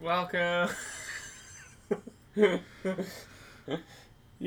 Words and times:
Welcome. 0.00 0.68
you 2.36 2.60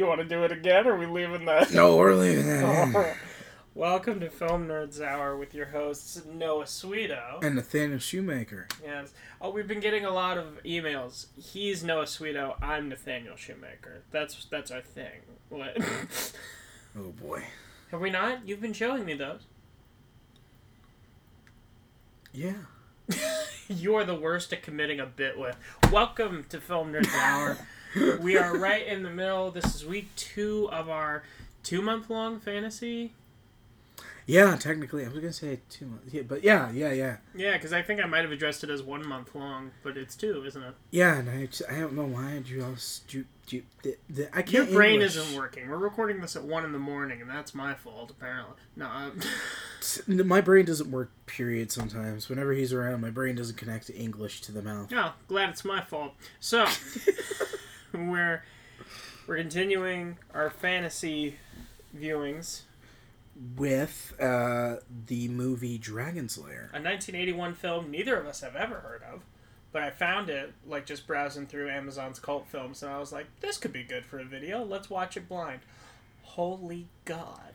want 0.05 0.21
to 0.21 0.25
do 0.25 0.43
it 0.43 0.51
again, 0.51 0.87
or 0.87 0.93
are 0.93 0.97
we 0.97 1.07
leaving 1.07 1.45
that? 1.45 1.73
No, 1.73 1.97
we're 1.97 2.13
leaving 2.13 2.45
that. 2.45 2.87
in. 2.95 3.05
Welcome 3.75 4.19
to 4.19 4.29
Film 4.29 4.67
Nerds 4.67 5.01
Hour 5.01 5.37
with 5.37 5.53
your 5.53 5.67
hosts 5.67 6.21
Noah 6.25 6.65
Sweeto. 6.65 7.43
And 7.43 7.55
Nathaniel 7.55 7.97
Shoemaker. 7.99 8.67
Yes. 8.83 9.13
Oh, 9.41 9.49
we've 9.51 9.67
been 9.67 9.79
getting 9.79 10.05
a 10.05 10.11
lot 10.11 10.37
of 10.37 10.61
emails. 10.63 11.27
He's 11.41 11.83
Noah 11.83 12.05
Sweeto. 12.05 12.61
I'm 12.61 12.89
Nathaniel 12.89 13.35
Shoemaker. 13.35 14.03
That's 14.11 14.45
that's 14.45 14.69
our 14.71 14.81
thing. 14.81 15.21
What? 15.49 15.77
Oh 16.97 17.11
boy. 17.11 17.43
Have 17.91 18.01
we 18.01 18.09
not? 18.09 18.47
You've 18.47 18.61
been 18.61 18.73
showing 18.73 19.05
me 19.05 19.13
those. 19.13 19.41
Yeah. 22.33 22.53
You're 23.67 24.03
the 24.03 24.15
worst 24.15 24.53
at 24.53 24.63
committing 24.63 24.99
a 24.99 25.05
bit 25.05 25.37
with. 25.37 25.55
Welcome 25.91 26.45
to 26.49 26.59
Film 26.59 26.93
Nerds 26.93 27.13
Hour. 27.13 27.57
we 28.19 28.37
are 28.37 28.57
right 28.57 28.85
in 28.85 29.03
the 29.03 29.09
middle. 29.09 29.51
This 29.51 29.75
is 29.75 29.85
week 29.85 30.09
two 30.15 30.69
of 30.71 30.89
our 30.89 31.23
two 31.63 31.81
month 31.81 32.09
long 32.09 32.39
fantasy. 32.39 33.13
Yeah, 34.29 34.55
technically, 34.57 35.03
I 35.05 35.07
was 35.09 35.15
gonna 35.17 35.33
say 35.33 35.59
two 35.71 35.87
months. 35.87 36.13
Yeah, 36.13 36.21
but 36.21 36.43
yeah, 36.43 36.69
yeah, 36.71 36.91
yeah, 36.91 37.17
Yeah, 37.33 37.53
because 37.53 37.73
I 37.73 37.81
think 37.81 37.99
I 37.99 38.05
might 38.05 38.21
have 38.21 38.31
addressed 38.31 38.63
it 38.63 38.69
as 38.69 38.83
one 38.83 39.07
month 39.07 39.33
long, 39.33 39.71
but 39.81 39.97
it's 39.97 40.15
two, 40.15 40.43
isn't 40.45 40.61
it? 40.61 40.75
yeah. 40.91 41.17
And 41.17 41.29
I, 41.29 41.47
just, 41.47 41.63
I 41.67 41.79
don't 41.79 41.93
know 41.93 42.05
why 42.05 42.33
I 42.35 42.39
drew. 42.39 42.61
else- 42.61 43.01
drew, 43.07 43.25
drew 43.47 43.63
the, 43.81 43.97
the, 44.07 44.29
I 44.31 44.37
Your 44.39 44.43
can't. 44.43 44.51
Your 44.51 44.65
brain 44.67 44.93
English. 45.01 45.15
isn't 45.15 45.35
working. 45.35 45.67
We're 45.67 45.77
recording 45.77 46.21
this 46.21 46.35
at 46.35 46.43
one 46.43 46.63
in 46.63 46.73
the 46.73 46.77
morning, 46.79 47.21
and 47.21 47.29
that's 47.29 47.55
my 47.55 47.73
fault, 47.73 48.11
apparently. 48.11 48.55
No, 48.75 49.11
My 50.07 50.41
brain 50.41 50.65
doesn't 50.65 50.91
work. 50.91 51.09
Period. 51.25 51.71
Sometimes, 51.71 52.29
whenever 52.29 52.53
he's 52.53 52.71
around, 52.71 53.01
my 53.01 53.09
brain 53.09 53.33
doesn't 53.35 53.57
connect 53.57 53.89
English 53.89 54.41
to 54.41 54.51
the 54.51 54.61
mouth. 54.61 54.89
Oh, 54.93 55.13
glad 55.27 55.49
it's 55.49 55.65
my 55.65 55.81
fault. 55.81 56.13
So, 56.39 56.67
we're 57.93 58.43
we're 59.27 59.37
continuing 59.37 60.17
our 60.35 60.49
fantasy 60.51 61.37
viewings. 61.97 62.61
With 63.55 64.13
uh, 64.19 64.77
the 65.07 65.29
movie 65.29 65.79
Dragonslayer. 65.79 66.69
a 66.71 66.81
1981 66.81 67.53
film 67.53 67.89
neither 67.89 68.17
of 68.17 68.25
us 68.25 68.41
have 68.41 68.55
ever 68.55 68.75
heard 68.75 69.01
of, 69.13 69.21
but 69.71 69.81
I 69.81 69.91
found 69.91 70.29
it 70.29 70.53
like 70.67 70.85
just 70.85 71.07
browsing 71.07 71.47
through 71.47 71.69
Amazon's 71.69 72.19
cult 72.19 72.47
films, 72.47 72.83
and 72.83 72.91
I 72.91 72.99
was 72.99 73.13
like, 73.13 73.27
this 73.39 73.57
could 73.57 73.71
be 73.71 73.83
good 73.83 74.05
for 74.05 74.19
a 74.19 74.25
video. 74.25 74.63
Let's 74.63 74.89
watch 74.89 75.15
it 75.15 75.29
blind. 75.29 75.61
Holy 76.23 76.87
God, 77.05 77.53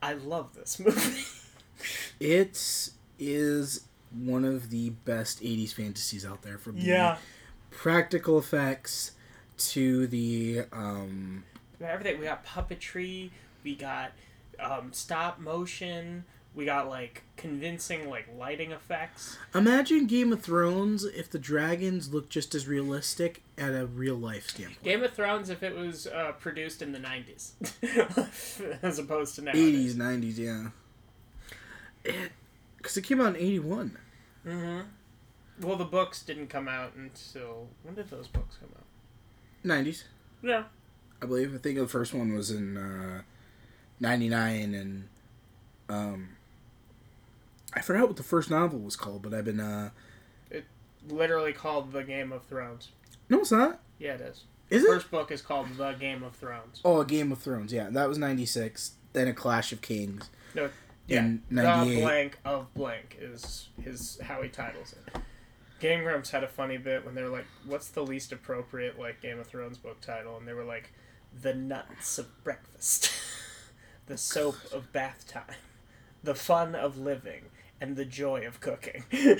I 0.00 0.12
love 0.12 0.54
this 0.54 0.78
movie. 0.84 1.24
It 2.20 2.90
is 3.18 3.86
one 4.12 4.44
of 4.44 4.70
the 4.70 4.90
best 4.90 5.42
'80s 5.42 5.74
fantasies 5.74 6.24
out 6.24 6.42
there. 6.42 6.58
From 6.58 6.76
the 6.76 6.82
yeah, 6.82 7.16
practical 7.70 8.38
effects 8.38 9.12
to 9.58 10.06
the 10.06 10.62
um, 10.72 11.42
everything. 11.80 12.18
We 12.20 12.26
got 12.26 12.46
puppetry. 12.46 13.30
We 13.64 13.74
got 13.74 14.12
um, 14.60 14.92
stop 14.92 15.38
motion. 15.38 16.24
We 16.54 16.64
got 16.64 16.88
like 16.88 17.24
convincing 17.36 18.08
like 18.08 18.28
lighting 18.38 18.70
effects. 18.70 19.36
Imagine 19.54 20.06
Game 20.06 20.32
of 20.32 20.40
Thrones 20.40 21.04
if 21.04 21.28
the 21.28 21.38
dragons 21.38 22.12
looked 22.14 22.30
just 22.30 22.54
as 22.54 22.68
realistic 22.68 23.42
at 23.58 23.74
a 23.74 23.86
real 23.86 24.14
life 24.14 24.48
standpoint. 24.50 24.82
Game 24.84 25.02
of 25.02 25.12
Thrones 25.12 25.50
if 25.50 25.64
it 25.64 25.74
was 25.74 26.06
uh, 26.06 26.32
produced 26.38 26.80
in 26.80 26.92
the 26.92 27.00
90s 27.00 27.52
as 28.82 29.00
opposed 29.00 29.34
to 29.34 29.42
now. 29.42 29.50
Eighties, 29.52 29.96
nineties, 29.96 30.38
yeah. 30.38 30.68
Because 32.76 32.96
it 32.96 33.02
came 33.02 33.20
out 33.20 33.34
in 33.34 33.36
eighty 33.36 33.58
one. 33.58 33.98
Mm-hmm. 34.46 34.80
Well, 35.66 35.76
the 35.76 35.84
books 35.84 36.22
didn't 36.22 36.48
come 36.48 36.68
out 36.68 36.94
until 36.96 37.68
when 37.82 37.94
did 37.94 38.10
those 38.10 38.28
books 38.28 38.56
come 38.60 38.70
out? 38.76 38.84
Nineties, 39.62 40.04
Yeah, 40.42 40.64
I 41.22 41.26
believe. 41.26 41.54
I 41.54 41.58
think 41.58 41.78
the 41.78 41.86
first 41.88 42.12
one 42.12 42.34
was 42.34 42.50
in 42.50 42.76
uh, 42.76 43.22
ninety 44.04 44.28
nine, 44.28 44.74
and 44.74 45.08
um, 45.88 46.28
I 47.74 47.80
forgot 47.80 48.06
what 48.08 48.16
the 48.16 48.22
first 48.22 48.50
novel 48.50 48.78
was 48.78 48.96
called, 48.96 49.22
but 49.22 49.34
I've 49.34 49.44
been 49.44 49.60
uh, 49.60 49.90
literally 51.08 51.52
called 51.52 51.92
The 51.92 52.02
Game 52.04 52.32
of 52.32 52.44
Thrones. 52.44 52.90
no, 53.28 53.40
it's 53.40 53.50
not. 53.52 53.80
Yeah, 53.98 54.14
it 54.14 54.20
is. 54.20 54.44
Is 54.70 54.82
it? 54.84 54.88
First 54.88 55.10
book 55.10 55.30
is 55.30 55.42
called 55.42 55.68
The 55.76 55.92
Game 55.92 56.22
of 56.22 56.34
Thrones. 56.36 56.80
Oh, 56.84 57.00
a 57.00 57.04
Game 57.04 57.30
of 57.32 57.38
Thrones. 57.38 57.72
Yeah, 57.72 57.88
that 57.90 58.08
was 58.08 58.18
ninety 58.18 58.46
six. 58.46 58.92
Then 59.12 59.28
a 59.28 59.32
Clash 59.34 59.72
of 59.72 59.80
Kings. 59.80 60.30
No, 60.54 60.70
yeah, 61.06 61.20
in 61.20 61.42
The 61.50 61.62
blank 62.00 62.38
of 62.44 62.72
blank 62.74 63.16
is 63.20 63.68
his 63.82 64.18
how 64.22 64.42
he 64.42 64.48
titles 64.48 64.94
it. 64.94 65.20
Game 65.80 66.02
Grumps 66.02 66.30
had 66.30 66.42
a 66.42 66.48
funny 66.48 66.78
bit 66.78 67.04
when 67.04 67.14
they 67.14 67.22
were 67.22 67.28
like, 67.28 67.44
"What's 67.66 67.88
the 67.88 68.02
least 68.02 68.32
appropriate 68.32 68.98
like 68.98 69.20
Game 69.20 69.38
of 69.38 69.46
Thrones 69.46 69.76
book 69.76 70.00
title?" 70.00 70.36
And 70.36 70.48
they 70.48 70.54
were 70.54 70.64
like, 70.64 70.92
"The 71.42 71.54
nuts 71.54 72.18
of 72.18 72.42
breakfast, 72.42 73.10
the 74.06 74.16
soap 74.18 74.56
of 74.72 74.92
bath 74.92 75.26
time, 75.28 75.56
the 76.22 76.34
fun 76.34 76.74
of 76.74 76.98
living, 76.98 77.44
and 77.80 77.96
the 77.96 78.04
joy 78.04 78.46
of 78.46 78.60
cooking." 78.60 79.04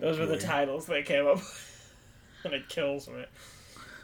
Those 0.00 0.18
were 0.18 0.26
the 0.26 0.38
titles 0.38 0.86
they 0.86 1.02
came 1.02 1.26
up 1.26 1.36
with, 1.36 1.94
and 2.44 2.54
it 2.54 2.68
kills 2.68 3.08
me. 3.08 3.24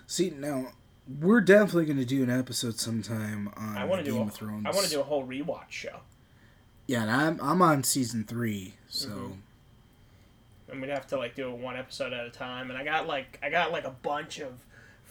See 0.07 0.31
now, 0.31 0.73
we're 1.21 1.41
definitely 1.41 1.85
going 1.87 1.99
to 1.99 2.05
do 2.05 2.23
an 2.23 2.31
episode 2.31 2.79
sometime 2.79 3.51
on 3.57 3.77
I 3.79 3.85
want 3.85 4.05
to 4.05 4.11
Game 4.11 4.19
do 4.19 4.23
a, 4.23 4.27
of 4.27 4.33
Thrones. 4.35 4.67
I 4.67 4.71
want 4.71 4.85
to 4.85 4.91
do 4.91 5.01
a 5.01 5.05
whole 5.05 5.25
rewatch 5.27 5.71
show, 5.71 6.01
Yeah, 6.87 7.03
and 7.03 7.11
I'm 7.11 7.41
I'm 7.41 7.63
on 7.63 7.85
season 7.85 8.25
three, 8.25 8.75
so 8.89 9.09
Mhm. 9.09 9.37
and 10.73 10.81
we'd 10.81 10.91
have 10.91 11.07
to 11.09 11.17
like 11.19 11.35
do 11.37 11.49
it 11.51 11.57
one 11.57 11.77
episode 11.77 12.13
at 12.13 12.27
a 12.27 12.31
time. 12.31 12.71
And 12.71 12.79
I 12.79 12.85
got 12.85 13.07
like 13.07 13.39
I 13.43 13.49
got 13.51 13.71
like 13.71 13.85
a 13.85 13.91
bunch 13.91 14.41
of 14.41 14.65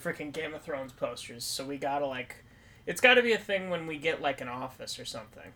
freaking 0.04 0.32
Game 0.34 0.54
of 0.54 0.62
Thrones 0.62 0.92
posters, 0.92 1.44
so 1.46 1.66
we 1.66 1.78
gotta 1.78 2.06
like, 2.06 2.44
it's 2.88 3.02
got 3.02 3.14
to 3.16 3.22
be 3.22 3.34
a 3.34 3.38
thing 3.38 3.70
when 3.70 3.86
we 3.86 3.98
get 4.00 4.22
like 4.22 4.42
an 4.42 4.48
office 4.48 4.98
or 5.00 5.06
something, 5.06 5.52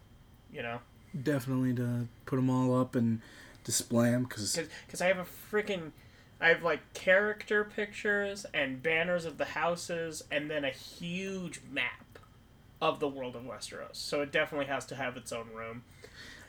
you 0.53 0.61
know? 0.61 0.79
definitely 1.23 1.73
to 1.73 2.07
put 2.25 2.37
them 2.37 2.49
all 2.49 2.79
up 2.79 2.95
and 2.95 3.19
display 3.65 4.11
them 4.11 4.23
because 4.23 4.57
Because 4.85 5.01
I 5.01 5.07
have 5.07 5.17
a 5.17 5.25
freaking. 5.51 5.91
I 6.39 6.47
have 6.49 6.63
like 6.63 6.93
character 6.93 7.63
pictures 7.63 8.45
and 8.53 8.81
banners 8.81 9.25
of 9.25 9.37
the 9.37 9.45
houses, 9.45 10.23
and 10.31 10.49
then 10.49 10.63
a 10.65 10.69
huge 10.71 11.59
map 11.71 12.17
of 12.81 12.99
the 12.99 13.07
world 13.07 13.35
of 13.35 13.43
Westeros. 13.43 13.95
So 13.95 14.21
it 14.21 14.31
definitely 14.31 14.67
has 14.67 14.85
to 14.87 14.95
have 14.95 15.17
its 15.17 15.31
own 15.31 15.49
room. 15.53 15.83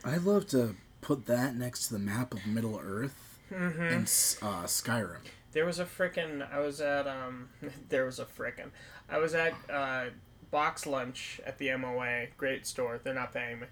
I 0.05 0.17
love 0.17 0.47
to 0.49 0.77
put 1.01 1.27
that 1.27 1.55
next 1.57 1.89
to 1.89 1.95
the 1.95 1.99
map 2.01 2.33
of 2.35 2.47
Middle 2.47 2.81
Earth 2.83 3.39
Mm-hmm. 3.53 3.83
and 3.83 4.03
uh, 4.05 4.65
Skyrim. 4.65 5.19
There 5.53 5.67
was 5.67 5.79
a 5.79 5.85
frickin' 5.85 6.51
I 6.51 6.61
was 6.61 6.81
at 6.81 7.07
um 7.07 7.51
there 7.91 8.07
was 8.07 8.19
a 8.19 8.25
frickin' 8.25 8.71
I 9.11 9.19
was 9.19 9.35
at 9.35 9.53
uh 9.71 10.05
BoxLunch 10.53 11.41
at 11.47 11.59
the 11.59 11.75
MOA, 11.77 12.27
great 12.37 12.67
store. 12.67 13.01
They're 13.03 13.15
not 13.15 13.33
paying 13.33 13.61
me. 13.61 13.67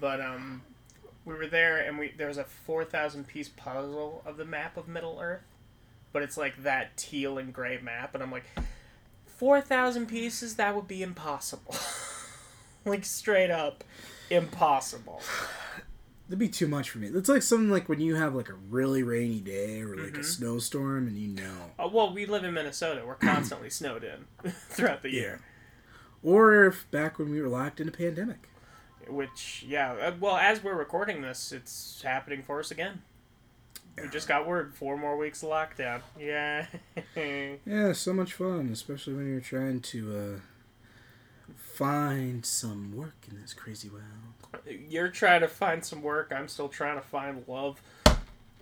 But 0.00 0.20
um 0.20 0.62
we 1.24 1.34
were 1.34 1.46
there 1.46 1.78
and 1.78 1.98
we 1.98 2.12
there 2.16 2.28
was 2.28 2.38
a 2.38 2.44
4000 2.44 3.26
piece 3.26 3.48
puzzle 3.48 4.22
of 4.26 4.36
the 4.36 4.44
map 4.44 4.76
of 4.76 4.88
Middle 4.88 5.18
Earth. 5.20 5.42
But 6.12 6.22
it's 6.22 6.36
like 6.36 6.62
that 6.62 6.96
teal 6.96 7.38
and 7.38 7.52
gray 7.52 7.78
map 7.82 8.14
and 8.14 8.22
I'm 8.22 8.32
like 8.32 8.44
4000 9.36 10.06
pieces 10.06 10.56
that 10.56 10.74
would 10.74 10.88
be 10.88 11.02
impossible. 11.02 11.74
like 12.84 13.04
straight 13.04 13.50
up 13.50 13.84
impossible. 14.30 15.22
That'd 16.28 16.38
be 16.38 16.48
too 16.48 16.68
much 16.68 16.90
for 16.90 16.98
me. 16.98 17.08
It's 17.08 17.28
like 17.28 17.42
something 17.42 17.70
like 17.70 17.88
when 17.88 18.00
you 18.00 18.14
have 18.14 18.34
like 18.36 18.48
a 18.48 18.54
really 18.54 19.02
rainy 19.02 19.40
day 19.40 19.80
or 19.82 19.96
like 19.96 20.12
Mhm. 20.12 20.18
a 20.20 20.24
snowstorm 20.24 21.08
and 21.08 21.18
you 21.18 21.26
know, 21.28 21.72
Uh, 21.78 21.88
well, 21.88 22.12
we 22.14 22.24
live 22.24 22.44
in 22.44 22.54
Minnesota. 22.54 23.02
We're 23.04 23.16
constantly 23.16 23.68
snowed 23.70 24.04
in 24.04 24.26
throughout 24.68 25.02
the 25.02 25.10
year. 25.10 25.40
Or 26.22 26.66
if 26.66 26.90
back 26.90 27.18
when 27.18 27.30
we 27.30 27.40
were 27.40 27.48
locked 27.48 27.80
in 27.80 27.88
a 27.88 27.92
pandemic. 27.92 28.48
Which, 29.08 29.64
yeah, 29.66 29.92
uh, 29.92 30.12
well, 30.20 30.36
as 30.36 30.62
we're 30.62 30.74
recording 30.74 31.22
this, 31.22 31.52
it's 31.52 32.02
happening 32.02 32.42
for 32.42 32.60
us 32.60 32.70
again. 32.70 33.02
We 34.00 34.08
just 34.08 34.28
got 34.28 34.46
word 34.46 34.74
four 34.74 34.96
more 34.96 35.16
weeks 35.16 35.42
of 35.42 35.50
lockdown. 35.50 36.02
Yeah. 36.18 36.66
Yeah, 37.66 37.92
so 37.92 38.14
much 38.14 38.32
fun, 38.34 38.70
especially 38.72 39.14
when 39.14 39.30
you're 39.30 39.40
trying 39.40 39.80
to 39.80 40.16
uh, 40.16 41.52
find 41.56 42.44
some 42.46 42.96
work 42.96 43.16
in 43.30 43.40
this 43.40 43.52
crazy 43.52 43.88
world. 43.88 44.04
You're 44.88 45.08
trying 45.08 45.40
to 45.42 45.48
find 45.48 45.84
some 45.84 46.02
work. 46.02 46.32
I'm 46.34 46.48
still 46.48 46.68
trying 46.68 46.96
to 46.96 47.06
find 47.06 47.44
love. 47.46 47.80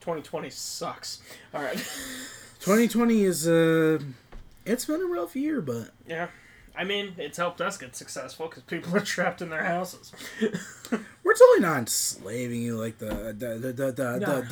2020 0.01 0.51
sucks. 0.51 1.21
All 1.55 1.63
right. 1.63 1.77
2020 2.61 3.23
is 3.25 3.47
uh, 3.47 3.99
it's 4.65 4.85
been 4.87 5.01
a 5.01 5.07
rough 5.07 5.37
year, 5.37 5.61
but 5.61 5.91
yeah. 6.07 6.29
I 6.79 6.85
mean, 6.85 7.15
it's 7.19 7.37
helped 7.37 7.61
us 7.61 7.77
get 7.77 7.97
successful 7.97 8.47
because 8.47 8.63
people 8.63 8.97
are 8.97 9.01
trapped 9.15 9.43
in 9.43 9.51
their 9.51 9.65
houses. 9.65 10.13
we're 11.25 11.35
totally 11.35 11.61
not 11.61 11.79
enslaving 11.79 12.63
you 12.63 12.77
like 12.77 12.99
the 12.99 13.35
the 13.37 13.59
the 13.59 13.73
the 13.73 13.93
the, 13.93 14.19
No. 14.21 14.43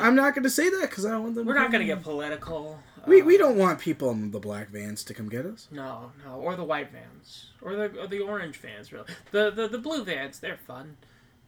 I'm 0.00 0.14
not 0.14 0.34
going 0.34 0.44
to 0.44 0.50
say 0.50 0.70
that 0.70 0.88
because 0.88 1.04
I 1.04 1.10
don't 1.10 1.22
want 1.24 1.34
them. 1.34 1.46
We're 1.46 1.54
not 1.54 1.72
going 1.72 1.80
to 1.80 1.92
get 1.92 2.04
political. 2.04 2.78
We 3.04 3.20
Uh, 3.20 3.24
we 3.24 3.36
don't 3.36 3.56
want 3.58 3.80
people 3.80 4.10
in 4.12 4.30
the 4.30 4.38
black 4.38 4.68
vans 4.68 5.02
to 5.04 5.14
come 5.14 5.28
get 5.28 5.44
us. 5.44 5.66
No, 5.72 6.12
no, 6.24 6.36
or 6.36 6.54
the 6.54 6.64
white 6.64 6.92
vans, 6.92 7.50
or 7.60 7.74
the 7.74 8.02
or 8.02 8.06
the 8.06 8.20
orange 8.20 8.58
vans. 8.58 8.92
Really, 8.92 9.06
the 9.32 9.50
the 9.50 9.66
the 9.66 9.78
blue 9.78 10.04
vans, 10.04 10.38
they're 10.38 10.56
fun. 10.56 10.98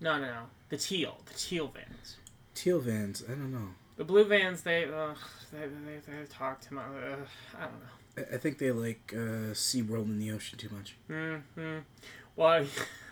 No, 0.01 0.19
no, 0.19 0.27
no, 0.27 0.43
the 0.69 0.77
teal, 0.77 1.21
the 1.27 1.35
teal 1.35 1.69
vans. 1.69 2.17
Teal 2.55 2.81
vans, 2.81 3.23
I 3.29 3.33
don't 3.33 3.53
know. 3.53 3.69
The 3.97 4.05
blue 4.05 4.25
vans, 4.25 4.63
they, 4.63 4.85
they, 5.53 5.61
they, 5.61 6.13
they 6.13 6.25
talk 6.29 6.69
much. 6.73 6.85
Ugh, 6.87 7.19
I 7.57 7.61
don't 7.65 7.73
know. 7.73 8.02
I- 8.17 8.37
think 8.37 8.59
they 8.59 8.71
like 8.73 9.13
uh, 9.17 9.53
SeaWorld 9.55 10.05
in 10.05 10.19
the 10.19 10.31
ocean 10.33 10.59
too 10.59 10.69
much. 10.71 10.97
hmm 11.09 11.79
Well, 12.37 12.49
I, 12.49 12.67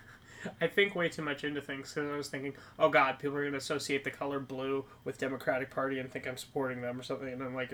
I 0.61 0.67
think 0.67 0.95
way 0.95 1.09
too 1.09 1.21
much 1.21 1.43
into 1.43 1.61
things 1.61 1.93
because 1.93 2.11
I 2.11 2.17
was 2.17 2.27
thinking, 2.27 2.53
oh 2.79 2.89
God, 2.89 3.19
people 3.19 3.37
are 3.37 3.41
going 3.41 3.51
to 3.53 3.57
associate 3.57 4.03
the 4.03 4.11
color 4.11 4.39
blue 4.39 4.85
with 5.03 5.17
Democratic 5.17 5.69
Party 5.71 5.99
and 5.99 6.11
think 6.11 6.27
I'm 6.27 6.37
supporting 6.37 6.81
them 6.81 6.99
or 6.99 7.03
something, 7.03 7.27
and 7.29 7.41
I'm 7.41 7.55
like. 7.55 7.71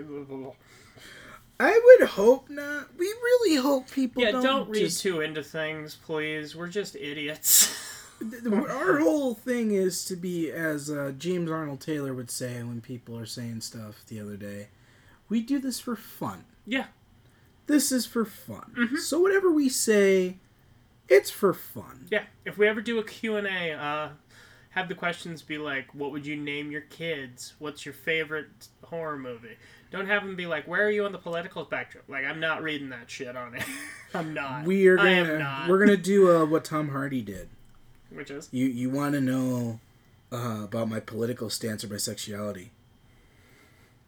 I 1.59 1.81
would 1.99 2.09
hope 2.09 2.49
not. 2.49 2.89
We 2.97 3.05
really 3.07 3.55
hope 3.55 3.89
people 3.89 4.21
yeah, 4.21 4.31
don't, 4.31 4.43
don't, 4.43 4.69
read 4.69 4.79
just- 4.81 5.01
too 5.01 5.21
into 5.21 5.41
things, 5.41 5.95
please. 5.95 6.55
We're 6.55 6.67
just 6.67 6.95
idiots. 6.95 7.73
Our 8.51 8.99
whole 8.99 9.33
thing 9.35 9.71
is 9.71 10.03
to 10.05 10.15
be, 10.15 10.51
as 10.51 10.89
uh, 10.89 11.13
James 11.17 11.49
Arnold 11.51 11.81
Taylor 11.81 12.13
would 12.13 12.31
say 12.31 12.61
when 12.63 12.81
people 12.81 13.17
are 13.17 13.25
saying 13.27 13.61
stuff 13.61 14.03
the 14.07 14.19
other 14.19 14.35
day, 14.37 14.67
we 15.29 15.41
do 15.41 15.59
this 15.59 15.79
for 15.79 15.95
fun. 15.95 16.43
yeah, 16.65 16.85
This 17.67 17.91
is 17.91 18.05
for 18.05 18.25
fun. 18.25 18.73
Mm-hmm. 18.77 18.95
So 18.97 19.19
whatever 19.19 19.51
we 19.51 19.69
say, 19.69 20.37
it's 21.09 21.29
for 21.29 21.53
fun. 21.53 22.07
yeah. 22.11 22.23
If 22.45 22.57
we 22.57 22.67
ever 22.67 22.81
do 22.81 22.97
a 22.99 23.03
Q 23.03 23.35
and 23.37 23.45
A, 23.47 23.71
uh, 23.73 24.09
have 24.71 24.89
the 24.89 24.95
questions 24.95 25.41
be 25.41 25.57
like, 25.57 25.93
what 25.93 26.11
would 26.11 26.25
you 26.25 26.35
name 26.35 26.71
your 26.71 26.81
kids? 26.81 27.53
What's 27.59 27.85
your 27.85 27.93
favorite 27.93 28.67
horror 28.83 29.17
movie? 29.17 29.57
Don't 29.89 30.07
have 30.07 30.23
them 30.23 30.35
be 30.35 30.45
like, 30.45 30.67
where 30.67 30.85
are 30.85 30.91
you 30.91 31.05
on 31.05 31.11
the 31.13 31.17
political 31.17 31.65
spectrum? 31.65 32.03
Like, 32.07 32.25
I'm 32.25 32.39
not 32.39 32.61
reading 32.61 32.89
that 32.89 33.09
shit 33.09 33.35
on 33.35 33.55
it. 33.55 33.63
I'm 34.13 34.33
not. 34.33 34.65
We 34.65 34.87
are 34.87 34.99
I 34.99 35.09
am 35.11 35.25
gonna 35.25 35.39
not. 35.39 35.69
we're 35.69 35.79
gonna 35.79 35.97
do 35.97 36.35
uh, 36.35 36.45
what 36.45 36.63
Tom 36.73 36.89
Hardy 36.89 37.21
did. 37.21 37.49
Which 38.11 38.31
is 38.31 38.47
You 38.51 38.65
you 38.67 38.89
want 38.89 39.13
to 39.15 39.21
know 39.21 39.79
uh, 40.31 40.61
about 40.63 40.87
my 40.89 40.99
political 40.99 41.49
stance 41.49 41.83
or 41.83 41.87
my 41.89 41.97
sexuality? 41.97 42.71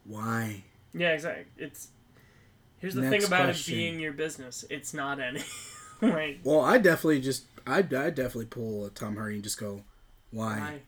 Why? 0.05 0.63
Yeah, 0.93 1.09
exactly. 1.13 1.45
It's 1.57 1.89
here's 2.79 2.95
the 2.95 3.01
Next 3.01 3.11
thing 3.11 3.23
about 3.27 3.45
question. 3.45 3.73
it 3.73 3.77
being 3.77 3.99
your 3.99 4.13
business. 4.13 4.65
It's 4.69 4.93
not 4.93 5.19
any. 5.19 5.41
like 6.01 6.39
Well, 6.43 6.61
I 6.61 6.77
definitely 6.77 7.21
just 7.21 7.43
I 7.67 7.79
I 7.79 7.81
definitely 7.81 8.45
pull 8.45 8.85
a 8.85 8.89
Tom 8.89 9.15
Hardy 9.15 9.35
and 9.35 9.43
just 9.43 9.59
go, 9.59 9.83
why? 10.31 10.59
why? 10.59 10.79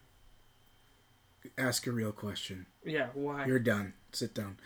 Ask 1.58 1.88
a 1.88 1.92
real 1.92 2.12
question. 2.12 2.66
Yeah, 2.86 3.08
why? 3.14 3.46
You're 3.46 3.60
done. 3.60 3.94
Sit 4.12 4.34
down. 4.34 4.58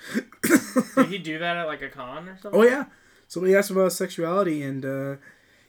Did 0.95 1.07
he 1.07 1.17
do 1.19 1.39
that 1.39 1.57
at 1.57 1.67
like 1.67 1.81
a 1.81 1.89
con 1.89 2.27
or 2.27 2.37
something? 2.41 2.59
oh 2.59 2.63
yeah, 2.63 2.85
somebody 3.27 3.55
asked 3.55 3.69
him 3.71 3.77
about 3.77 3.91
sexuality, 3.93 4.63
and 4.63 4.83
uh, 4.85 5.15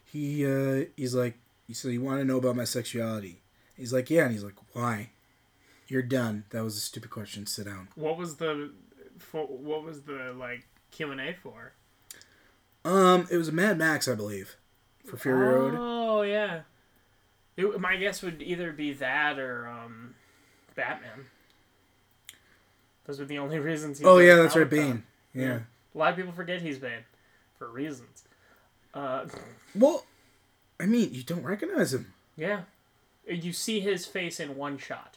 he 0.05 0.45
uh, 0.47 0.87
he's 0.97 1.15
like, 1.15 1.37
he 1.69 1.75
said, 1.75 1.93
"You 1.93 2.01
want 2.01 2.21
to 2.21 2.25
know 2.25 2.39
about 2.39 2.57
my 2.57 2.65
sexuality?" 2.65 3.43
He's 3.77 3.93
like, 3.93 4.09
"Yeah," 4.11 4.25
and 4.25 4.33
he's 4.33 4.43
like, 4.45 4.55
"Why?" 4.73 5.11
You're 5.89 6.03
done. 6.03 6.45
That 6.51 6.65
was 6.65 6.77
a 6.77 6.81
stupid 6.81 7.11
question. 7.11 7.47
Sit 7.47 7.67
down. 7.67 7.89
What 7.95 8.17
was 8.17 8.37
the 8.37 8.73
what 9.33 9.85
was 9.85 10.03
the 10.03 10.35
like 10.37 10.67
Q 10.97 11.11
and 11.13 11.21
A 11.21 11.35
for? 11.35 11.73
Um, 12.85 13.27
it 13.31 13.37
was 13.37 13.49
a 13.49 13.53
Mad 13.53 13.77
Max, 13.79 14.09
I 14.09 14.15
believe, 14.15 14.57
for 15.05 15.17
Fury 15.17 15.39
Road. 15.47 15.75
Oh 15.77 16.23
yeah. 16.23 16.61
It, 17.57 17.81
my 17.81 17.97
guess 17.97 18.23
would 18.23 18.41
either 18.43 18.73
be 18.73 18.93
that 18.95 19.39
or 19.39 19.67
um, 19.69 20.15
Batman. 20.75 21.27
Those 23.07 23.19
were 23.19 23.25
the 23.25 23.39
only 23.39 23.59
reasons. 23.59 24.01
Oh 24.05 24.19
yeah, 24.19 24.37
that's 24.37 24.57
right. 24.57 24.69
Bane. 24.69 25.05
Yeah. 25.35 25.61
A 25.95 25.99
lot 25.99 26.11
of 26.11 26.17
people 26.17 26.33
forget 26.33 26.61
he's 26.63 26.79
Bane, 26.79 27.05
for 27.59 27.69
reasons. 27.69 28.25
Uh, 28.95 29.27
Well, 29.75 30.07
I 30.81 30.87
mean, 30.87 31.13
you 31.13 31.23
don't 31.23 31.43
recognize 31.43 31.93
him, 31.93 32.15
yeah. 32.37 32.63
You 33.29 33.53
see 33.53 33.81
his 33.81 34.07
face 34.07 34.39
in 34.41 34.57
one 34.57 34.79
shot. 34.79 35.17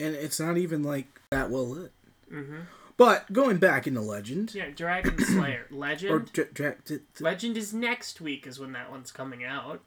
and 0.00 0.14
it's 0.14 0.38
not 0.40 0.56
even 0.58 0.82
like 0.82 1.06
that 1.30 1.48
well 1.50 1.66
lit. 1.66 1.92
Mm-hmm. 2.32 2.60
But 2.98 3.32
going 3.32 3.56
back 3.58 3.86
into 3.86 4.00
Legend, 4.02 4.54
Yeah, 4.54 4.68
Dragon 4.70 5.18
Slayer. 5.24 5.66
Legend. 5.70 6.12
or 6.12 6.18
dra- 6.18 6.52
dra- 6.52 6.98
Legend 7.20 7.56
is 7.56 7.72
next 7.72 8.20
week, 8.20 8.46
is 8.46 8.58
when 8.58 8.72
that 8.72 8.90
one's 8.90 9.10
coming 9.12 9.44
out. 9.44 9.80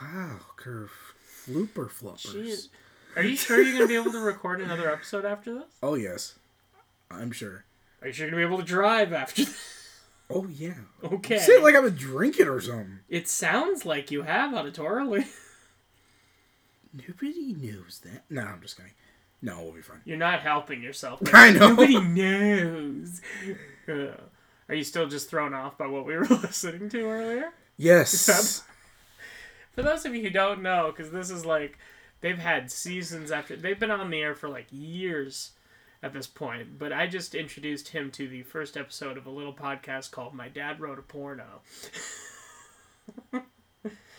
wow, 0.00 0.36
curve, 0.56 0.90
flooper 1.26 1.86
floppers. 1.86 2.34
Jeez. 2.34 2.68
Are 3.16 3.22
you 3.24 3.36
sure 3.36 3.60
you're 3.60 3.72
going 3.76 3.82
to 3.84 3.88
be 3.88 3.96
able 3.96 4.12
to 4.12 4.20
record 4.20 4.60
another 4.60 4.90
episode 4.90 5.24
after 5.24 5.52
this? 5.52 5.64
Oh 5.82 5.94
yes, 5.94 6.36
I'm 7.10 7.32
sure. 7.32 7.64
Are 8.00 8.06
you 8.06 8.12
sure 8.12 8.26
you're 8.26 8.30
going 8.30 8.42
to 8.42 8.48
be 8.48 8.54
able 8.54 8.62
to 8.64 8.68
drive 8.68 9.12
after 9.12 9.44
this? 9.44 9.76
Oh 10.30 10.46
yeah. 10.46 10.74
Okay. 11.02 11.38
Say 11.38 11.54
it 11.54 11.62
like 11.64 11.74
I 11.74 11.80
was 11.80 11.92
drinking 11.94 12.46
or 12.46 12.60
something. 12.60 13.00
It 13.08 13.28
sounds 13.28 13.84
like 13.84 14.12
you 14.12 14.22
have 14.22 14.52
auditorily. 14.54 15.26
Nobody 16.92 17.52
knows 17.58 18.00
that. 18.04 18.22
No, 18.30 18.42
I'm 18.42 18.60
just 18.62 18.76
kidding. 18.76 18.92
No, 19.42 19.62
we'll 19.62 19.72
be 19.72 19.80
fine. 19.82 20.00
You're 20.04 20.18
not 20.18 20.40
helping 20.40 20.82
yourself. 20.82 21.20
I 21.32 21.50
know. 21.50 21.68
Nobody 21.70 21.98
knows. 22.00 23.20
Uh, 23.88 24.08
are 24.68 24.74
you 24.74 24.84
still 24.84 25.08
just 25.08 25.30
thrown 25.30 25.54
off 25.54 25.78
by 25.78 25.86
what 25.86 26.04
we 26.06 26.14
were 26.16 26.24
listening 26.30 26.88
to 26.90 27.02
earlier? 27.04 27.50
Yes. 27.76 28.62
For 29.72 29.82
those 29.82 30.04
of 30.04 30.14
you 30.14 30.22
who 30.22 30.30
don't 30.30 30.62
know, 30.62 30.92
because 30.94 31.10
this 31.12 31.30
is 31.30 31.46
like 31.46 31.78
they've 32.20 32.38
had 32.38 32.70
seasons 32.70 33.30
after 33.30 33.56
they've 33.56 33.80
been 33.80 33.90
on 33.90 34.10
the 34.10 34.20
air 34.20 34.34
for 34.34 34.48
like 34.48 34.66
years 34.70 35.52
at 36.02 36.12
this 36.12 36.26
point. 36.26 36.78
But 36.78 36.92
I 36.92 37.06
just 37.06 37.34
introduced 37.34 37.88
him 37.88 38.10
to 38.12 38.28
the 38.28 38.42
first 38.42 38.76
episode 38.76 39.16
of 39.16 39.26
a 39.26 39.30
little 39.30 39.54
podcast 39.54 40.10
called 40.10 40.34
"My 40.34 40.48
Dad 40.48 40.80
Wrote 40.80 40.98
a 40.98 41.02
Porno." 41.02 41.62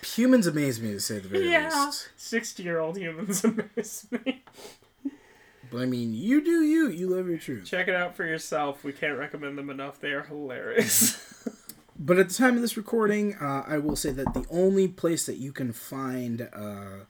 Humans 0.03 0.47
amaze 0.47 0.81
me 0.81 0.93
to 0.93 0.99
say 0.99 1.19
the 1.19 1.27
very 1.27 1.49
Yeah, 1.51 1.85
least. 1.85 2.09
sixty-year-old 2.17 2.97
humans 2.97 3.43
amaze 3.43 4.07
me. 4.11 4.43
But 5.71 5.81
I 5.81 5.85
mean, 5.85 6.13
you 6.13 6.43
do 6.43 6.63
you. 6.63 6.89
You 6.89 7.07
love 7.07 7.27
your 7.27 7.37
truth. 7.37 7.65
Check 7.65 7.87
it 7.87 7.95
out 7.95 8.15
for 8.15 8.25
yourself. 8.25 8.83
We 8.83 8.91
can't 8.91 9.17
recommend 9.17 9.57
them 9.57 9.69
enough. 9.69 9.99
They 9.99 10.11
are 10.11 10.23
hilarious. 10.23 11.27
But 12.03 12.17
at 12.17 12.29
the 12.29 12.33
time 12.33 12.55
of 12.55 12.61
this 12.61 12.77
recording, 12.77 13.35
uh, 13.35 13.63
I 13.67 13.77
will 13.77 13.95
say 13.95 14.09
that 14.09 14.33
the 14.33 14.43
only 14.49 14.87
place 14.87 15.27
that 15.27 15.37
you 15.37 15.51
can 15.51 15.71
find 15.71 16.49
uh, 16.51 17.05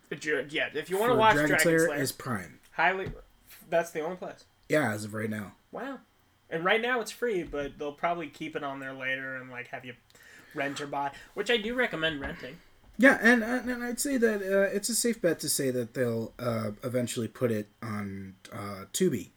yeah, 0.50 0.68
if 0.74 0.90
you 0.90 1.00
want 1.00 1.14
to 1.14 1.18
watch 1.18 1.36
Dragon, 1.36 1.52
Dragon, 1.52 1.64
Slayer, 1.64 1.86
Slayer, 1.88 2.02
is 2.02 2.12
Prime. 2.12 2.60
highly, 2.72 3.10
that's 3.70 3.92
the 3.92 4.02
only 4.02 4.18
place. 4.18 4.44
Yeah, 4.68 4.92
as 4.92 5.06
of 5.06 5.14
right 5.14 5.30
now. 5.30 5.54
Wow. 5.72 6.00
And 6.50 6.66
right 6.66 6.82
now 6.82 7.00
it's 7.00 7.12
free, 7.12 7.44
but 7.44 7.80
they'll 7.80 7.94
probably 7.94 8.28
keep 8.28 8.58
it 8.58 8.66
on 8.66 8.82
there 8.82 8.92
later 8.92 9.38
and 9.38 9.50
like 9.50 9.70
have 9.70 9.86
you 9.86 9.94
rent 10.54 10.82
or 10.82 10.88
buy, 10.88 11.12
which 11.36 11.50
I 11.50 11.56
do 11.56 11.74
recommend 11.74 12.20
renting. 12.20 12.58
Yeah, 13.02 13.18
and 13.20 13.44
and, 13.44 13.84
I'd 13.84 14.00
say 14.00 14.18
that 14.18 14.42
uh, 14.44 14.76
it's 14.76 14.88
a 14.90 14.94
safe 14.96 15.20
bet 15.20 15.40
to 15.40 15.50
say 15.50 15.72
that 15.72 15.96
they'll 15.96 16.34
uh, 16.38 16.72
eventually 16.84 17.28
put 17.28 17.52
it 17.52 17.68
on 17.82 18.36
uh, 18.54 18.86
Tubi. 18.94 19.30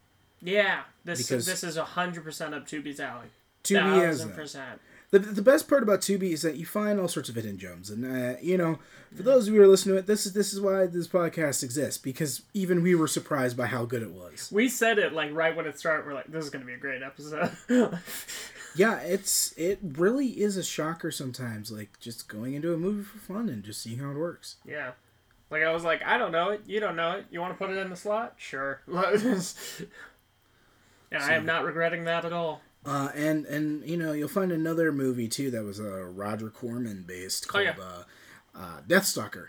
Yeah, 0.43 0.83
this 1.05 1.23
Because- 1.23 1.47
this 1.47 1.65
is 1.65 1.79
hundred 1.79 2.25
percent 2.25 2.55
up 2.55 2.67
Tubi's 2.67 3.01
alley. 3.01 3.29
Tubi 3.65 4.05
has 4.05 4.23
percent. 4.27 4.81
The, 5.11 5.21
the 5.21 5.43
best 5.43 5.69
part 5.69 5.83
about 5.83 6.01
Tubi 6.01 6.33
is 6.33 6.43
that 6.43 6.57
you 6.57 6.67
find 6.67 6.99
all 6.99 7.09
sorts 7.09 7.29
of 7.29 7.37
hidden 7.37 7.57
gems, 7.57 7.89
and 7.89 8.05
uh, 8.05 8.37
you 8.43 8.59
know, 8.59 8.81
for 9.17 9.23
those 9.23 9.47
of 9.47 9.55
you 9.55 9.61
who 9.61 9.67
are 9.67 9.69
listening 9.71 9.95
to 9.95 10.01
it, 10.01 10.07
this 10.07 10.27
is 10.27 10.35
this 10.35 10.53
is 10.53 10.61
why 10.61 10.87
this 10.87 11.09
podcast 11.09 11.63
exists 11.63 11.97
because 11.97 12.43
even 12.53 12.83
we 12.83 12.95
were 12.95 13.07
surprised 13.07 13.57
by 13.57 13.67
how 13.67 13.87
good 13.87 14.03
it 14.03 14.11
was. 14.11 14.51
We 14.53 14.69
said 14.69 14.99
it 14.99 15.15
like 15.15 15.33
right 15.33 15.57
when 15.57 15.67
it 15.67 15.79
started. 15.79 16.05
We're 16.05 16.15
like, 16.15 16.27
this 16.27 16.45
is 16.45 16.51
gonna 16.51 16.67
be 16.67 16.75
a 16.75 16.79
great 16.79 17.03
episode. 17.03 17.57
Yeah, 18.77 18.99
it's 19.01 19.53
it 19.57 19.79
really 19.83 20.41
is 20.41 20.57
a 20.57 20.63
shocker 20.65 21.11
sometimes, 21.11 21.71
like 21.71 21.99
just 22.01 22.29
going 22.29 22.55
into 22.55 22.73
a 22.75 22.77
movie 22.77 23.05
for 23.05 23.19
fun 23.19 23.49
and 23.49 23.63
just 23.63 23.81
seeing 23.83 23.99
how 23.99 24.11
it 24.11 24.17
works. 24.17 24.57
yeah. 24.67 24.93
Like 25.51 25.63
I 25.63 25.73
was 25.73 25.85
like, 25.85 26.03
I 26.05 26.19
don't 26.19 26.33
know 26.33 26.51
it. 26.51 26.63
You 26.67 26.81
don't 26.81 26.97
know 26.97 27.13
it. 27.13 27.27
You 27.31 27.41
want 27.41 27.53
to 27.57 27.59
put 27.59 27.71
it 27.71 27.79
in 27.79 27.89
the 27.91 27.95
slot? 27.97 28.35
Sure. 28.39 28.81
and 28.89 29.43
I 31.13 31.35
am 31.35 31.47
not 31.47 31.65
regretting 31.65 32.05
that 32.05 32.25
at 32.25 32.33
all. 32.33 32.61
Uh, 32.85 33.11
and 33.15 33.47
and 33.47 33.83
you 33.89 33.97
know 33.97 34.13
you'll 34.13 34.29
find 34.29 34.51
another 34.53 34.91
movie 34.93 35.29
too 35.29 35.51
that 35.53 35.63
was 35.65 35.81
uh, 35.81 36.05
Roger 36.05 36.51
Corman 36.51 37.05
based 37.07 37.47
Oh, 37.49 37.53
called 37.53 37.65
yeah. 37.65 37.75
uh, 37.81 38.03
uh, 38.59 38.81
Deathstalker. 38.89 39.49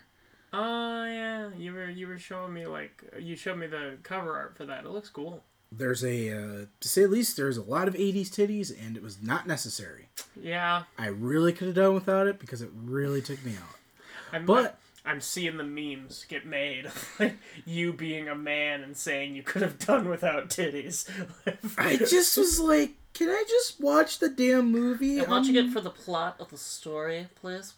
Oh 0.53 1.05
yeah, 1.05 1.50
you 1.58 1.74
were 1.74 1.89
you 1.89 2.08
were 2.08 2.20
showing 2.20 2.53
me 2.53 2.65
like 2.65 3.03
you 3.20 3.36
showed 3.36 3.58
me 3.58 3.67
the 3.67 3.98
cover 4.03 4.36
art 4.36 4.55
for 4.55 4.65
that. 4.65 4.86
It 4.86 4.91
looks 4.91 5.10
cool. 5.10 5.44
There's 5.72 6.03
a 6.03 6.31
uh, 6.31 6.65
to 6.79 6.88
say 6.88 7.03
at 7.03 7.10
least, 7.10 7.36
there's 7.38 7.57
a 7.57 7.63
lot 7.63 7.88
of 7.88 7.95
'80s 7.95 8.27
titties, 8.29 8.72
and 8.86 8.95
it 8.95 9.03
was 9.03 9.22
not 9.22 9.48
necessary. 9.48 10.07
Yeah, 10.41 10.84
I 10.98 11.07
really 11.07 11.51
could 11.53 11.67
have 11.67 11.75
done 11.75 11.93
without 11.93 12.27
it 12.27 12.39
because 12.39 12.62
it 12.62 12.69
really 12.74 13.22
took 13.22 13.43
me 13.45 13.53
out. 13.53 13.77
I'm 14.31 14.45
But- 14.45 14.77
I'm 15.07 15.22
seeing 15.22 15.57
the 15.57 15.63
memes 15.63 16.25
get 16.27 16.48
made 16.48 16.89
like 17.19 17.36
you 17.63 17.93
being 17.93 18.27
a 18.27 18.34
man 18.34 18.81
and 18.81 18.98
saying 18.98 19.36
you 19.36 19.43
could 19.43 19.62
have 19.62 19.77
done 19.77 20.10
without 20.10 20.50
titties. 20.50 21.07
I 21.77 21.95
just 21.98 22.36
was 22.38 22.60
like, 22.60 22.93
can 23.13 23.29
I 23.29 23.43
just 23.48 23.79
watch 23.79 24.17
the 24.17 24.29
damn 24.29 24.72
movie? 24.72 25.19
I'm 25.22 25.29
watching 25.29 25.57
Um, 25.60 25.67
it 25.67 25.72
for 25.74 25.79
the 25.81 25.91
plot 25.91 26.38
of 26.39 26.50
the 26.50 26.57
story, 26.57 27.27
please. 27.36 27.75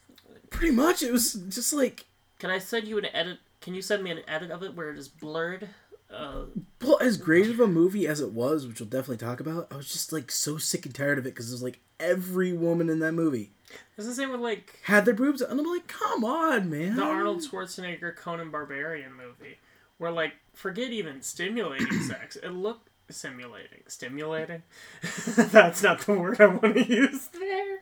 pretty 0.52 0.74
much. 0.74 1.04
It 1.04 1.12
was 1.12 1.34
just 1.34 1.74
like, 1.74 2.06
Can 2.40 2.50
I 2.50 2.60
send 2.60 2.88
you 2.88 2.98
an 2.98 3.08
edit? 3.14 3.40
Can 3.60 3.74
you 3.76 3.82
send 3.82 4.04
me 4.06 4.12
an 4.12 4.22
edit 4.26 4.50
of 4.50 4.64
it 4.64 4.74
where 4.76 4.90
it 4.90 4.98
is 4.98 5.10
blurred? 5.10 5.68
Uh, 6.14 6.44
well, 6.82 6.98
as 7.02 7.18
great 7.18 7.50
of 7.50 7.60
a 7.60 7.68
movie 7.68 8.08
as 8.08 8.22
it 8.22 8.32
was, 8.32 8.66
which 8.66 8.80
we'll 8.80 8.90
definitely 8.90 9.18
talk 9.18 9.40
about. 9.40 9.68
I 9.72 9.78
was 9.78 9.92
just 9.92 10.14
like 10.14 10.32
so 10.32 10.58
sick 10.58 10.86
and 10.86 10.96
tired 10.96 11.18
of 11.18 11.26
it 11.26 11.36
because 11.36 11.50
it 11.50 11.54
was 11.54 11.64
like 11.64 11.80
every 12.00 12.54
woman 12.54 12.90
in 12.90 13.00
that 13.00 13.14
movie 13.14 13.52
It's 13.98 14.08
the 14.08 14.14
same 14.14 14.32
with 14.32 14.40
like 14.40 14.80
had 14.84 15.06
their 15.06 15.14
boobs, 15.14 15.42
and 15.42 15.60
I'm 15.60 15.66
like, 15.66 15.88
come 15.88 16.24
on, 16.24 16.70
man. 16.70 16.96
the 16.96 17.04
Arnold 17.04 17.42
Schwarzenegger 17.42 18.16
Conan 18.16 18.52
Barbarian 18.52 19.14
movie, 19.14 19.58
where 19.98 20.12
like 20.12 20.34
forget 20.54 20.92
even 20.92 21.22
stimulating 21.22 21.92
sex. 22.02 22.38
It 22.38 22.50
looked 22.52 22.90
simulating, 23.10 23.84
stimulating. 23.88 24.64
That's 25.36 25.84
not 25.84 26.02
the 26.02 26.14
word 26.14 26.40
I 26.40 26.48
want 26.48 26.76
to 26.76 26.86
use 26.86 27.28
there. 27.28 27.80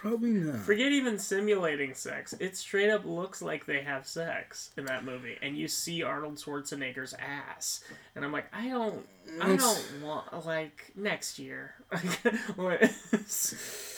Probably 0.00 0.30
not. 0.30 0.60
Forget 0.60 0.92
even 0.92 1.18
simulating 1.18 1.92
sex. 1.92 2.32
It 2.40 2.56
straight 2.56 2.88
up 2.88 3.04
looks 3.04 3.42
like 3.42 3.66
they 3.66 3.82
have 3.82 4.06
sex 4.06 4.70
in 4.78 4.86
that 4.86 5.04
movie, 5.04 5.36
and 5.42 5.58
you 5.58 5.68
see 5.68 6.02
Arnold 6.02 6.36
Schwarzenegger's 6.36 7.12
ass, 7.18 7.84
and 8.16 8.24
I'm 8.24 8.32
like, 8.32 8.46
I 8.50 8.68
don't, 8.70 9.06
I 9.42 9.56
don't 9.56 9.84
want 10.02 10.46
like 10.46 10.92
next 10.96 11.38
year. 11.38 11.74
I, 11.92 12.88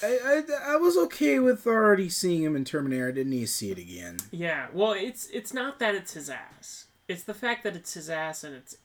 I, 0.02 0.42
I 0.64 0.76
was 0.76 0.97
okay 0.97 1.38
with 1.38 1.66
already 1.66 2.09
seeing 2.09 2.42
him 2.42 2.56
in 2.56 2.64
Terminator. 2.64 3.09
I 3.09 3.12
didn't 3.12 3.30
need 3.30 3.40
to 3.42 3.47
see 3.47 3.71
it 3.71 3.78
again. 3.78 4.18
yeah, 4.30 4.66
well, 4.73 4.92
it's 4.92 5.28
it's 5.28 5.54
not 5.54 5.78
that 5.78 5.94
it's 5.94 6.14
his 6.14 6.28
ass. 6.28 6.87
It's 7.09 7.23
the 7.23 7.35
fact 7.35 7.62
that 7.64 7.76
it's 7.76 7.94
his 7.94 8.11
ass 8.11 8.42
and 8.44 8.54
it's 8.54 8.76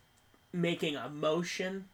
making 0.54 0.96
a 0.96 1.10
motion, 1.10 1.86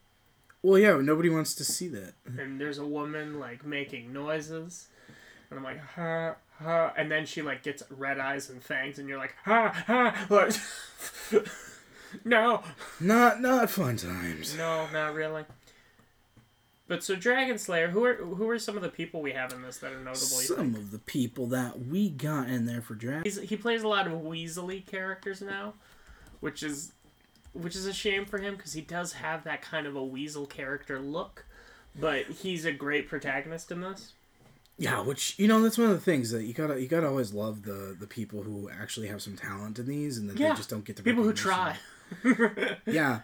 Well, 0.61 0.79
yeah, 0.79 0.97
nobody 1.01 1.29
wants 1.29 1.53
to 1.55 1.63
see 1.63 1.87
that. 1.89 2.13
and 2.25 2.59
there's 2.59 2.77
a 2.77 2.85
woman 2.85 3.39
like 3.39 3.65
making 3.65 4.11
noises, 4.13 4.87
and 5.55 5.59
I'm 5.59 5.63
like, 5.63 5.79
ha 5.79 6.35
ha, 6.59 6.93
and 6.97 7.11
then 7.11 7.25
she 7.25 7.41
like 7.41 7.63
gets 7.63 7.83
red 7.89 8.19
eyes 8.19 8.49
and 8.49 8.61
fangs, 8.61 8.99
and 8.99 9.07
you're 9.07 9.17
like, 9.17 9.35
ha 9.45 9.69
ha, 9.87 10.25
like, 11.31 11.45
no, 12.25 12.63
Not 12.99 13.41
not 13.41 13.69
fun 13.69 13.97
times. 13.97 14.55
no, 14.57 14.87
not 14.91 15.13
really. 15.13 15.45
But 16.87 17.03
so 17.03 17.15
Dragonslayer, 17.15 17.89
who 17.89 18.03
are 18.03 18.15
who 18.15 18.49
are 18.49 18.59
some 18.59 18.75
of 18.75 18.83
the 18.83 18.89
people 18.89 19.21
we 19.21 19.31
have 19.31 19.53
in 19.53 19.61
this 19.61 19.77
that 19.77 19.93
are 19.93 19.99
notable? 19.99 20.13
Some 20.15 20.75
of 20.75 20.91
the 20.91 20.99
people 20.99 21.47
that 21.47 21.85
we 21.87 22.09
got 22.09 22.49
in 22.49 22.65
there 22.65 22.81
for. 22.81 22.97
He's, 23.23 23.39
he 23.41 23.55
plays 23.55 23.83
a 23.83 23.87
lot 23.87 24.05
of 24.05 24.13
Weasley 24.13 24.85
characters 24.85 25.41
now, 25.41 25.73
which 26.41 26.61
is 26.61 26.91
which 27.53 27.75
is 27.75 27.85
a 27.85 27.93
shame 27.93 28.25
for 28.25 28.37
him 28.39 28.55
because 28.55 28.73
he 28.73 28.81
does 28.81 29.13
have 29.13 29.43
that 29.45 29.61
kind 29.61 29.87
of 29.87 29.95
a 29.95 30.03
Weasel 30.03 30.45
character 30.45 30.99
look, 30.99 31.45
but 31.97 32.25
he's 32.25 32.65
a 32.65 32.71
great 32.71 33.07
protagonist 33.07 33.71
in 33.71 33.81
this. 33.81 34.13
Yeah, 34.83 35.01
which 35.01 35.37
you 35.37 35.47
know 35.47 35.61
that's 35.61 35.77
one 35.77 35.89
of 35.89 35.93
the 35.93 36.01
things 36.01 36.31
that 36.31 36.43
you 36.43 36.53
gotta 36.53 36.79
you 36.81 36.87
gotta 36.87 37.07
always 37.07 37.33
love 37.33 37.63
the 37.63 37.95
the 37.99 38.07
people 38.07 38.43
who 38.43 38.69
actually 38.69 39.07
have 39.07 39.21
some 39.21 39.35
talent 39.35 39.79
in 39.79 39.87
these 39.87 40.17
and 40.17 40.29
then 40.29 40.37
Yeah, 40.37 40.49
they 40.49 40.55
just 40.57 40.69
don't 40.69 40.85
get 40.85 40.95
the 40.95 41.03
People 41.03 41.23
who 41.23 41.33
try. 41.33 41.77
Yeah. 42.85 43.19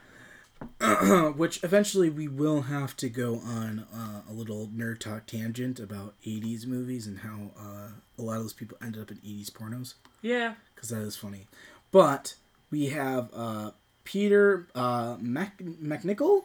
Which 1.38 1.64
eventually 1.64 2.10
we 2.10 2.28
will 2.28 2.64
have 2.64 2.96
to 2.98 3.10
go 3.10 3.36
on 3.40 3.86
uh, 3.94 4.22
a 4.30 4.34
little 4.34 4.68
nerd 4.68 5.00
talk 5.00 5.26
tangent 5.26 5.80
about 5.80 6.16
80s 6.26 6.66
movies 6.68 7.08
and 7.08 7.20
how 7.20 7.52
uh, 7.58 7.90
a 8.18 8.22
lot 8.22 8.38
of 8.38 8.44
those 8.44 8.54
people 8.54 8.78
ended 8.82 9.02
up 9.02 9.10
in 9.12 9.18
80s 9.18 9.52
pornos 9.52 9.94
Yeah, 10.22 10.56
because 10.76 10.90
that 10.90 11.02
is 11.02 11.16
funny. 11.16 11.48
But 11.92 12.36
we 12.72 12.88
have 12.88 13.30
uh, 13.34 13.72
Peter 14.04 14.68
uh, 14.76 15.16
Mac- 15.20 15.58
MacNicol? 15.60 16.44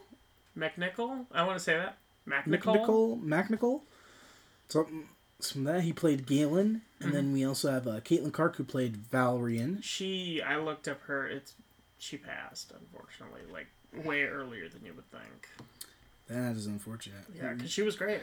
MacNicol. 0.56 1.26
I 1.32 1.44
want 1.44 1.58
to 1.58 1.64
say 1.64 1.76
that 1.76 1.98
MacNicol. 2.28 3.20
MacNicol? 3.20 3.22
MacNicol? 3.24 3.80
Something. 4.74 5.08
From 5.40 5.64
that, 5.64 5.82
he 5.82 5.92
played 5.92 6.26
Galen. 6.26 6.82
And 7.00 7.12
then 7.12 7.32
we 7.32 7.44
also 7.44 7.70
have 7.70 7.86
uh, 7.86 8.00
Caitlin 8.00 8.32
Clarke, 8.32 8.56
who 8.56 8.64
played 8.64 8.96
Valerian. 8.96 9.80
She, 9.82 10.42
I 10.42 10.56
looked 10.56 10.88
up 10.88 11.02
her. 11.02 11.28
It's 11.28 11.54
she 11.98 12.16
passed 12.16 12.72
unfortunately, 12.72 13.42
like 13.52 13.68
way 14.04 14.24
earlier 14.24 14.68
than 14.68 14.84
you 14.84 14.92
would 14.94 15.10
think. 15.10 15.48
That 16.26 16.56
is 16.56 16.66
unfortunate. 16.66 17.24
Yeah, 17.34 17.52
because 17.54 17.70
she 17.70 17.82
was 17.82 17.94
great. 17.94 18.22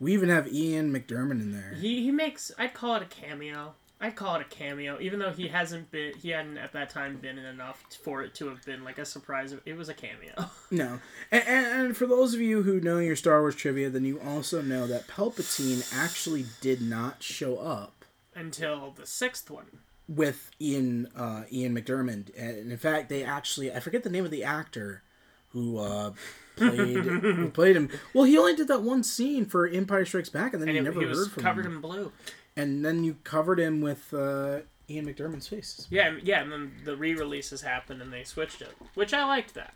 We 0.00 0.12
even 0.14 0.28
have 0.28 0.52
Ian 0.52 0.92
McDiarmid 0.92 1.42
in 1.42 1.52
there. 1.52 1.74
He 1.78 2.02
he 2.02 2.10
makes. 2.10 2.50
I'd 2.58 2.72
call 2.72 2.94
it 2.96 3.02
a 3.02 3.06
cameo. 3.06 3.74
I'd 4.04 4.16
call 4.16 4.36
it 4.36 4.42
a 4.42 4.44
cameo, 4.44 4.98
even 5.00 5.18
though 5.18 5.30
he 5.32 5.48
hasn't 5.48 5.90
been. 5.90 6.12
He 6.20 6.28
hadn't 6.30 6.58
at 6.58 6.72
that 6.74 6.90
time 6.90 7.16
been 7.16 7.38
in 7.38 7.44
enough 7.46 7.82
for 8.02 8.22
it 8.22 8.34
to 8.36 8.48
have 8.48 8.64
been 8.64 8.84
like 8.84 8.98
a 8.98 9.04
surprise. 9.04 9.54
It 9.64 9.76
was 9.76 9.88
a 9.88 9.94
cameo. 9.94 10.50
No. 10.70 10.98
And, 11.30 11.44
and, 11.46 11.66
and 11.86 11.96
for 11.96 12.06
those 12.06 12.34
of 12.34 12.40
you 12.40 12.62
who 12.64 12.80
know 12.80 12.98
your 12.98 13.14
Star 13.16 13.40
Wars 13.40 13.54
trivia, 13.54 13.88
then 13.90 14.04
you 14.04 14.18
also 14.20 14.60
know 14.60 14.86
that 14.88 15.06
Palpatine 15.06 15.88
actually 15.96 16.46
did 16.60 16.82
not 16.82 17.22
show 17.22 17.58
up 17.58 18.04
Until 18.34 18.90
the 18.90 19.06
sixth 19.06 19.48
one. 19.50 19.66
with 20.08 20.50
Ian 20.60 21.08
uh, 21.16 21.44
Ian 21.52 21.74
McDiarmid. 21.76 22.30
And 22.36 22.72
in 22.72 22.76
fact, 22.78 23.08
they 23.08 23.22
actually 23.24 23.72
I 23.72 23.78
forget 23.80 24.02
the 24.02 24.10
name 24.10 24.24
of 24.24 24.30
the 24.32 24.42
actor 24.44 25.02
who 25.50 25.78
uh, 25.78 26.12
played 26.56 27.04
who 27.04 27.50
played 27.54 27.76
him. 27.76 27.88
Well, 28.12 28.24
he 28.24 28.36
only 28.36 28.56
did 28.56 28.66
that 28.68 28.82
one 28.82 29.04
scene 29.04 29.46
for 29.46 29.68
Empire 29.68 30.04
Strikes 30.04 30.28
Back, 30.28 30.52
and 30.54 30.60
then 30.62 30.68
And 30.70 30.76
you 30.76 30.82
it, 30.82 30.84
never 30.84 31.00
he 31.00 31.06
heard 31.06 31.30
from 31.30 31.42
covered 31.42 31.66
him. 31.66 31.76
in 31.76 31.80
blue. 31.80 32.10
And 32.56 32.84
then 32.84 33.02
you 33.04 33.16
covered 33.24 33.58
him 33.58 33.80
with 33.80 34.12
uh, 34.14 34.60
Ian 34.88 35.06
McDiarmid's 35.06 35.48
face. 35.48 35.86
Yeah, 35.90 36.08
and- 36.08 36.22
yeah, 36.22 36.40
and 36.42 36.52
then 36.52 36.72
the 36.84 36.96
re-releases 36.96 37.62
happened 37.62 38.00
and 38.00 38.12
they 38.12 38.22
switched 38.24 38.62
it, 38.62 38.72
which 38.94 39.12
I 39.12 39.24
liked 39.24 39.54
that. 39.54 39.74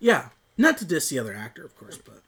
Yeah, 0.00 0.30
not 0.58 0.76
to 0.78 0.84
diss 0.84 1.08
the 1.08 1.18
other 1.18 1.32
actor, 1.34 1.64
of 1.64 1.76
course, 1.76 1.96
but 1.98 2.20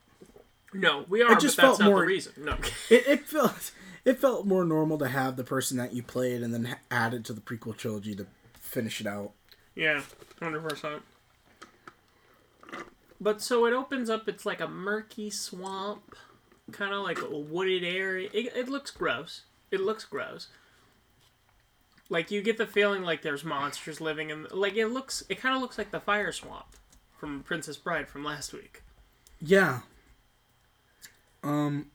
No, 0.73 1.05
we 1.09 1.23
are, 1.23 1.33
It 1.33 1.41
just 1.41 1.57
felt 1.57 1.81
not 1.81 1.87
more- 1.91 2.01
the 2.01 2.07
reason. 2.07 2.33
No. 2.39 2.53
it, 2.91 3.07
it 3.09 3.29
felt 3.29 3.73
it 4.05 4.19
felt 4.21 4.47
more 4.47 4.65
normal 4.65 4.99
to 4.99 5.09
have 5.09 5.35
the 5.37 5.43
person 5.45 5.77
that 5.79 5.93
you 5.93 6.03
played 6.03 6.43
and 6.43 6.55
then 6.55 6.65
ha- 6.67 6.79
add 6.91 7.13
it 7.13 7.25
to 7.25 7.33
the 7.33 7.41
prequel 7.41 7.77
trilogy 7.77 8.15
to 8.15 8.27
finish 8.61 9.01
it 9.01 9.07
out. 9.07 9.33
Yeah, 9.75 10.03
hundred 10.41 10.63
percent. 10.69 11.03
But 13.21 13.41
so 13.43 13.65
it 13.67 13.73
opens 13.73 14.11
up. 14.11 14.29
It's 14.29 14.45
like 14.47 14.61
a 14.61 14.69
murky 14.69 15.31
swamp, 15.31 16.15
kind 16.73 16.93
of 16.95 17.03
like 17.03 17.21
a 17.21 17.37
wooded 17.37 17.83
area. 17.83 18.29
It, 18.33 18.53
it 18.55 18.69
looks 18.69 18.91
gross. 18.91 19.43
It 19.77 19.83
looks 19.85 20.05
gross. 20.05 20.49
Like 22.09 22.31
you 22.31 22.41
get 22.43 22.57
the 22.57 22.67
feeling 22.67 23.03
like 23.03 23.23
there's 23.23 23.45
monsters 23.45 24.01
living 24.01 24.31
in. 24.31 24.47
Like 24.51 24.75
it 24.77 24.87
looks. 24.89 25.23
It 25.29 25.41
kind 25.41 25.55
of 25.55 25.61
looks 25.61 25.77
like 25.79 25.91
the 25.91 26.01
fire 26.01 26.33
swamp 26.33 26.67
from 27.19 27.43
Princess 27.43 27.77
Bride 27.77 28.09
from 28.09 28.25
last 28.25 28.53
week. 28.53 28.83
Yeah. 29.41 29.81
Um. 31.43 31.87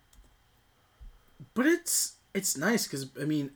But 1.54 1.66
it's 1.66 2.14
it's 2.34 2.56
nice 2.58 2.86
because 2.88 3.08
I 3.20 3.26
mean, 3.26 3.52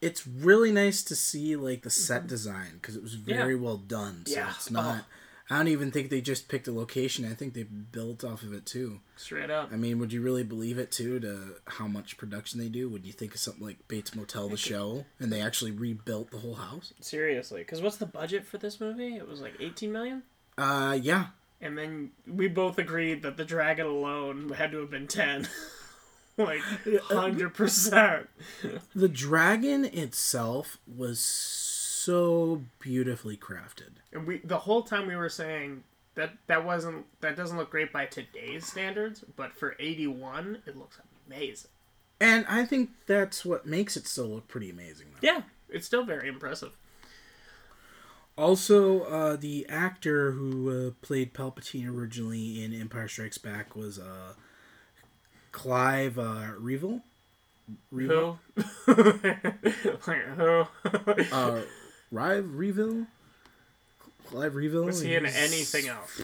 it's 0.00 0.26
really 0.26 0.70
nice 0.72 1.02
to 1.04 1.16
see 1.16 1.56
like 1.56 1.82
the 1.82 1.90
set 1.90 2.26
design 2.26 2.74
because 2.74 2.94
it 2.96 3.02
was 3.02 3.14
very 3.14 3.56
well 3.56 3.76
done. 3.78 4.24
So 4.26 4.32
Mm-hmm. 4.36 4.40
Yeah. 4.46 4.52
it's 4.54 4.70
not. 4.70 5.04
I 5.50 5.56
don't 5.56 5.68
even 5.68 5.90
think 5.90 6.10
they 6.10 6.20
just 6.20 6.48
picked 6.48 6.68
a 6.68 6.72
location. 6.72 7.24
I 7.24 7.34
think 7.34 7.54
they 7.54 7.62
built 7.62 8.22
off 8.22 8.42
of 8.42 8.52
it 8.52 8.66
too. 8.66 9.00
Straight 9.16 9.50
up. 9.50 9.70
I 9.72 9.76
mean, 9.76 9.98
would 9.98 10.12
you 10.12 10.20
really 10.20 10.44
believe 10.44 10.78
it 10.78 10.90
too? 10.90 11.18
To 11.20 11.54
how 11.66 11.86
much 11.86 12.18
production 12.18 12.60
they 12.60 12.68
do? 12.68 12.88
Would 12.90 13.06
you 13.06 13.12
think 13.12 13.34
of 13.34 13.40
something 13.40 13.64
like 13.64 13.88
Bates 13.88 14.14
Motel, 14.14 14.48
the 14.48 14.56
show, 14.58 15.06
and 15.18 15.32
they 15.32 15.40
actually 15.40 15.70
rebuilt 15.70 16.30
the 16.30 16.38
whole 16.38 16.56
house? 16.56 16.92
Seriously, 17.00 17.62
because 17.62 17.80
what's 17.80 17.96
the 17.96 18.06
budget 18.06 18.44
for 18.44 18.58
this 18.58 18.78
movie? 18.78 19.16
It 19.16 19.26
was 19.26 19.40
like 19.40 19.54
eighteen 19.58 19.92
million. 19.92 20.22
Uh, 20.58 20.98
yeah. 21.00 21.26
And 21.60 21.76
then 21.76 22.10
we 22.26 22.46
both 22.46 22.78
agreed 22.78 23.22
that 23.22 23.36
the 23.36 23.44
dragon 23.44 23.86
alone 23.86 24.50
had 24.50 24.70
to 24.72 24.78
have 24.80 24.90
been 24.90 25.06
ten. 25.06 25.48
like 26.36 26.60
hundred 27.10 27.54
percent. 27.54 28.28
The 28.94 29.08
dragon 29.08 29.84
itself 29.86 30.78
was 30.86 31.18
so 31.20 31.67
beautifully 32.78 33.36
crafted. 33.36 33.90
And 34.12 34.26
we 34.26 34.38
the 34.38 34.58
whole 34.58 34.82
time 34.82 35.06
we 35.06 35.16
were 35.16 35.28
saying 35.28 35.84
that 36.14 36.32
that 36.46 36.64
wasn't 36.64 37.06
that 37.20 37.36
doesn't 37.36 37.56
look 37.56 37.70
great 37.70 37.92
by 37.92 38.06
today's 38.06 38.66
standards, 38.66 39.24
but 39.36 39.54
for 39.54 39.76
eighty 39.78 40.06
one 40.06 40.58
it 40.66 40.76
looks 40.76 40.98
amazing. 41.26 41.70
And 42.20 42.44
I 42.48 42.64
think 42.64 42.90
that's 43.06 43.44
what 43.44 43.66
makes 43.66 43.96
it 43.96 44.06
still 44.06 44.26
look 44.26 44.48
pretty 44.48 44.70
amazing. 44.70 45.08
Though. 45.12 45.26
Yeah, 45.26 45.42
it's 45.68 45.86
still 45.86 46.04
very 46.04 46.28
impressive. 46.28 46.76
Also, 48.36 49.02
uh, 49.02 49.36
the 49.36 49.66
actor 49.68 50.30
who 50.30 50.70
uh, 50.70 50.90
played 51.04 51.34
Palpatine 51.34 51.88
originally 51.88 52.62
in 52.62 52.72
Empire 52.72 53.08
Strikes 53.08 53.38
Back 53.38 53.74
was 53.74 53.98
uh, 53.98 54.34
Clive 55.50 56.18
uh, 56.18 56.52
Revill. 56.56 57.02
Revill? 57.90 58.38
Who? 58.86 58.92
like 60.06 60.22
who? 60.36 60.64
Uh, 61.32 61.62
Rive 62.10 62.54
Revill? 62.54 63.06
Clive 64.26 64.54
Revill? 64.54 64.84
Was 64.84 65.00
he 65.00 65.14
in 65.14 65.24
He's 65.24 65.36
anything 65.36 65.88
else? 65.88 66.20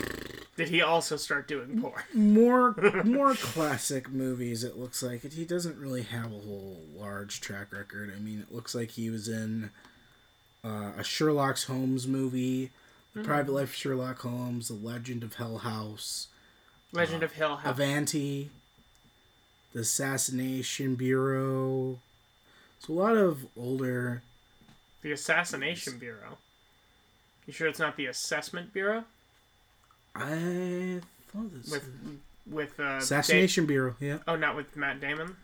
Did 0.56 0.68
he 0.68 0.82
also 0.82 1.16
start 1.16 1.48
doing 1.48 1.80
porn? 1.80 2.02
More, 2.12 2.74
more 3.04 3.34
classic 3.34 4.10
movies. 4.10 4.62
It 4.62 4.78
looks 4.78 5.02
like 5.02 5.22
he 5.22 5.44
doesn't 5.44 5.76
really 5.78 6.02
have 6.02 6.26
a 6.26 6.40
whole 6.40 6.80
large 6.94 7.40
track 7.40 7.72
record. 7.72 8.12
I 8.14 8.20
mean, 8.20 8.40
it 8.40 8.54
looks 8.54 8.74
like 8.74 8.92
he 8.92 9.10
was 9.10 9.26
in 9.26 9.70
uh, 10.64 10.92
a 10.98 11.04
Sherlock 11.04 11.58
Holmes 11.64 12.06
movie, 12.06 12.70
The 13.14 13.22
Private 13.22 13.52
Life 13.52 13.70
of 13.70 13.74
Sherlock 13.74 14.20
Holmes, 14.20 14.68
The 14.68 14.74
Legend 14.74 15.22
of 15.22 15.34
Hell 15.34 15.58
House, 15.58 16.28
Legend 16.92 17.22
of 17.22 17.32
Hill 17.32 17.56
House. 17.56 17.70
Avanti, 17.70 18.50
The 19.72 19.80
Assassination 19.80 20.94
Bureau. 20.94 21.98
So 22.80 22.92
a 22.92 22.94
lot 22.94 23.16
of 23.16 23.46
older. 23.56 24.22
The 25.04 25.12
Assassination 25.12 25.98
Bureau. 25.98 26.38
You 27.46 27.52
sure 27.52 27.68
it's 27.68 27.78
not 27.78 27.96
the 27.96 28.06
Assessment 28.06 28.72
Bureau 28.72 29.04
I 30.16 31.00
thought 31.32 31.52
this. 31.54 31.70
with 31.70 31.88
with 32.50 32.80
uh, 32.80 32.98
Assassination 32.98 33.66
Bureau, 33.66 33.96
yeah. 34.00 34.18
Oh, 34.26 34.36
not 34.36 34.56
with 34.56 34.76
Matt 34.76 35.00
Damon. 35.00 35.36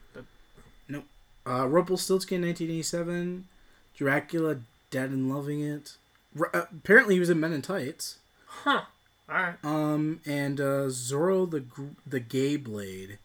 The- 0.89 1.03
Uh, 1.47 1.67
Rumpelstiltskin, 1.67 2.43
1987. 2.43 3.49
Dracula, 3.97 4.57
Dead 4.91 5.11
and 5.11 5.33
Loving 5.35 5.61
It. 5.63 5.97
R- 6.39 6.51
uh, 6.55 6.65
apparently, 6.73 7.15
he 7.15 7.21
was 7.21 7.31
in 7.31 7.41
Men 7.41 7.53
in 7.53 7.63
Tights. 7.63 8.19
Huh. 8.47 8.83
All 9.29 9.35
right. 9.35 9.55
Um, 9.65 10.21
and 10.27 10.61
uh, 10.61 10.89
Zorro 10.89 11.51
the 11.51 11.65
the 12.07 12.21
Gay 12.21 12.57
Blade 12.57 13.19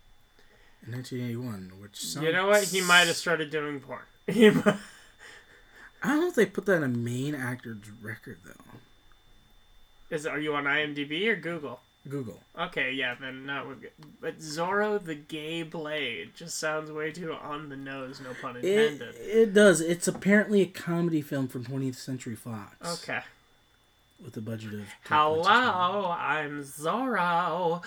in 0.86 0.94
1981, 0.94 1.74
which 1.82 2.00
sounds... 2.00 2.25
You 2.25 2.32
know 2.34 2.48
what? 2.48 2.63
He 2.63 2.80
might 2.82 3.08
have 3.08 3.15
started 3.18 3.50
doing 3.51 3.80
porn. 3.80 4.01
He 4.27 4.50
might- 4.50 4.77
I 6.06 6.10
don't 6.10 6.22
know 6.22 6.28
if 6.28 6.36
they 6.36 6.46
put 6.46 6.66
that 6.68 6.78
in 6.78 6.84
a 6.84 6.88
main 6.88 7.34
actor's 7.36 7.78
record 8.02 8.38
though. 8.46 8.80
Is 10.16 10.28
are 10.28 10.40
you 10.40 10.54
on 10.56 10.66
IMDb 10.66 11.28
or 11.28 11.36
Google? 11.36 11.80
Google. 12.08 12.40
Okay, 12.60 12.92
yeah, 12.92 13.16
then 13.20 13.48
not 13.48 13.68
with. 13.68 13.80
But 14.22 14.38
Zorro 14.40 15.04
the 15.04 15.16
Gay 15.16 15.64
Blade 15.64 16.32
just 16.36 16.60
sounds 16.60 16.92
way 16.92 17.12
too 17.12 17.34
on 17.34 17.70
the 17.70 17.76
nose. 17.76 18.22
No 18.22 18.30
pun 18.40 18.58
It, 18.58 18.66
intended. 18.66 19.16
it 19.18 19.54
does. 19.56 19.82
It's 19.82 20.08
apparently 20.08 20.62
a 20.62 20.68
comedy 20.68 21.24
film 21.24 21.48
from 21.48 21.66
20th 21.66 21.96
Century 21.96 22.36
Fox. 22.36 23.04
Okay. 23.04 23.22
With 24.24 24.38
a 24.38 24.42
budget 24.42 24.76
of. 24.76 24.82
Hello, 25.06 26.12
I'm 26.16 26.62
Zorro. 26.64 27.82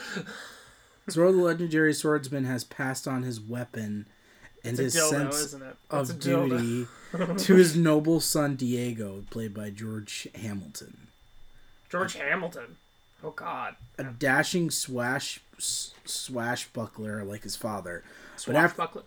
Zorro 1.09 1.33
the 1.33 1.41
Legendary 1.43 1.95
Swordsman 1.95 2.45
has 2.45 2.65
passed 2.65 3.07
on 3.07 3.23
his 3.23 3.41
weapon 3.41 4.07
and 4.69 4.79
It's 4.81 4.95
his 4.95 4.97
dildo, 4.97 5.11
sense 5.11 5.37
isn't 5.37 5.63
it? 5.63 5.77
of 5.91 6.11
It's 6.11 6.25
a 6.27 6.29
dildo. 6.29 6.59
duty 6.59 6.87
to 7.45 7.55
his 7.55 7.77
noble 7.77 8.21
son 8.21 8.57
Diego, 8.57 9.25
played 9.31 9.55
by 9.55 9.71
George 9.71 10.29
Hamilton. 10.35 11.09
George 11.89 12.15
Hamilton. 12.15 12.77
Oh 13.25 13.31
God. 13.31 13.77
A 13.99 14.05
dashing 14.05 14.71
swash 14.71 15.41
s- 15.57 15.93
swashbuckler 16.05 17.25
like 17.25 17.43
his 17.43 17.57
father, 17.57 18.05
but 18.47 18.55
after 18.57 18.75
Swashbuckler. 18.77 19.03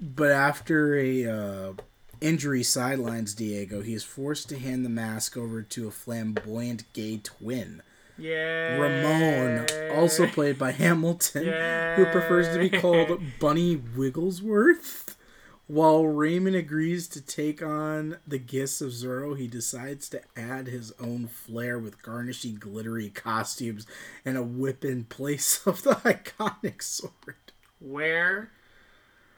but 0.00 0.30
after 0.30 0.96
a 0.96 1.26
uh, 1.26 1.72
injury 2.20 2.62
sidelines 2.62 3.34
Diego, 3.34 3.82
he 3.82 3.94
is 3.94 4.04
forced 4.04 4.48
to 4.50 4.58
hand 4.58 4.84
the 4.84 4.88
mask 4.90 5.36
over 5.36 5.62
to 5.62 5.88
a 5.88 5.90
flamboyant 5.90 6.84
gay 6.92 7.18
twin, 7.22 7.82
Yeah. 8.16 8.76
Ramon, 8.76 9.66
also 9.92 10.26
played 10.26 10.58
by 10.58 10.70
Hamilton, 10.72 11.44
who 11.96 12.04
prefers 12.06 12.48
to 12.48 12.58
be 12.58 12.70
called 12.70 13.20
Bunny 13.40 13.76
Wigglesworth. 13.76 15.16
While 15.66 16.06
Raymond 16.06 16.56
agrees 16.56 17.08
to 17.08 17.22
take 17.22 17.62
on 17.62 18.18
the 18.26 18.38
gifts 18.38 18.82
of 18.82 18.90
Zorro, 18.90 19.36
he 19.36 19.48
decides 19.48 20.10
to 20.10 20.20
add 20.36 20.66
his 20.66 20.92
own 21.00 21.26
flair 21.26 21.78
with 21.78 22.02
garnishy, 22.02 22.58
glittery 22.58 23.08
costumes 23.08 23.86
and 24.26 24.36
a 24.36 24.42
whip 24.42 24.84
in 24.84 25.04
place 25.04 25.60
of 25.66 25.82
the 25.82 25.94
iconic 25.94 26.82
sword. 26.82 27.52
Where? 27.80 28.50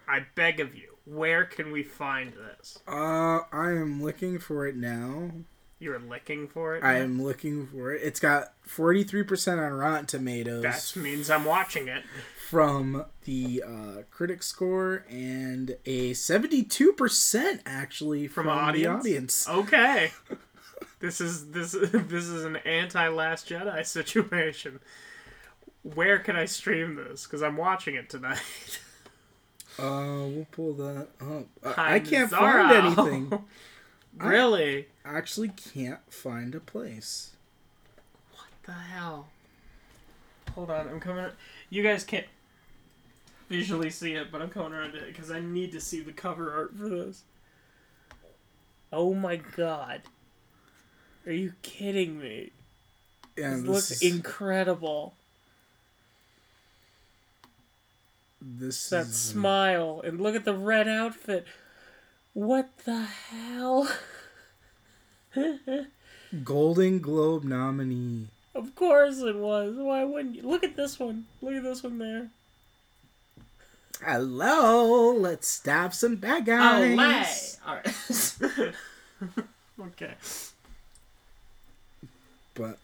I 0.09 0.27
beg 0.35 0.59
of 0.59 0.75
you. 0.75 0.97
Where 1.05 1.45
can 1.45 1.71
we 1.71 1.85
find 1.85 2.33
this? 2.33 2.81
Uh, 2.89 3.41
I 3.53 3.71
am 3.71 4.03
looking 4.03 4.41
for 4.41 4.67
it 4.67 4.75
now. 4.75 5.31
You're 5.79 5.99
licking 5.99 6.49
for 6.49 6.75
it. 6.77 6.83
I 6.83 6.95
am 7.01 7.23
looking 7.23 7.67
for 7.67 7.93
it. 7.93 8.01
It's 8.03 8.19
got 8.19 8.53
43% 8.67 9.59
on 9.65 9.73
Rotten 9.75 10.07
Tomatoes. 10.07 10.63
That 10.63 10.97
means 10.99 11.29
I'm 11.31 11.45
watching 11.45 11.87
it. 11.89 12.03
from 12.49 13.05
the 13.25 13.63
uh, 13.67 14.03
critic 14.11 14.43
score 14.43 15.05
and 15.11 15.77
a 15.85 16.13
72% 16.13 17.61
actually 17.67 18.27
from, 18.27 18.45
From 18.45 18.47
the 18.47 18.53
audience? 18.63 19.01
audience. 19.01 19.49
Okay. 19.49 20.13
this 21.01 21.21
is 21.21 21.51
this 21.51 21.73
this 21.73 22.25
is 22.25 22.45
an 22.47 22.57
anti 22.57 23.09
Last 23.09 23.49
Jedi 23.49 23.85
situation. 23.85 24.81
Where 25.83 26.19
can 26.19 26.37
I 26.37 26.47
stream 26.47 26.95
this? 26.97 27.25
Because 27.27 27.43
I'm 27.43 27.57
watching 27.59 27.95
it 27.97 28.09
tonight. 28.09 28.41
Uh, 29.79 30.25
we'll 30.27 30.47
pull 30.53 30.73
that 30.73 31.09
up. 31.21 31.77
I 31.77 31.97
I'm 31.97 32.05
can't 32.07 32.31
Zorro. 32.31 32.39
find 32.71 32.73
anything. 33.03 33.45
really? 34.19 34.87
I 35.05 35.17
actually 35.17 35.49
can't 35.51 36.01
find 36.13 36.55
a 36.55 36.61
place. 36.61 37.33
What 38.33 38.47
the 38.65 38.73
hell? 38.73 39.29
Hold 40.55 40.71
on, 40.71 40.89
I'm 40.89 41.01
coming. 41.01 41.27
You 41.71 41.83
guys 41.83 42.05
can't 42.05 42.27
visually 43.49 43.91
see 43.91 44.15
it, 44.15 44.33
but 44.33 44.41
I'm 44.43 44.49
coming 44.51 44.73
around 44.73 44.93
to 44.93 44.99
it 44.99 45.09
because 45.09 45.31
I 45.31 45.41
need 45.41 45.73
to 45.73 45.81
see 45.81 46.01
the 46.01 46.13
cover 46.13 46.53
art 46.53 46.75
for 46.77 46.89
this. 46.89 47.23
Oh 48.93 49.15
my 49.15 49.37
god. 49.37 50.03
Are 51.27 51.33
you 51.33 51.53
kidding 51.63 52.19
me? 52.19 52.53
Yeah, 53.37 53.51
This 53.51 53.61
this 53.61 53.69
looks 53.69 53.91
is, 53.91 54.03
incredible. 54.15 55.15
this 58.41 58.89
That 58.91 59.07
is, 59.07 59.17
smile 59.17 60.01
and 60.05 60.21
look 60.21 60.35
at 60.35 60.45
the 60.45 60.55
red 60.55 60.89
outfit. 60.89 61.47
What 62.37 62.69
the 62.85 63.01
hell? 63.01 63.89
Golden 66.45 66.99
Globe 66.99 67.45
nominee. 67.45 68.27
Of 68.55 68.75
course 68.75 69.21
it 69.21 69.37
was. 69.37 69.77
Why 69.79 70.05
wouldn't 70.05 70.35
you? 70.35 70.43
Look 70.43 70.63
at 70.63 70.77
this 70.77 70.99
one. 70.99 71.25
Look 71.41 71.55
at 71.55 71.63
this 71.63 71.83
one 71.83 71.97
there. 71.97 72.29
Hello, 74.05 75.13
let's 75.17 75.49
stab 75.49 75.95
some 75.95 76.17
bad 76.17 76.45
guys. 76.45 77.59
Alright. 77.67 78.75
okay. 79.81 80.15
But 82.53 82.79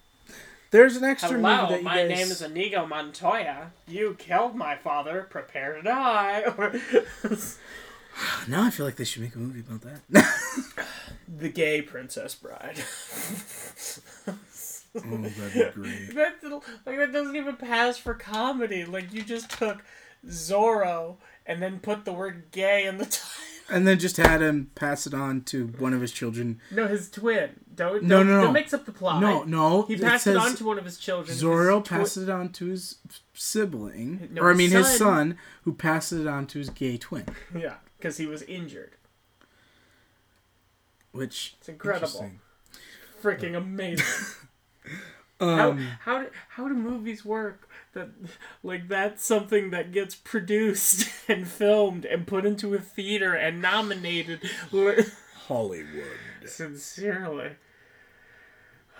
there's 0.70 0.96
an 0.96 1.04
extra 1.04 1.32
movie 1.32 1.54
Hello, 1.54 1.68
that 1.68 1.78
you 1.80 1.84
my 1.84 1.96
guys... 1.96 2.08
name 2.08 2.28
is 2.28 2.40
Inigo 2.40 2.86
Montoya. 2.86 3.72
You 3.86 4.16
killed 4.18 4.56
my 4.56 4.76
father. 4.76 5.26
Prepare 5.28 5.74
to 5.74 5.82
die. 5.82 6.44
Now 8.48 8.64
I 8.64 8.70
feel 8.70 8.85
like 8.87 8.96
they 8.96 9.05
should 9.05 9.22
make 9.22 9.35
a 9.35 9.38
movie 9.38 9.61
about 9.61 9.83
that. 9.83 10.01
the 11.29 11.48
gay 11.48 11.81
Princess 11.83 12.35
Bride. 12.35 12.77
oh, 14.29 15.01
that'd 15.01 15.75
be 15.75 15.81
great. 15.81 16.14
that 16.14 16.42
like 16.87 16.98
that 16.98 17.12
doesn't 17.12 17.37
even 17.37 17.57
pass 17.57 17.98
for 17.98 18.14
comedy. 18.14 18.85
Like 18.85 19.12
you 19.12 19.22
just 19.22 19.51
took 19.51 19.83
Zorro 20.27 21.16
and 21.46 21.62
then 21.62 21.79
put 21.81 22.05
the 22.05 22.12
word 22.12 22.44
gay 22.53 22.87
in 22.87 22.98
the 22.98 23.05
title. 23.07 23.29
And 23.70 23.87
then 23.88 23.98
just 23.98 24.16
had 24.18 24.42
him 24.42 24.70
pass 24.75 25.07
it 25.07 25.14
on 25.14 25.42
to 25.44 25.68
one 25.79 25.94
of 25.94 26.01
his 26.03 26.12
children. 26.12 26.61
No, 26.70 26.88
his 26.88 27.09
twin. 27.11 27.51
Don't 27.75 28.03
No, 28.03 28.18
don't, 28.18 28.27
no, 28.27 28.35
no. 28.38 28.42
Don't 28.42 28.53
mix 28.53 28.75
up 28.75 28.85
the 28.85 28.92
plot. 28.92 29.20
No, 29.22 29.44
no. 29.44 29.83
He 29.83 29.96
passed 29.96 30.27
it, 30.27 30.35
says 30.35 30.37
on 30.37 30.57
to 30.57 30.64
one 30.66 30.79
of 30.79 30.85
his 30.85 30.98
children. 30.98 31.35
Zorro 31.35 31.79
His 31.79 31.88
twi- 31.88 31.98
passed 31.98 32.16
it 32.18 32.29
on 32.29 32.51
to 32.51 32.66
his 32.66 32.96
sibling, 33.33 34.29
No, 34.33 34.42
or 34.42 34.48
I 34.48 34.51
his 34.51 34.59
mean 34.59 34.70
his 34.72 34.88
son. 34.88 34.98
son, 34.98 35.38
who 35.62 35.72
passed 35.72 36.12
it 36.12 36.27
on 36.27 36.46
to 36.48 36.59
his 36.59 36.68
gay 36.68 36.98
twin. 36.98 37.25
Yeah, 37.57 37.77
because 38.02 38.16
he 38.16 38.26
was 38.26 38.42
injured. 38.42 38.96
Which 41.12 41.54
It's 41.60 41.68
incredible. 41.68 42.32
Freaking 43.22 43.56
amazing. 43.56 44.04
how 45.40 45.70
Um, 45.70 45.86
how 46.00 46.22
do, 46.22 46.28
how 46.50 46.68
do 46.68 46.74
movies 46.74 47.24
work? 47.24 47.68
That 47.94 48.08
like 48.62 48.88
that's 48.88 49.24
something 49.24 49.70
that 49.70 49.92
gets 49.92 50.16
produced 50.16 51.08
and 51.28 51.46
filmed 51.46 52.04
and 52.04 52.26
put 52.26 52.44
into 52.44 52.74
a 52.74 52.80
theater 52.80 53.34
and 53.34 53.62
nominated. 53.62 54.40
Hollywood. 55.46 56.18
Sincerely. 56.44 57.52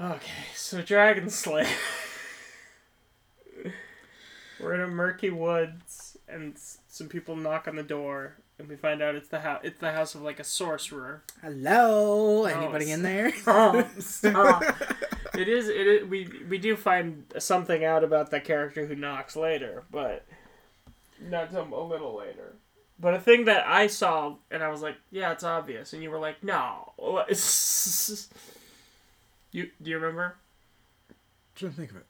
Okay, 0.01 0.47
so 0.55 0.81
Dragonslayer. 0.83 1.67
We're 4.61 4.75
in 4.75 4.81
a 4.81 4.89
murky 4.89 5.31
woods, 5.31 6.17
and 6.29 6.57
some 6.93 7.09
people 7.09 7.35
knock 7.35 7.67
on 7.67 7.77
the 7.77 7.83
door, 7.83 8.37
and 8.63 8.71
we 8.71 8.77
find 8.77 9.03
out 9.03 9.17
it's 9.17 9.29
the 9.29 9.41
house. 9.41 9.61
It's 9.65 9.81
the 9.81 9.91
house 9.93 10.15
of 10.15 10.23
like 10.23 10.39
a 10.41 10.45
sorcerer. 10.45 11.23
Hello, 11.43 12.45
anybody 12.45 12.85
it's- 12.85 12.97
in 12.97 13.03
there? 13.03 13.33
Oh, 13.47 13.85
stop! 13.99 14.63
it 15.37 15.49
is. 15.49 15.69
It 15.69 15.87
is. 15.87 16.09
We 16.09 16.29
we 16.49 16.59
do 16.59 16.77
find 16.77 17.25
something 17.39 17.85
out 17.85 18.05
about 18.05 18.31
that 18.31 18.45
character 18.45 18.87
who 18.87 18.95
knocks 18.95 19.35
later, 19.37 19.83
but 19.91 20.25
not 21.21 21.51
till 21.51 21.63
a 21.75 21.83
little 21.85 22.17
later. 22.17 22.55
But 23.01 23.15
a 23.15 23.21
thing 23.21 23.47
that 23.47 23.67
I 23.67 23.89
saw, 23.89 24.37
and 24.51 24.63
I 24.63 24.69
was 24.69 24.81
like, 24.81 24.97
"Yeah, 25.11 25.33
it's 25.33 25.43
obvious," 25.45 25.93
and 25.93 26.03
you 26.03 26.11
were 26.11 26.21
like, 26.21 26.45
"No." 26.45 26.93
you 29.51 29.71
do 29.83 29.91
you 29.91 29.99
remember? 29.99 30.37
trying 31.57 31.73
to 31.73 31.77
think 31.77 31.91
of 31.91 31.97
it. 31.97 32.07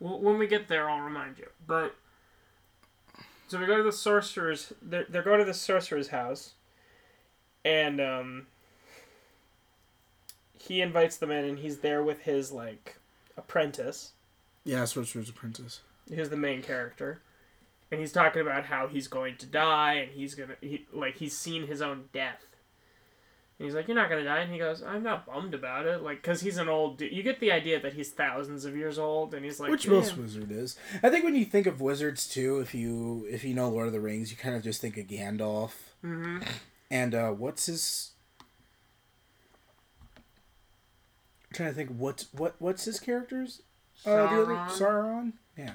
Well, 0.00 0.20
when 0.20 0.38
we 0.38 0.46
get 0.46 0.68
there, 0.68 0.88
I'll 0.88 1.00
remind 1.00 1.38
you. 1.38 1.48
But 1.66 1.94
so 3.48 3.58
we 3.58 3.66
go 3.66 3.76
to 3.76 3.82
the 3.82 3.92
sorcerer's. 3.92 4.72
They're, 4.82 5.06
they're 5.08 5.22
going 5.22 5.38
to 5.38 5.44
the 5.44 5.54
sorcerer's 5.54 6.08
house, 6.08 6.54
and 7.64 8.00
um, 8.00 8.46
he 10.58 10.80
invites 10.80 11.16
them 11.16 11.30
in, 11.30 11.44
and 11.44 11.58
he's 11.58 11.78
there 11.78 12.02
with 12.02 12.20
his 12.22 12.52
like 12.52 12.96
apprentice, 13.36 14.12
Yeah, 14.64 14.84
Sorcerer's 14.84 15.28
Apprentice. 15.28 15.80
who's 16.12 16.28
the 16.30 16.36
main 16.36 16.62
character, 16.62 17.20
and 17.90 18.00
he's 18.00 18.12
talking 18.12 18.42
about 18.42 18.64
how 18.66 18.88
he's 18.88 19.08
going 19.08 19.36
to 19.36 19.46
die, 19.46 19.94
and 19.94 20.10
he's 20.12 20.34
gonna 20.34 20.56
he 20.60 20.86
like 20.92 21.16
he's 21.16 21.36
seen 21.36 21.66
his 21.66 21.80
own 21.82 22.04
death. 22.12 22.44
And 23.58 23.64
he's 23.64 23.74
like, 23.74 23.88
"You're 23.88 23.96
not 23.96 24.10
gonna 24.10 24.24
die," 24.24 24.40
and 24.40 24.52
he 24.52 24.58
goes, 24.58 24.82
"I'm 24.82 25.02
not 25.02 25.24
bummed 25.24 25.54
about 25.54 25.86
it, 25.86 26.02
like, 26.02 26.22
cause 26.22 26.42
he's 26.42 26.58
an 26.58 26.68
old. 26.68 26.98
dude. 26.98 27.12
You 27.12 27.22
get 27.22 27.40
the 27.40 27.50
idea 27.52 27.80
that 27.80 27.94
he's 27.94 28.10
thousands 28.10 28.66
of 28.66 28.76
years 28.76 28.98
old, 28.98 29.32
and 29.32 29.44
he's 29.44 29.58
like, 29.58 29.70
Which 29.70 29.86
"Yeah." 29.86 29.92
most 29.92 30.16
wizard 30.18 30.50
is. 30.50 30.76
I 31.02 31.08
think 31.08 31.24
when 31.24 31.34
you 31.34 31.46
think 31.46 31.66
of 31.66 31.80
wizards 31.80 32.28
too, 32.28 32.58
if 32.60 32.74
you 32.74 33.26
if 33.30 33.44
you 33.44 33.54
know 33.54 33.70
Lord 33.70 33.86
of 33.86 33.94
the 33.94 34.00
Rings, 34.00 34.30
you 34.30 34.36
kind 34.36 34.54
of 34.54 34.62
just 34.62 34.80
think 34.82 34.98
of 34.98 35.06
Gandalf. 35.06 35.72
Mm-hmm. 36.04 36.42
And 36.90 37.14
uh, 37.14 37.30
what's 37.30 37.66
his? 37.66 38.10
I'm 41.48 41.54
trying 41.54 41.70
to 41.70 41.74
think 41.74 41.90
what's 41.96 42.26
what 42.34 42.56
what's 42.58 42.84
his 42.84 43.00
character's 43.00 43.62
uh, 44.04 44.10
the 44.10 44.42
other 44.42 44.54
Sauron. 44.54 44.68
Sauron. 44.70 45.32
Yeah. 45.56 45.72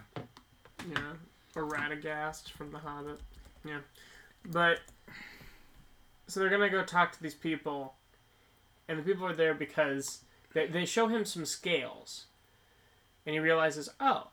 Yeah, 0.90 1.14
or 1.56 1.68
Radagast 1.68 2.52
from 2.52 2.72
The 2.72 2.80
Hobbit. 2.80 3.20
Yeah, 3.66 3.80
but 4.46 4.80
so 6.32 6.40
they're 6.40 6.50
gonna 6.50 6.70
go 6.70 6.84
talk 6.84 7.12
to 7.12 7.22
these 7.22 7.36
people, 7.36 7.96
and 8.88 8.98
the 8.98 9.04
people 9.04 9.26
are 9.28 9.36
there 9.36 9.54
because 9.54 10.24
they 10.54 10.66
they 10.66 10.86
show 10.86 11.08
him 11.08 11.26
some 11.26 11.46
scales, 11.46 12.28
and 13.26 13.34
he 13.34 13.40
realizes, 13.40 13.90
oh, 14.00 14.28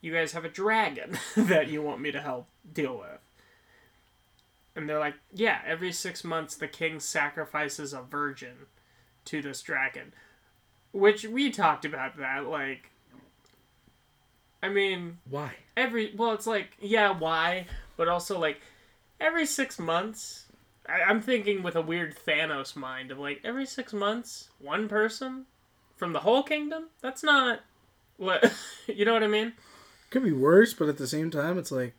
you 0.00 0.14
guys 0.14 0.32
have 0.32 0.46
a 0.46 0.48
dragon 0.48 1.18
that 1.36 1.68
you 1.68 1.82
want 1.82 2.00
me 2.00 2.10
to 2.10 2.22
help 2.22 2.48
deal 2.72 2.96
with. 2.96 3.20
And 4.74 4.88
they're 4.88 4.98
like, 4.98 5.16
yeah, 5.30 5.60
every 5.66 5.92
six 5.92 6.24
months 6.24 6.56
the 6.56 6.68
king 6.68 6.98
sacrifices 7.00 7.92
a 7.92 8.00
virgin 8.00 8.66
to 9.26 9.42
this 9.42 9.60
dragon. 9.60 10.14
Which 10.92 11.24
we 11.24 11.50
talked 11.50 11.84
about 11.84 12.16
that, 12.16 12.46
like 12.46 12.90
I 14.62 14.70
mean, 14.70 15.18
Why? 15.28 15.52
every 15.76 16.14
well 16.16 16.32
it's 16.32 16.46
like 16.46 16.76
yeah 16.80 17.10
why 17.10 17.66
but 17.98 18.08
also 18.08 18.38
like 18.38 18.60
every 19.20 19.44
six 19.44 19.78
months 19.78 20.46
I, 20.88 21.02
i'm 21.02 21.20
thinking 21.20 21.62
with 21.62 21.76
a 21.76 21.82
weird 21.82 22.14
thanos 22.26 22.74
mind 22.76 23.10
of 23.10 23.18
like 23.18 23.40
every 23.44 23.66
six 23.66 23.92
months 23.92 24.48
one 24.58 24.88
person 24.88 25.46
from 25.96 26.12
the 26.12 26.20
whole 26.20 26.42
kingdom 26.42 26.88
that's 27.00 27.22
not 27.22 27.60
what 28.16 28.52
you 28.86 29.04
know 29.04 29.12
what 29.12 29.22
i 29.22 29.28
mean 29.28 29.52
Could 30.10 30.24
be 30.24 30.32
worse, 30.32 30.74
but 30.74 30.88
at 30.88 30.98
the 30.98 31.06
same 31.06 31.30
time, 31.30 31.56
it's 31.58 31.72
like 31.72 31.94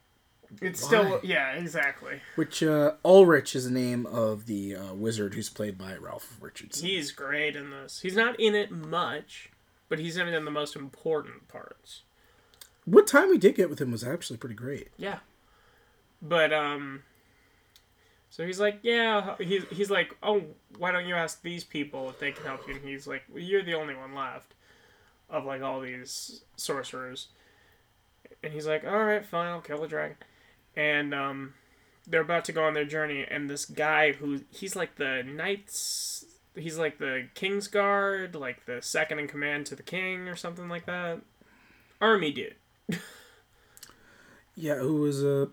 it's 0.62 0.82
Why? 0.84 0.88
still 0.88 1.20
yeah 1.24 1.54
exactly 1.54 2.22
which 2.36 2.62
uh, 2.62 2.92
Ulrich 3.04 3.56
is 3.56 3.66
the 3.66 3.72
name 3.72 4.06
of 4.06 4.46
the 4.46 4.76
uh, 4.76 4.94
wizard 4.94 5.34
who's 5.34 5.50
played 5.50 5.78
by 5.80 5.96
Ralph 5.96 6.38
Richardson. 6.40 6.88
he's 6.88 7.12
great 7.12 7.56
in 7.56 7.72
this 7.72 8.02
he's 8.02 8.16
not 8.16 8.40
in 8.40 8.54
it 8.54 8.70
much 8.70 9.50
but 9.90 9.98
he's 9.98 10.16
in 10.18 10.28
it 10.28 10.34
in 10.36 10.46
the 10.46 10.52
most 10.52 10.76
important 10.76 11.48
parts 11.48 12.04
What 12.86 13.08
time 13.08 13.30
we 13.30 13.38
did 13.40 13.56
get 13.56 13.70
with 13.70 13.80
him 13.82 13.92
was 13.92 14.04
actually 14.04 14.38
pretty 14.38 14.56
great. 14.56 14.90
Yeah. 14.98 15.20
But 16.22 16.54
um 16.54 17.04
so 18.34 18.44
he's 18.44 18.60
like, 18.60 18.80
yeah, 18.82 19.36
he's 19.38 19.64
he's 19.70 19.92
like, 19.92 20.18
"Oh, 20.24 20.42
why 20.80 20.92
don't 20.92 21.06
you 21.06 21.14
ask 21.14 21.44
these 21.44 21.64
people 21.64 22.10
if 22.10 22.18
they 22.18 22.32
can 22.32 22.44
help 22.44 22.68
you?" 22.68 22.74
And 22.74 22.84
he's 22.84 23.06
like, 23.06 23.22
well, 23.30 23.44
"You're 23.44 23.62
the 23.62 23.76
only 23.76 23.94
one 23.94 24.16
left 24.16 24.56
of 25.30 25.46
like 25.46 25.62
all 25.62 25.80
these 25.80 26.42
sorcerers." 26.56 27.28
And 28.42 28.52
he's 28.52 28.66
like, 28.66 28.86
"All 28.86 29.04
right, 29.04 29.24
fine, 29.24 29.50
I'll 29.50 29.62
kill 29.62 29.82
the 29.82 29.88
dragon." 29.88 30.18
And 30.76 31.14
um 31.14 31.54
they're 32.08 32.22
about 32.22 32.44
to 32.46 32.52
go 32.52 32.64
on 32.64 32.74
their 32.74 32.86
journey 32.86 33.24
and 33.30 33.52
this 33.52 33.66
guy 33.66 34.14
who 34.14 34.42
he's 34.50 34.76
like 34.76 34.96
the 34.96 35.22
knights 35.22 36.26
he's 36.56 36.80
like 36.80 36.98
the 36.98 37.28
king's 37.36 37.68
guard, 37.68 38.34
like 38.34 38.66
the 38.66 38.82
second 38.82 39.20
in 39.20 39.28
command 39.28 39.68
to 39.68 39.76
the 39.76 39.84
king 39.84 40.28
or 40.28 40.36
something 40.36 40.68
like 40.70 40.88
that. 40.88 41.22
Army 42.02 42.32
dude. 42.32 42.56
Yeah, 44.56 44.76
who 44.76 44.98
was 44.98 45.24
a 45.24 45.44
uh, 45.44 45.46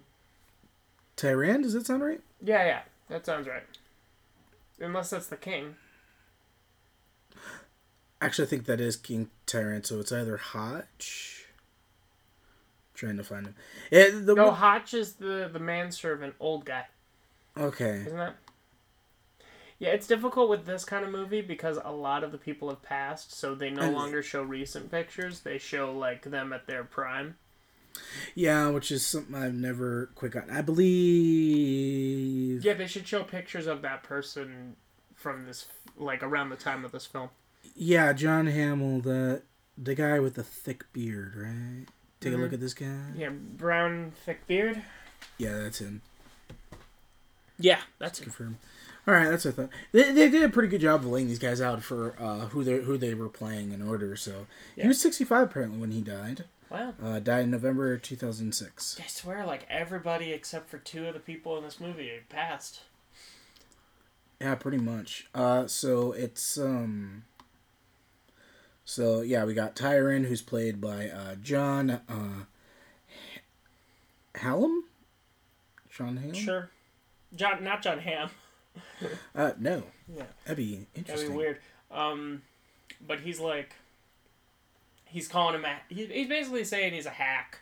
Tyrian? 1.20 1.60
Does 1.60 1.74
that 1.74 1.84
sound 1.86 2.02
right? 2.02 2.20
Yeah, 2.42 2.64
yeah, 2.64 2.80
that 3.10 3.26
sounds 3.26 3.46
right. 3.46 3.62
Unless 4.80 5.10
that's 5.10 5.26
the 5.26 5.36
king. 5.36 5.74
Actually, 8.22 8.46
I 8.46 8.48
think 8.48 8.64
that 8.66 8.80
is 8.80 8.96
King 8.96 9.28
Tyrant. 9.44 9.84
So 9.86 10.00
it's 10.00 10.12
either 10.12 10.38
Hodge. 10.38 11.46
trying 12.94 13.18
to 13.18 13.24
find 13.24 13.46
him. 13.48 13.54
Yeah, 13.90 14.08
the, 14.12 14.34
No, 14.34 14.50
Hodge 14.50 14.94
is 14.94 15.14
the 15.14 15.48
the 15.52 15.58
manservant, 15.58 16.34
old 16.40 16.64
guy, 16.66 16.86
Okay. 17.56 18.02
isn't 18.06 18.16
that? 18.16 18.36
Yeah, 19.78 19.90
it's 19.90 20.06
difficult 20.06 20.50
with 20.50 20.66
this 20.66 20.84
kind 20.84 21.04
of 21.04 21.10
movie 21.10 21.40
because 21.40 21.78
a 21.82 21.92
lot 21.92 22.22
of 22.24 22.32
the 22.32 22.36
people 22.38 22.68
have 22.68 22.82
passed, 22.82 23.32
so 23.32 23.54
they 23.54 23.70
no 23.70 23.82
And- 23.82 23.94
longer 23.94 24.22
show 24.22 24.42
recent 24.42 24.90
pictures. 24.90 25.40
They 25.40 25.56
show 25.58 25.92
like 25.96 26.22
them 26.24 26.52
at 26.54 26.66
their 26.66 26.84
prime. 26.84 27.36
Yeah, 28.34 28.68
which 28.70 28.90
is 28.92 29.04
something 29.04 29.34
I've 29.34 29.54
never 29.54 30.10
quite 30.14 30.30
gotten. 30.32 30.50
I 30.50 30.62
believe. 31.60 32.64
Yeah, 32.64 32.74
they 32.74 32.86
should 32.86 33.06
show 33.06 33.22
pictures 33.24 33.66
of 33.66 33.82
that 33.82 34.02
person 34.02 34.76
from 35.14 35.46
this, 35.46 35.66
like 35.96 36.22
around 36.22 36.50
the 36.50 36.56
time 36.56 36.84
of 36.84 36.92
this 36.92 37.06
film. 37.06 37.30
Yeah, 37.74 38.12
John 38.12 38.46
Hamill, 38.46 39.00
the 39.00 39.42
the 39.76 39.94
guy 39.94 40.18
with 40.20 40.34
the 40.34 40.42
thick 40.42 40.84
beard, 40.92 41.34
right? 41.36 41.86
Take 42.20 42.34
a 42.34 42.36
look 42.36 42.52
at 42.52 42.60
this 42.60 42.74
guy. 42.74 42.98
Yeah, 43.16 43.30
brown, 43.30 44.12
thick 44.26 44.46
beard. 44.46 44.82
Yeah, 45.38 45.56
that's 45.58 45.80
him. 45.80 46.02
Yeah, 47.58 47.80
that's 47.98 48.20
it. 48.20 48.24
Confirm. 48.24 48.58
All 49.06 49.14
right, 49.14 49.28
that's 49.30 49.46
what 49.46 49.54
I 49.54 49.56
thought. 49.56 49.70
They, 49.92 50.12
they 50.12 50.28
did 50.28 50.42
a 50.42 50.50
pretty 50.50 50.68
good 50.68 50.82
job 50.82 51.00
of 51.00 51.06
laying 51.06 51.28
these 51.28 51.38
guys 51.38 51.60
out 51.62 51.82
for 51.82 52.14
uh, 52.20 52.40
who 52.48 52.62
they 52.62 52.78
who 52.80 52.98
they 52.98 53.14
were 53.14 53.30
playing 53.30 53.72
in 53.72 53.86
order. 53.86 54.14
So 54.16 54.46
Yeah. 54.76 54.82
he 54.84 54.88
was 54.88 55.00
sixty 55.00 55.24
five 55.24 55.44
apparently 55.48 55.78
when 55.78 55.90
he 55.92 56.02
died. 56.02 56.44
Wow. 56.70 56.94
Uh, 57.02 57.18
died 57.18 57.44
in 57.44 57.50
November 57.50 57.96
two 57.98 58.16
thousand 58.16 58.54
six. 58.54 58.98
I 59.02 59.06
swear, 59.08 59.44
like 59.44 59.66
everybody 59.68 60.32
except 60.32 60.68
for 60.70 60.78
two 60.78 61.06
of 61.08 61.14
the 61.14 61.20
people 61.20 61.56
in 61.58 61.64
this 61.64 61.80
movie 61.80 62.10
passed. 62.28 62.80
Yeah, 64.40 64.54
pretty 64.54 64.78
much. 64.78 65.26
Uh, 65.34 65.66
so 65.66 66.12
it's 66.12 66.56
um. 66.58 67.24
So 68.84 69.20
yeah, 69.22 69.44
we 69.44 69.54
got 69.54 69.74
Tyrian, 69.76 70.24
who's 70.24 70.42
played 70.42 70.80
by 70.80 71.08
uh, 71.08 71.34
John 71.42 71.90
uh, 71.90 72.44
Hallam. 74.36 74.84
John 75.90 76.16
Hallam. 76.16 76.34
Sure. 76.34 76.70
John, 77.34 77.62
not 77.62 77.82
John 77.82 77.98
Ham. 78.00 78.30
Uh, 79.34 79.52
no, 79.58 79.82
Yeah, 80.16 80.24
that'd 80.44 80.56
be 80.56 80.86
interesting. 80.94 81.06
that'd 81.16 81.30
be 81.30 81.36
weird. 81.36 81.58
Um, 81.90 82.42
but 83.06 83.20
he's 83.20 83.38
like, 83.40 83.74
he's 85.10 85.28
calling 85.28 85.54
him 85.54 85.64
a. 85.64 85.76
He, 85.88 86.06
he's 86.06 86.28
basically 86.28 86.64
saying 86.64 86.94
he's 86.94 87.06
a 87.06 87.10
hack, 87.10 87.60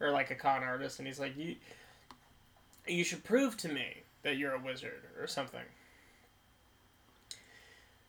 or 0.00 0.10
like 0.10 0.30
a 0.30 0.34
con 0.34 0.62
artist, 0.62 0.98
and 0.98 1.08
he's 1.08 1.18
like, 1.18 1.36
you, 1.36 1.56
you 2.86 3.04
should 3.04 3.24
prove 3.24 3.56
to 3.58 3.68
me 3.68 4.02
that 4.22 4.36
you're 4.36 4.54
a 4.54 4.60
wizard 4.60 5.02
or 5.18 5.26
something. 5.26 5.64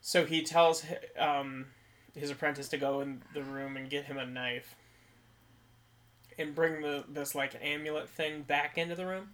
So 0.02 0.26
he 0.26 0.42
tells 0.42 0.84
um, 1.18 1.68
his 2.16 2.30
apprentice 2.30 2.68
to 2.70 2.78
go 2.78 3.02
in 3.02 3.22
the 3.34 3.44
room 3.44 3.78
and 3.78 3.90
get 3.90 4.06
him 4.06 4.18
a 4.18 4.26
knife, 4.26 4.76
and 6.38 6.54
bring 6.54 6.82
the 6.82 7.06
this 7.08 7.34
like 7.36 7.56
amulet 7.62 8.10
thing 8.10 8.42
back 8.44 8.78
into 8.78 8.96
the 8.96 9.06
room. 9.06 9.30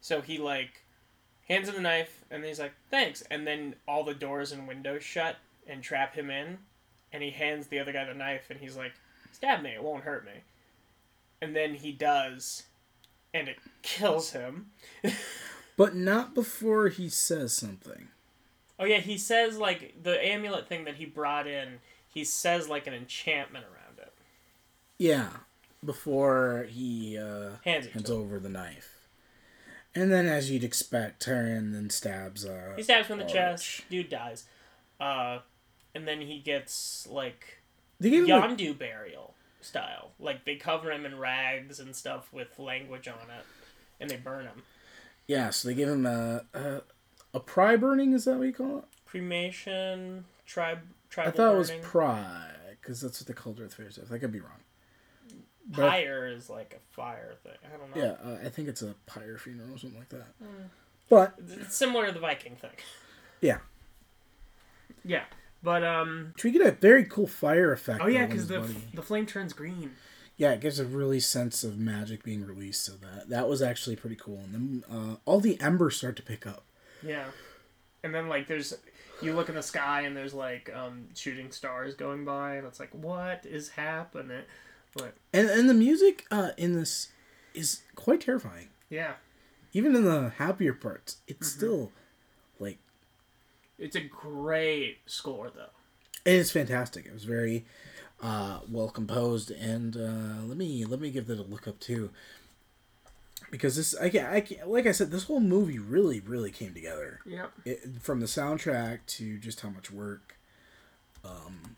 So 0.00 0.20
he 0.20 0.38
like 0.38 0.84
hands 1.46 1.68
him 1.68 1.74
the 1.76 1.80
knife, 1.80 2.24
and 2.30 2.44
he's 2.44 2.58
like, 2.58 2.72
"Thanks." 2.90 3.22
And 3.30 3.46
then 3.46 3.76
all 3.86 4.02
the 4.02 4.14
doors 4.14 4.50
and 4.50 4.66
windows 4.66 5.04
shut 5.04 5.36
and 5.66 5.82
trap 5.82 6.14
him 6.14 6.30
in, 6.30 6.58
and 7.12 7.22
he 7.22 7.30
hands 7.30 7.66
the 7.68 7.78
other 7.78 7.92
guy 7.92 8.04
the 8.04 8.14
knife, 8.14 8.50
and 8.50 8.58
he's 8.60 8.76
like, 8.76 8.92
"Stab 9.32 9.62
me, 9.62 9.70
it 9.70 9.82
won't 9.82 10.04
hurt 10.04 10.24
me." 10.24 10.32
And 11.42 11.54
then 11.56 11.74
he 11.74 11.92
does, 11.92 12.64
and 13.32 13.48
it 13.48 13.56
kills 13.82 14.32
him. 14.32 14.70
But 15.76 15.94
not 15.96 16.34
before 16.34 16.88
he 16.88 17.08
says 17.08 17.54
something. 17.54 18.08
Oh 18.78 18.84
yeah, 18.84 18.98
he 18.98 19.16
says 19.16 19.56
like 19.56 19.94
the 20.02 20.22
amulet 20.22 20.68
thing 20.68 20.84
that 20.84 20.96
he 20.96 21.06
brought 21.06 21.46
in. 21.46 21.78
He 22.12 22.22
says 22.22 22.68
like 22.68 22.86
an 22.86 22.92
enchantment 22.92 23.64
around 23.64 23.98
it. 23.98 24.12
Yeah, 24.98 25.28
before 25.82 26.66
he 26.68 27.16
uh, 27.16 27.52
Hands 27.64 27.86
it 27.86 27.92
hands 27.92 28.06
to 28.06 28.12
him. 28.12 28.18
over 28.20 28.38
the 28.38 28.50
knife. 28.50 29.06
And 29.94 30.12
then, 30.12 30.26
as 30.26 30.50
you'd 30.50 30.64
expect, 30.64 31.22
Tyrian 31.24 31.72
then 31.72 31.88
stabs. 31.88 32.44
Uh, 32.44 32.74
He 32.76 32.82
stabs 32.82 33.08
him 33.08 33.14
in 33.14 33.18
the 33.20 33.24
Arch. 33.24 33.32
chest. 33.32 33.82
Dude 33.90 34.10
dies. 34.10 34.44
Uh, 35.00 35.38
and 35.94 36.06
then 36.06 36.20
he 36.20 36.38
gets 36.38 37.06
like 37.10 37.58
They 37.98 38.10
gave 38.10 38.24
Yondu 38.26 38.76
burial 38.78 39.34
style. 39.60 40.10
Like 40.18 40.44
they 40.44 40.56
cover 40.56 40.90
him 40.90 41.04
in 41.06 41.18
rags 41.18 41.78
and 41.80 41.94
stuff 41.94 42.32
with 42.32 42.58
language 42.58 43.08
on 43.08 43.14
it, 43.30 43.44
and 44.00 44.08
they 44.10 44.16
burn 44.16 44.44
him. 44.46 44.62
yeah, 45.26 45.50
so 45.50 45.68
they 45.68 45.74
give 45.74 45.88
him 45.88 46.06
a, 46.06 46.44
a 46.54 46.82
a 47.34 47.40
pry 47.40 47.76
burning. 47.76 48.12
Is 48.12 48.24
that 48.24 48.38
what 48.38 48.46
you 48.46 48.52
call 48.52 48.78
it? 48.78 48.84
Cremation, 49.06 50.24
tribe, 50.46 50.80
tribal 51.08 51.32
I 51.32 51.36
thought 51.36 51.54
it 51.54 51.58
was 51.58 51.68
burning. 51.70 51.84
pry 51.84 52.46
because 52.80 53.00
that's 53.00 53.20
what 53.20 53.26
they 53.28 53.34
called 53.34 53.60
Earth 53.60 53.74
Fairs. 53.74 53.98
I 54.12 54.18
could 54.18 54.32
be 54.32 54.40
wrong. 54.40 54.52
But 55.72 55.88
Pyre 55.90 56.26
is 56.26 56.50
like 56.50 56.74
a 56.76 56.94
fire 56.94 57.34
thing. 57.44 57.52
I 57.72 57.76
don't 57.76 57.94
know. 57.94 58.02
yeah, 58.02 58.28
uh, 58.28 58.44
I 58.44 58.48
think 58.48 58.66
it's 58.66 58.82
a 58.82 58.94
pyre 59.06 59.38
funeral 59.38 59.72
or 59.74 59.78
something 59.78 59.98
like 60.00 60.08
that. 60.08 60.26
But 61.08 61.34
It's 61.60 61.76
similar 61.76 62.06
to 62.06 62.12
the 62.12 62.18
Viking 62.18 62.56
thing. 62.56 62.70
yeah, 63.40 63.58
Yeah, 65.04 65.24
but 65.62 65.82
um. 65.84 66.34
we 66.42 66.50
get 66.50 66.62
a 66.66 66.72
very 66.72 67.04
cool 67.04 67.26
fire 67.26 67.72
effect. 67.72 68.00
Oh 68.02 68.06
yeah, 68.06 68.26
because 68.26 68.48
the 68.48 68.64
the 68.94 69.02
flame 69.02 69.26
turns 69.26 69.52
green. 69.52 69.92
yeah, 70.36 70.52
it 70.52 70.60
gives 70.60 70.78
a 70.78 70.84
really 70.84 71.20
sense 71.20 71.64
of 71.64 71.78
magic 71.78 72.22
being 72.22 72.46
released. 72.46 72.84
So 72.84 72.92
that 73.02 73.28
that 73.28 73.48
was 73.48 73.60
actually 73.62 73.96
pretty 73.96 74.16
cool. 74.16 74.38
And 74.38 74.54
then 74.54 74.84
uh, 74.90 75.16
all 75.24 75.40
the 75.40 75.60
embers 75.60 75.96
start 75.96 76.16
to 76.16 76.22
pick 76.22 76.46
up. 76.46 76.64
Yeah, 77.02 77.24
and 78.04 78.14
then 78.14 78.28
like 78.28 78.46
there's 78.48 78.76
you 79.22 79.34
look 79.34 79.48
in 79.50 79.54
the 79.54 79.62
sky 79.62 80.02
and 80.02 80.16
there's 80.16 80.32
like 80.34 80.70
um 80.74 81.08
shooting 81.14 81.50
stars 81.50 81.94
going 81.94 82.24
by 82.24 82.54
and 82.56 82.66
it's 82.66 82.80
like 82.80 82.92
what 82.94 83.44
is 83.46 83.70
happening? 83.70 84.42
But 84.96 85.14
And 85.32 85.48
and 85.50 85.68
the 85.68 85.74
music 85.74 86.26
uh, 86.30 86.50
in 86.56 86.72
this 86.74 87.08
is 87.54 87.82
quite 87.96 88.20
terrifying. 88.20 88.68
yeah, 88.88 89.14
Even 89.72 89.94
in 89.94 90.04
the 90.04 90.30
happier 90.38 90.72
parts, 90.72 91.18
it's 91.28 91.48
Mm-hmm. 91.50 91.58
still 91.58 91.92
it's 93.80 93.96
a 93.96 94.00
great 94.00 94.98
score 95.06 95.50
though. 95.50 95.70
It 96.24 96.34
is 96.34 96.52
fantastic. 96.52 97.06
It 97.06 97.12
was 97.12 97.24
very 97.24 97.64
uh, 98.22 98.60
well 98.70 98.90
composed, 98.90 99.50
and 99.50 99.96
uh, 99.96 100.44
let 100.44 100.56
me 100.56 100.84
let 100.84 101.00
me 101.00 101.10
give 101.10 101.26
that 101.28 101.38
a 101.38 101.42
look 101.42 101.66
up 101.66 101.80
too, 101.80 102.10
because 103.50 103.76
this 103.76 103.96
I 103.96 104.10
can 104.10 104.26
I 104.26 104.40
can, 104.42 104.58
like 104.68 104.86
I 104.86 104.92
said, 104.92 105.10
this 105.10 105.24
whole 105.24 105.40
movie 105.40 105.78
really 105.78 106.20
really 106.20 106.50
came 106.50 106.74
together. 106.74 107.20
Yep. 107.24 107.52
It, 107.64 107.80
from 108.00 108.20
the 108.20 108.26
soundtrack 108.26 109.00
to 109.06 109.38
just 109.38 109.62
how 109.62 109.70
much 109.70 109.90
work 109.90 110.36
um, 111.24 111.76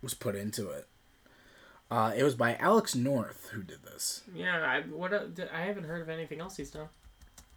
was 0.00 0.14
put 0.14 0.36
into 0.36 0.70
it. 0.70 0.86
Uh, 1.90 2.12
it 2.16 2.22
was 2.22 2.36
by 2.36 2.54
Alex 2.54 2.94
North 2.94 3.50
who 3.52 3.64
did 3.64 3.82
this. 3.82 4.22
Yeah. 4.32 4.60
I 4.60 4.82
what 4.82 5.12
uh, 5.12 5.24
I 5.52 5.62
haven't 5.62 5.84
heard 5.84 6.02
of 6.02 6.08
anything 6.08 6.40
else 6.40 6.56
he's 6.56 6.70
done. 6.70 6.88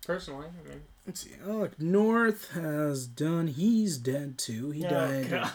Personally, 0.06 0.48
I 0.48 0.70
mean. 0.70 0.82
Let's 1.08 1.22
see. 1.22 1.32
Alex 1.48 1.76
North 1.80 2.52
has 2.54 3.08
done. 3.08 3.48
He's 3.48 3.98
dead 3.98 4.38
too. 4.38 4.72
He 4.72 4.82
died. 4.84 5.26
Oh, 5.28 5.30
God. 5.30 5.52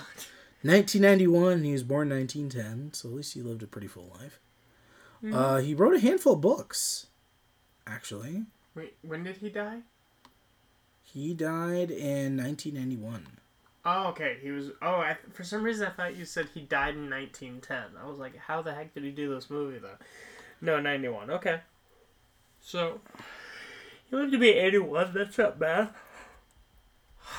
1991 0.62 1.62
he 1.62 1.70
was 1.72 1.84
born 1.84 2.08
1910 2.10 2.92
so 2.92 3.08
at 3.08 3.14
least 3.14 3.32
he 3.34 3.40
lived 3.42 3.62
a 3.62 3.66
pretty 3.66 3.86
full 3.86 4.12
life 4.20 4.40
Mm-hmm. 5.22 5.34
uh, 5.34 5.56
he 5.58 5.72
wrote 5.74 5.94
a 5.94 6.00
handful 6.00 6.32
of 6.34 6.40
books 6.40 7.06
actually 7.86 8.44
Wait, 8.74 8.94
when 9.02 9.22
did 9.22 9.36
he 9.36 9.50
die? 9.50 9.78
he 11.02 11.32
died 11.32 11.90
in 11.92 12.36
1991 12.36 13.26
Oh, 13.84 14.08
okay. 14.08 14.36
He 14.42 14.50
was. 14.50 14.70
Oh, 14.82 14.96
I, 14.96 15.16
for 15.32 15.44
some 15.44 15.62
reason 15.62 15.86
I 15.86 15.90
thought 15.90 16.16
you 16.16 16.24
said 16.26 16.48
he 16.52 16.60
died 16.60 16.94
in 16.94 17.08
1910. 17.08 17.98
I 18.02 18.06
was 18.06 18.18
like, 18.18 18.36
how 18.36 18.60
the 18.60 18.74
heck 18.74 18.92
did 18.92 19.02
he 19.04 19.10
do 19.10 19.32
this 19.34 19.48
movie 19.48 19.78
though? 19.78 19.96
No, 20.60 20.78
91. 20.80 21.30
Okay. 21.30 21.60
So 22.60 23.00
he 24.10 24.16
live 24.16 24.30
to 24.30 24.38
be 24.38 24.50
81. 24.50 25.12
That's 25.14 25.38
not 25.38 25.58
bad. 25.58 25.90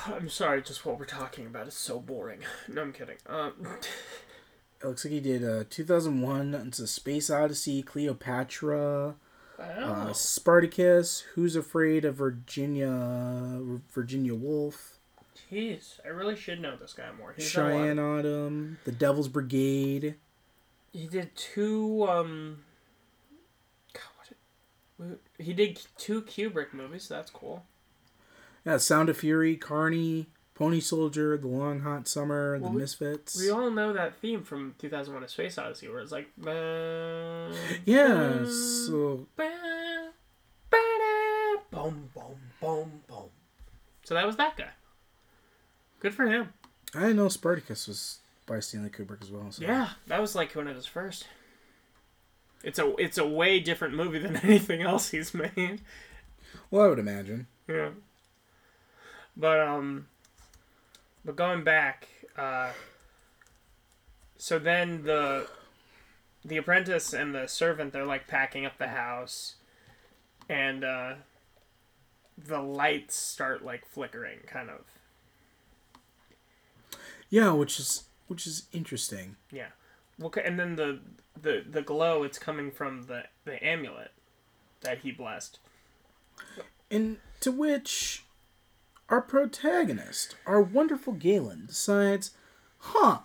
I'm 0.06 0.28
sorry, 0.28 0.62
just 0.62 0.86
what 0.86 0.98
we're 0.98 1.04
talking 1.04 1.46
about 1.46 1.66
is 1.66 1.74
so 1.74 1.98
boring. 1.98 2.40
No, 2.68 2.82
I'm 2.82 2.92
kidding. 2.92 3.16
Um, 3.26 3.54
it 4.82 4.86
looks 4.86 5.04
like 5.04 5.12
he 5.12 5.20
did 5.20 5.44
uh, 5.44 5.64
2001 5.68 6.54
it's 6.54 6.78
a 6.78 6.86
space 6.86 7.30
odyssey 7.30 7.82
cleopatra 7.82 9.14
uh, 9.58 9.62
wow. 9.62 10.12
spartacus 10.12 11.20
who's 11.34 11.54
afraid 11.54 12.04
of 12.04 12.14
virginia 12.16 13.60
virginia 13.92 14.34
woolf 14.34 14.96
Jeez, 15.50 15.98
I 16.04 16.08
really 16.08 16.36
should 16.36 16.60
know 16.60 16.76
this 16.76 16.92
guy 16.92 17.08
more. 17.18 17.34
He's 17.36 17.52
done 17.52 17.70
a 17.70 17.74
lot. 17.74 17.80
cheyenne 17.82 17.98
autumn 17.98 18.78
the 18.84 18.92
devil's 18.92 19.28
brigade 19.28 20.14
He 20.92 21.06
did 21.06 21.34
two. 21.34 22.06
Um. 22.08 22.58
He 25.40 25.52
did 25.52 25.80
two 25.96 26.22
Kubrick 26.22 26.72
movies. 26.72 27.04
So 27.04 27.14
that's 27.14 27.30
cool. 27.30 27.64
yeah 28.64 28.76
sound 28.76 29.08
of 29.08 29.16
fury 29.16 29.56
carney 29.56 30.26
pony 30.54 30.80
soldier 30.80 31.38
the 31.38 31.46
long 31.48 31.80
hot 31.80 32.06
summer 32.06 32.58
the 32.58 32.64
Well, 32.64 32.72
we- 32.74 32.80
misfits 32.82 33.38
We 33.40 33.50
all 33.50 33.70
know 33.70 33.92
that 33.94 34.16
theme 34.20 34.42
from 34.42 34.74
2001: 34.78 35.24
A 35.24 35.28
Space 35.28 35.56
Odyssey, 35.58 35.88
where 35.88 36.00
it's 36.00 36.12
like. 36.12 36.28
Yeah, 37.86 38.44
so 38.44 39.26
Boom, 41.70 42.10
boom, 42.14 42.36
boom, 42.60 43.02
boom. 43.08 43.28
So 44.04 44.14
that 44.14 44.26
was 44.26 44.36
that 44.36 44.56
guy. 44.56 44.70
Good 46.00 46.14
for 46.14 46.26
him. 46.26 46.52
I 46.94 47.00
didn't 47.00 47.16
know 47.16 47.28
Spartacus 47.28 47.86
was 47.86 48.18
by 48.46 48.58
Stanley 48.60 48.90
Kubrick 48.90 49.22
as 49.22 49.30
well. 49.30 49.50
So. 49.52 49.62
Yeah, 49.62 49.90
that 50.08 50.20
was 50.20 50.34
like 50.34 50.54
one 50.56 50.66
of 50.66 50.74
his 50.74 50.86
first. 50.86 51.26
It's 52.62 52.78
a 52.78 52.94
it's 52.96 53.18
a 53.18 53.26
way 53.26 53.60
different 53.60 53.94
movie 53.94 54.18
than 54.18 54.36
anything 54.42 54.82
else 54.82 55.10
he's 55.10 55.32
made. 55.34 55.80
Well, 56.70 56.84
I 56.84 56.88
would 56.88 56.98
imagine. 56.98 57.46
Yeah. 57.68 57.90
But 59.36 59.60
um 59.60 60.06
but 61.24 61.36
going 61.36 61.64
back, 61.64 62.08
uh 62.36 62.72
so 64.36 64.58
then 64.58 65.04
the 65.04 65.48
the 66.44 66.56
apprentice 66.56 67.12
and 67.12 67.34
the 67.34 67.46
servant 67.46 67.92
they're 67.92 68.06
like 68.06 68.26
packing 68.26 68.64
up 68.64 68.78
the 68.78 68.88
house 68.88 69.56
and 70.48 70.84
uh 70.84 71.14
the 72.36 72.60
lights 72.60 73.16
start 73.16 73.64
like 73.64 73.86
flickering 73.86 74.40
kind 74.46 74.70
of. 74.70 74.80
Yeah, 77.28 77.52
which 77.52 77.78
is 77.78 78.04
which 78.28 78.46
is 78.46 78.64
interesting. 78.72 79.36
Yeah. 79.50 79.68
Well, 80.18 80.32
and 80.44 80.58
then 80.58 80.76
the 80.76 81.00
the 81.40 81.64
the 81.68 81.82
glow 81.82 82.22
it's 82.22 82.38
coming 82.38 82.70
from 82.70 83.02
the 83.04 83.24
the 83.44 83.62
amulet 83.64 84.12
that 84.82 84.98
he 85.00 85.10
blessed. 85.12 85.58
And 86.90 87.18
to 87.40 87.52
which 87.52 88.24
our 89.08 89.20
protagonist, 89.20 90.36
our 90.46 90.60
wonderful 90.62 91.12
Galen, 91.12 91.66
decides, 91.66 92.30
huh, 92.78 93.20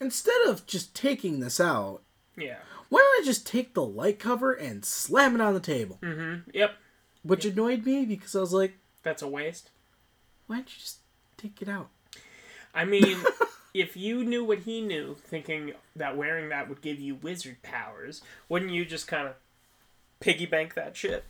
instead 0.00 0.42
of 0.46 0.66
just 0.66 0.94
taking 0.94 1.40
this 1.40 1.58
out, 1.60 2.02
Yeah. 2.36 2.58
why 2.88 3.00
don't 3.00 3.22
I 3.22 3.26
just 3.26 3.46
take 3.46 3.74
the 3.74 3.84
light 3.84 4.18
cover 4.18 4.52
and 4.52 4.84
slam 4.84 5.34
it 5.34 5.40
on 5.40 5.54
the 5.54 5.60
table? 5.60 5.98
Mm-hmm. 6.02 6.50
Yep. 6.54 6.72
Which 7.22 7.44
annoyed 7.44 7.84
me 7.84 8.04
because 8.06 8.34
I 8.36 8.40
was 8.40 8.52
like, 8.52 8.74
That's 9.02 9.22
a 9.22 9.28
waste. 9.28 9.70
why 10.46 10.56
don't 10.56 10.68
you 10.68 10.80
just 10.80 10.98
take 11.36 11.60
it 11.62 11.68
out? 11.68 11.88
I 12.74 12.84
mean, 12.84 13.18
if 13.74 13.96
you 13.96 14.24
knew 14.24 14.44
what 14.44 14.60
he 14.60 14.80
knew, 14.80 15.14
thinking 15.14 15.72
that 15.96 16.16
wearing 16.16 16.48
that 16.48 16.68
would 16.68 16.82
give 16.82 16.98
you 16.98 17.14
wizard 17.16 17.62
powers, 17.62 18.22
wouldn't 18.48 18.72
you 18.72 18.84
just 18.84 19.06
kind 19.06 19.28
of 19.28 19.34
piggy 20.20 20.46
bank 20.46 20.74
that 20.74 20.96
shit? 20.96 21.24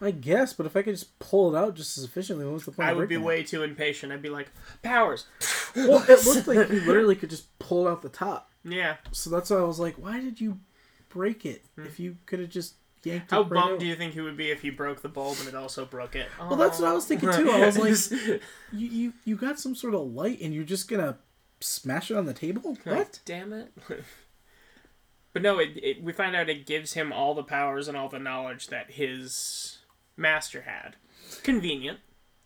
I 0.00 0.10
guess, 0.10 0.52
but 0.52 0.66
if 0.66 0.76
I 0.76 0.82
could 0.82 0.94
just 0.94 1.18
pull 1.18 1.54
it 1.54 1.58
out 1.58 1.74
just 1.74 1.96
as 1.96 2.04
efficiently, 2.04 2.44
what 2.44 2.54
was 2.54 2.64
the 2.64 2.72
point? 2.72 2.88
I 2.88 2.92
would 2.92 3.08
be 3.08 3.16
breaking 3.16 3.22
it? 3.22 3.26
way 3.26 3.42
too 3.42 3.62
impatient. 3.62 4.12
I'd 4.12 4.22
be 4.22 4.28
like, 4.28 4.50
powers. 4.82 5.26
Well, 5.76 6.04
it 6.08 6.24
looked 6.24 6.46
like 6.46 6.70
you 6.70 6.82
literally 6.82 7.16
could 7.16 7.30
just 7.30 7.58
pull 7.58 7.88
out 7.88 8.00
the 8.00 8.08
top. 8.08 8.48
Yeah. 8.64 8.94
So 9.10 9.28
that's 9.28 9.50
why 9.50 9.56
I 9.56 9.64
was 9.64 9.80
like, 9.80 9.96
why 9.96 10.20
did 10.20 10.40
you 10.40 10.60
break 11.08 11.44
it 11.44 11.64
hmm. 11.74 11.84
if 11.84 11.98
you 11.98 12.16
could 12.26 12.38
have 12.38 12.48
just 12.48 12.74
yanked. 13.06 13.30
How 13.30 13.40
it 13.40 13.44
right 13.44 13.60
bummed 13.60 13.72
out? 13.74 13.80
do 13.80 13.86
you 13.86 13.94
think 13.94 14.14
he 14.14 14.20
would 14.20 14.36
be 14.36 14.50
if 14.50 14.62
he 14.62 14.70
broke 14.70 15.02
the 15.02 15.08
bulb 15.08 15.36
and 15.40 15.48
it 15.48 15.54
also 15.54 15.84
broke 15.84 16.16
it? 16.16 16.28
Well, 16.38 16.56
that's 16.56 16.78
what 16.78 16.88
I 16.88 16.92
was 16.92 17.06
thinking 17.06 17.30
too. 17.32 17.50
I 17.50 17.66
was 17.66 17.78
like, 17.78 18.22
like, 18.28 18.42
you, 18.72 18.88
you 18.88 19.12
you 19.24 19.36
got 19.36 19.58
some 19.58 19.74
sort 19.74 19.94
of 19.94 20.12
light 20.12 20.40
and 20.40 20.54
you're 20.54 20.64
just 20.64 20.88
gonna 20.88 21.18
smash 21.64 22.10
it 22.10 22.16
on 22.16 22.26
the 22.26 22.34
table? 22.34 22.76
What? 22.84 23.20
Damn 23.24 23.52
it. 23.52 23.72
but 25.32 25.42
no, 25.42 25.58
it, 25.58 25.70
it, 25.82 26.02
we 26.02 26.12
find 26.12 26.36
out 26.36 26.48
it 26.48 26.66
gives 26.66 26.92
him 26.92 27.12
all 27.12 27.34
the 27.34 27.42
powers 27.42 27.88
and 27.88 27.96
all 27.96 28.08
the 28.08 28.18
knowledge 28.18 28.68
that 28.68 28.92
his 28.92 29.78
master 30.16 30.62
had. 30.62 30.96
Convenient. 31.42 32.00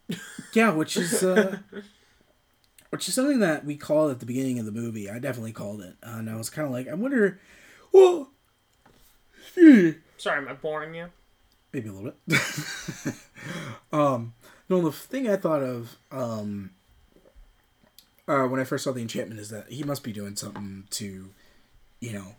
Yeah, 0.54 0.70
which 0.70 0.96
is 0.96 1.22
uh, 1.22 1.58
which 2.88 3.06
is 3.06 3.14
something 3.14 3.40
that 3.40 3.66
we 3.66 3.76
called 3.76 4.10
at 4.10 4.18
the 4.20 4.24
beginning 4.24 4.58
of 4.58 4.64
the 4.64 4.72
movie. 4.72 5.10
I 5.10 5.18
definitely 5.18 5.52
called 5.52 5.82
it, 5.82 5.96
uh, 6.02 6.12
and 6.16 6.30
I 6.30 6.36
was 6.36 6.48
kind 6.48 6.64
of 6.64 6.72
like, 6.72 6.88
I 6.88 6.94
wonder, 6.94 7.38
well, 7.92 8.30
hmm, 9.54 9.90
Sorry, 10.16 10.38
am 10.38 10.48
I 10.48 10.54
boring 10.54 10.94
you? 10.94 11.08
maybe 11.72 11.90
a 11.90 11.92
little 11.92 12.12
bit. 12.26 12.40
um, 13.92 14.32
no, 14.68 14.80
the 14.80 14.92
thing 14.92 15.28
I 15.28 15.36
thought 15.36 15.62
of 15.62 15.98
um, 16.10 16.70
uh, 18.28 18.44
when 18.46 18.60
I 18.60 18.64
first 18.64 18.84
saw 18.84 18.92
the 18.92 19.00
enchantment 19.02 19.40
is 19.40 19.48
that 19.50 19.70
he 19.72 19.82
must 19.82 20.04
be 20.04 20.12
doing 20.12 20.36
something 20.36 20.84
to, 20.90 21.30
you 22.00 22.12
know, 22.12 22.36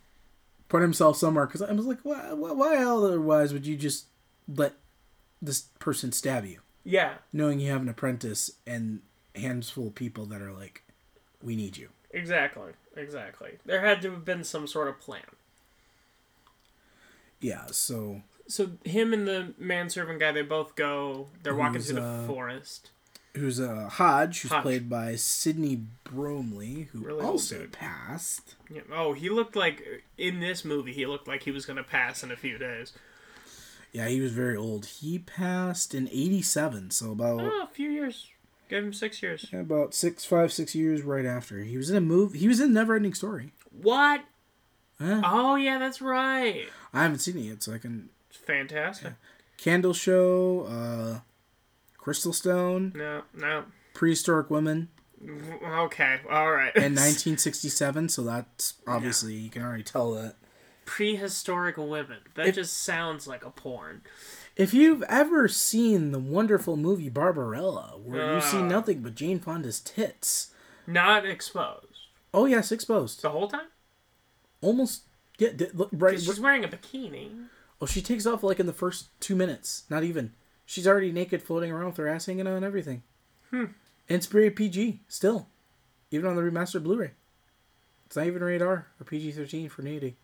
put 0.69 0.81
himself 0.81 1.17
somewhere. 1.17 1.45
Because 1.47 1.61
I 1.63 1.71
was 1.73 1.85
like, 1.85 1.99
why, 2.03 2.31
why, 2.33 2.51
why 2.51 2.77
otherwise 2.83 3.51
would 3.51 3.65
you 3.65 3.75
just 3.75 4.05
let 4.47 4.73
this 5.41 5.61
person 5.79 6.11
stab 6.11 6.45
you, 6.45 6.59
Yeah, 6.83 7.15
knowing 7.33 7.59
you 7.59 7.71
have 7.71 7.81
an 7.81 7.89
apprentice 7.89 8.51
and 8.67 9.01
hands 9.35 9.69
full 9.69 9.87
of 9.87 9.95
people 9.95 10.25
that 10.27 10.41
are 10.41 10.51
like, 10.53 10.83
we 11.41 11.55
need 11.55 11.75
you. 11.77 11.89
exactly. 12.11 12.71
Exactly. 12.97 13.51
There 13.65 13.79
had 13.81 14.01
to 14.01 14.11
have 14.11 14.25
been 14.25 14.43
some 14.43 14.67
sort 14.67 14.89
of 14.89 14.99
plan. 14.99 15.21
Yeah, 17.39 17.67
so 17.71 18.21
So 18.47 18.71
him 18.83 19.13
and 19.13 19.25
the 19.27 19.53
manservant 19.57 20.19
guy, 20.19 20.31
they 20.33 20.41
both 20.41 20.75
go. 20.75 21.27
They're 21.43 21.55
walking 21.55 21.81
through 21.81 21.95
the 22.01 22.05
uh, 22.05 22.27
forest. 22.27 22.89
Who's 23.35 23.59
uh, 23.59 23.87
Hodge, 23.91 24.41
who's 24.41 24.51
Hodge. 24.51 24.63
played 24.63 24.89
by 24.89 25.15
Sydney 25.15 25.83
Bromley, 26.03 26.89
who 26.91 26.99
Really 26.99 27.21
also 27.23 27.67
passed. 27.71 28.55
Yeah. 28.73 28.81
Oh, 28.91 29.13
he 29.13 29.29
looked 29.29 29.55
like 29.55 29.83
in 30.17 30.39
this 30.39 30.65
movie. 30.65 30.93
He 30.93 31.05
looked 31.05 31.27
like 31.27 31.43
he 31.43 31.51
was 31.51 31.65
gonna 31.65 31.83
pass 31.83 32.23
in 32.23 32.31
a 32.31 32.35
few 32.35 32.57
days. 32.57 32.93
Yeah, 33.91 34.07
he 34.07 34.19
was 34.19 34.31
very 34.33 34.55
old. 34.55 34.85
He 34.85 35.19
passed 35.19 35.93
in 35.93 36.07
'87, 36.09 36.91
so 36.91 37.11
about 37.11 37.41
Oh, 37.41 37.63
a 37.63 37.67
few 37.73 37.89
years. 37.89 38.27
Gave 38.67 38.83
him 38.83 38.93
six 38.93 39.21
years. 39.23 39.47
about 39.51 39.93
six, 39.95 40.25
five, 40.25 40.53
six 40.53 40.75
years 40.75 41.01
right 41.01 41.25
after. 41.25 41.59
He 41.59 41.75
was 41.77 41.89
in 41.89 41.95
a 41.95 42.01
movie. 42.01 42.37
He 42.39 42.47
was 42.47 42.59
in 42.59 42.71
Neverending 42.71 43.15
Story. 43.15 43.51
What? 43.81 44.21
Eh, 44.99 45.21
Oh 45.23 45.55
yeah, 45.55 45.77
that's 45.79 46.01
right. 46.01 46.67
I 46.93 47.03
haven't 47.03 47.19
seen 47.19 47.37
it 47.37 47.41
yet, 47.41 47.63
so 47.63 47.73
I 47.73 47.77
can. 47.77 48.09
It's 48.29 48.37
fantastic. 48.37 49.13
Candleshoe, 49.57 50.65
uh, 50.69 51.19
Crystal 51.99 52.33
Stone, 52.33 52.93
No, 52.95 53.23
no. 53.33 53.65
Prehistoric 53.93 54.49
Women, 54.49 54.89
Okay, 55.21 56.19
all 56.29 56.51
right. 56.51 56.73
in 56.75 56.95
1967. 56.95 58.09
So 58.09 58.23
that's 58.23 58.75
obviously 58.87 59.33
you 59.35 59.49
can 59.49 59.61
already 59.63 59.83
tell 59.83 60.13
that. 60.13 60.35
prehistoric 60.85 61.77
women. 61.77 62.19
That 62.35 62.47
If- 62.47 62.55
just 62.55 62.77
sounds 62.81 63.27
like 63.27 63.45
a 63.45 63.51
porn. 63.51 64.01
If 64.55 64.73
you've 64.73 65.03
ever 65.03 65.47
seen 65.47 66.11
the 66.11 66.19
wonderful 66.19 66.75
movie 66.77 67.09
Barbarella, 67.09 67.97
where 68.03 68.35
you 68.35 68.41
see 68.41 68.57
Ah. 68.57 68.67
nothing 68.67 69.01
but 69.01 69.15
Jane 69.15 69.39
Fonda's 69.39 69.79
tits, 69.79 70.51
Not 70.87 71.25
exposed 71.25 72.07
Oh 72.33 72.45
yes, 72.45 72.71
exposed. 72.71 73.21
the 73.21 73.29
whole 73.29 73.47
time. 73.47 73.67
Almost. 74.61 75.03
Yeah. 75.37 75.49
look, 75.73 75.89
right. 75.93 76.19
She's 76.19 76.39
wearing 76.39 76.63
a 76.65 76.67
bikini. 76.67 77.45
Oh, 77.81 77.85
she 77.85 78.01
takes 78.01 78.25
off 78.25 78.43
like 78.43 78.59
in 78.59 78.65
the 78.65 78.73
first 78.73 79.07
two 79.21 79.35
minutes. 79.35 79.83
Not 79.89 80.03
even. 80.03 80.33
She's 80.69 80.87
already 80.87 81.11
naked, 81.11 81.41
floating 81.41 81.71
around 81.71 81.87
with 81.87 81.97
her 81.97 82.07
ass 82.07 82.27
hanging 82.27 82.45
out 82.47 82.53
and 82.53 82.63
everything. 82.63 83.01
Hmm. 83.49 83.57
And 84.07 84.17
it's 84.17 84.31
rated 84.31 84.55
PG 84.55 84.99
still, 85.07 85.47
even 86.11 86.29
on 86.29 86.35
the 86.35 86.43
remastered 86.43 86.83
Blu-ray. 86.83 87.09
It's 88.05 88.15
not 88.15 88.27
even 88.27 88.43
rated 88.43 88.61
R 88.61 88.85
or 88.99 89.03
PG 89.03 89.31
thirteen 89.31 89.67
for 89.67 89.81
nudity. 89.81 90.15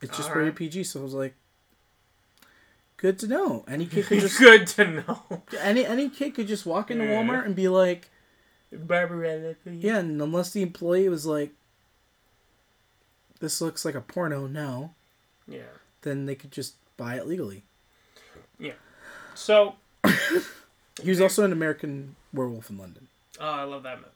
It's 0.00 0.16
just 0.16 0.28
Alright. 0.28 0.38
rated 0.44 0.56
PG, 0.56 0.84
so 0.84 1.00
I 1.00 1.02
was 1.02 1.14
like, 1.14 1.34
good 2.96 3.18
to 3.18 3.26
know. 3.26 3.64
Any 3.66 3.86
kid 3.86 4.06
could 4.06 4.20
just 4.28 4.38
Good 4.38 4.68
to 4.68 4.86
know. 4.86 5.42
any 5.58 5.84
any 5.84 6.08
kid 6.08 6.36
could 6.36 6.46
just 6.46 6.64
walk 6.64 6.92
into 6.92 7.04
Yeah. 7.04 7.22
Walmart 7.24 7.46
and 7.46 7.56
be 7.56 7.66
like, 7.68 8.08
Barbarella. 8.72 9.56
yeah, 9.66 9.98
and 9.98 10.22
unless 10.22 10.52
the 10.52 10.62
employee 10.62 11.08
was 11.08 11.26
like, 11.26 11.50
this 13.40 13.60
looks 13.60 13.84
like 13.84 13.96
a 13.96 14.00
porno, 14.00 14.46
no, 14.46 14.94
Yeah. 15.48 15.62
then 16.02 16.26
they 16.26 16.36
could 16.36 16.52
just 16.52 16.74
buy 16.96 17.16
it 17.16 17.26
legally. 17.26 17.64
So, 19.34 19.76
He 21.02 21.08
was 21.08 21.20
also 21.20 21.44
an 21.44 21.52
American 21.52 22.16
Werewolf 22.32 22.68
in 22.68 22.76
London. 22.78 23.08
oh, 23.40 23.44
I 23.50 23.62
love 23.64 23.82
that 23.84 23.96
movie. 23.98 24.08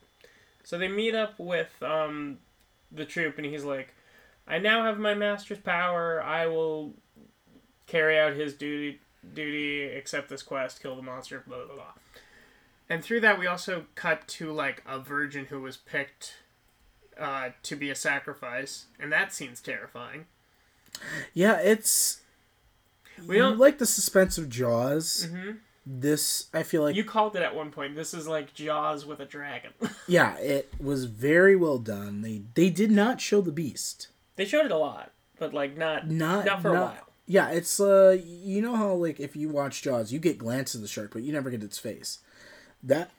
So 0.65 0.77
they 0.79 0.89
meet 0.89 1.15
up 1.15 1.39
with 1.39 1.71
um, 1.83 2.39
the 2.93 3.05
troop, 3.05 3.37
and 3.39 3.47
he's 3.47 3.65
like, 3.65 3.95
"I 4.47 4.59
now 4.59 4.85
have 4.85 4.99
my 4.99 5.15
master's 5.15 5.59
power. 5.59 6.23
I 6.23 6.47
will 6.47 6.93
carry 7.87 8.19
out 8.19 8.35
his 8.35 8.55
duty. 8.55 9.01
Duty, 9.35 9.85
accept 9.85 10.29
this 10.29 10.43
quest, 10.43 10.83
kill 10.83 10.97
the 10.97 11.03
monster. 11.03 11.43
Blah 11.47 11.65
blah 11.65 11.75
blah." 11.75 11.93
And 12.89 13.03
through 13.03 13.21
that, 13.21 13.39
we 13.39 13.47
also 13.47 13.87
cut 13.95 14.29
to 14.29 14.53
like 14.53 14.83
a 14.87 14.99
virgin 14.99 15.47
who 15.47 15.61
was 15.63 15.77
picked 15.79 16.35
uh, 17.19 17.51
to 17.63 17.77
be 17.77 17.89
a 17.91 17.95
sacrifice, 17.95 18.87
and 19.01 19.11
that 19.13 19.33
seems 19.33 19.61
terrifying. 19.63 20.27
Yeah, 21.33 21.59
it's. 21.61 22.21
We 23.27 23.39
don't- 23.39 23.59
like 23.59 23.79
the 23.79 23.87
suspense 23.87 24.39
of 24.39 24.49
Jaws. 24.49 25.29
hmm 25.31 25.51
This, 25.87 26.47
I 26.55 26.63
feel 26.63 26.83
like, 26.83 26.97
You 26.97 27.05
called 27.05 27.37
it 27.37 27.43
at 27.43 27.55
one 27.55 27.71
point. 27.71 27.95
This 27.95 28.15
is 28.15 28.27
like 28.27 28.55
Jaws 28.55 29.05
with 29.05 29.21
a 29.21 29.27
dragon. 29.27 29.73
yeah, 30.09 30.37
it 30.39 30.73
was 30.81 31.05
very 31.05 31.57
well 31.57 31.79
done. 31.79 32.23
They 32.23 32.43
they 32.55 32.71
did 32.71 32.91
not 32.91 33.21
show 33.21 33.41
the 33.43 33.53
beast. 33.53 34.09
they 34.37 34.45
showed 34.47 34.65
it 34.67 34.73
a 34.73 34.79
lot, 34.79 35.13
but 35.39 35.53
like 35.53 35.77
not 35.77 36.09
Not 36.09 36.47
not 36.47 36.63
for 36.63 36.69
a 36.71 36.81
while. 36.81 37.09
Yeah, 37.27 37.49
it's 37.51 37.81
uh, 37.81 38.19
you 38.25 38.61
know 38.63 38.77
how 38.77 38.93
like 38.95 39.21
if 39.21 39.35
you 39.37 39.49
watch 39.51 39.83
Jaws, 39.83 40.13
you 40.13 40.19
get 40.19 40.39
glances 40.39 40.77
of 40.77 40.81
the 40.83 40.89
shark, 40.89 41.13
but 41.13 41.23
you 41.23 41.33
never 41.33 41.51
get 41.51 41.63
its 41.63 41.79
face. 41.79 42.19
That 42.83 43.11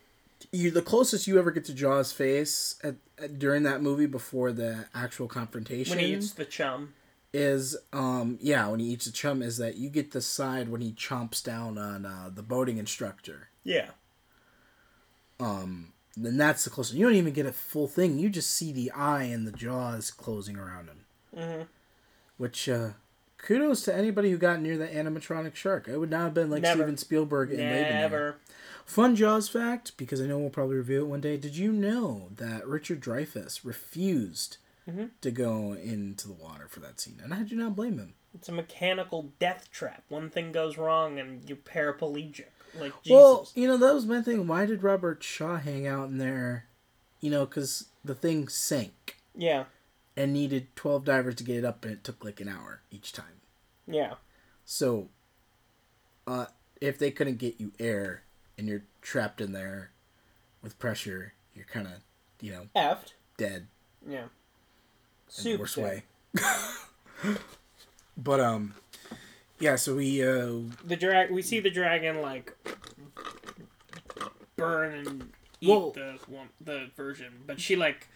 you 0.51 0.69
the 0.71 0.81
closest 0.81 1.27
you 1.27 1.38
ever 1.39 1.51
get 1.51 1.65
to 1.65 1.73
Jaws' 1.73 2.12
face 2.12 2.75
at, 2.84 2.95
at 3.19 3.38
during 3.39 3.63
that 3.63 3.81
movie 3.81 4.05
before 4.05 4.51
the 4.51 4.86
actual 4.93 5.27
confrontation 5.27 5.95
When 5.97 6.05
he 6.05 6.13
eats 6.13 6.31
the 6.31 6.45
chum. 6.45 6.93
Is 7.35 7.75
um 7.91 8.37
yeah 8.41 8.67
when 8.67 8.79
he 8.79 8.87
eats 8.87 9.05
the 9.05 9.11
chum 9.11 9.41
is 9.41 9.57
that 9.57 9.75
you 9.75 9.89
get 9.89 10.11
the 10.11 10.21
side 10.21 10.69
when 10.69 10.81
he 10.81 10.91
chomps 10.93 11.43
down 11.43 11.77
on 11.77 12.05
uh, 12.05 12.29
the 12.33 12.41
boating 12.43 12.77
instructor. 12.77 13.49
Yeah. 13.63 13.89
um 15.39 15.91
then 16.17 16.37
that's 16.37 16.63
the 16.63 16.69
closest 16.69 16.95
you 16.97 17.05
don't 17.05 17.15
even 17.15 17.33
get 17.33 17.45
a 17.45 17.51
full 17.51 17.87
thing 17.87 18.17
you 18.17 18.29
just 18.29 18.49
see 18.51 18.71
the 18.71 18.89
eye 18.91 19.23
and 19.23 19.45
the 19.45 19.51
jaws 19.51 20.11
closing 20.11 20.57
around 20.57 20.87
him 20.87 20.99
Mm-hmm. 21.35 21.63
which 22.37 22.69
uh 22.69 22.91
kudos 23.37 23.83
to 23.83 23.93
anybody 23.93 24.31
who 24.31 24.37
got 24.37 24.61
near 24.61 24.77
the 24.77 24.87
animatronic 24.87 25.53
shark 25.55 25.89
i 25.91 25.97
would 25.97 26.09
not 26.09 26.21
have 26.23 26.33
been 26.33 26.49
like 26.49 26.61
Never. 26.61 26.77
steven 26.83 26.97
spielberg 26.97 27.49
there. 27.49 27.91
Never. 27.91 28.37
fun 28.85 29.15
jaws 29.17 29.49
fact 29.49 29.97
because 29.97 30.21
i 30.21 30.25
know 30.25 30.37
we'll 30.37 30.49
probably 30.49 30.77
review 30.77 31.01
it 31.01 31.07
one 31.07 31.19
day 31.19 31.35
did 31.35 31.57
you 31.57 31.73
know 31.73 32.29
that 32.37 32.65
richard 32.65 33.01
dreyfuss 33.01 33.65
refused 33.65 34.55
Mhm. 34.87 35.11
to 35.21 35.31
go 35.31 35.73
into 35.73 36.27
the 36.27 36.33
water 36.33 36.67
for 36.67 36.79
that 36.81 36.99
scene 36.99 37.19
and 37.23 37.33
i 37.33 37.41
do 37.43 37.55
not 37.55 37.75
blame 37.75 37.97
him 37.97 38.13
It's 38.35 38.49
a 38.49 38.51
mechanical 38.51 39.31
death 39.39 39.71
trap. 39.71 40.03
One 40.09 40.29
thing 40.29 40.51
goes 40.51 40.77
wrong 40.77 41.17
and 41.19 41.47
you're 41.47 41.57
paraplegic. 41.57 42.47
Like 42.77 42.91
Jesus. 43.01 43.09
Well, 43.11 43.47
you 43.55 43.65
know, 43.65 43.77
that 43.77 43.93
was 43.93 44.05
my 44.05 44.21
thing. 44.21 44.45
Why 44.45 44.65
did 44.65 44.83
Robert 44.83 45.23
Shaw 45.23 45.55
hang 45.55 45.87
out 45.87 46.09
in 46.09 46.17
there? 46.17 46.65
You 47.21 47.31
know, 47.31 47.45
because 47.45 47.85
the 48.03 48.13
thing 48.13 48.49
sank 48.49 49.15
yeah. 49.33 49.63
and 50.17 50.33
needed 50.33 50.75
12 50.75 51.05
divers 51.05 51.35
to 51.35 51.45
get 51.45 51.55
it 51.55 51.63
up, 51.63 51.85
and 51.85 51.93
it 51.93 52.03
took 52.03 52.25
like 52.25 52.41
an 52.41 52.49
hour 52.49 52.81
each 52.91 53.13
time. 53.13 53.39
Yeah. 53.87 54.15
So, 54.65 55.07
uh, 56.27 56.47
if 56.81 56.99
they 56.99 57.11
couldn't 57.11 57.37
get 57.37 57.61
you 57.61 57.71
air 57.79 58.23
and 58.57 58.67
you're 58.67 58.83
trapped 59.01 59.39
in 59.39 59.53
there 59.53 59.91
with 60.61 60.77
pressure, 60.77 61.33
you're 61.53 61.63
kind 61.65 61.87
of, 61.87 61.93
you 62.41 62.51
know, 62.51 62.67
Effed. 62.75 63.13
dead 63.37 63.67
Yeah. 64.05 64.27
Super 65.27 65.63
worst 65.63 65.77
way. 65.77 66.03
but, 68.17 68.39
um, 68.39 68.73
yeah, 69.59 69.75
so 69.75 69.95
we, 69.95 70.23
uh, 70.23 70.51
The 70.85 70.95
drag. 70.97 71.31
We 71.31 71.41
see 71.41 71.59
the 71.59 71.69
dragon 71.71 72.21
like 72.21 72.53
burn 74.55 74.93
and 74.93 75.29
eat 75.61 75.69
Well- 75.69 75.91
the 75.91 76.17
one, 76.27 76.49
the 76.61 76.89
version, 76.95 77.33
but 77.45 77.59
she 77.59 77.75
like 77.75 78.07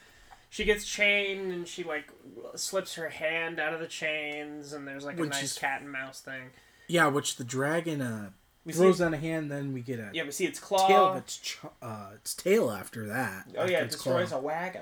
she 0.52 0.66
gets 0.66 0.84
chained 0.86 1.52
and 1.52 1.68
she 1.68 1.84
like 1.84 2.10
slips 2.56 2.96
her 2.96 3.10
hand 3.10 3.60
out 3.60 3.74
of 3.74 3.80
the 3.80 3.88
chains 3.88 4.74
and 4.74 4.88
there's 4.88 5.06
like 5.06 5.20
a 5.20 5.26
nice 5.26 5.44
is- 5.44 5.58
cat 5.58 5.82
and 5.82 5.92
mouse 5.92 6.22
thing. 6.22 6.50
yeah, 6.88 7.08
which 7.08 7.36
the 7.38 7.44
dragon, 7.44 8.02
uh, 8.02 8.30
We 8.66 8.74
throws 8.74 8.98
see, 8.98 9.04
on 9.04 9.14
a 9.14 9.18
hand, 9.18 9.52
then 9.52 9.74
we 9.74 9.82
get 9.82 10.00
a 10.00 10.10
yeah, 10.14 10.24
we 10.24 10.32
see 10.32 10.46
its 10.46 10.60
claw. 10.60 10.88
tail 10.88 11.06
of 11.10 11.18
its, 11.18 11.38
ch- 11.38 11.58
uh, 11.82 12.10
its 12.16 12.34
tail 12.34 12.70
after 12.72 13.08
that. 13.08 13.48
oh 13.58 13.62
after 13.62 13.72
yeah, 13.72 13.80
it 13.84 13.92
destroys 13.92 14.30
claw. 14.30 14.40
a 14.40 14.42
wagon. 14.42 14.82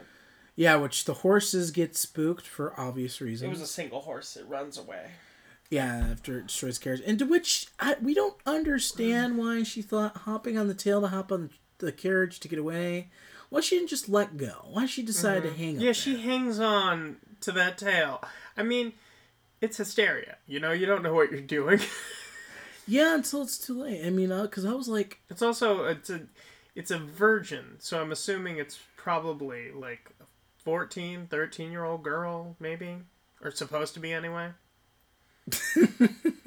Yeah, 0.57 0.75
which 0.75 1.05
the 1.05 1.13
horses 1.13 1.71
get 1.71 1.95
spooked 1.95 2.45
for 2.45 2.77
obvious 2.77 3.21
reasons. 3.21 3.47
It 3.47 3.49
was 3.49 3.61
a 3.61 3.67
single 3.71 4.01
horse. 4.01 4.35
It 4.35 4.45
runs 4.47 4.77
away. 4.77 5.11
Yeah, 5.69 6.07
after 6.11 6.39
it 6.39 6.47
destroys 6.47 6.79
carriage. 6.79 7.01
And 7.05 7.19
to 7.19 7.25
which 7.25 7.67
I, 7.79 7.95
we 8.01 8.13
don't 8.13 8.35
understand 8.45 9.37
why 9.37 9.63
she 9.63 9.81
thought 9.81 10.17
hopping 10.17 10.57
on 10.57 10.67
the 10.67 10.73
tail 10.73 10.99
to 11.01 11.07
hop 11.07 11.31
on 11.31 11.49
the, 11.77 11.85
the 11.85 11.91
carriage 11.91 12.39
to 12.41 12.47
get 12.47 12.59
away. 12.59 13.09
Why 13.49 13.61
she 13.61 13.77
didn't 13.77 13.89
just 13.89 14.09
let 14.09 14.35
go? 14.35 14.65
Why 14.71 14.87
she 14.87 15.03
decided 15.03 15.43
to 15.43 15.49
hang 15.49 15.69
up 15.69 15.75
Mm-hmm. 15.75 15.85
Yeah, 15.85 15.91
she 15.93 16.19
hangs 16.19 16.59
on 16.59 17.17
to 17.41 17.51
that 17.53 17.77
tail. 17.77 18.21
I 18.57 18.63
mean, 18.63 18.93
it's 19.61 19.77
hysteria. 19.77 20.37
You 20.47 20.59
know, 20.59 20.71
you 20.71 20.85
don't 20.85 21.03
know 21.03 21.13
what 21.13 21.31
you're 21.31 21.39
doing. 21.39 21.79
Yeah, 22.87 23.13
until 23.13 23.41
it's 23.41 23.57
too 23.57 23.81
late. 23.81 24.05
I 24.05 24.09
mean, 24.09 24.29
because 24.29 24.65
I 24.65 24.71
was 24.71 24.87
like, 24.87 25.19
it's 25.29 25.41
also 25.41 25.83
it's 25.83 26.09
a 26.09 26.21
it's 26.73 26.89
a 26.89 26.97
virgin, 26.97 27.75
so 27.79 28.01
I'm 28.01 28.13
assuming 28.13 28.57
it's 28.57 28.79
probably 28.95 29.71
like 29.71 30.09
a 30.16 30.16
14, 30.67 31.27
13 31.29 31.71
year 31.71 31.85
old 31.85 32.03
girl, 32.03 32.57
maybe, 32.59 32.97
or 33.41 33.51
supposed 33.51 33.93
to 33.93 34.01
be 34.01 34.11
anyway. 34.11 34.49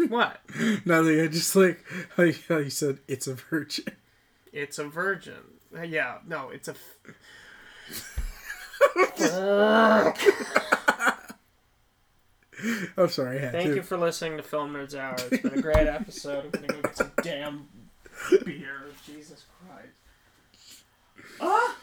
what? 0.09 0.43
nothing. 0.85 1.23
I 1.23 1.27
just 1.29 1.57
like 1.57 1.83
how 2.19 2.25
you, 2.25 2.35
how 2.47 2.59
you 2.59 2.69
said 2.69 2.99
it's 3.09 3.27
a 3.27 3.33
virgin. 3.33 3.87
It's 4.53 4.79
a 4.79 4.85
virgin. 4.85 5.39
Yeah, 5.83 6.19
no, 6.29 6.51
it's 6.51 6.69
a. 6.69 6.75
I'm 12.99 13.09
sorry, 13.09 13.39
I 13.39 13.41
had 13.41 13.53
Thank 13.53 13.71
to. 13.71 13.77
you 13.77 13.83
for 13.83 13.97
listening 13.97 14.37
to 14.37 14.43
Film 14.43 14.75
Nerds 14.75 14.95
Hour. 14.95 15.17
It's 15.33 15.41
been 15.41 15.59
a 15.59 15.63
great 15.63 15.87
episode. 15.87 16.45
I'm 16.45 16.51
gonna 16.51 16.67
go 16.75 16.83
get 16.83 16.97
some 16.99 17.13
damn 17.23 17.69
beer. 18.45 18.83
Jesus 19.07 19.47
Christ. 19.67 20.83
Ah! 21.41 21.75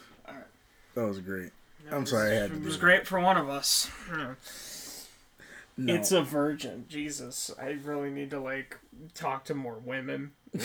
That 0.93 1.07
was 1.07 1.19
great. 1.19 1.49
I'm 1.91 2.05
sorry, 2.05 2.31
I 2.31 2.41
had 2.41 2.49
to 2.51 2.55
It 2.55 2.59
do 2.59 2.65
was 2.65 2.73
that. 2.75 2.79
great 2.81 3.07
for 3.07 3.19
one 3.19 3.37
of 3.37 3.49
us. 3.49 3.89
No. 4.11 5.93
It's 5.93 6.11
a 6.11 6.23
virgin. 6.23 6.85
Jesus, 6.89 7.51
I 7.61 7.77
really 7.83 8.09
need 8.09 8.31
to 8.31 8.39
like 8.39 8.77
talk 9.13 9.45
to 9.45 9.53
more 9.53 9.77
women. 9.77 10.31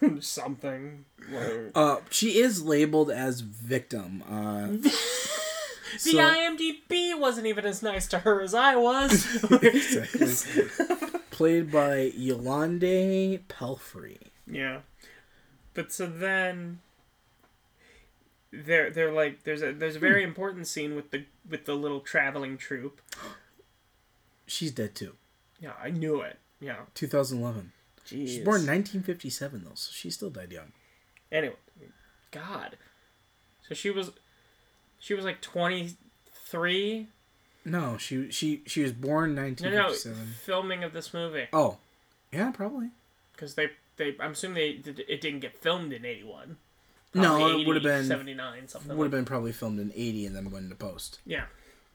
Something. 0.20 1.04
Like... 1.32 1.72
uh, 1.74 1.96
she 2.10 2.38
is 2.38 2.62
labeled 2.62 3.10
as 3.10 3.40
victim. 3.40 4.22
Uh, 4.28 4.88
The 5.92 6.10
so- 6.10 6.18
IMDb 6.18 7.18
wasn't 7.18 7.46
even 7.46 7.64
as 7.64 7.80
nice 7.82 8.06
to 8.08 8.18
her 8.18 8.42
as 8.42 8.54
I 8.54 8.74
was. 8.76 9.24
Exactly. 9.50 10.66
played 11.30 11.70
by 11.70 12.10
Yolande 12.14 13.38
Palfrey. 13.48 14.18
yeah, 14.46 14.80
but 15.74 15.92
so 15.92 16.06
then 16.06 16.80
they're 18.64 18.90
they're 18.90 19.12
like 19.12 19.44
there's 19.44 19.62
a 19.62 19.72
there's 19.72 19.96
a 19.96 20.00
very 20.00 20.22
hmm. 20.22 20.28
important 20.28 20.66
scene 20.66 20.94
with 20.94 21.10
the 21.10 21.24
with 21.48 21.64
the 21.64 21.74
little 21.74 22.00
traveling 22.00 22.56
troupe. 22.56 23.00
She's 24.46 24.70
dead 24.70 24.94
too. 24.94 25.14
Yeah, 25.60 25.72
I 25.82 25.90
knew 25.90 26.20
it. 26.20 26.38
Yeah, 26.60 26.76
2011. 26.94 27.72
Jeez. 28.06 28.28
She's 28.28 28.38
born 28.38 28.62
1957 28.66 29.64
though, 29.64 29.70
so 29.74 29.90
she 29.92 30.10
still 30.10 30.30
died 30.30 30.52
young. 30.52 30.72
Anyway, 31.32 31.56
God. 32.30 32.76
So 33.68 33.74
she 33.74 33.90
was, 33.90 34.12
she 35.00 35.14
was 35.14 35.24
like 35.24 35.40
twenty 35.40 35.96
three. 36.32 37.08
No, 37.64 37.96
she 37.96 38.30
she 38.30 38.62
she 38.66 38.82
was 38.82 38.92
born 38.92 39.34
No, 39.34 39.42
no, 39.42 39.48
1957. 39.48 40.34
filming 40.44 40.84
of 40.84 40.92
this 40.92 41.12
movie 41.12 41.48
Oh, 41.52 41.78
yeah, 42.32 42.52
probably. 42.52 42.90
because 43.32 43.56
they 43.56 43.70
they 43.96 44.14
I'm 44.20 44.32
assuming 44.32 44.82
they 44.84 44.92
it 45.08 45.20
didn't 45.20 45.40
get 45.40 45.58
filmed 45.58 45.92
in 45.92 46.04
eighty 46.04 46.22
one. 46.22 46.58
No, 47.16 47.36
Probably 47.38 47.62
it 47.62 47.66
would 47.66 47.76
have 47.76 47.82
been 47.82 48.04
79 48.06 48.68
something. 48.68 48.88
would 48.90 48.98
like 48.98 49.04
have 49.06 49.10
been 49.12 49.24
probably 49.24 49.52
filmed 49.52 49.80
in 49.80 49.92
eighty 49.94 50.26
and 50.26 50.34
then 50.36 50.50
went 50.50 50.64
into 50.64 50.76
post. 50.76 51.20
Yeah. 51.24 51.44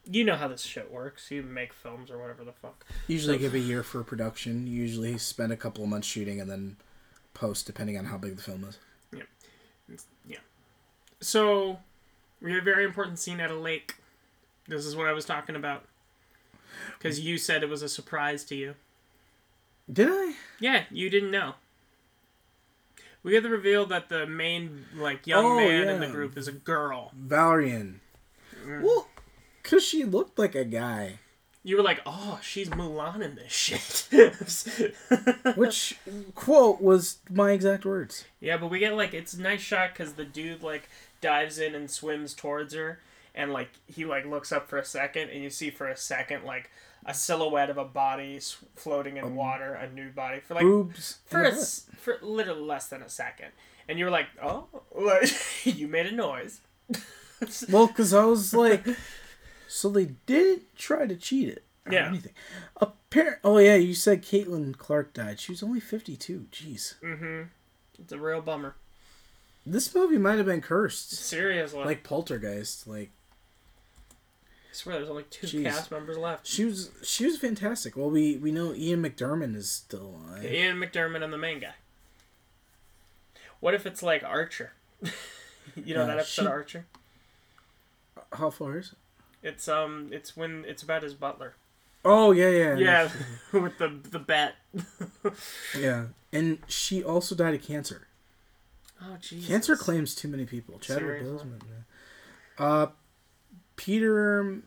You 0.10 0.24
know 0.24 0.36
how 0.36 0.48
this 0.48 0.62
shit 0.64 0.92
works. 0.92 1.30
You 1.30 1.44
make 1.44 1.74
films 1.74 2.10
or 2.10 2.18
whatever 2.20 2.44
the 2.44 2.54
fuck. 2.54 2.86
Usually 3.08 3.38
give 3.38 3.54
a 3.54 3.60
year 3.60 3.84
for 3.84 4.04
production. 4.04 4.66
Usually 4.66 5.18
spend 5.20 5.52
a 5.52 5.56
couple 5.58 5.84
of 5.84 5.90
months 5.90 6.08
shooting 6.08 6.42
and 6.42 6.50
then 6.50 6.78
post, 7.36 7.68
depending 7.68 7.98
on 7.98 8.06
how 8.06 8.18
big 8.18 8.36
the 8.36 8.42
film 8.42 8.64
is. 8.64 8.80
Yeah. 9.16 9.96
Yeah. 10.28 10.38
So, 11.20 11.80
we 12.42 12.52
have 12.54 12.62
a 12.62 12.66
very 12.66 12.84
important 12.84 13.20
scene 13.20 13.40
at 13.40 13.52
a 13.52 13.56
lake. 13.56 13.96
This 14.68 14.86
is 14.88 14.96
what 14.96 15.08
I 15.08 15.14
was 15.14 15.26
talking 15.26 15.56
about. 15.56 15.86
Because 16.98 17.20
you 17.20 17.38
said 17.38 17.62
it 17.62 17.70
was 17.70 17.84
a 17.84 17.90
surprise 17.90 18.44
to 18.46 18.56
you. 18.56 18.76
Did 19.92 20.08
I? 20.10 20.34
Yeah, 20.60 20.86
you 20.90 21.10
didn't 21.12 21.32
know. 21.32 21.56
We 23.24 23.32
get 23.32 23.44
the 23.44 23.50
reveal 23.50 23.86
that 23.88 24.10
the 24.10 24.26
main, 24.26 24.86
like, 24.96 25.28
young 25.28 25.46
Oh, 25.46 25.56
man 25.58 25.88
in 25.88 26.00
the 26.00 26.08
group 26.08 26.38
is 26.38 26.48
a 26.48 26.52
girl. 26.52 27.12
Valerian. 27.16 28.02
Mm. 28.66 28.82
Well, 28.82 29.08
cause 29.64 29.84
she 29.84 30.04
looked 30.04 30.40
like 30.40 30.56
a 30.56 30.66
guy. 30.66 31.20
You 31.64 31.78
were 31.78 31.84
like, 31.84 32.02
oh, 32.08 32.40
she's 32.42 32.70
Mulan 32.70 33.22
in 33.22 33.36
this 33.36 33.52
shit. 33.52 34.96
Which 35.56 35.96
quote 36.34 36.82
was 36.82 37.20
my 37.30 37.52
exact 37.52 37.86
words. 37.86 38.26
Yeah, 38.40 38.58
but 38.58 38.72
we 38.72 38.80
get 38.80 38.96
like 38.96 39.14
it's 39.14 39.36
a 39.36 39.42
nice 39.42 39.62
shot 39.62 39.92
because 39.94 40.14
the 40.14 40.26
dude 40.26 40.64
like 40.64 40.90
dives 41.22 41.60
in 41.60 41.76
and 41.76 41.90
swims 41.92 42.34
towards 42.34 42.74
her, 42.74 43.00
and 43.36 43.54
like 43.54 43.70
he 43.86 44.06
like 44.06 44.26
looks 44.26 44.52
up 44.52 44.68
for 44.70 44.80
a 44.80 44.86
second, 44.86 45.30
and 45.30 45.44
you 45.44 45.52
see 45.52 45.70
for 45.70 45.88
a 45.88 45.96
second 45.96 46.46
like 46.46 46.72
a 47.06 47.14
silhouette 47.14 47.70
of 47.70 47.78
a 47.78 47.86
body 47.86 48.40
floating 48.76 49.18
in 49.18 49.36
water, 49.36 49.74
a 49.74 49.90
nude 49.90 50.16
body 50.16 50.40
for 50.40 50.54
like 50.56 50.64
Boobs. 50.64 51.18
for 51.26 51.44
a 51.44 51.56
for 51.56 52.18
literally 52.22 52.62
less 52.62 52.88
than 52.88 53.02
a 53.02 53.10
second, 53.10 53.48
and 53.88 53.98
you 54.00 54.06
were 54.06 54.12
like, 54.12 54.28
oh, 54.42 54.68
like, 54.96 55.30
you 55.66 55.88
made 55.88 56.06
a 56.08 56.12
noise. 56.12 56.62
Well, 57.72 57.88
because 57.88 58.14
I 58.14 58.24
was 58.26 58.54
like, 58.54 58.86
so 59.68 59.90
they 59.90 60.12
didn't 60.28 60.76
try 60.76 61.08
to 61.08 61.16
cheat 61.16 61.50
it. 61.50 61.64
Or 61.88 61.92
Yeah. 61.94 62.08
Anything. 62.08 62.34
Appar- 62.80 63.38
oh, 63.44 63.58
yeah, 63.58 63.74
you 63.78 63.96
said 63.96 64.22
Caitlin 64.22 64.78
Clarke 64.78 65.14
died. 65.14 65.40
She 65.40 65.52
was 65.52 65.64
only 65.64 65.80
52. 65.80 66.46
Jeez. 66.52 67.00
Mm-hmm. 67.02 67.44
It's 67.98 68.12
a 68.12 68.20
real 68.20 68.42
bummer. 68.42 68.76
This 69.66 69.96
movie 69.96 70.20
might 70.20 70.38
have 70.38 70.46
been 70.46 70.62
cursed. 70.62 71.14
Seriously, 71.14 71.84
Like 71.84 72.04
Poltergeist. 72.04 72.86
Like, 72.86 73.10
I 74.72 74.74
swear 74.74 74.96
there's 74.96 75.10
only 75.10 75.24
two 75.30 75.48
Jeez. 75.48 75.64
cast 75.66 75.92
members 75.92 76.18
left. 76.18 76.48
she 76.48 76.64
was 76.64 76.92
she 77.04 77.26
was 77.26 77.38
fantastic. 77.38 77.98
Well, 77.98 78.10
we, 78.10 78.38
we 78.38 78.52
know 78.52 78.74
Ian 78.74 79.04
McDiarmid 79.04 79.54
is 79.56 79.70
still 79.70 80.16
alive. 80.26 80.46
Ian 80.46 80.78
McDiarmid 80.78 81.22
and 81.24 81.34
the 81.34 81.38
main 81.38 81.60
guy. 81.60 81.74
What 83.60 83.74
if 83.74 83.86
it's 83.86 84.02
like 84.02 84.24
Archer? 84.24 84.72
you 85.02 85.94
know 85.94 86.02
Yeah, 86.02 86.06
that 86.06 86.20
episode 86.20 86.42
she- 86.44 86.48
Archer? 86.48 86.86
How 88.34 88.50
far 88.50 88.78
is 88.78 88.94
it? 88.94 89.48
It's 89.48 89.68
um, 89.68 90.10
it's 90.12 90.38
when 90.38 90.64
it's 90.68 90.84
about 90.84 91.04
his 91.04 91.14
butler. 91.16 91.56
Oh, 92.06 92.32
yeah, 92.32 92.50
yeah. 92.50 92.76
Yeah, 92.78 93.10
with 93.60 93.78
the 93.78 93.90
the 94.10 94.20
bat. 94.20 94.56
Yeah. 95.78 96.06
And 96.34 96.60
she 96.68 97.04
also 97.04 97.36
died 97.36 97.54
of 97.56 97.62
cancer. 97.62 98.08
Oh 99.02 99.18
Jesus. 99.20 99.48
Cancer 99.50 99.76
claims 99.76 100.16
too 100.16 100.28
many 100.30 100.46
people. 100.46 100.80
Chadwick 100.80 101.24
Boseman. 101.24 101.60
Uh, 102.58 102.88
Peter. 103.76 104.62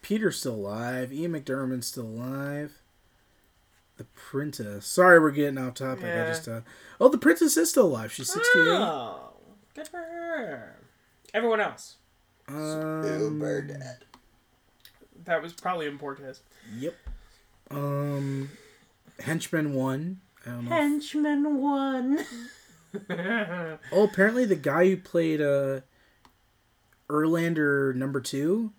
Peter's 0.00 0.38
still 0.40 0.54
alive. 0.54 1.12
Ian 1.12 1.32
McDiarmid's 1.32 1.86
still 1.86 2.04
alive. 2.06 2.80
The 3.98 4.04
princess. 4.04 4.86
Sorry, 4.86 5.20
we're 5.20 5.30
getting 5.30 5.58
off 5.58 5.74
topic. 5.74 6.04
I 6.04 6.26
just. 6.28 6.48
Uh, 6.48 6.62
oh, 7.00 7.08
the 7.08 7.18
princess 7.18 7.56
is 7.56 7.70
still 7.70 7.86
alive. 7.86 8.12
She's 8.12 8.32
sixty-eight. 8.32 8.68
Oh, 8.68 9.34
good 9.74 9.86
for 9.88 9.98
her. 9.98 10.80
Everyone 11.34 11.60
else. 11.60 11.96
Um, 12.48 13.38
That 15.24 15.42
was 15.42 15.52
probably 15.52 15.86
important. 15.86 16.40
Yep. 16.78 16.94
Um, 17.70 18.50
henchman 19.20 19.72
one. 19.72 20.20
I 20.44 20.50
don't 20.50 20.64
know. 20.64 20.70
Henchman 20.70 21.56
one. 21.60 22.24
oh, 23.92 24.04
apparently 24.04 24.44
the 24.44 24.56
guy 24.56 24.88
who 24.88 24.96
played 24.96 25.40
uh, 25.40 25.80
Erlander 27.08 27.94
number 27.94 28.20
two. 28.20 28.72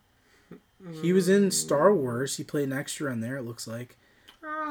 He 1.01 1.13
was 1.13 1.29
in 1.29 1.49
Star 1.49 1.93
Wars. 1.93 2.35
He 2.35 2.43
played 2.43 2.67
an 2.67 2.73
extra 2.77 3.09
on 3.09 3.21
there. 3.21 3.37
It 3.37 3.43
looks 3.43 3.67
like. 3.67 3.97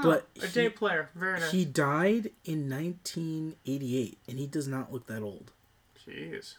But 0.03 0.29
a 0.43 0.47
he- 0.47 0.53
day 0.53 0.69
player. 0.69 1.09
Very 1.15 1.41
nice. 1.41 1.51
He 1.51 1.65
died 1.65 2.31
in 2.45 2.69
1988, 2.69 4.19
and 4.29 4.39
he 4.39 4.47
does 4.47 4.69
not 4.69 4.93
look 4.93 5.07
that 5.07 5.23
old. 5.23 5.53
Jeez. 6.07 6.57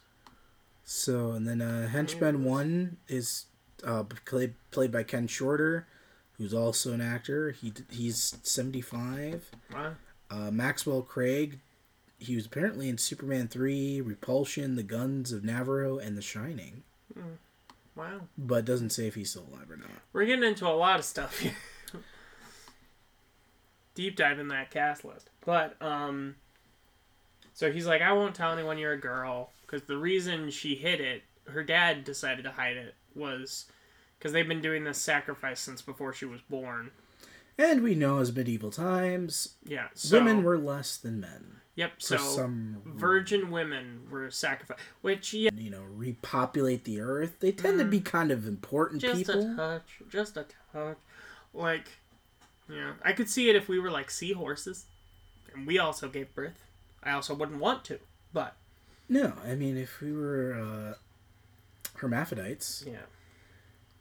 So, 0.84 1.32
and 1.32 1.48
then 1.48 1.62
uh, 1.62 1.88
Henchman 1.88 2.44
One 2.44 2.98
is 3.08 3.46
uh, 3.86 4.04
played 4.26 4.56
played 4.72 4.92
by 4.92 5.04
Ken 5.04 5.28
Shorter, 5.28 5.88
who's 6.38 6.54
also 6.54 6.94
an 6.94 7.02
actor. 7.02 7.52
He 7.52 7.74
he's 7.92 8.38
75. 8.44 9.52
Wow. 9.74 9.94
Uh, 10.30 10.52
Maxwell 10.52 11.02
Craig, 11.04 11.60
he 12.24 12.36
was 12.36 12.46
apparently 12.46 12.90
in 12.90 12.98
Superman 12.98 13.48
3, 13.48 14.02
Repulsion, 14.02 14.76
The 14.76 14.84
Guns 14.84 15.32
of 15.32 15.44
Navarone, 15.44 16.06
and 16.06 16.18
The 16.18 16.22
Shining, 16.22 16.84
Wow. 17.96 18.22
but 18.38 18.66
doesn't 18.66 18.90
say 18.92 19.08
if 19.08 19.16
he's 19.16 19.30
still 19.32 19.48
alive 19.52 19.70
or 19.70 19.78
not. 19.78 19.90
We're 20.14 20.26
getting 20.26 20.44
into 20.44 20.68
a 20.68 20.70
lot 20.74 21.00
of 21.00 21.06
stuff 21.06 21.40
here. 21.40 21.54
Deep 23.96 24.16
dive 24.16 24.40
in 24.40 24.48
that 24.48 24.72
cast 24.72 25.06
list. 25.06 25.30
But, 25.46 25.80
um, 25.82 26.36
so 27.54 27.72
he's 27.72 27.86
like, 27.86 28.02
I 28.02 28.12
won't 28.14 28.34
tell 28.36 28.52
anyone 28.52 28.78
you're 28.80 28.94
a 28.94 29.00
girl. 29.00 29.52
Because 29.62 29.84
the 29.84 29.98
reason 29.98 30.50
she 30.50 30.76
hid 30.76 31.00
it, 31.00 31.24
her 31.48 31.64
dad 31.64 32.04
decided 32.04 32.44
to 32.46 32.52
hide 32.52 32.78
it, 32.78 32.96
was 33.16 33.66
because 34.18 34.32
they've 34.32 34.48
been 34.48 34.62
doing 34.62 34.84
this 34.84 34.98
sacrifice 34.98 35.60
since 35.60 35.82
before 35.82 36.14
she 36.14 36.26
was 36.26 36.42
born. 36.42 36.90
And 37.58 37.84
we 37.84 37.94
know 37.94 38.18
as 38.18 38.36
medieval 38.36 38.72
times, 38.72 39.56
Yeah. 39.64 39.90
So, 39.94 40.18
women 40.18 40.44
were 40.44 40.58
less 40.58 40.98
than 40.98 41.20
men. 41.20 41.58
Yep. 41.76 41.94
So, 41.98 42.18
some 42.18 42.82
virgin 42.86 43.50
women 43.50 44.02
were 44.10 44.30
sacrificed. 44.30 44.80
Which, 45.02 45.34
yeah, 45.34 45.50
you 45.56 45.72
know, 45.72 45.82
repopulate 45.82 46.84
the 46.84 47.02
earth. 47.02 47.40
They 47.40 47.52
tend 47.52 47.80
to 47.80 47.86
be 47.86 48.00
kind 48.00 48.30
of 48.32 48.48
important 48.48 49.02
just 49.02 49.18
people. 49.18 49.36
Just 49.36 49.48
a 49.48 49.56
touch. 49.56 50.02
Just 50.10 50.38
a 50.38 50.46
touch. 50.72 50.98
Like, 51.54 51.88
yeah. 52.70 52.94
I 53.04 53.14
could 53.14 53.30
see 53.30 53.50
it 53.50 53.56
if 53.56 53.68
we 53.68 53.80
were 53.80 53.90
like 53.92 54.12
seahorses. 54.12 54.86
And 55.54 55.66
we 55.66 55.80
also 55.80 56.08
gave 56.10 56.34
birth. 56.36 56.64
I 57.04 57.12
also 57.12 57.34
wouldn't 57.34 57.60
want 57.60 57.84
to. 57.86 58.00
But, 58.32 58.56
No, 59.10 59.34
I 59.46 59.56
mean, 59.56 59.78
if 59.78 60.00
we 60.00 60.12
were 60.12 60.54
uh, 60.54 60.94
hermaphrodites, 61.96 62.84
yeah. 62.88 63.06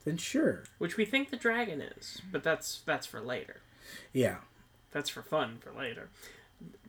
then 0.05 0.17
sure. 0.17 0.63
Which 0.77 0.97
we 0.97 1.05
think 1.05 1.29
the 1.29 1.37
dragon 1.37 1.81
is. 1.81 2.21
But 2.31 2.43
that's 2.43 2.81
that's 2.85 3.05
for 3.05 3.19
later. 3.19 3.61
Yeah. 4.11 4.37
That's 4.91 5.09
for 5.09 5.21
fun 5.21 5.57
for 5.59 5.71
later. 5.71 6.09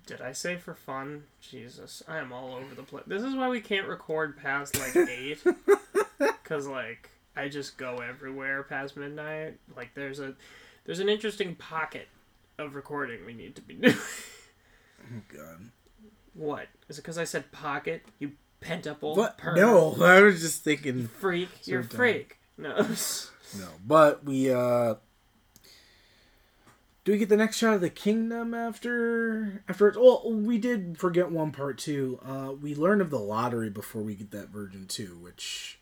Did 0.06 0.20
I 0.20 0.32
say 0.32 0.56
for 0.56 0.74
fun? 0.74 1.24
Jesus, 1.40 2.02
I 2.06 2.18
am 2.18 2.32
all 2.32 2.54
over 2.54 2.74
the 2.74 2.82
place. 2.82 3.04
This 3.06 3.22
is 3.22 3.34
why 3.34 3.48
we 3.48 3.60
can't 3.60 3.88
record 3.88 4.36
past 4.36 4.78
like 4.78 4.94
eight, 5.08 5.42
because 6.18 6.66
like 6.66 7.08
I 7.36 7.48
just 7.48 7.76
go 7.78 7.96
everywhere 7.98 8.62
past 8.64 8.96
midnight. 8.96 9.54
Like 9.76 9.94
there's 9.94 10.20
a 10.20 10.34
there's 10.84 11.00
an 11.00 11.08
interesting 11.08 11.54
pocket 11.54 12.08
of 12.58 12.74
recording 12.74 13.24
we 13.26 13.32
need 13.34 13.56
to 13.56 13.62
be 13.62 13.74
doing. 13.80 13.94
Oh, 13.96 15.22
God. 15.34 15.70
what 16.34 16.66
is 16.88 16.98
it? 16.98 17.02
Because 17.02 17.18
I 17.18 17.24
said 17.24 17.50
pocket? 17.50 18.02
You 18.18 18.32
pent 18.60 18.86
up 18.86 19.02
old 19.02 19.16
What? 19.18 19.38
perv. 19.38 19.56
No, 19.56 19.96
I 20.04 20.20
was 20.22 20.40
just 20.40 20.62
thinking. 20.64 21.08
freak. 21.08 21.48
You're 21.66 21.80
a 21.80 21.84
freak. 21.84 22.38
No. 22.58 22.86
No, 23.56 23.68
but 23.86 24.24
we 24.24 24.52
uh. 24.52 24.94
Do 27.04 27.12
we 27.12 27.18
get 27.18 27.28
the 27.28 27.36
next 27.36 27.58
shot 27.58 27.74
of 27.74 27.80
the 27.82 27.90
kingdom 27.90 28.54
after 28.54 29.62
after 29.68 29.88
it's 29.88 29.96
well 29.98 30.22
we 30.32 30.56
did 30.58 30.96
forget 30.98 31.30
one 31.30 31.52
part 31.52 31.78
too. 31.78 32.18
Uh 32.24 32.52
we 32.52 32.74
learned 32.74 33.02
of 33.02 33.10
the 33.10 33.18
lottery 33.18 33.68
before 33.70 34.02
we 34.02 34.14
get 34.14 34.30
that 34.30 34.48
version 34.48 34.86
too 34.86 35.18
which 35.20 35.78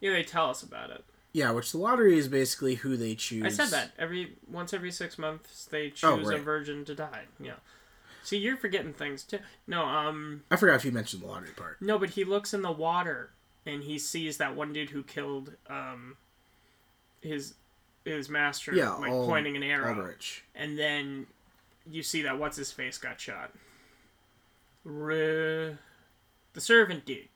yeah, 0.00 0.12
they 0.12 0.22
tell 0.22 0.50
us 0.50 0.62
about 0.62 0.90
it. 0.90 1.02
yeah, 1.32 1.50
which 1.50 1.72
the 1.72 1.78
lottery 1.78 2.18
is 2.18 2.28
basically 2.28 2.74
who 2.74 2.96
they 2.98 3.14
choose. 3.14 3.44
I 3.44 3.48
said 3.48 3.68
that 3.70 3.92
every 3.98 4.34
once 4.50 4.74
every 4.74 4.92
six 4.92 5.16
months 5.18 5.64
they 5.64 5.88
choose 5.88 6.28
Oh, 6.28 6.34
a 6.34 6.38
virgin 6.38 6.84
to 6.84 6.94
die. 6.94 7.24
Yeah. 7.40 7.54
See, 8.22 8.36
you're 8.38 8.56
forgetting 8.56 8.92
things 8.92 9.22
too. 9.22 9.38
No, 9.68 9.84
um, 9.84 10.42
I 10.50 10.56
forgot 10.56 10.74
if 10.76 10.84
you 10.84 10.90
mentioned 10.92 11.22
the 11.22 11.26
lottery 11.28 11.52
part. 11.56 11.80
no, 11.80 11.98
but 11.98 12.10
he 12.10 12.24
looks 12.24 12.52
in 12.52 12.60
the 12.62 12.72
water 12.72 13.30
and 13.64 13.82
he 13.84 13.98
sees 13.98 14.36
that 14.36 14.54
one 14.54 14.72
dude 14.74 14.90
who 14.90 15.02
killed 15.02 15.52
um 15.70 16.16
his 17.22 17.54
his 18.14 18.28
master, 18.28 18.72
Yeah, 18.74 18.90
like 18.92 19.10
all- 19.10 19.26
pointing 19.26 19.56
an 19.56 19.62
arrow, 19.62 20.14
and 20.54 20.78
then 20.78 21.26
you 21.90 22.02
see 22.02 22.22
that 22.22 22.38
what's 22.38 22.56
his 22.56 22.72
face 22.72 22.98
got 22.98 23.20
shot. 23.20 23.52
R- 24.86 25.78
the 26.52 26.60
servant 26.60 27.04
dude, 27.04 27.28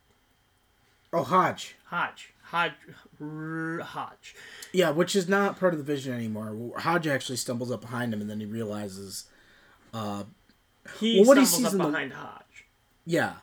Oh, 1.12 1.24
Hodge. 1.24 1.74
Hodge, 1.86 2.32
Hodge, 2.44 2.72
R- 3.20 3.80
Hodge. 3.80 4.36
Yeah, 4.72 4.90
which 4.90 5.16
is 5.16 5.28
not 5.28 5.58
part 5.58 5.74
of 5.74 5.78
the 5.78 5.84
vision 5.84 6.12
anymore. 6.14 6.78
Hodge 6.78 7.08
actually 7.08 7.36
stumbles 7.36 7.72
up 7.72 7.80
behind 7.80 8.14
him, 8.14 8.20
and 8.20 8.30
then 8.30 8.38
he 8.40 8.46
realizes, 8.46 9.24
uh, 9.92 10.24
He 10.98 11.18
Well, 11.20 11.28
what 11.28 11.38
he 11.38 11.44
stumbles 11.44 11.50
sees 11.56 11.66
up 11.66 11.72
in 11.72 11.78
the- 11.78 11.84
behind 11.84 12.12
Hodge. 12.14 12.64
yeah, 13.04 13.36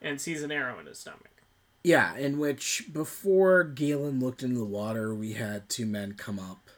and 0.00 0.20
sees 0.20 0.42
an 0.42 0.52
arrow 0.52 0.78
in 0.78 0.86
his 0.86 0.98
stomach. 0.98 1.37
Yeah, 1.84 2.16
in 2.16 2.38
which 2.38 2.84
before 2.92 3.64
Galen 3.64 4.20
looked 4.20 4.42
into 4.42 4.58
the 4.58 4.64
water, 4.64 5.14
we 5.14 5.34
had 5.34 5.68
two 5.68 5.86
men 5.86 6.14
come 6.14 6.38
up 6.38 6.68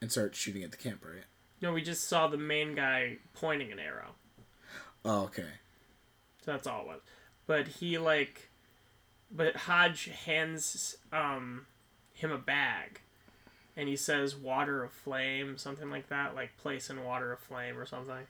and 0.00 0.10
start 0.10 0.34
shooting 0.34 0.62
at 0.62 0.70
the 0.70 0.76
camp, 0.76 1.04
right? 1.04 1.24
No, 1.60 1.72
we 1.72 1.82
just 1.82 2.08
saw 2.08 2.26
the 2.26 2.36
main 2.36 2.74
guy 2.74 3.18
pointing 3.34 3.72
an 3.72 3.78
arrow. 3.78 4.14
Oh, 5.04 5.24
okay. 5.24 5.48
So 6.44 6.52
that's 6.52 6.66
all 6.66 6.82
it 6.82 6.86
was. 6.86 7.00
But 7.46 7.68
he 7.68 7.98
like, 7.98 8.50
but 9.30 9.56
Hodge 9.56 10.06
hands 10.24 10.96
um 11.12 11.66
him 12.12 12.30
a 12.30 12.38
bag, 12.38 13.00
and 13.76 13.88
he 13.88 13.96
says 13.96 14.36
"water 14.36 14.82
of 14.82 14.92
flame," 14.92 15.58
something 15.58 15.90
like 15.90 16.08
that, 16.08 16.34
like 16.34 16.56
place 16.56 16.90
in 16.90 17.04
water 17.04 17.32
of 17.32 17.38
flame 17.38 17.78
or 17.78 17.86
something. 17.86 18.26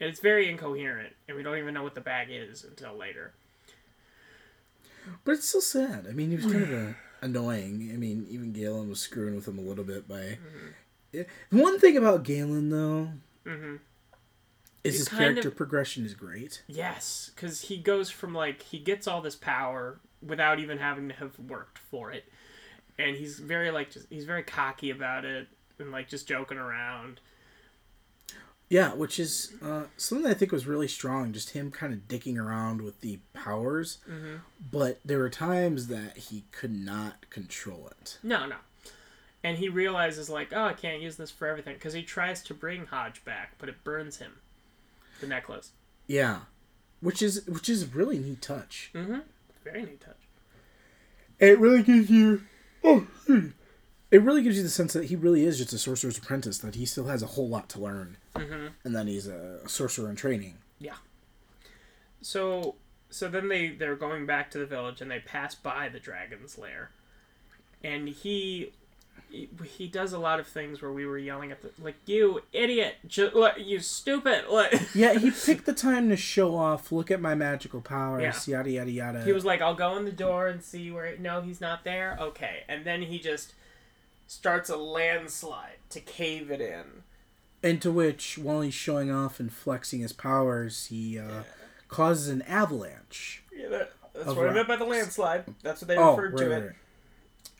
And 0.00 0.10
it's 0.10 0.20
very 0.20 0.48
incoherent, 0.48 1.14
and 1.28 1.36
we 1.36 1.42
don't 1.42 1.58
even 1.58 1.74
know 1.74 1.82
what 1.82 1.94
the 1.94 2.00
bag 2.00 2.28
is 2.30 2.64
until 2.64 2.94
later. 2.94 3.32
But 5.24 5.32
it's 5.32 5.48
still 5.48 5.60
sad. 5.60 6.06
I 6.08 6.12
mean, 6.12 6.30
he 6.30 6.36
was 6.36 6.46
kind 6.46 6.62
of 6.64 6.70
a, 6.72 6.96
annoying. 7.22 7.90
I 7.92 7.96
mean, 7.96 8.26
even 8.30 8.52
Galen 8.52 8.88
was 8.88 9.00
screwing 9.00 9.34
with 9.34 9.46
him 9.48 9.58
a 9.58 9.62
little 9.62 9.84
bit 9.84 10.06
by. 10.08 10.38
Yeah. 11.12 11.24
One 11.50 11.78
thing 11.78 11.96
about 11.96 12.22
Galen, 12.24 12.70
though, 12.70 13.08
Mm-hmm. 13.46 13.76
is 14.84 14.94
He's 14.94 14.98
his 15.00 15.08
character 15.08 15.48
of- 15.48 15.56
progression 15.56 16.04
is 16.04 16.14
great. 16.14 16.62
Yes, 16.66 17.30
because 17.34 17.62
he 17.62 17.76
goes 17.78 18.10
from 18.10 18.34
like 18.34 18.62
he 18.62 18.78
gets 18.78 19.06
all 19.06 19.20
this 19.20 19.36
power 19.36 20.00
without 20.22 20.58
even 20.60 20.78
having 20.78 21.08
to 21.10 21.14
have 21.16 21.38
worked 21.38 21.78
for 21.78 22.10
it, 22.10 22.24
and 22.98 23.16
he's 23.16 23.38
very 23.38 23.70
like 23.70 23.90
just 23.90 24.06
he's 24.10 24.24
very 24.24 24.42
cocky 24.42 24.90
about 24.90 25.24
it 25.26 25.46
and 25.78 25.92
like 25.92 26.08
just 26.08 26.26
joking 26.26 26.56
around. 26.58 27.20
Yeah, 28.68 28.94
which 28.94 29.20
is 29.20 29.52
uh, 29.62 29.84
something 29.96 30.28
I 30.28 30.34
think 30.34 30.50
was 30.50 30.66
really 30.66 30.88
strong. 30.88 31.32
Just 31.32 31.50
him 31.50 31.70
kind 31.70 31.92
of 31.92 32.08
dicking 32.08 32.38
around 32.38 32.80
with 32.80 33.00
the 33.02 33.18
powers, 33.34 33.98
Mm-hmm. 34.10 34.36
but 34.72 35.00
there 35.04 35.18
were 35.18 35.30
times 35.30 35.86
that 35.88 36.16
he 36.16 36.44
could 36.50 36.72
not 36.74 37.28
control 37.30 37.88
it. 38.00 38.18
No, 38.22 38.46
no. 38.46 38.56
And 39.44 39.58
he 39.58 39.68
realizes, 39.68 40.30
like, 40.30 40.52
oh, 40.54 40.64
I 40.64 40.72
can't 40.72 41.02
use 41.02 41.16
this 41.16 41.30
for 41.30 41.46
everything. 41.46 41.74
Because 41.74 41.92
he 41.92 42.02
tries 42.02 42.42
to 42.44 42.54
bring 42.54 42.86
Hodge 42.86 43.22
back, 43.26 43.52
but 43.58 43.68
it 43.68 43.84
burns 43.84 44.16
him. 44.16 44.40
The 45.20 45.26
necklace. 45.26 45.72
Yeah, 46.06 46.40
which 47.00 47.20
is 47.22 47.46
which 47.46 47.68
is 47.68 47.82
a 47.82 47.86
really 47.86 48.18
neat 48.18 48.40
touch. 48.42 48.90
Mm-hmm. 48.94 49.18
Very 49.62 49.82
neat 49.82 50.00
touch. 50.00 50.16
It 51.38 51.58
really 51.58 51.82
gives 51.82 52.08
you. 52.10 52.42
Oh, 52.82 53.06
it 54.14 54.22
really 54.22 54.42
gives 54.42 54.56
you 54.56 54.62
the 54.62 54.68
sense 54.70 54.92
that 54.92 55.06
he 55.06 55.16
really 55.16 55.44
is 55.44 55.58
just 55.58 55.72
a 55.72 55.78
sorcerer's 55.78 56.16
apprentice. 56.18 56.58
That 56.58 56.74
he 56.76 56.86
still 56.86 57.06
has 57.06 57.22
a 57.22 57.26
whole 57.26 57.48
lot 57.48 57.68
to 57.70 57.80
learn, 57.80 58.16
Mm-hmm. 58.36 58.66
and 58.84 58.94
then 58.96 59.06
he's 59.06 59.26
a 59.26 59.66
sorcerer 59.68 60.08
in 60.08 60.16
training. 60.16 60.58
Yeah. 60.78 60.94
So, 62.22 62.76
so 63.10 63.28
then 63.28 63.48
they, 63.48 63.68
they're 63.70 63.96
going 63.96 64.26
back 64.26 64.50
to 64.52 64.58
the 64.58 64.66
village, 64.66 65.00
and 65.00 65.10
they 65.10 65.20
pass 65.20 65.54
by 65.54 65.88
the 65.88 65.98
dragon's 66.00 66.56
lair. 66.58 66.90
And 67.82 68.08
he... 68.08 68.72
He, 69.30 69.48
he 69.78 69.88
does 69.88 70.12
a 70.12 70.18
lot 70.18 70.38
of 70.38 70.46
things 70.46 70.80
where 70.80 70.92
we 70.92 71.04
were 71.06 71.18
yelling 71.18 71.50
at 71.50 71.60
the 71.60 71.70
like 71.82 71.96
you 72.06 72.42
idiot 72.52 72.96
ju- 73.08 73.32
like, 73.34 73.54
you 73.58 73.80
stupid 73.80 74.44
like 74.48 74.80
Yeah, 74.94 75.14
he 75.18 75.32
picked 75.32 75.66
the 75.66 75.72
time 75.72 76.08
to 76.10 76.16
show 76.16 76.54
off. 76.54 76.92
Look 76.92 77.10
at 77.10 77.20
my 77.20 77.34
magical 77.34 77.80
powers. 77.80 78.46
Yada 78.46 78.70
yada 78.70 78.90
yada. 78.92 79.24
He 79.24 79.32
was 79.32 79.44
like, 79.44 79.60
I'll 79.60 79.74
go 79.74 79.96
in 79.96 80.04
the 80.04 80.12
door 80.12 80.46
and 80.46 80.62
see 80.62 80.88
where. 80.92 81.16
No, 81.18 81.40
he's 81.40 81.60
not 81.60 81.82
there. 81.82 82.16
Okay, 82.20 82.62
and 82.68 82.84
then 82.84 83.02
he 83.02 83.18
just 83.18 83.54
starts 84.26 84.68
a 84.70 84.76
landslide 84.76 85.78
to 85.90 86.00
cave 86.00 86.50
it 86.50 86.60
in. 86.60 87.02
Into 87.62 87.90
which, 87.90 88.36
while 88.36 88.60
he's 88.60 88.74
showing 88.74 89.10
off 89.10 89.40
and 89.40 89.52
flexing 89.52 90.00
his 90.00 90.12
powers, 90.12 90.86
he 90.86 91.18
uh, 91.18 91.44
causes 91.88 92.28
an 92.28 92.42
avalanche. 92.42 93.42
Yeah, 93.56 93.68
that, 93.68 93.92
that's 94.14 94.26
what 94.28 94.48
I 94.48 94.52
meant 94.52 94.68
by 94.68 94.76
the 94.76 94.84
landslide. 94.84 95.44
That's 95.62 95.80
what 95.80 95.88
they 95.88 95.96
Oh, 95.96 96.16
referred 96.16 96.34
right, 96.40 96.46
to 96.46 96.50
it. 96.52 96.60
right. 96.60 96.74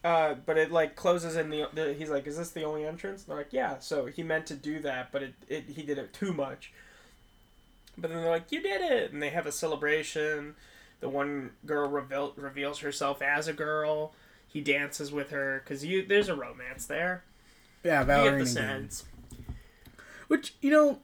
Uh, 0.05 0.35
but 0.45 0.59
it 0.59 0.71
like 0.71 0.97
closes 0.97 1.37
in 1.37 1.49
the, 1.49 1.67
the. 1.73 1.95
He's 1.95 2.11
like, 2.11 2.27
"Is 2.27 2.37
this 2.37 2.51
the 2.51 2.65
only 2.65 2.85
entrance?" 2.85 3.23
And 3.23 3.31
they're 3.31 3.39
like, 3.39 3.53
"Yeah." 3.55 3.79
So 3.79 4.05
he 4.05 4.23
meant 4.23 4.45
to 4.49 4.55
do 4.55 4.79
that, 4.81 5.11
but 5.11 5.23
it, 5.23 5.35
it 5.49 5.65
he 5.71 5.83
did 5.83 5.97
it 5.97 6.13
too 6.13 6.35
much. 6.35 6.73
But 7.97 8.11
then 8.11 8.21
they're 8.21 8.31
like, 8.31 8.53
"You 8.53 8.61
did 8.61 8.83
it!" 8.83 9.13
And 9.13 9.23
they 9.23 9.31
have 9.31 9.47
a 9.47 9.53
celebration. 9.53 10.57
The 11.01 11.09
one 11.09 11.53
girl 11.65 11.89
reveal, 11.89 12.35
reveals 12.37 12.81
herself 12.81 13.23
as 13.23 13.49
a 13.49 13.55
girl. 13.55 14.13
He 14.55 14.61
dances 14.61 15.11
with 15.13 15.31
her 15.31 15.61
because 15.63 15.85
you 15.85 16.07
there's 16.07 16.29
a 16.31 16.35
romance 16.37 16.87
there. 16.87 17.25
Yeah, 17.83 18.01
You 18.01 18.07
Valerie 18.07 18.39
get 18.39 18.45
the 18.45 18.51
sense. 18.51 19.05
Which 20.29 20.55
you 20.63 20.71
know, 20.71 21.01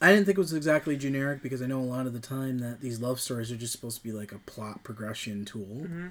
I 0.00 0.10
didn't 0.12 0.26
think 0.26 0.38
it 0.38 0.40
was 0.40 0.52
exactly 0.52 0.96
generic 0.96 1.42
because 1.42 1.60
I 1.62 1.66
know 1.66 1.80
a 1.80 1.82
lot 1.82 2.06
of 2.06 2.12
the 2.12 2.20
time 2.20 2.58
that 2.60 2.80
these 2.80 3.00
love 3.00 3.18
stories 3.18 3.50
are 3.50 3.56
just 3.56 3.72
supposed 3.72 3.96
to 3.96 4.02
be 4.04 4.12
like 4.12 4.30
a 4.32 4.38
plot 4.38 4.84
progression 4.84 5.44
tool. 5.44 5.86
Mhm. 5.88 6.10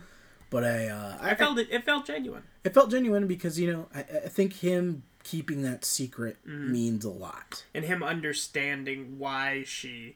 But 0.50 0.64
I, 0.64 0.88
uh, 0.88 1.18
I 1.22 1.36
felt 1.36 1.60
it. 1.60 1.68
It 1.72 1.84
felt 1.84 2.06
genuine. 2.08 2.44
it 2.64 2.74
felt 2.74 2.90
genuine 2.90 3.28
because 3.28 3.60
you 3.60 3.72
know 3.72 3.88
I, 3.94 4.00
I 4.00 4.30
think 4.30 4.54
him 4.54 5.04
keeping 5.24 5.62
that 5.62 5.86
secret 5.86 6.38
Mm-hmm. 6.48 6.72
means 6.72 7.06
a 7.06 7.10
lot. 7.12 7.66
and 7.76 7.86
him 7.86 8.02
understanding 8.02 9.20
why 9.20 9.64
she 9.66 10.16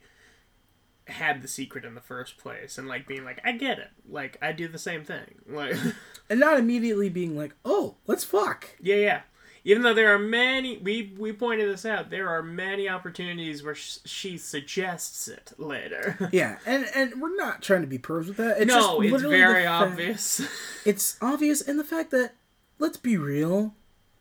had 1.08 1.42
the 1.42 1.48
secret 1.48 1.84
in 1.84 1.96
the 1.96 2.02
first 2.02 2.38
place 2.38 2.78
and 2.78 2.88
like 2.88 3.08
being 3.08 3.24
like 3.26 3.40
i 3.44 3.52
get 3.52 3.80
it 3.80 3.90
like 4.08 4.38
i 4.42 4.52
do 4.52 4.68
the 4.68 4.78
same 4.78 5.04
thing 5.04 5.36
like 5.50 5.76
And 6.30 6.40
not 6.40 6.58
immediately 6.58 7.10
being 7.10 7.36
like, 7.36 7.54
"Oh, 7.66 7.96
let's 8.08 8.24
fuck." 8.24 8.70
yeah 8.80 8.96
yeah 8.96 9.22
even 9.66 9.82
though 9.84 9.94
there 9.94 10.14
are 10.16 10.18
many 10.20 10.78
we 10.78 11.14
we 11.20 11.34
pointed 11.34 11.70
this 11.70 11.86
out 11.86 12.10
there 12.10 12.30
are 12.30 12.42
many 12.42 12.88
opportunities 12.88 13.62
where 13.64 13.76
sh- 13.76 13.98
she 14.06 14.38
suggests 14.38 15.28
it 15.28 15.52
later 15.58 16.18
Yeah, 16.32 16.58
and 16.66 16.86
and 16.96 17.22
we're 17.22 17.36
not 17.36 17.62
trying 17.62 17.82
to 17.82 17.88
be 17.88 18.00
pervs 18.00 18.28
with 18.28 18.38
that. 18.38 18.58
It's 18.62 18.68
no 18.74 19.02
just 19.04 19.14
it's 19.14 19.24
very 19.24 19.66
fact- 19.66 19.92
obvious 19.92 20.42
It's 20.86 21.18
obvious, 21.22 21.62
and 21.62 21.78
the 21.78 21.84
fact 21.84 22.12
that 22.12 22.34
let's 22.80 22.98
be 22.98 23.18
real, 23.18 23.76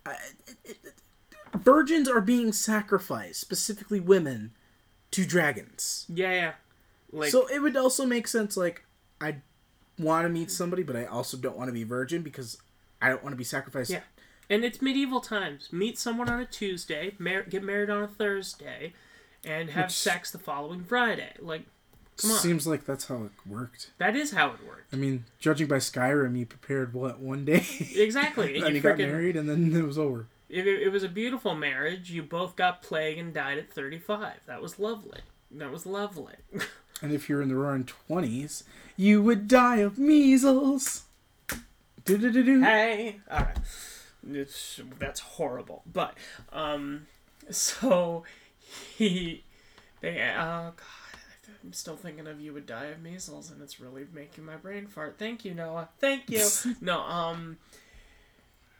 I, 0.04 0.16
it, 0.46 0.56
it, 0.64 0.94
virgins 1.56 2.08
are 2.08 2.20
being 2.20 2.52
sacrificed, 2.52 3.40
specifically 3.40 4.00
women, 4.00 4.52
to 5.12 5.24
dragons. 5.24 6.06
yeah 6.08 6.32
yeah 6.32 6.52
like 7.12 7.30
so 7.30 7.46
it 7.48 7.60
would 7.60 7.76
also 7.76 8.06
make 8.06 8.26
sense. 8.28 8.56
Like 8.56 8.84
I 9.20 9.36
want 9.98 10.24
to 10.24 10.28
meet 10.28 10.50
somebody, 10.50 10.82
but 10.82 10.96
I 10.96 11.04
also 11.04 11.36
don't 11.36 11.56
want 11.56 11.68
to 11.68 11.72
be 11.72 11.84
virgin 11.84 12.22
because 12.22 12.58
I 13.02 13.08
don't 13.08 13.22
want 13.22 13.32
to 13.32 13.38
be 13.38 13.44
sacrificed. 13.44 13.90
Yeah. 13.90 14.00
And 14.48 14.64
it's 14.64 14.82
medieval 14.82 15.20
times. 15.20 15.72
Meet 15.72 15.98
someone 15.98 16.28
on 16.28 16.40
a 16.40 16.44
Tuesday, 16.46 17.14
mar- 17.18 17.44
get 17.44 17.62
married 17.62 17.88
on 17.90 18.02
a 18.02 18.08
Thursday, 18.08 18.94
and 19.44 19.70
have 19.70 19.86
Which- 19.86 19.92
sex 19.96 20.30
the 20.32 20.38
following 20.38 20.82
Friday. 20.82 21.32
Like, 21.38 21.66
come 22.16 22.32
on. 22.32 22.38
Seems 22.38 22.66
like 22.66 22.84
that's 22.84 23.06
how 23.06 23.24
it 23.24 23.30
worked. 23.46 23.92
that 23.98 24.16
is 24.16 24.32
how 24.32 24.48
it 24.48 24.66
worked. 24.66 24.92
I 24.92 24.96
mean, 24.96 25.24
judging 25.38 25.68
by 25.68 25.76
Skyrim, 25.76 26.36
you 26.36 26.46
prepared 26.46 26.94
what 26.94 27.20
one 27.20 27.44
day, 27.44 27.64
Exactly. 27.94 28.56
and 28.60 28.68
you 28.70 28.74
you 28.74 28.80
got 28.80 28.98
married, 28.98 29.36
and 29.36 29.48
then 29.48 29.72
it 29.74 29.86
was 29.86 29.98
over. 29.98 30.26
It, 30.48 30.66
it 30.66 30.90
was 30.90 31.04
a 31.04 31.08
beautiful 31.08 31.54
marriage. 31.54 32.10
You 32.10 32.24
both 32.24 32.56
got 32.56 32.82
plague 32.82 33.18
and 33.18 33.32
died 33.32 33.58
at 33.58 33.72
35. 33.72 34.32
That 34.46 34.60
was 34.60 34.80
lovely. 34.80 35.20
That 35.52 35.70
was 35.70 35.86
lovely. 35.86 36.34
And 37.02 37.12
if 37.12 37.28
you're 37.28 37.42
in 37.42 37.48
the 37.48 37.56
roaring 37.56 37.84
twenties, 37.84 38.64
you 38.96 39.22
would 39.22 39.48
die 39.48 39.76
of 39.76 39.98
measles. 39.98 41.04
Do-do-do-do. 42.04 42.62
hey! 42.62 43.20
Alright. 43.30 43.58
It's, 44.28 44.80
that's 44.98 45.20
horrible. 45.20 45.82
But, 45.90 46.14
um, 46.52 47.06
so 47.50 48.24
he. 48.96 49.44
They, 50.00 50.20
oh, 50.36 50.72
God. 50.76 50.76
I'm 51.62 51.72
still 51.72 51.96
thinking 51.96 52.26
of 52.26 52.40
you 52.40 52.52
would 52.52 52.66
die 52.66 52.86
of 52.86 53.02
measles, 53.02 53.50
and 53.50 53.60
it's 53.60 53.80
really 53.80 54.06
making 54.12 54.44
my 54.44 54.56
brain 54.56 54.86
fart. 54.86 55.16
Thank 55.18 55.44
you, 55.44 55.54
Noah. 55.54 55.88
Thank 55.98 56.30
you. 56.30 56.46
no, 56.80 57.00
um. 57.00 57.58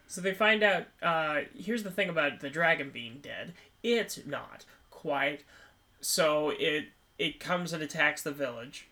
So 0.06 0.20
they 0.20 0.32
find 0.32 0.62
out. 0.62 0.86
Uh, 1.02 1.42
here's 1.56 1.82
the 1.82 1.90
thing 1.90 2.08
about 2.08 2.40
the 2.40 2.50
dragon 2.50 2.90
being 2.90 3.18
dead. 3.22 3.52
It's 3.82 4.24
not 4.26 4.64
quite. 4.90 5.44
So 6.00 6.52
it 6.58 6.86
it 7.20 7.38
comes 7.40 7.72
and 7.72 7.82
attacks 7.82 8.22
the 8.22 8.32
village. 8.32 8.88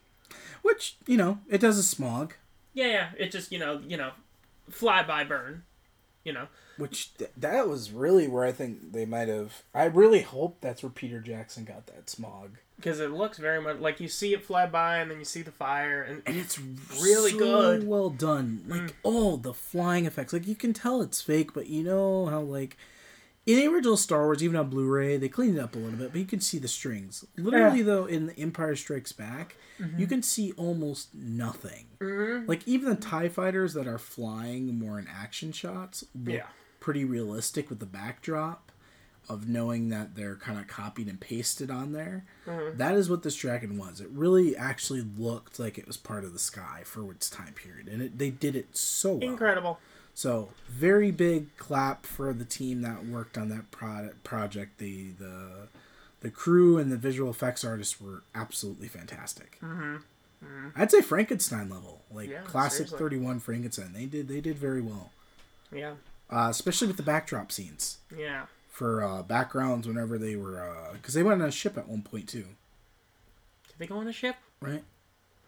Which 0.63 0.97
you 1.07 1.17
know, 1.17 1.39
it 1.49 1.61
does 1.61 1.79
a 1.79 1.83
smog. 1.83 2.35
Yeah, 2.75 2.87
yeah. 2.87 3.09
It 3.19 3.31
just 3.33 3.51
you 3.53 3.59
know 3.59 3.81
you 3.87 3.97
know, 3.97 4.11
fly 4.71 5.03
by 5.03 5.25
burn. 5.25 5.63
You 6.25 6.33
know. 6.35 6.47
Which 6.77 7.17
th- 7.17 7.31
that 7.37 7.67
was 7.69 7.91
really 7.91 8.29
where 8.29 8.45
I 8.45 8.53
think 8.53 8.93
they 8.93 9.05
might 9.05 9.27
have. 9.29 9.63
I 9.75 9.85
really 9.87 10.21
hope 10.23 10.59
that's 10.61 10.83
where 10.83 10.91
Peter 10.91 11.21
Jackson 11.21 11.65
got 11.65 11.87
that 11.89 12.09
smog. 12.09 12.59
because 12.77 13.01
it 13.01 13.11
looks 13.11 13.37
very 13.39 13.61
much 13.61 13.79
like 13.81 13.99
you 13.99 14.07
see 14.07 14.33
it 14.33 14.45
fly 14.45 14.65
by 14.67 14.99
and 14.99 15.11
then 15.11 15.19
you 15.19 15.25
see 15.25 15.43
the 15.43 15.51
fire 15.51 16.03
and 16.03 16.23
And 16.25 16.37
it's 16.37 16.57
Really 17.03 17.33
so 17.33 17.39
good. 17.39 17.89
well 17.89 18.11
done. 18.11 18.63
Like 18.69 18.81
mm. 18.83 18.93
all 19.03 19.37
the 19.39 19.55
flying 19.55 20.07
effects. 20.07 20.33
Like 20.33 20.47
you 20.47 20.55
can 20.55 20.73
tell 20.73 21.03
it's 21.03 21.21
fake, 21.21 21.53
but 21.53 21.67
you 21.67 21.83
know 21.83 22.27
how 22.27 22.41
like 22.43 22.77
in 23.49 23.57
the 23.57 23.67
original 23.67 23.97
Star 23.97 24.25
Wars, 24.25 24.43
even 24.45 24.57
on 24.57 24.69
Blu-ray, 24.69 25.17
they 25.17 25.29
cleaned 25.29 25.57
it 25.57 25.61
up 25.61 25.75
a 25.75 25.79
little 25.79 25.99
bit, 25.99 26.13
but 26.13 26.19
you 26.19 26.27
can 26.27 26.41
see 26.41 26.59
the 26.59 26.69
strings. 26.69 27.25
Literally, 27.37 27.83
though, 27.83 28.05
in 28.05 28.27
The 28.27 28.39
Empire 28.39 28.77
Strikes 28.77 29.13
Back, 29.13 29.57
you 29.97 30.07
can 30.07 30.23
see 30.23 30.53
almost 30.53 31.15
nothing. 31.15 31.87
Like 32.47 32.67
even 32.69 32.91
the 32.91 32.97
Tie 32.97 33.29
fighters 33.29 33.73
that 33.75 33.87
are 33.87 33.99
flying 33.99 34.79
more 34.79 34.99
in 34.99 35.07
action 35.09 35.53
shots 35.53 36.05
look 36.15 36.35
Yeah. 36.35 36.47
pretty 36.81 37.05
realistic 37.05 37.71
with 37.71 37.79
the 37.81 37.87
backdrop. 37.87 38.71
of 39.31 39.47
knowing 39.47 39.91
that 39.91 40.15
they're 40.15 40.37
kind 40.37 40.59
of 40.59 40.67
copied 40.67 41.07
and 41.07 41.21
pasted 41.21 41.71
on 41.71 41.93
there. 41.93 42.25
Mhm. 42.47 42.79
That 42.79 42.95
is 42.95 43.11
what 43.11 43.23
this 43.23 43.37
dragon 43.37 43.77
was. 43.77 44.01
It 44.01 44.09
really 44.09 44.57
actually 44.57 45.03
looked 45.03 45.59
like 45.59 45.77
it 45.77 45.87
was 45.87 45.99
part 45.99 46.25
of 46.25 46.33
the 46.33 46.39
sky 46.39 46.81
for 46.87 47.13
its 47.13 47.29
time 47.29 47.53
period, 47.53 47.89
and 47.89 48.01
it, 48.01 48.17
they 48.17 48.31
did 48.31 48.57
it 48.57 48.75
so 48.75 49.17
well. 49.17 49.29
Incredible. 49.29 49.81
So 50.19 50.49
very 50.69 51.13
big 51.13 51.57
clap 51.59 52.05
for 52.05 52.33
the 52.33 52.45
team 52.45 52.83
that 52.83 53.07
worked 53.07 53.39
on 53.39 53.51
that 53.51 53.71
product 53.71 54.25
project. 54.25 54.79
The 54.79 55.11
the 55.13 55.69
the 56.23 56.31
crew 56.33 56.77
and 56.77 56.91
the 56.91 56.97
visual 56.97 57.31
effects 57.31 57.65
artists 57.65 58.01
were 58.01 58.25
absolutely 58.35 58.89
fantastic. 58.89 59.61
Mhm. 59.61 60.03
I'd 60.75 60.91
say 60.91 61.03
Frankenstein 61.03 61.69
level, 61.71 62.03
like 62.11 62.31
Yeah, 62.31 62.43
classic 62.43 62.89
thirty 62.89 63.17
one 63.17 63.39
Frankenstein. 63.39 63.93
They 63.93 64.07
did 64.07 64.27
they 64.27 64.41
did 64.41 64.59
very 64.59 64.81
well, 64.81 65.13
Yeah. 65.71 65.95
uh, 66.29 66.49
especially 66.51 66.89
with 66.89 66.97
the 66.97 67.05
backdrop 67.05 67.53
scenes 67.53 67.99
Yeah. 68.13 68.47
for 68.69 69.05
uh, 69.05 69.23
backgrounds 69.23 69.87
whenever 69.87 70.19
they 70.19 70.35
were 70.35 70.91
because 70.95 71.15
they 71.15 71.23
went 71.23 71.43
on 71.43 71.47
a 71.47 71.53
ship 71.53 71.79
at 71.79 71.87
one 71.87 72.03
point 72.03 72.29
too, 72.29 72.57
Did 73.69 73.79
they 73.79 73.87
go 73.87 73.99
on 73.99 74.09
a 74.09 74.13
ship? 74.13 74.35
right? 74.61 74.83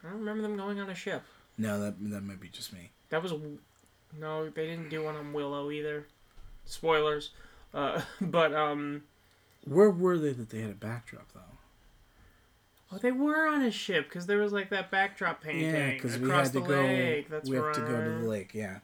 I 0.05 0.11
don't 0.11 0.21
remember 0.21 0.43
them 0.43 0.57
going 0.57 0.79
on 0.79 0.89
a 0.89 0.95
ship. 0.95 1.25
No, 1.59 1.81
that 1.81 1.95
that 2.11 2.23
might 2.23 2.39
be 2.41 2.49
just 2.51 2.73
me. 2.73 2.93
That 3.09 3.21
was 3.21 3.33
no, 4.19 4.49
they 4.49 4.67
didn't 4.67 4.89
do 4.91 5.03
one 5.05 5.17
on 5.17 5.33
Willow 5.33 5.71
either. 5.71 6.07
Spoilers. 6.65 7.31
Uh, 7.73 8.01
but 8.21 8.55
um, 8.55 9.03
Where 9.65 9.91
were 9.91 10.19
they 10.19 10.33
that 10.33 10.51
they 10.51 10.61
had 10.61 10.71
a 10.71 10.75
backdrop 10.75 11.33
though? 11.33 11.41
oh, 12.93 12.99
they 12.99 13.13
were 13.13 13.47
on 13.47 13.63
a 13.63 13.71
ship 13.71 14.09
because 14.09 14.27
there 14.27 14.39
was 14.39 14.53
like 14.53 14.71
that 14.71 14.91
backdrop 14.91 15.43
painting 15.43 15.73
Yeah, 15.73 15.91
because 15.93 16.19
we 16.19 16.29
had 16.31 16.53
to 16.53 16.61
go. 16.61 16.83
lake. 16.83 17.29
That's 17.29 17.49
we 17.49 17.57
have 17.57 17.67
right. 17.67 17.75
to 17.75 17.81
go 17.83 18.05
to 18.05 18.11
the 18.11 18.29
lake. 18.29 18.51
Yeah. 18.55 18.79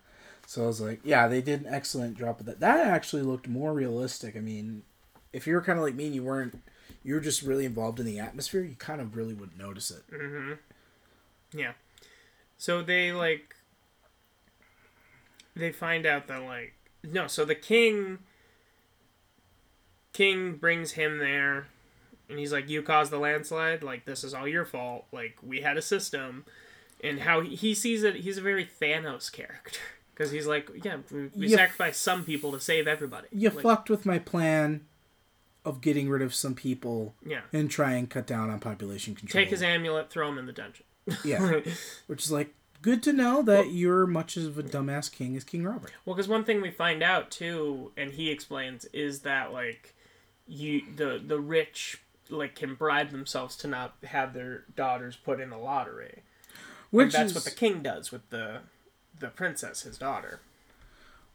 So 0.46 0.62
I 0.62 0.66
was 0.68 0.80
like, 0.80 1.00
yeah, 1.02 1.26
they 1.26 1.42
did 1.42 1.62
an 1.62 1.74
excellent 1.74 2.16
job 2.16 2.38
of 2.38 2.46
that. 2.46 2.60
That 2.60 2.86
actually 2.86 3.22
looked 3.22 3.48
more 3.48 3.72
realistic. 3.74 4.36
I 4.36 4.40
mean, 4.40 4.84
if 5.32 5.44
you 5.46 5.54
were 5.54 5.60
kind 5.62 5.76
of 5.76 5.84
like 5.84 5.96
me 5.96 6.06
and 6.06 6.14
you 6.14 6.22
weren't, 6.22 6.62
you 7.02 7.14
were 7.14 7.20
just 7.20 7.42
really 7.42 7.64
involved 7.64 7.98
in 7.98 8.06
the 8.06 8.20
atmosphere, 8.20 8.62
you 8.62 8.76
kind 8.76 9.00
of 9.00 9.16
really 9.16 9.34
wouldn't 9.34 9.58
notice 9.58 9.90
it. 9.90 10.02
Mm-hmm. 10.12 10.52
Yeah. 11.58 11.72
So 12.58 12.80
they 12.82 13.10
like 13.10 13.55
they 15.57 15.72
find 15.72 16.07
out 16.07 16.26
that 16.28 16.42
like 16.42 16.74
no, 17.02 17.26
so 17.26 17.44
the 17.44 17.54
king 17.54 18.18
king 20.12 20.54
brings 20.57 20.92
him 20.92 21.18
there 21.18 21.66
and 22.28 22.38
he's 22.38 22.52
like 22.52 22.68
you 22.68 22.82
caused 22.82 23.12
the 23.12 23.18
landslide, 23.18 23.82
like 23.82 24.04
this 24.04 24.24
is 24.24 24.34
all 24.34 24.48
your 24.48 24.64
fault. 24.64 25.07
Like 25.12 25.36
we 25.42 25.61
had 25.61 25.76
a 25.76 25.82
system 25.82 26.44
and 27.02 27.20
how 27.20 27.40
he, 27.40 27.54
he 27.54 27.74
sees 27.74 28.02
it 28.02 28.16
he's 28.16 28.38
a 28.38 28.42
very 28.42 28.68
Thanos 28.80 29.30
character 29.30 29.80
because 30.14 30.30
he's 30.30 30.46
like 30.46 30.70
yeah, 30.84 30.98
we, 31.11 31.28
we 31.36 31.48
sacrificed 31.48 32.02
some 32.02 32.24
people 32.24 32.52
to 32.52 32.61
save 32.61 32.86
everybody. 32.88 33.28
You 33.32 33.50
Like, 33.50 33.62
fucked 33.62 33.90
with 33.90 34.04
my 34.07 34.18
plan 34.18 34.86
of 35.64 35.80
getting 35.80 36.09
rid 36.09 36.22
of 36.22 36.32
some 36.34 36.54
people 36.54 37.14
Yeah. 37.24 37.40
and 37.52 37.68
try 37.70 37.92
and 37.94 38.09
cut 38.09 38.26
down 38.26 38.50
on 38.50 38.61
population 38.61 39.14
control. 39.16 39.42
Take 39.42 39.50
his 39.50 39.62
amulet, 39.62 40.11
throw 40.11 40.28
him 40.28 40.38
in 40.38 40.46
the 40.46 40.52
dungeon. 40.52 40.84
yeah, 41.24 41.61
which 42.07 42.24
is 42.24 42.30
like 42.32 42.54
good 42.82 43.02
to 43.04 43.12
know 43.12 43.42
that 43.42 43.70
you're 43.72 44.06
much 44.06 44.36
of 44.36 44.58
a 44.58 44.62
dumbass 44.62 45.10
king 45.10 45.36
as 45.36 45.44
King 45.44 45.64
Robert. 45.64 45.92
Well, 46.04 46.14
because 46.16 46.28
one 46.28 46.44
thing 46.44 46.60
we 46.60 46.70
find 46.70 47.02
out 47.02 47.30
too, 47.30 47.92
and 47.96 48.12
he 48.12 48.30
explains, 48.30 48.84
is 48.86 49.20
that 49.20 49.52
like 49.52 49.94
you 50.46 50.82
the 50.96 51.20
the 51.24 51.40
rich 51.40 52.00
like 52.30 52.54
can 52.54 52.74
bribe 52.74 53.10
themselves 53.10 53.56
to 53.56 53.68
not 53.68 53.94
have 54.04 54.32
their 54.34 54.64
daughters 54.74 55.16
put 55.16 55.40
in 55.40 55.52
a 55.52 55.58
lottery. 55.60 56.22
Which 56.90 57.06
and 57.06 57.12
that's 57.12 57.30
is 57.30 57.34
what 57.34 57.44
the 57.44 57.50
king 57.58 57.82
does 57.82 58.10
with 58.12 58.28
the 58.30 58.60
the 59.18 59.28
princess, 59.28 59.82
his 59.82 59.96
daughter. 59.98 60.40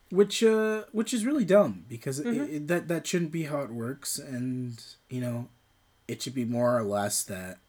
which 0.09 0.43
uh 0.43 0.83
which 0.91 1.13
is 1.13 1.25
really 1.25 1.45
dumb 1.45 1.85
because 1.87 2.19
Mm-hmm. 2.19 2.55
it, 2.55 2.67
that 2.67 2.87
that 2.87 3.07
shouldn't 3.07 3.31
be 3.31 3.43
how 3.43 3.61
it 3.61 3.71
works 3.71 4.17
and 4.19 4.83
you 5.09 5.21
know 5.21 5.47
it 6.07 6.21
should 6.21 6.35
be 6.35 6.45
more 6.45 6.77
or 6.77 6.83
less 6.83 7.23
that 7.23 7.59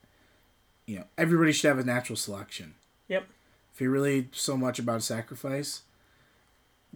you 0.87 0.97
know 0.97 1.05
everybody 1.17 1.53
should 1.53 1.69
have 1.69 1.79
a 1.79 1.85
natural 1.85 2.17
selection 2.17 2.75
Yep. 3.09 3.27
If 3.73 3.81
you're 3.81 3.91
really 3.91 4.29
so 4.33 4.57
much 4.57 4.79
about 4.79 5.03
sacrifice 5.03 5.83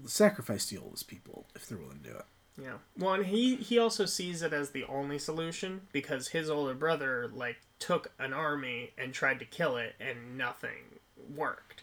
sacrifice 0.05 0.67
the 0.67 0.77
oldest 0.79 1.09
people 1.09 1.47
if 1.55 1.67
they're 1.67 1.79
willing 1.79 2.01
to 2.01 2.11
do 2.11 2.17
it 2.17 2.25
Yeah. 2.61 2.75
Well, 2.99 3.15
and 3.15 3.27
he 3.27 3.57
he 3.57 3.79
also 3.79 4.05
sees 4.07 4.43
it 4.43 4.53
as 4.53 4.71
the 4.71 4.85
only 4.85 5.19
solution 5.19 5.83
because 5.93 6.29
his 6.29 6.49
older 6.51 6.75
brother 6.75 7.31
like 7.35 7.57
took 7.79 8.13
an 8.19 8.33
army 8.33 8.93
and 8.99 9.13
tried 9.13 9.39
to 9.41 9.45
kill 9.45 9.77
it 9.77 9.95
and 10.01 10.39
nothing 10.39 11.01
worked. 11.35 11.83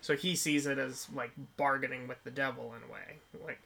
So 0.00 0.14
he 0.16 0.36
sees 0.36 0.66
it 0.66 0.78
as 0.78 1.08
like 1.14 1.32
bargaining 1.56 2.06
with 2.08 2.22
the 2.24 2.30
devil 2.30 2.74
in 2.76 2.88
a 2.88 2.92
way. 2.92 3.16
Like 3.44 3.60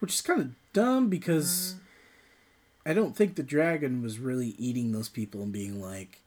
which 0.00 0.12
is 0.14 0.20
kind 0.20 0.40
of 0.40 0.50
dumb 0.72 1.08
because 1.08 1.76
Mm-hmm. 1.76 2.90
i 2.90 2.92
don't 2.94 3.16
think 3.16 3.36
the 3.36 3.42
dragon 3.42 4.02
was 4.02 4.18
really 4.18 4.48
eating 4.58 4.92
those 4.92 5.08
people 5.08 5.42
and 5.42 5.52
being 5.52 5.80
like 5.80 6.20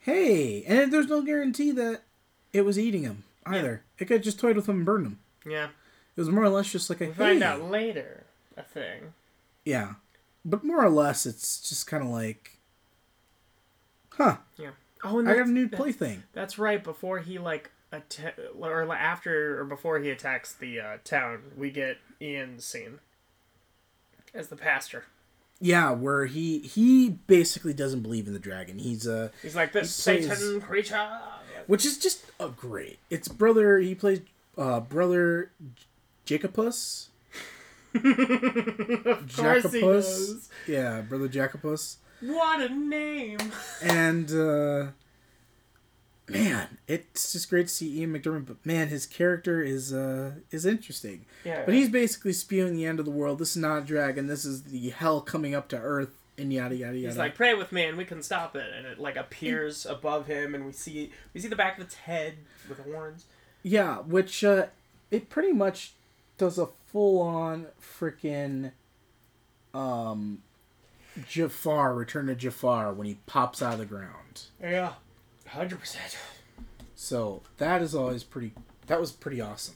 hey 0.00 0.62
and 0.64 0.90
there's 0.92 1.08
no 1.08 1.20
guarantee 1.20 1.70
that 1.72 2.02
it 2.52 2.62
was 2.62 2.78
eating 2.78 3.02
him 3.02 3.24
either 3.44 3.82
it 3.98 4.06
could 4.06 4.16
have 4.18 4.24
just 4.24 4.40
toyed 4.40 4.56
with 4.56 4.68
him 4.68 4.76
and 4.78 4.84
burned 4.86 5.06
him. 5.06 5.18
yeah. 5.46 5.66
it 6.16 6.20
was 6.20 6.28
more 6.30 6.44
or 6.44 6.48
less 6.48 6.70
just 6.72 6.90
like 6.90 7.00
a 7.00 7.06
We 7.06 7.12
find 7.12 7.42
out 7.42 7.62
later 7.62 8.24
a 8.56 8.62
thing. 8.62 9.12
Yeah. 9.64 9.94
But 10.44 10.64
more 10.64 10.82
or 10.84 10.88
less, 10.90 11.26
it's 11.26 11.68
just 11.68 11.86
kind 11.86 12.02
of 12.02 12.08
like, 12.08 12.58
huh, 14.10 14.36
Yeah. 14.56 14.70
Oh, 15.04 15.18
and 15.18 15.28
I 15.28 15.34
got 15.36 15.46
a 15.46 15.50
new 15.50 15.68
plaything. 15.68 16.22
That's 16.32 16.58
right. 16.58 16.82
Before 16.82 17.18
he 17.18 17.38
like 17.38 17.70
atta- 17.92 18.34
or 18.58 18.92
after 18.94 19.60
or 19.60 19.64
before 19.64 19.98
he 19.98 20.10
attacks 20.10 20.52
the 20.52 20.80
uh, 20.80 20.96
town, 21.04 21.42
we 21.56 21.70
get 21.70 21.98
Ian's 22.20 22.64
scene 22.64 22.98
as 24.34 24.48
the 24.48 24.56
pastor. 24.56 25.04
Yeah, 25.60 25.90
where 25.92 26.26
he 26.26 26.60
he 26.60 27.10
basically 27.10 27.74
doesn't 27.74 28.00
believe 28.00 28.26
in 28.26 28.32
the 28.32 28.38
dragon. 28.38 28.78
He's 28.78 29.06
uh, 29.06 29.28
He's 29.42 29.54
like 29.56 29.72
this 29.72 30.04
He 30.04 30.16
plays- 30.16 30.28
Satan 30.38 30.60
creature. 30.60 31.08
Which 31.66 31.84
is 31.84 31.98
just 31.98 32.24
a 32.38 32.48
great. 32.48 32.98
It's 33.10 33.28
brother. 33.28 33.78
He 33.78 33.94
plays 33.94 34.20
uh 34.56 34.80
brother 34.80 35.50
Jacopus. 36.24 37.08
of 37.94 38.02
course 38.02 39.72
he 39.72 39.80
Jacopus. 39.80 39.82
does. 39.82 40.48
Yeah, 40.66 41.00
brother 41.02 41.28
Jacopus. 41.28 41.98
What 42.20 42.60
a 42.62 42.68
name! 42.74 43.38
And 43.82 44.30
uh 44.32 44.86
man, 46.28 46.78
it's 46.88 47.32
just 47.32 47.50
great 47.50 47.68
to 47.68 47.72
see 47.72 48.00
Ian 48.00 48.14
McDiarmid. 48.14 48.46
But 48.46 48.64
man, 48.64 48.88
his 48.88 49.06
character 49.06 49.62
is 49.62 49.92
uh 49.92 50.32
is 50.50 50.64
interesting. 50.66 51.26
Yeah, 51.44 51.62
But 51.64 51.74
he's 51.74 51.88
basically 51.88 52.32
spewing 52.32 52.74
the 52.74 52.86
end 52.86 52.98
of 52.98 53.04
the 53.04 53.10
world. 53.10 53.38
This 53.38 53.50
is 53.50 53.62
not 53.62 53.78
a 53.82 53.86
dragon. 53.86 54.26
This 54.26 54.44
is 54.44 54.64
the 54.64 54.90
hell 54.90 55.20
coming 55.20 55.54
up 55.54 55.68
to 55.68 55.78
Earth, 55.78 56.16
and 56.38 56.52
yada 56.52 56.74
yada 56.76 56.96
yada. 56.96 57.08
He's 57.08 57.16
like, 57.18 57.34
pray 57.34 57.54
with 57.54 57.72
me, 57.72 57.84
and 57.84 57.96
we 57.96 58.04
can 58.04 58.22
stop 58.22 58.54
it. 58.56 58.66
And 58.76 58.86
it 58.86 58.98
like 58.98 59.16
appears 59.16 59.86
above 59.86 60.26
him, 60.26 60.54
and 60.54 60.66
we 60.66 60.72
see 60.72 61.12
we 61.34 61.40
see 61.40 61.48
the 61.48 61.56
back 61.56 61.78
of 61.78 61.84
its 61.84 61.94
head 61.94 62.34
with 62.68 62.78
horns. 62.84 63.26
yeah, 63.62 63.98
which 63.98 64.44
uh, 64.44 64.66
it 65.10 65.28
pretty 65.28 65.52
much 65.52 65.94
does 66.38 66.58
a 66.58 66.66
full 66.88 67.20
on 67.22 67.66
freaking 67.80 68.72
um 69.74 70.42
Jafar, 71.28 71.94
Return 71.94 72.26
to 72.26 72.34
Jafar 72.34 72.92
when 72.92 73.06
he 73.06 73.18
pops 73.26 73.62
out 73.62 73.74
of 73.74 73.78
the 73.78 73.86
ground. 73.86 74.42
Yeah, 74.60 74.92
hundred 75.46 75.80
percent. 75.80 76.16
So 76.94 77.42
that 77.58 77.80
is 77.82 77.94
always 77.94 78.22
pretty. 78.24 78.52
That 78.86 79.00
was 79.00 79.12
pretty 79.12 79.40
awesome. 79.40 79.74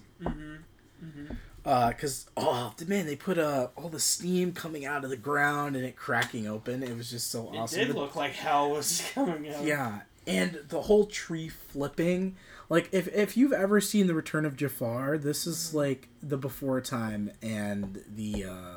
Uh, 1.65 1.93
cause 1.93 2.27
oh 2.37 2.75
man, 2.87 3.05
they 3.07 3.17
put 3.17 3.37
uh 3.39 3.69
all 3.77 3.89
the 3.91 4.01
steam 4.01 4.53
coming 4.53 4.87
out 4.87 5.05
of 5.05 5.11
the 5.11 5.17
ground 5.17 5.77
and 5.77 5.85
it 5.85 5.95
cracking 5.97 6.47
open. 6.47 6.83
It 6.83 6.97
was 6.97 7.11
just 7.11 7.31
so 7.31 7.53
It 7.53 7.57
awesome. 7.59 7.81
It 7.81 7.85
did 7.87 7.95
The- 7.95 8.01
look 8.01 8.17
like 8.17 8.33
hell 8.33 8.71
was 8.71 9.03
coming 9.15 9.53
out. 9.53 9.65
Yeah, 9.65 10.01
and 10.27 10.61
the 10.69 10.83
whole 10.83 11.07
tree 11.07 11.49
flipping. 11.49 12.37
Like 12.71 12.89
if 12.93 13.09
if 13.09 13.37
you've 13.37 13.53
ever 13.53 13.81
seen 13.81 14.07
the 14.07 14.15
Return 14.15 14.47
of 14.47 14.57
Jafar, 14.57 15.19
this 15.19 15.47
is 15.47 15.75
like 15.75 16.09
the 16.23 16.37
before 16.39 16.81
time 16.81 17.31
and 17.43 18.03
the 18.09 18.45
uh, 18.45 18.75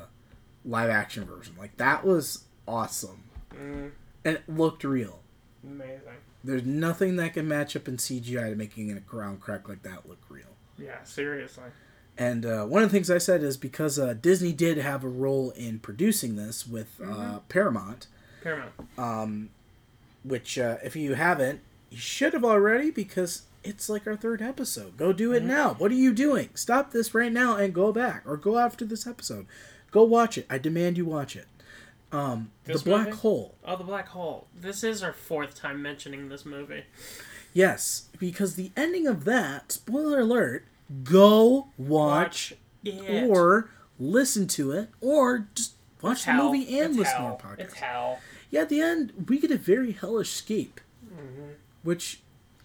live 0.64 0.90
action 0.90 1.24
version. 1.24 1.54
Like 1.58 1.76
that 1.78 2.04
was 2.04 2.44
awesome, 2.68 3.24
Mm, 3.54 3.92
and 4.24 4.36
it 4.36 4.42
looked 4.48 4.84
real. 4.84 5.20
amazing. 5.62 6.00
There's 6.42 6.64
nothing 6.66 7.16
that 7.16 7.32
can 7.34 7.48
match 7.48 7.74
up 7.76 7.88
in 7.88 7.96
CGI 7.96 8.50
to 8.50 8.56
making 8.56 8.90
a 8.90 9.00
ground 9.00 9.40
crack 9.40 9.68
like 9.68 9.82
that 9.84 10.06
look 10.08 10.20
real. 10.28 10.44
Yeah, 10.78 11.02
seriously. 11.04 11.64
And 12.16 12.46
uh, 12.46 12.64
one 12.64 12.82
of 12.82 12.90
the 12.90 12.96
things 12.96 13.10
I 13.10 13.18
said 13.18 13.42
is 13.42 13.56
because 13.56 13.98
uh, 13.98 14.14
Disney 14.14 14.52
did 14.52 14.78
have 14.78 15.02
a 15.02 15.08
role 15.08 15.50
in 15.52 15.80
producing 15.80 16.36
this 16.36 16.66
with 16.66 17.00
uh, 17.04 17.40
Paramount, 17.48 18.06
Paramount. 18.42 18.72
um, 18.96 19.50
which 20.22 20.56
uh, 20.58 20.76
if 20.84 20.94
you 20.94 21.14
haven't, 21.14 21.60
you 21.90 21.98
should 21.98 22.32
have 22.32 22.44
already 22.44 22.90
because 22.92 23.42
it's 23.64 23.88
like 23.88 24.06
our 24.06 24.14
third 24.16 24.40
episode. 24.42 24.96
Go 24.96 25.12
do 25.12 25.32
it 25.32 25.42
now. 25.42 25.74
What 25.74 25.90
are 25.90 25.94
you 25.96 26.12
doing? 26.12 26.50
Stop 26.54 26.92
this 26.92 27.14
right 27.14 27.32
now 27.32 27.56
and 27.56 27.74
go 27.74 27.92
back, 27.92 28.22
or 28.26 28.36
go 28.36 28.58
after 28.58 28.84
this 28.84 29.06
episode. 29.06 29.46
Go 29.90 30.04
watch 30.04 30.38
it. 30.38 30.46
I 30.48 30.58
demand 30.58 30.96
you 30.98 31.06
watch 31.06 31.34
it. 31.34 31.46
Um, 32.12 32.52
the 32.64 32.78
Black 32.78 33.06
movie? 33.06 33.16
Hole. 33.18 33.54
Oh, 33.64 33.76
the 33.76 33.82
black 33.82 34.06
hole. 34.08 34.46
This 34.54 34.84
is 34.84 35.02
our 35.02 35.12
fourth 35.12 35.56
time 35.56 35.82
mentioning 35.82 36.28
this 36.28 36.46
movie. 36.46 36.84
Yes, 37.52 38.08
because 38.20 38.54
the 38.54 38.70
ending 38.76 39.08
of 39.08 39.24
that. 39.24 39.72
Spoiler 39.72 40.20
alert. 40.20 40.64
Go 41.02 41.68
watch, 41.78 42.54
it. 42.84 43.28
or 43.28 43.70
listen 43.98 44.46
to 44.48 44.72
it, 44.72 44.90
or 45.00 45.48
just 45.54 45.72
Watch 46.02 46.24
the 46.26 46.32
hell. 46.32 46.52
movie 46.52 46.78
and 46.78 46.94
listen 46.96 47.16
hell. 47.16 47.36
to 47.40 47.46
our 47.46 47.56
podcast. 47.56 48.18
Yeah, 48.50 48.60
at 48.62 48.68
the 48.68 48.80
end, 48.80 49.26
we 49.28 49.38
get 49.38 49.50
a 49.50 49.56
very 49.56 49.92
hellish 49.92 50.30
scape, 50.32 50.80
Mm-hmm. 51.06 51.52
which 51.82 52.20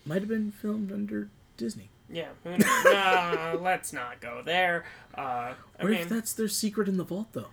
might 0.05 0.22
have 0.22 0.28
been 0.28 0.51
filmed 0.51 0.91
under 0.91 1.30
Disney. 1.57 1.89
Yeah. 2.11 2.30
no, 2.45 3.59
let's 3.63 3.93
not 3.93 4.20
go 4.20 4.41
there. 4.43 4.84
Uh, 5.15 5.22
I 5.22 5.53
What 5.80 5.91
mean, 5.91 6.01
if 6.01 6.09
that's 6.09 6.34
their 6.34 6.47
secret 6.47 6.88
in 6.88 6.97
the 6.97 7.03
vault, 7.03 7.28
though? 7.34 7.47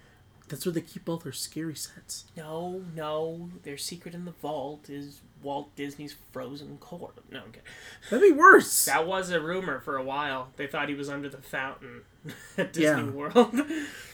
That's 0.49 0.65
where 0.65 0.73
they 0.73 0.81
keep 0.81 1.09
all 1.09 1.17
their 1.17 1.33
scary 1.33 1.75
sets. 1.75 2.25
no, 2.37 2.83
no. 2.95 3.51
Their 3.65 3.77
secret 3.77 4.15
in 4.15 4.25
the 4.25 4.31
vault 4.31 4.89
is 4.89 5.21
Walt 5.43 5.75
Disney's 5.77 6.15
frozen 6.33 6.79
core. 6.79 7.11
No, 7.31 7.41
okay. 7.49 7.61
That'd 8.11 8.29
be 8.29 8.33
worse. 8.37 8.85
That 8.85 9.07
was 9.07 9.31
a 9.31 9.41
rumor 9.41 9.81
for 9.81 9.97
a 9.97 10.03
while. 10.03 10.49
They 10.57 10.67
thought 10.67 10.89
he 10.89 10.95
was 10.95 11.09
under 11.09 11.29
the 11.29 11.39
fountain 11.39 12.03
at 12.59 12.73
Disney 12.73 12.85
Yeah. 13.05 13.11
World. 13.11 13.61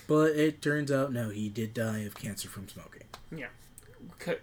But 0.09 0.33
it 0.37 0.61
turns 0.61 0.91
out, 0.91 1.13
no, 1.13 1.31
he 1.31 1.49
did 1.49 1.73
die 1.73 2.01
of 2.01 2.15
cancer 2.15 2.49
from 2.49 2.69
smoking. 2.69 3.05
yeah. 3.35 3.47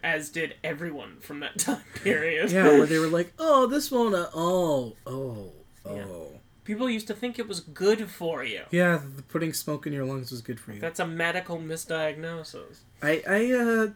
As 0.03 0.29
did 0.29 0.55
everyone 0.63 1.17
from 1.19 1.41
that 1.41 1.57
time 1.59 1.83
period. 2.03 2.49
Yeah, 2.51 2.63
where 2.69 2.85
they 2.85 2.97
were 2.97 3.07
like, 3.07 3.33
oh, 3.37 3.67
this 3.67 3.91
won't. 3.91 4.15
Uh, 4.15 4.27
oh, 4.33 4.95
oh, 5.05 5.51
oh. 5.85 5.95
Yeah. 5.95 6.38
Yeah, 6.61 6.75
People 6.75 6.89
used 6.89 7.07
to 7.07 7.13
think 7.13 7.39
it 7.39 7.47
was 7.47 7.59
good 7.61 8.09
for 8.09 8.43
you. 8.43 8.61
the, 8.71 9.01
putting 9.27 9.53
smoke 9.53 9.87
in 9.87 9.93
your 9.93 10.05
lungs 10.05 10.31
was 10.31 10.41
good 10.41 10.59
for 10.59 10.71
you. 10.73 10.79
That's 10.79 10.99
a 10.99 11.07
medical 11.07 11.57
misdiagnosis. 11.57 12.79
I, 13.01 13.23
I, 13.27 13.51
uh, 13.51 13.87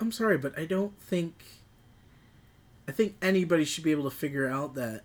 I'm 0.00 0.12
sorry, 0.12 0.38
but 0.38 0.58
I 0.58 0.66
don't 0.66 0.98
think. 1.00 1.44
I 2.88 2.92
think 2.92 3.16
anybody 3.20 3.64
should 3.64 3.82
be 3.82 3.90
able 3.90 4.04
to 4.04 4.14
figure 4.16 4.48
out 4.48 4.74
that 4.74 5.02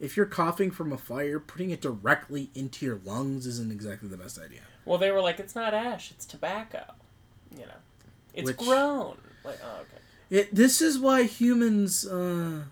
if 0.00 0.16
you're 0.16 0.26
coughing 0.26 0.70
from 0.70 0.92
a 0.92 0.98
fire, 0.98 1.38
putting 1.38 1.70
it 1.70 1.80
directly 1.80 2.50
into 2.54 2.86
your 2.86 3.00
lungs 3.04 3.46
isn't 3.46 3.70
exactly 3.72 4.08
the 4.08 4.16
best 4.16 4.38
idea. 4.38 4.60
Well, 4.84 4.96
they 4.98 5.10
were 5.10 5.20
like, 5.20 5.38
it's 5.38 5.54
not 5.54 5.74
ash, 5.74 6.10
it's 6.10 6.24
tobacco. 6.24 6.84
You 7.52 7.66
know, 7.66 7.72
it's 8.32 8.46
Which- 8.46 8.56
grown. 8.56 9.18
Like, 9.44 9.58
oh, 9.62 9.80
okay. 9.82 10.00
It, 10.30 10.54
this 10.54 10.80
is 10.82 10.98
why 10.98 11.22
humans, 11.24 12.06
uh, 12.06 12.62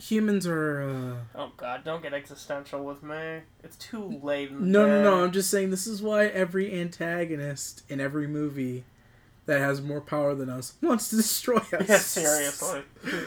humans 0.00 0.46
are, 0.46 0.82
uh, 0.82 1.14
Oh 1.38 1.52
God, 1.56 1.84
don't 1.84 2.02
get 2.02 2.14
existential 2.14 2.82
with 2.84 3.02
me. 3.02 3.40
It's 3.62 3.76
too 3.76 4.20
late. 4.22 4.50
In 4.50 4.60
the 4.60 4.66
no, 4.66 4.86
no, 4.86 4.96
day. 4.98 5.02
no. 5.04 5.24
I'm 5.24 5.32
just 5.32 5.50
saying 5.50 5.70
this 5.70 5.86
is 5.86 6.00
why 6.02 6.26
every 6.26 6.72
antagonist 6.80 7.82
in 7.88 8.00
every 8.00 8.26
movie 8.26 8.84
that 9.46 9.58
has 9.60 9.80
more 9.82 10.00
power 10.00 10.34
than 10.34 10.48
us 10.48 10.74
wants 10.82 11.08
to 11.10 11.16
destroy 11.16 11.56
us. 11.58 11.88
Yeah, 11.88 11.98
seriously. 11.98 12.82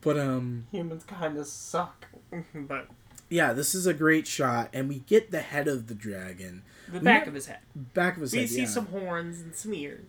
But 0.00 0.18
um, 0.18 0.66
Humans 0.70 1.04
kind 1.04 1.38
of 1.38 1.46
suck. 1.46 2.06
but 2.54 2.88
yeah, 3.30 3.54
this 3.54 3.74
is 3.74 3.86
a 3.86 3.94
great 3.94 4.26
shot, 4.26 4.68
and 4.74 4.86
we 4.86 4.98
get 4.98 5.30
the 5.30 5.40
head 5.40 5.66
of 5.66 5.86
the 5.86 5.94
dragon, 5.94 6.62
the 6.92 7.00
back 7.00 7.22
Yeah. 7.22 7.28
of 7.28 7.34
his 7.34 7.46
head. 7.46 7.60
back 7.74 8.16
of 8.16 8.20
his 8.20 8.32
We 8.32 8.40
head, 8.40 8.48
We 8.50 8.54
see 8.54 8.60
yeah. 8.62 8.68
some 8.68 8.86
horns 8.88 9.40
and 9.40 9.54
some 9.54 9.72
ears. 9.72 10.04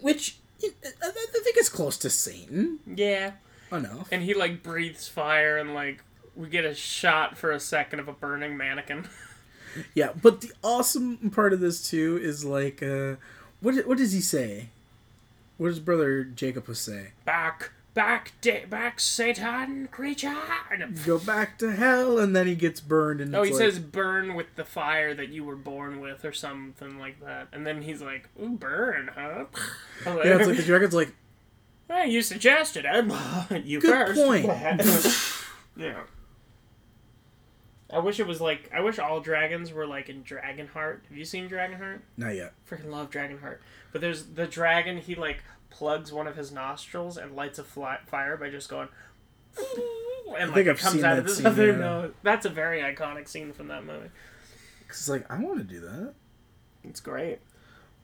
which 0.00 0.38
I 0.60 1.10
think 1.44 1.56
is 1.56 1.68
close 1.68 1.96
to 1.98 2.10
Satan 2.10 2.80
Yeah. 2.84 3.32
Enough. 3.72 4.08
And 4.12 4.22
he 4.22 4.34
like 4.34 4.62
breathes 4.62 5.08
fire 5.08 5.56
and 5.58 5.74
like 5.74 6.02
we 6.34 6.48
get 6.48 6.64
a 6.64 6.74
shot 6.74 7.36
for 7.38 7.50
a 7.50 7.60
second 7.60 8.00
of 8.00 8.08
a 8.08 8.12
burning 8.12 8.56
mannequin. 8.56 9.08
Yeah, 9.94 10.12
but 10.22 10.40
the 10.40 10.52
awesome 10.64 11.30
part 11.30 11.52
of 11.52 11.60
this 11.60 11.86
too 11.90 12.18
is 12.22 12.46
like, 12.46 12.82
uh, 12.82 13.16
what 13.60 13.74
what 13.86 13.98
does 13.98 14.12
he 14.12 14.22
say? 14.22 14.70
What 15.58 15.68
does 15.68 15.80
brother 15.80 16.24
Jacob 16.24 16.74
say? 16.74 17.08
back, 17.26 17.72
back, 17.92 18.32
da- 18.40 18.64
back, 18.64 18.98
Satan 19.00 19.88
creature. 19.88 20.34
Go 21.04 21.18
back 21.18 21.58
to 21.58 21.72
hell, 21.72 22.18
and 22.18 22.34
then 22.34 22.46
he 22.46 22.54
gets 22.54 22.80
burned. 22.80 23.20
And 23.20 23.36
Oh, 23.36 23.42
he 23.42 23.50
like, 23.50 23.58
says 23.58 23.78
burn 23.78 24.34
with 24.34 24.54
the 24.56 24.64
fire 24.64 25.12
that 25.14 25.28
you 25.28 25.44
were 25.44 25.56
born 25.56 26.00
with, 26.00 26.24
or 26.24 26.32
something 26.32 26.98
like 26.98 27.20
that. 27.20 27.48
And 27.52 27.66
then 27.66 27.82
he's 27.82 28.00
like, 28.00 28.30
"Ooh, 28.42 28.56
burn, 28.56 29.10
huh?" 29.14 29.44
yeah, 30.06 30.38
it's 30.38 30.46
like 30.46 30.56
the 30.56 30.62
dragon's 30.62 30.94
like, 30.94 31.12
Hey, 31.88 32.08
you 32.10 32.22
suggested 32.22 32.84
it. 32.88 33.64
you 33.64 33.80
Good 33.80 33.90
first. 33.90 34.20
point. 34.20 34.46
yeah. 35.76 36.00
I 37.88 38.00
wish 38.00 38.18
it 38.18 38.26
was 38.26 38.40
like 38.40 38.68
I 38.74 38.80
wish 38.80 38.98
all 38.98 39.20
dragons 39.20 39.72
were 39.72 39.86
like 39.86 40.08
in 40.08 40.24
Dragonheart. 40.24 41.06
Have 41.08 41.16
you 41.16 41.24
seen 41.24 41.48
Dragonheart? 41.48 42.00
not 42.16 42.34
yet. 42.34 42.52
Freaking 42.68 42.90
love 42.90 43.10
Dragonheart. 43.10 43.58
But 43.92 44.00
there's 44.00 44.24
the 44.26 44.46
dragon. 44.46 44.98
He 44.98 45.14
like 45.14 45.44
plugs 45.70 46.12
one 46.12 46.26
of 46.26 46.36
his 46.36 46.50
nostrils 46.50 47.16
and 47.16 47.36
lights 47.36 47.60
a 47.60 47.64
fly- 47.64 48.00
fire 48.06 48.36
by 48.36 48.50
just 48.50 48.68
going. 48.68 48.88
And 50.36 50.50
like 50.50 50.54
think 50.54 50.66
it 50.66 50.70
I've 50.70 50.80
comes 50.80 50.94
seen 50.96 51.04
out 51.04 51.18
of 51.18 51.24
his 51.26 51.36
scene, 51.36 51.46
other 51.46 51.68
yeah. 51.68 51.76
nose. 51.76 52.12
That's 52.24 52.44
a 52.44 52.50
very 52.50 52.80
iconic 52.80 53.28
scene 53.28 53.52
from 53.52 53.68
that 53.68 53.84
movie. 53.84 54.10
Cause 54.88 54.98
it's 54.98 55.08
like 55.08 55.30
I 55.30 55.38
want 55.38 55.58
to 55.58 55.64
do 55.64 55.80
that. 55.80 56.14
It's 56.82 56.98
great. 57.00 57.38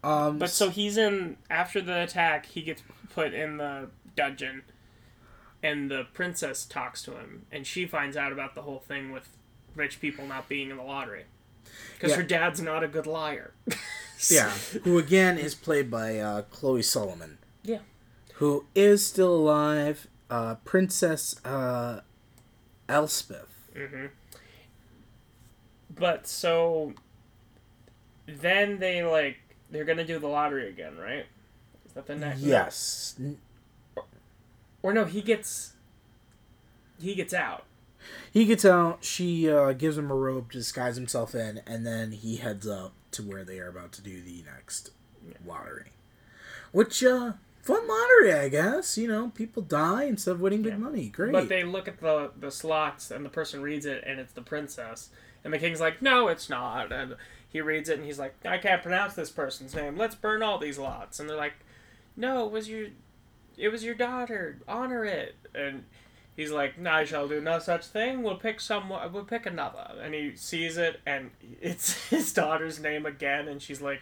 Um, 0.02 0.38
But 0.38 0.50
so 0.50 0.68
he's 0.70 0.96
in 0.96 1.36
after 1.50 1.80
the 1.80 2.02
attack. 2.02 2.46
He 2.46 2.62
gets 2.62 2.82
put 3.14 3.32
in 3.34 3.58
the 3.58 3.88
dungeon, 4.16 4.62
and 5.62 5.90
the 5.90 6.06
princess 6.12 6.64
talks 6.64 7.02
to 7.04 7.12
him, 7.12 7.46
and 7.52 7.66
she 7.66 7.86
finds 7.86 8.16
out 8.16 8.32
about 8.32 8.54
the 8.54 8.62
whole 8.62 8.80
thing 8.80 9.12
with 9.12 9.28
rich 9.74 10.00
people 10.00 10.26
not 10.26 10.48
being 10.48 10.70
in 10.70 10.76
the 10.76 10.82
lottery 10.82 11.24
because 11.94 12.10
Yeah. 12.10 12.16
her 12.16 12.22
dad's 12.22 12.60
not 12.60 12.82
a 12.82 12.88
good 12.88 13.06
liar. 13.06 13.52
yeah, 14.30 14.50
who 14.84 14.98
again 14.98 15.38
is 15.38 15.54
played 15.54 15.90
by 15.90 16.18
uh, 16.18 16.42
Chloe 16.42 16.82
Salaman, 16.82 17.38
yeah. 17.62 17.78
who 18.34 18.66
is 18.74 19.06
still 19.06 19.34
alive. 19.34 20.08
Uh, 20.28 20.54
Princess 20.64 21.36
uh, 21.44 22.00
Elspeth. 22.88 23.68
Mm-hmm. 23.76 24.06
But 25.94 26.26
so 26.26 26.94
then 28.26 28.78
they 28.78 29.02
like 29.02 29.36
they're 29.72 29.84
gonna 29.84 30.04
do 30.04 30.18
the 30.20 30.28
lottery 30.28 30.68
again, 30.68 30.96
right? 30.96 31.26
Is 31.86 31.92
that 31.94 32.06
the 32.06 32.14
next? 32.14 32.40
Yes, 32.40 33.16
N- 33.18 33.38
Or 34.82 34.92
no, 34.92 35.04
he 35.04 35.20
gets 35.22 35.72
he 37.00 37.14
gets 37.14 37.34
out. 37.34 37.64
he 38.32 38.44
gets 38.44 38.64
out. 38.64 39.04
She 39.04 39.50
uh, 39.50 39.72
gives 39.72 39.98
him 39.98 40.10
a 40.10 40.14
robe 40.14 40.52
to 40.52 40.58
disguise 40.58 40.96
himself 40.96 41.34
in, 41.34 41.60
and 41.66 41.84
then 41.86 42.12
he 42.12 42.36
heads 42.36 42.66
up 42.68 42.92
to 43.12 43.22
where 43.22 43.44
they 43.44 43.58
are 43.58 43.68
about 43.68 43.92
to 43.92 44.02
do 44.02 44.20
the 44.22 44.44
next 44.46 44.90
lottery. 45.44 45.90
Which 46.72 47.04
uh, 47.04 47.32
fun 47.62 47.86
lottery, 47.88 48.32
I 48.32 48.48
guess. 48.48 48.96
You 48.96 49.08
know, 49.08 49.30
people 49.34 49.62
die 49.62 50.04
instead 50.04 50.32
of 50.32 50.40
winning 50.40 50.62
big 50.62 50.72
Yeah. 50.74 50.78
money. 50.78 51.08
Great. 51.08 51.32
But 51.32 51.48
they 51.48 51.64
look 51.64 51.88
at 51.88 52.00
the 52.00 52.30
the 52.38 52.50
slots 52.50 53.10
and 53.10 53.24
the 53.24 53.28
person 53.30 53.60
reads 53.62 53.86
it 53.86 54.02
and 54.06 54.18
it's 54.20 54.32
the 54.32 54.42
princess. 54.42 55.10
And 55.44 55.52
the 55.52 55.58
king's 55.58 55.80
like, 55.80 56.00
"No, 56.00 56.28
it's 56.28 56.48
not." 56.48 56.92
And 56.92 57.16
he 57.52 57.60
reads 57.60 57.88
it 57.88 57.98
and 57.98 58.06
he's 58.06 58.18
like, 58.18 58.34
"I 58.44 58.58
can't 58.58 58.82
pronounce 58.82 59.14
this 59.14 59.30
person's 59.30 59.74
name. 59.74 59.96
Let's 59.96 60.14
burn 60.14 60.42
all 60.42 60.58
these 60.58 60.78
lots." 60.78 61.20
And 61.20 61.28
they're 61.28 61.36
like, 61.36 61.54
"No, 62.16 62.46
it 62.46 62.52
was 62.52 62.68
your 62.68 62.88
it 63.56 63.68
was 63.68 63.84
your 63.84 63.94
daughter. 63.94 64.58
Honor 64.66 65.04
it." 65.04 65.36
And 65.54 65.84
he's 66.34 66.50
like, 66.50 66.84
"I 66.84 67.04
shall 67.04 67.28
do 67.28 67.40
no 67.40 67.58
such 67.58 67.86
thing. 67.86 68.22
We'll 68.22 68.36
pick 68.36 68.60
some 68.60 68.88
we'll 68.88 69.24
pick 69.24 69.44
another." 69.44 69.98
And 70.00 70.14
he 70.14 70.34
sees 70.34 70.78
it 70.78 71.00
and 71.04 71.30
it's 71.60 72.08
his 72.08 72.32
daughter's 72.32 72.80
name 72.80 73.04
again 73.04 73.48
and 73.48 73.60
she's 73.60 73.82
like, 73.82 74.00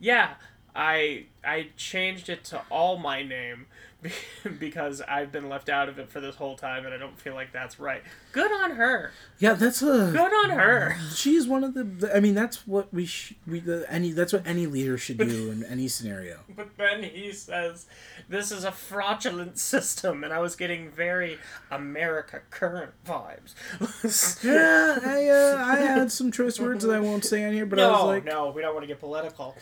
"Yeah, 0.00 0.34
I 0.74 1.26
I 1.44 1.70
changed 1.76 2.28
it 2.28 2.44
to 2.44 2.62
all 2.70 2.98
my 2.98 3.22
name 3.22 3.66
because 4.58 5.00
I've 5.02 5.32
been 5.32 5.48
left 5.48 5.68
out 5.68 5.88
of 5.88 5.98
it 5.98 6.10
for 6.10 6.20
this 6.20 6.36
whole 6.36 6.56
time 6.56 6.84
and 6.84 6.94
I 6.94 6.98
don't 6.98 7.18
feel 7.18 7.34
like 7.34 7.52
that's 7.52 7.78
right. 7.78 8.02
Good 8.32 8.52
on 8.52 8.72
her. 8.72 9.12
yeah, 9.38 9.54
that's 9.54 9.82
a 9.82 10.10
Good 10.12 10.18
on 10.18 10.50
her. 10.50 10.96
She's 11.14 11.46
one 11.48 11.64
of 11.64 11.74
the. 11.74 12.10
I 12.14 12.20
mean, 12.20 12.34
that's 12.34 12.66
what 12.66 12.92
we 12.92 13.06
sh- 13.06 13.34
we 13.46 13.60
the, 13.60 13.86
any. 13.88 14.12
That's 14.12 14.32
what 14.32 14.46
any 14.46 14.66
leader 14.66 14.98
should 14.98 15.18
do 15.18 15.50
in 15.50 15.64
any 15.64 15.88
scenario. 15.88 16.40
But 16.56 16.76
then 16.78 17.02
he 17.02 17.32
says, 17.32 17.86
"This 18.28 18.50
is 18.50 18.64
a 18.64 18.72
fraudulent 18.72 19.58
system," 19.58 20.24
and 20.24 20.32
I 20.32 20.38
was 20.38 20.56
getting 20.56 20.90
very 20.90 21.38
America 21.70 22.40
Current 22.50 22.92
vibes. 23.06 23.54
yeah, 24.44 24.98
I 25.04 25.28
uh, 25.28 25.64
I 25.64 25.76
had 25.76 26.10
some 26.10 26.32
choice 26.32 26.58
words 26.58 26.84
that 26.84 26.94
I 26.94 27.00
won't 27.00 27.24
say 27.24 27.44
on 27.44 27.52
here, 27.52 27.66
but 27.66 27.78
I 27.78 27.90
was 27.90 28.00
no, 28.00 28.06
like, 28.06 28.24
no, 28.24 28.50
we 28.50 28.62
don't 28.62 28.74
want 28.74 28.84
to 28.84 28.88
get 28.88 29.00
political. 29.00 29.54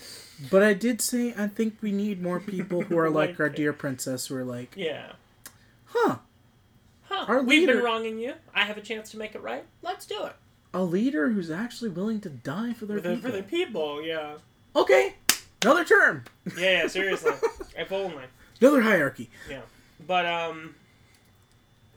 but 0.50 0.62
I 0.62 0.72
did 0.74 1.00
say 1.00 1.34
I 1.36 1.48
think 1.48 1.78
we 1.80 1.90
need 1.90 2.22
more 2.22 2.38
people 2.40 2.82
who 2.82 2.98
are 2.98 3.10
like 3.10 3.38
our 3.40 3.48
dear 3.48 3.72
princess, 3.72 4.30
who 4.34 4.40
are 4.40 4.44
like, 4.44 4.72
Yeah. 4.76 5.12
huh, 5.86 6.16
Huh. 7.06 7.24
Our 7.28 7.42
We've 7.42 7.66
been 7.66 7.82
wronging 7.82 8.18
you. 8.18 8.34
I 8.54 8.64
have 8.64 8.76
a 8.78 8.80
chance 8.80 9.10
to 9.10 9.18
make 9.18 9.34
it 9.34 9.42
right. 9.42 9.64
Let's 9.82 10.06
do 10.06 10.24
it. 10.24 10.32
a 10.72 10.82
leader 10.82 11.28
who's 11.30 11.50
actually 11.50 11.90
willing 11.90 12.20
to 12.22 12.28
die 12.30 12.72
for 12.72 12.86
their 12.86 12.96
For 12.96 13.02
the, 13.08 13.14
people. 13.16 13.30
for 13.30 13.36
the 13.36 13.42
people, 13.44 14.02
yeah. 14.02 14.36
Okay, 14.74 15.14
another 15.62 15.84
term, 15.84 16.24
Yeah, 16.58 16.82
yeah, 16.82 16.86
seriously. 16.88 17.32
if 17.78 17.92
only. 17.92 18.24
another 18.60 18.80
hierarchy. 18.82 19.30
Yeah. 19.48 19.60
But 20.04 20.26
um 20.26 20.74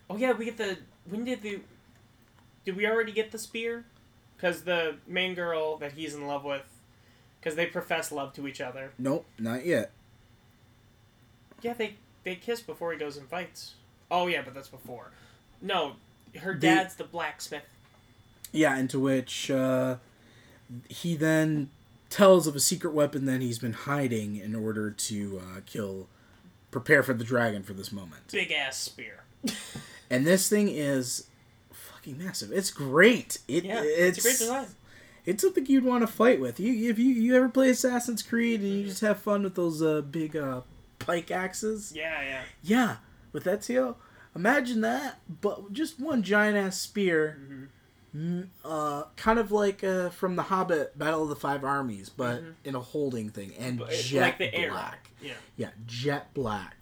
Oh 0.10 0.18
yeah, 0.18 0.34
we 0.34 0.46
get 0.46 0.58
the 0.58 0.78
when 1.10 1.24
did 1.24 1.42
the 1.42 1.60
did 2.66 2.76
we 2.76 2.86
already 2.86 3.12
get 3.14 3.32
the 3.32 3.40
spear? 3.40 3.86
Cuz 4.38 4.62
the 4.64 4.98
main 5.08 5.34
girl 5.34 5.78
that 5.78 5.94
he's 5.94 6.14
in 6.14 6.28
love 6.28 6.44
with 6.44 6.62
cuz 7.42 7.56
they 7.56 7.66
profess 7.66 8.12
love 8.12 8.34
to 8.34 8.46
each 8.48 8.62
other. 8.62 8.92
Nope, 9.00 9.26
not 9.40 9.66
yet. 9.66 9.92
Yeah, 11.64 11.74
they 11.74 11.96
they 12.28 12.36
kiss 12.36 12.62
before 12.62 12.92
he 12.92 13.00
goes 13.00 13.16
and 13.16 13.26
fights. 13.30 13.76
Oh 14.12 14.28
yeah, 14.28 14.42
but 14.44 14.54
that's 14.54 14.68
before. 14.68 15.12
No, 15.62 15.94
her 16.42 16.54
The- 16.54 16.60
dad's 16.60 16.96
the 16.96 17.06
blacksmith. 17.06 17.64
Yeah, 18.52 18.78
into 18.78 19.00
which 19.00 19.50
uh, 19.50 19.96
he 20.90 21.16
then 21.16 21.70
tells 22.10 22.46
of 22.46 22.56
a 22.56 22.60
secret 22.60 22.94
weapon 22.94 23.26
that 23.26 23.42
he's 23.42 23.60
been 23.60 23.74
hiding 23.74 24.36
in 24.36 24.56
order 24.56 24.92
to 24.92 25.42
uh, 25.42 25.60
kill, 25.66 26.08
prepare 26.72 27.02
for 27.02 27.14
the 27.14 27.24
dragon 27.24 27.64
for 27.64 27.74
this 27.74 27.92
moment. 27.92 28.28
Big 28.32 28.52
ass 28.52 28.78
spear. 28.78 29.24
And 30.10 30.26
this 30.26 30.48
thing 30.48 30.70
is 30.70 31.28
fucking 31.70 32.18
massive. 32.18 32.54
It's 32.54 32.72
great. 32.72 33.40
It, 33.50 33.66
Yeah, 33.66 33.82
it's, 33.84 34.18
it's, 34.18 34.20
a 34.20 34.22
great 34.22 34.38
design. 34.38 34.68
It's 35.26 35.44
something 35.44 35.66
you'd 35.66 35.84
want 35.84 36.04
to 36.04 36.08
fight 36.08 36.40
with. 36.40 36.62
You 36.62 36.90
if 36.90 36.98
you 36.98 37.08
you 37.10 37.36
ever 37.36 37.50
play 37.50 37.70
Assassin's 37.72 38.22
Creed 38.24 38.62
and 38.62 38.70
you 38.70 38.86
just 38.86 39.02
have 39.02 39.20
fun 39.20 39.44
with 39.44 39.56
those 39.56 39.82
uh, 39.82 40.00
big 40.00 40.38
uh, 40.38 40.62
pike 41.08 41.32
axes. 41.32 41.94
Yeah, 41.96 42.22
yeah. 42.22 42.42
Yeah, 42.62 42.96
with 43.32 43.46
Ezio, 43.46 43.96
imagine 44.36 44.82
that, 44.82 45.20
but 45.42 45.72
just 45.74 46.00
one 46.00 46.22
giant 46.22 46.58
ass 46.58 46.80
spear, 46.80 47.70
m 48.14 48.52
uh, 48.64 49.04
kind 49.16 49.40
of 49.40 49.52
like 49.52 49.84
uh, 49.84 50.10
from 50.10 50.36
The 50.36 50.44
Hobbit, 50.44 50.98
Battle 50.98 51.24
of 51.24 51.30
the 51.30 51.36
Five 51.36 51.64
Armies, 51.64 52.10
but 52.10 52.44
in 52.64 52.76
a 52.76 52.80
holding 52.80 53.30
thing 53.30 53.54
and 53.58 53.80
But 53.80 53.92
jet 53.92 54.40
like 54.40 54.54
black. 54.70 55.12
Yeah. 55.22 55.34
Yeah, 55.56 55.70
jet 55.86 56.34
black. 56.34 56.76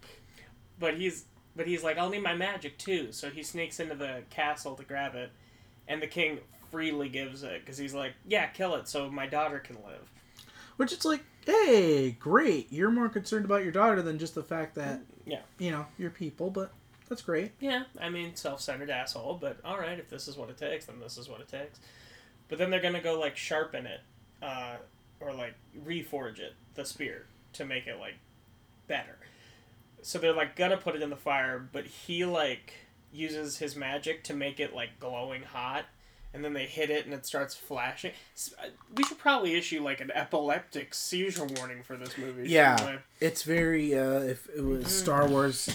But 0.79 0.97
he's 0.97 1.25
but 1.55 1.67
he's 1.67 1.83
like, 1.83 1.97
I'll 1.97 2.09
need 2.09 2.23
my 2.23 2.35
magic 2.35 2.77
too. 2.77 3.13
So 3.13 3.29
he 3.29 3.43
sneaks 3.43 3.79
into 3.79 3.95
the 3.95 4.23
castle 4.29 4.75
to 4.75 4.83
grab 4.83 5.15
it, 5.15 5.31
and 5.87 6.01
the 6.01 6.07
king 6.07 6.39
freely 6.71 7.07
gives 7.07 7.43
it 7.43 7.61
because 7.61 7.77
he's 7.77 7.93
like, 7.93 8.13
yeah, 8.27 8.47
kill 8.47 8.75
it 8.75 8.87
so 8.87 9.09
my 9.09 9.27
daughter 9.27 9.59
can 9.59 9.77
live. 9.85 10.11
Which 10.77 10.91
it's 10.93 11.05
like, 11.05 11.23
hey, 11.45 12.11
great, 12.11 12.71
you're 12.71 12.91
more 12.91 13.09
concerned 13.09 13.45
about 13.45 13.63
your 13.63 13.71
daughter 13.71 14.01
than 14.01 14.19
just 14.19 14.35
the 14.35 14.43
fact 14.43 14.75
that 14.75 15.01
Yeah. 15.25 15.41
you 15.57 15.71
know 15.71 15.85
you're 15.97 16.09
people, 16.09 16.49
but 16.49 16.71
that's 17.07 17.21
great. 17.21 17.51
Yeah, 17.59 17.83
I 17.99 18.09
mean, 18.09 18.35
self-centered 18.35 18.89
asshole, 18.89 19.35
but 19.35 19.59
all 19.63 19.77
right, 19.77 19.97
if 19.99 20.09
this 20.09 20.27
is 20.27 20.37
what 20.37 20.49
it 20.49 20.57
takes, 20.57 20.85
then 20.85 20.99
this 20.99 21.17
is 21.17 21.29
what 21.29 21.39
it 21.39 21.47
takes. 21.47 21.79
But 22.49 22.57
then 22.57 22.69
they're 22.69 22.81
gonna 22.81 23.01
go 23.01 23.19
like 23.19 23.37
sharpen 23.37 23.85
it, 23.85 24.01
uh, 24.41 24.75
or 25.19 25.33
like 25.33 25.53
reforge 25.85 26.39
it, 26.39 26.53
the 26.73 26.83
spear, 26.85 27.25
to 27.53 27.65
make 27.65 27.87
it 27.87 27.99
like 27.99 28.15
better. 28.87 29.17
So 30.01 30.19
they're 30.19 30.33
like 30.33 30.55
gonna 30.55 30.77
put 30.77 30.95
it 30.95 31.01
in 31.01 31.09
the 31.09 31.15
fire, 31.15 31.67
but 31.71 31.85
he 31.85 32.25
like 32.25 32.73
uses 33.11 33.57
his 33.59 33.75
magic 33.75 34.23
to 34.25 34.33
make 34.33 34.59
it 34.59 34.73
like 34.75 34.99
glowing 34.99 35.43
hot, 35.43 35.85
and 36.35 36.43
then 36.45 36.53
they 36.53 36.65
hit 36.65 36.89
it 36.89 37.05
and 37.05 37.13
it 37.13 37.25
starts 37.25 37.55
flashing. 37.55 38.11
Uh, 38.61 38.67
We 38.95 39.03
should 39.05 39.17
probably 39.17 39.55
issue 39.55 39.81
like 39.81 40.01
an 40.01 40.11
epileptic 40.11 40.93
seizure 40.93 41.45
warning 41.45 41.81
for 41.81 41.95
this 41.97 42.17
movie. 42.17 42.49
Yeah. 42.49 42.97
It's 43.19 43.43
very 43.43 43.97
uh, 43.97 44.19
if 44.19 44.47
it 44.55 44.61
was 44.63 44.87
Star 44.87 45.27
Wars 45.27 45.69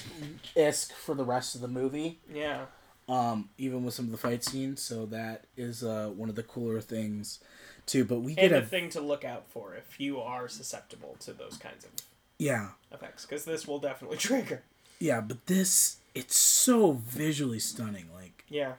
esque 0.55 0.93
for 0.93 1.15
the 1.15 1.25
rest 1.25 1.55
of 1.55 1.61
the 1.63 1.69
movie. 1.69 2.19
Yeah. 2.33 2.67
um, 3.09 3.49
even 3.59 3.85
with 3.85 3.95
some 3.95 4.05
of 4.05 4.13
the 4.13 4.19
fight 4.19 4.45
scenes. 4.45 4.81
So 4.83 5.07
that 5.07 5.47
is 5.57 5.83
uh, 5.83 6.11
one 6.15 6.29
of 6.29 6.35
the 6.37 6.45
cooler 6.45 6.81
things, 6.81 7.41
too. 7.87 8.05
But 8.05 8.21
we 8.21 8.33
And 8.37 8.51
get 8.51 8.53
a 8.53 8.59
a 8.59 8.67
thing 8.67 8.89
to 8.91 9.01
look 9.01 9.25
out 9.25 9.45
for 9.49 9.75
if 9.75 9.99
you 9.99 10.21
are 10.21 10.47
susceptible 10.49 11.17
to 11.21 11.33
those 11.33 11.57
kinds 11.57 11.85
of 11.85 11.91
yeah, 12.39 12.69
effects 12.93 13.27
because 13.27 13.45
this 13.45 13.67
will 13.67 13.79
definitely 13.81 14.17
trigger. 14.31 14.63
yeah. 14.99 15.21
But 15.21 15.47
this 15.47 15.97
it's 16.15 16.37
so 16.37 16.93
visually 16.93 17.59
stunning. 17.59 18.07
Like 18.15 18.45
Yeah. 18.49 18.75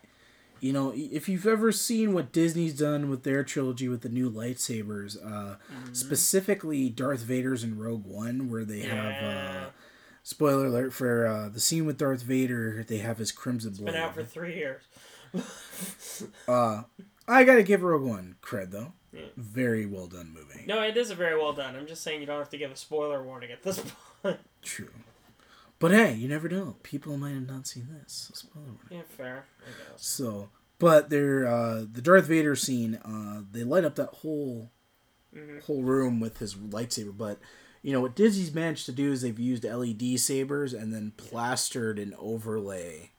You 0.61 0.71
know, 0.71 0.93
if 0.95 1.27
you've 1.27 1.45
ever 1.47 1.71
seen 1.73 2.13
what 2.13 2.31
Disney's 2.31 2.77
done 2.77 3.09
with 3.09 3.23
their 3.23 3.43
trilogy 3.43 3.89
with 3.89 4.01
the 4.01 4.09
new 4.09 4.31
lightsabers, 4.31 5.17
uh, 5.23 5.55
Mm-hmm. 5.73 5.93
specifically 5.93 6.89
Darth 6.89 7.21
Vader's 7.21 7.63
in 7.63 7.77
Rogue 7.77 8.05
One, 8.05 8.49
where 8.49 8.63
they 8.63 8.81
have. 8.81 9.23
Uh, 9.23 9.69
Spoiler 10.23 10.67
alert 10.67 10.93
for 10.93 11.25
uh, 11.25 11.49
the 11.49 11.59
scene 11.59 11.87
with 11.87 11.97
Darth 11.97 12.21
Vader. 12.21 12.85
They 12.87 12.99
have 12.99 13.17
his 13.17 13.31
crimson 13.31 13.73
blade. 13.73 13.87
Been 13.87 13.95
out 13.95 14.13
for 14.13 14.23
three 14.23 14.55
years. 14.55 14.83
uh, 16.47 16.83
I 17.27 17.43
gotta 17.43 17.63
give 17.63 17.81
Rogue 17.81 18.03
One 18.03 18.35
cred 18.41 18.69
though. 18.71 18.93
Yeah. 19.13 19.21
Very 19.35 19.85
well 19.87 20.05
done 20.07 20.31
movie. 20.33 20.63
No, 20.67 20.81
it 20.83 20.95
is 20.95 21.09
a 21.09 21.15
very 21.15 21.35
well 21.37 21.53
done. 21.53 21.75
I'm 21.75 21.87
just 21.87 22.03
saying 22.03 22.21
you 22.21 22.27
don't 22.27 22.37
have 22.37 22.49
to 22.51 22.57
give 22.57 22.71
a 22.71 22.75
spoiler 22.75 23.23
warning 23.23 23.51
at 23.51 23.63
this 23.63 23.81
point. 24.23 24.39
True. 24.61 24.89
But 25.81 25.91
hey, 25.91 26.13
you 26.13 26.29
never 26.29 26.47
know. 26.47 26.77
People 26.83 27.17
might 27.17 27.33
have 27.33 27.47
not 27.47 27.67
seen 27.67 27.89
this. 28.01 28.31
Spoiler 28.33 28.65
warning. 28.67 28.79
yeah, 28.89 29.01
fair. 29.17 29.45
I 29.61 29.69
guess. 29.91 30.05
So, 30.05 30.49
but 30.79 31.09
they're 31.09 31.45
uh, 31.47 31.85
the 31.91 32.01
Darth 32.01 32.25
Vader 32.27 32.55
scene. 32.55 32.95
Uh, 33.03 33.41
they 33.51 33.63
light 33.63 33.83
up 33.83 33.95
that 33.95 34.09
whole 34.21 34.71
Mhm. 35.35 35.61
whole 35.63 35.81
room 35.83 36.19
with 36.19 36.37
his 36.39 36.55
lightsaber. 36.55 37.17
But 37.17 37.39
you 37.81 37.91
know 37.93 38.01
what 38.01 38.15
Disney's 38.15 38.53
managed 38.53 38.85
to 38.85 38.91
do 38.91 39.11
is 39.11 39.21
they've 39.21 39.39
used 39.39 39.63
LED 39.65 40.17
sabers 40.17 40.73
and 40.73 40.93
then 40.93 41.13
plastered 41.17 41.97
an 41.99 42.13
overlay 42.19 43.11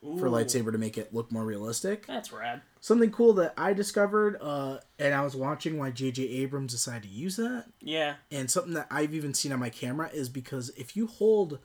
for 0.00 0.28
lightsaber 0.28 0.70
to 0.70 0.78
make 0.78 0.96
it 0.96 1.12
look 1.12 1.32
more 1.32 1.44
realistic. 1.44 2.06
That's 2.06 2.32
rad. 2.32 2.62
Something 2.80 3.10
cool 3.10 3.32
that 3.34 3.52
I 3.56 3.72
discovered, 3.72 4.36
uh, 4.40 4.78
and 5.00 5.12
I 5.12 5.22
was 5.22 5.34
watching 5.34 5.76
why 5.76 5.90
J.J. 5.90 6.22
Abrams 6.22 6.70
decided 6.72 7.02
to 7.02 7.08
use 7.08 7.34
that. 7.36 7.64
Yeah. 7.80 8.14
and 8.30 8.48
something 8.48 8.74
that 8.74 8.86
I've 8.88 9.12
even 9.12 9.34
seen 9.34 9.50
on 9.52 9.58
my 9.58 9.68
camera 9.70 10.08
is 10.12 10.28
because 10.28 10.68
if 10.76 10.96
you 10.96 11.08
hold 11.08 11.58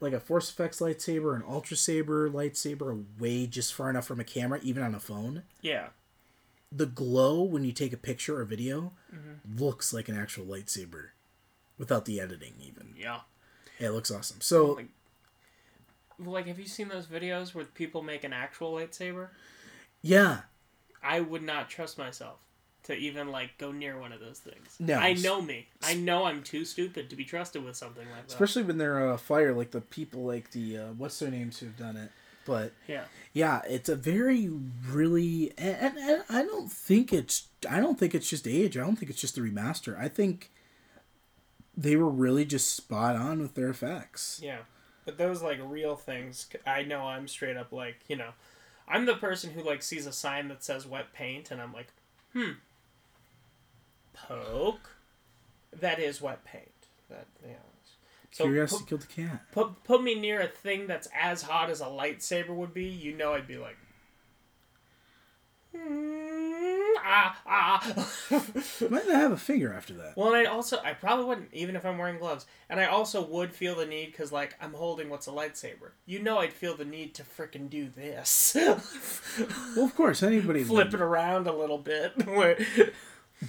like 0.00 0.12
a 0.12 0.20
Force 0.20 0.52
FX 0.52 0.80
lightsaber, 0.80 1.34
an 1.34 1.42
Ultra 1.48 1.76
Saber 1.76 2.28
lightsaber 2.30 2.92
away 3.18 3.46
just 3.46 3.72
far 3.74 3.88
enough 3.90 4.06
from 4.06 4.20
a 4.20 4.24
camera, 4.24 4.60
even 4.62 4.82
on 4.82 4.94
a 4.94 5.00
phone, 5.00 5.42
Yeah. 5.62 5.88
the 6.70 6.86
glow 6.86 7.42
when 7.42 7.64
you 7.64 7.72
take 7.72 7.92
a 7.92 7.96
picture 7.96 8.38
or 8.38 8.44
video 8.44 8.92
mm-hmm. 9.14 9.58
looks 9.58 9.92
like 9.94 10.08
an 10.08 10.16
actual 10.16 10.44
lightsaber 10.44 11.08
without 11.78 12.04
the 12.04 12.20
editing, 12.20 12.54
even. 12.60 12.94
Yeah. 12.96 13.20
Yeah, 13.78 13.88
it 13.88 13.92
looks 13.92 14.10
awesome. 14.10 14.40
So, 14.40 14.72
Like, 14.72 14.88
like, 16.18 16.46
have 16.46 16.58
you 16.58 16.66
seen 16.66 16.88
those 16.88 17.06
videos 17.06 17.54
where 17.54 17.64
people 17.64 18.02
make 18.02 18.24
an 18.24 18.32
actual 18.32 18.72
lightsaber? 18.74 19.28
yeah, 20.02 20.42
I 21.02 21.20
would 21.20 21.42
not 21.42 21.68
trust 21.70 21.98
myself 21.98 22.38
to 22.86 22.94
even 22.94 23.32
like 23.32 23.58
go 23.58 23.72
near 23.72 23.98
one 23.98 24.12
of 24.12 24.20
those 24.20 24.38
things. 24.38 24.76
No. 24.78 24.94
I 24.94 25.14
know 25.14 25.42
me. 25.42 25.66
I 25.82 25.94
know 25.94 26.24
I'm 26.24 26.42
too 26.42 26.64
stupid 26.64 27.10
to 27.10 27.16
be 27.16 27.24
trusted 27.24 27.64
with 27.64 27.76
something 27.76 28.06
like 28.10 28.28
that. 28.28 28.32
especially 28.32 28.62
when 28.62 28.78
they're 28.78 29.10
uh, 29.12 29.16
fire, 29.16 29.52
like 29.52 29.72
the 29.72 29.80
people, 29.80 30.24
like 30.24 30.52
the, 30.52 30.78
uh, 30.78 30.86
what's 30.96 31.18
their 31.18 31.30
names 31.30 31.58
who've 31.58 31.76
done 31.76 31.96
it. 31.96 32.10
But 32.44 32.72
yeah. 32.86 33.04
yeah, 33.32 33.62
it's 33.68 33.88
a 33.88 33.96
very 33.96 34.48
really, 34.88 35.52
and, 35.58 35.76
and, 35.76 35.98
and 35.98 36.22
I 36.28 36.42
don't 36.42 36.70
think 36.70 37.12
it's, 37.12 37.48
I 37.68 37.80
don't 37.80 37.98
think 37.98 38.14
it's 38.14 38.30
just 38.30 38.46
age. 38.46 38.76
I 38.76 38.82
don't 38.82 38.94
think 38.94 39.10
it's 39.10 39.20
just 39.20 39.34
the 39.34 39.40
remaster. 39.40 39.98
I 39.98 40.06
think 40.06 40.52
they 41.76 41.96
were 41.96 42.08
really 42.08 42.44
just 42.44 42.72
spot 42.76 43.16
on 43.16 43.42
with 43.42 43.54
their 43.54 43.68
effects. 43.68 44.40
Yeah. 44.40 44.58
But 45.04 45.18
those 45.18 45.42
like 45.42 45.58
real 45.60 45.96
things, 45.96 46.46
I 46.64 46.84
know 46.84 47.00
I'm 47.00 47.26
straight 47.26 47.56
up 47.56 47.72
like, 47.72 47.96
you 48.06 48.14
know, 48.14 48.30
I'm 48.86 49.06
the 49.06 49.16
person 49.16 49.50
who 49.50 49.62
like 49.62 49.82
sees 49.82 50.06
a 50.06 50.12
sign 50.12 50.46
that 50.48 50.62
says 50.62 50.86
wet 50.86 51.12
paint 51.12 51.50
and 51.50 51.60
I'm 51.60 51.72
like, 51.72 51.88
hmm. 52.32 52.52
Poke. 54.16 54.90
That 55.80 55.98
is 55.98 56.20
wet 56.20 56.44
paint. 56.44 56.70
That 57.10 57.26
yeah. 57.46 57.54
So 58.32 58.44
Curiosity 58.44 58.80
put, 58.80 58.88
killed 58.88 59.00
the 59.02 59.06
cat. 59.28 59.42
put 59.52 59.84
put 59.84 60.02
me 60.02 60.14
near 60.14 60.40
a 60.40 60.48
thing 60.48 60.86
that's 60.86 61.08
as 61.18 61.42
hot 61.42 61.70
as 61.70 61.80
a 61.80 61.84
lightsaber 61.86 62.50
would 62.54 62.74
be, 62.74 62.84
you 62.84 63.16
know 63.16 63.32
I'd 63.34 63.46
be 63.46 63.56
like 63.56 63.76
"Mm, 65.74 66.94
ah 66.98 67.40
ah 67.46 68.08
Might 68.90 69.06
not 69.06 69.14
have 69.16 69.32
a 69.32 69.36
finger 69.36 69.72
after 69.72 69.94
that. 69.94 70.16
Well, 70.16 70.34
and 70.34 70.36
I 70.36 70.50
also 70.50 70.78
I 70.84 70.92
probably 70.94 71.24
wouldn't 71.26 71.48
even 71.54 71.76
if 71.76 71.84
I'm 71.86 71.98
wearing 71.98 72.18
gloves, 72.18 72.46
and 72.68 72.78
I 72.80 72.86
also 72.86 73.24
would 73.26 73.54
feel 73.54 73.74
the 73.74 73.86
need 73.86 74.06
because 74.12 74.32
like 74.32 74.54
I'm 74.60 74.72
holding 74.74 75.08
what's 75.08 75.26
a 75.28 75.30
lightsaber. 75.32 75.92
You 76.04 76.22
know, 76.22 76.38
I'd 76.38 76.52
feel 76.52 76.76
the 76.76 76.84
need 76.84 77.14
to 77.14 77.22
frickin' 77.22 77.70
do 77.70 77.88
this, 77.94 78.56
Well, 79.76 79.84
of 79.84 79.94
course, 79.94 80.22
anybody 80.22 80.64
flip 80.64 80.86
would. 80.92 80.94
it 80.94 81.00
around 81.00 81.46
a 81.46 81.52
little 81.56 81.78
bit. 81.78 82.12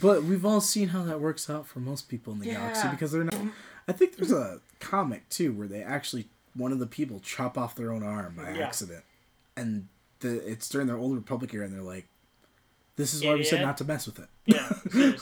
But 0.01 0.23
we've 0.23 0.45
all 0.45 0.61
seen 0.61 0.89
how 0.89 1.03
that 1.03 1.19
works 1.21 1.49
out 1.49 1.65
for 1.65 1.79
most 1.79 2.09
people 2.09 2.33
in 2.33 2.39
the 2.39 2.45
galaxy 2.47 2.87
because 2.89 3.11
they're 3.11 3.23
not. 3.23 3.35
I 3.87 3.93
think 3.93 4.17
there's 4.17 4.31
a 4.33 4.59
comic 4.79 5.27
too 5.29 5.53
where 5.53 5.67
they 5.67 5.81
actually 5.81 6.27
one 6.55 6.71
of 6.71 6.79
the 6.79 6.87
people 6.87 7.19
chop 7.21 7.57
off 7.57 7.75
their 7.75 7.91
own 7.91 8.03
arm 8.03 8.33
by 8.35 8.51
Yeah. 8.51 8.65
accident, 8.67 9.03
and 9.55 9.87
the 10.19 10.45
it's 10.49 10.67
during 10.67 10.87
their 10.87 10.97
old 10.97 11.15
Republic 11.15 11.53
era, 11.53 11.65
and 11.65 11.73
they're 11.73 11.81
like, 11.81 12.07
"This 12.97 13.13
is 13.13 13.23
why 13.23 13.35
we 13.35 13.43
said 13.43 13.61
not 13.61 13.77
to 13.77 13.85
mess 13.85 14.05
with 14.07 14.19
it." 14.19 14.27
yeah. 14.45 14.71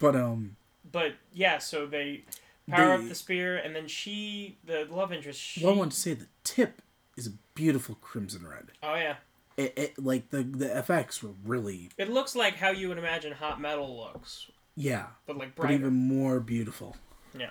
But 0.00 0.16
um, 0.16 0.56
But 0.90 1.14
yeah, 1.32 1.58
so 1.58 1.86
they 1.86 2.24
power 2.68 2.96
The- 2.98 3.04
up 3.04 3.08
the 3.08 3.14
spear, 3.14 3.56
and 3.56 3.74
then 3.76 3.86
she, 3.86 4.58
the 4.64 4.86
love 4.90 5.12
interest, 5.12 5.38
she. 5.40 5.64
well, 5.64 5.74
I 5.74 5.76
want 5.76 5.92
to 5.92 5.98
say 6.00 6.14
the 6.14 6.26
tip 6.42 6.82
is 7.16 7.26
a 7.28 7.32
beautiful 7.54 7.94
crimson 8.00 8.46
red. 8.46 8.68
oh 8.82 8.94
yeah, 8.96 9.16
It, 9.56 9.72
it 9.76 9.98
like 9.98 10.30
the 10.30 10.42
the 10.42 10.76
effects 10.78 11.22
were 11.22 11.32
really 11.44 11.90
it 11.98 12.10
looks 12.10 12.34
like 12.34 12.56
how 12.56 12.70
you 12.70 12.88
would 12.88 12.98
imagine 12.98 13.32
hot 13.32 13.60
metal 13.60 13.96
looks, 13.96 14.50
yeah, 14.76 15.06
but 15.26 15.36
like 15.36 15.54
but 15.54 15.70
even 15.70 15.92
more 15.92 16.40
beautiful. 16.40 16.96
Yeah, 17.38 17.50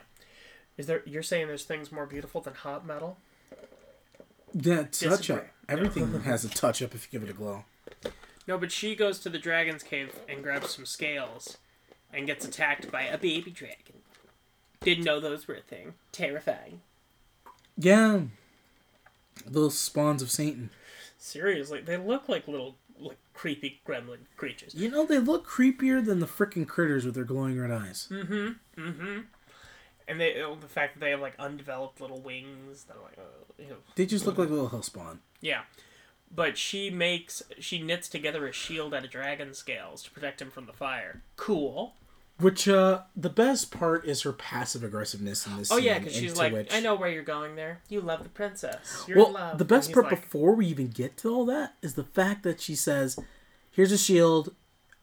is 0.78 0.88
there? 0.88 1.04
You're 1.06 1.24
saying 1.24 1.48
there's 1.48 1.64
things 1.66 1.92
more 1.92 2.06
beautiful 2.06 2.42
than 2.42 2.56
hot 2.56 2.86
metal? 2.86 3.18
Yeah, 4.54 4.84
touch 4.84 5.30
up. 5.30 5.46
Everything 5.70 6.22
has 6.24 6.44
a 6.44 6.50
touch 6.50 6.82
up 6.82 6.96
if 6.96 7.06
you 7.12 7.20
give 7.20 7.28
it 7.28 7.32
a 7.32 7.38
glow. 7.38 7.66
No, 8.48 8.58
but 8.58 8.72
she 8.72 8.96
goes 8.96 9.20
to 9.20 9.30
the 9.30 9.38
dragon's 9.38 9.84
cave 9.84 10.20
and 10.28 10.44
grabs 10.44 10.72
some 10.72 10.86
scales 10.86 11.58
and 12.12 12.26
gets 12.26 12.44
attacked 12.46 12.92
by 12.92 13.04
a 13.04 13.18
baby 13.18 13.52
dragon. 13.52 14.02
Didn't 14.82 15.06
know 15.06 15.20
those 15.20 15.48
were 15.48 15.56
a 15.56 15.62
thing. 15.62 15.94
Terrifying. 16.12 16.82
Yeah, 17.78 18.22
those 19.46 19.78
spawns 19.78 20.22
of 20.22 20.32
Satan. 20.32 20.72
Seriously, 21.24 21.82
they 21.82 21.98
look 21.98 22.28
like 22.28 22.48
little 22.48 22.78
like 23.00 23.20
creepy 23.36 23.80
gremlin 23.88 24.22
creatures. 24.38 24.74
You 24.74 24.90
know, 24.90 25.06
they 25.06 25.20
look 25.20 25.48
creepier 25.48 26.04
than 26.04 26.20
the 26.20 26.26
freaking 26.26 26.68
critters 26.68 27.06
with 27.06 27.14
their 27.14 27.24
glowing 27.24 27.60
red 27.60 27.70
eyes. 27.70 28.08
Mm-hmm. 28.12 28.82
Mm-hmm. 28.82 29.20
And 30.08 30.20
they 30.20 30.42
oh, 30.42 30.56
the 30.56 30.68
fact 30.68 30.96
that 30.96 31.00
they 31.00 31.12
have 31.12 31.22
like 31.22 31.36
undeveloped 31.38 32.02
little 32.02 32.20
wings. 32.20 32.86
They're 32.86 32.98
like, 33.04 33.20
ew. 33.60 33.78
They 33.96 34.08
just 34.08 34.26
look 34.26 34.40
like 34.40 34.50
a 34.50 34.52
little 34.52 34.70
hellspawn. 34.70 35.20
yeah. 35.42 35.62
But 36.34 36.58
she 36.58 36.90
makes 36.90 37.44
she 37.60 37.82
knits 37.84 38.08
together 38.10 38.48
a 38.48 38.52
shield 38.52 38.94
out 38.94 39.04
of 39.06 39.12
dragon 39.12 39.54
scales 39.54 40.02
to 40.04 40.12
protect 40.12 40.42
him 40.42 40.50
from 40.50 40.66
the 40.66 40.74
fire. 40.74 41.22
Cool. 41.36 41.94
Which, 42.42 42.68
uh, 42.68 43.02
the 43.16 43.30
best 43.30 43.72
part 43.72 44.06
is 44.06 44.22
her 44.24 44.34
passive 44.34 44.84
aggressiveness 44.84 45.46
in 45.46 45.58
this 45.58 45.72
Oh 45.72 45.78
yeah, 45.78 46.00
because 46.00 46.16
she's 46.16 46.38
like, 46.38 46.54
which- 46.54 46.74
I 46.74 46.80
know 46.80 46.96
where 46.96 47.10
you're 47.10 47.24
going 47.24 47.56
there. 47.56 47.82
You 47.90 48.02
love 48.02 48.24
the 48.24 48.30
princess. 48.30 49.04
You're 49.08 49.18
in 49.18 49.24
Well, 49.24 49.34
love. 49.34 49.58
the 49.58 49.66
best 49.66 49.92
part 49.92 50.06
like, 50.12 50.22
before 50.22 50.56
we 50.56 50.66
even 50.68 50.88
get 50.88 51.18
to 51.18 51.34
all 51.34 51.46
that 51.46 51.76
is 51.82 51.94
the 51.96 52.04
fact 52.04 52.44
that 52.44 52.60
she 52.62 52.76
says, 52.76 53.18
"Here's 53.70 53.92
a 53.92 53.98
shield. 53.98 54.56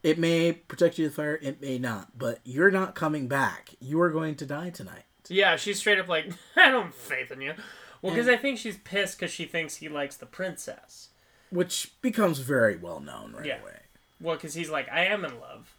It 0.03 0.17
may 0.17 0.53
protect 0.53 0.97
you 0.97 1.09
from 1.09 1.23
fire. 1.23 1.39
It 1.41 1.61
may 1.61 1.77
not. 1.77 2.17
But 2.17 2.39
you're 2.43 2.71
not 2.71 2.95
coming 2.95 3.27
back. 3.27 3.71
You 3.79 3.99
are 4.01 4.09
going 4.11 4.35
to 4.35 4.45
die 4.45 4.69
tonight." 4.69 5.03
Yeah, 5.27 5.55
she's 5.57 5.77
straight 5.79 5.99
up 5.99 6.07
like, 6.07 6.25
I 6.55 6.69
don't 6.71 6.85
have 6.85 6.95
faith 6.95 7.31
in 7.31 7.41
you. 7.41 7.53
Well, 8.01 8.13
because 8.13 8.27
I 8.29 8.37
think 8.37 8.57
she's 8.57 8.77
pissed 8.77 9.19
because 9.19 9.31
she 9.31 9.45
thinks 9.45 9.75
he 9.77 9.89
likes 9.89 10.15
the 10.15 10.25
princess. 10.25 11.09
Which 11.51 11.91
becomes 12.01 12.39
very 12.39 12.75
well 12.77 12.99
known 12.99 13.33
right 13.33 13.45
Yeah. 13.45 13.61
away. 13.61 13.79
Well, 14.21 14.35
because 14.35 14.53
he's 14.53 14.69
like, 14.69 14.89
I 14.91 15.05
am 15.05 15.23
in 15.25 15.39
love. 15.39 15.75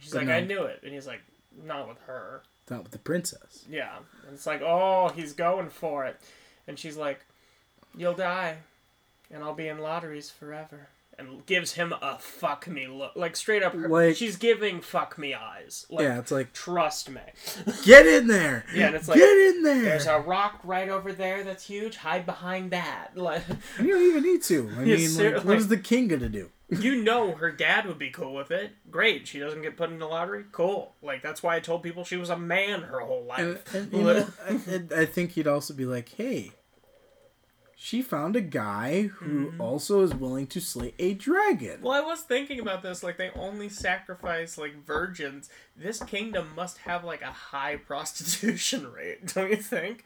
She's 0.00 0.12
But 0.12 0.18
like, 0.20 0.28
no. 0.28 0.34
I 0.34 0.40
knew 0.44 0.62
it. 0.64 0.80
And 0.82 0.92
he's 0.92 1.06
like, 1.06 1.20
not 1.64 1.88
with 1.88 1.98
her. 2.06 2.42
Not 2.68 2.82
with 2.84 2.92
the 2.92 2.98
princess. 2.98 3.64
Yeah. 3.68 3.96
And 4.26 4.34
it's 4.34 4.46
like, 4.46 4.62
oh, 4.62 5.08
he's 5.14 5.32
going 5.32 5.68
for 5.68 6.04
it. 6.06 6.20
And 6.66 6.78
she's 6.78 6.96
like, 6.96 7.20
you'll 7.96 8.14
die. 8.14 8.58
And 9.32 9.42
I'll 9.44 9.54
be 9.54 9.68
in 9.68 9.78
lotteries 9.78 10.30
forever. 10.30 10.88
And 11.18 11.44
gives 11.44 11.74
him 11.74 11.92
a 12.00 12.16
fuck 12.18 12.66
me 12.66 12.86
look. 12.86 13.12
Like, 13.14 13.36
straight 13.36 13.62
up, 13.62 13.74
her, 13.74 13.88
Like- 13.88 14.16
she's 14.16 14.36
giving 14.36 14.80
fuck 14.80 15.18
me 15.18 15.34
eyes. 15.34 15.84
Like, 15.90 16.04
yeah, 16.04 16.18
it's 16.18 16.30
like, 16.30 16.54
trust 16.54 17.10
me. 17.10 17.20
get 17.84 18.06
in 18.06 18.26
there. 18.26 18.64
Yeah, 18.74 18.86
and 18.86 18.96
it's 18.96 19.06
like, 19.06 19.18
get 19.18 19.28
in 19.36 19.62
there. 19.62 19.82
There's 19.82 20.06
a 20.06 20.18
rock 20.20 20.60
right 20.64 20.88
over 20.88 21.12
there 21.12 21.44
that's 21.44 21.66
huge. 21.66 21.96
Hide 21.96 22.24
behind 22.24 22.70
that. 22.70 23.08
Like, 23.16 23.42
you 23.78 23.88
don't 23.88 24.02
even 24.02 24.22
need 24.22 24.42
to. 24.44 24.70
I 24.78 24.84
mean, 24.84 25.16
like, 25.34 25.44
what 25.44 25.58
is 25.58 25.68
the 25.68 25.76
king 25.76 26.08
gonna 26.08 26.30
do? 26.30 26.48
You 26.78 27.02
know 27.02 27.32
her 27.32 27.50
dad 27.50 27.86
would 27.86 27.98
be 27.98 28.10
cool 28.10 28.34
with 28.34 28.50
it. 28.50 28.72
Great. 28.90 29.26
She 29.26 29.38
doesn't 29.40 29.62
get 29.62 29.76
put 29.76 29.90
in 29.90 29.98
the 29.98 30.06
lottery. 30.06 30.44
Cool. 30.52 30.94
Like 31.02 31.22
that's 31.22 31.42
why 31.42 31.56
I 31.56 31.60
told 31.60 31.82
people 31.82 32.04
she 32.04 32.16
was 32.16 32.30
a 32.30 32.38
man 32.38 32.82
her 32.82 33.00
whole 33.00 33.26
And, 33.36 33.54
life. 33.54 33.74
and, 33.74 33.92
you 33.92 34.02
know, 34.02 34.26
I, 34.48 35.00
I 35.02 35.04
think 35.06 35.32
he'd 35.32 35.46
also 35.48 35.74
be 35.74 35.84
like, 35.86 36.08
hey, 36.10 36.52
she 37.82 38.02
found 38.02 38.36
a 38.36 38.40
guy 38.42 39.04
who 39.04 39.46
Mm-hmm. 39.50 39.60
also 39.60 40.02
is 40.02 40.14
willing 40.14 40.46
to 40.48 40.60
slay 40.60 40.92
a 40.98 41.14
dragon. 41.14 41.80
well, 41.80 41.92
I 41.94 42.00
was 42.06 42.20
thinking 42.20 42.60
about 42.60 42.82
this. 42.82 43.02
Like 43.02 43.16
they 43.16 43.30
only 43.34 43.68
sacrifice 43.70 44.58
like 44.58 44.84
virgins. 44.84 45.48
This 45.76 46.02
kingdom 46.02 46.48
must 46.54 46.78
have 46.78 47.04
like 47.04 47.22
a 47.22 47.32
high 47.32 47.76
prostitution 47.76 48.90
rate, 48.96 49.32
don't 49.34 49.50
you 49.50 49.56
think? 49.56 50.04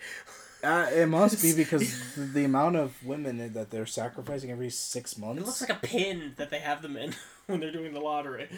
Uh, 0.65 0.89
it 0.91 1.07
must 1.07 1.43
be 1.43 1.55
because 1.57 2.15
the, 2.17 2.45
amount 2.45 2.77
of 2.77 2.95
women 3.05 3.53
that 3.53 3.71
they're 3.71 3.87
sacrificing 3.87 4.51
every 4.51 4.71
six 4.71 5.17
months. 5.19 5.43
It 5.43 5.47
looks 5.47 5.61
like 5.61 5.71
a 5.71 5.75
pin 5.87 6.35
that 6.37 6.51
they 6.51 6.59
have 6.61 6.83
them 6.83 6.97
in 6.97 7.15
when 7.47 7.61
they're 7.61 7.71
doing 7.73 7.93
the 7.93 8.01
lottery. 8.01 8.49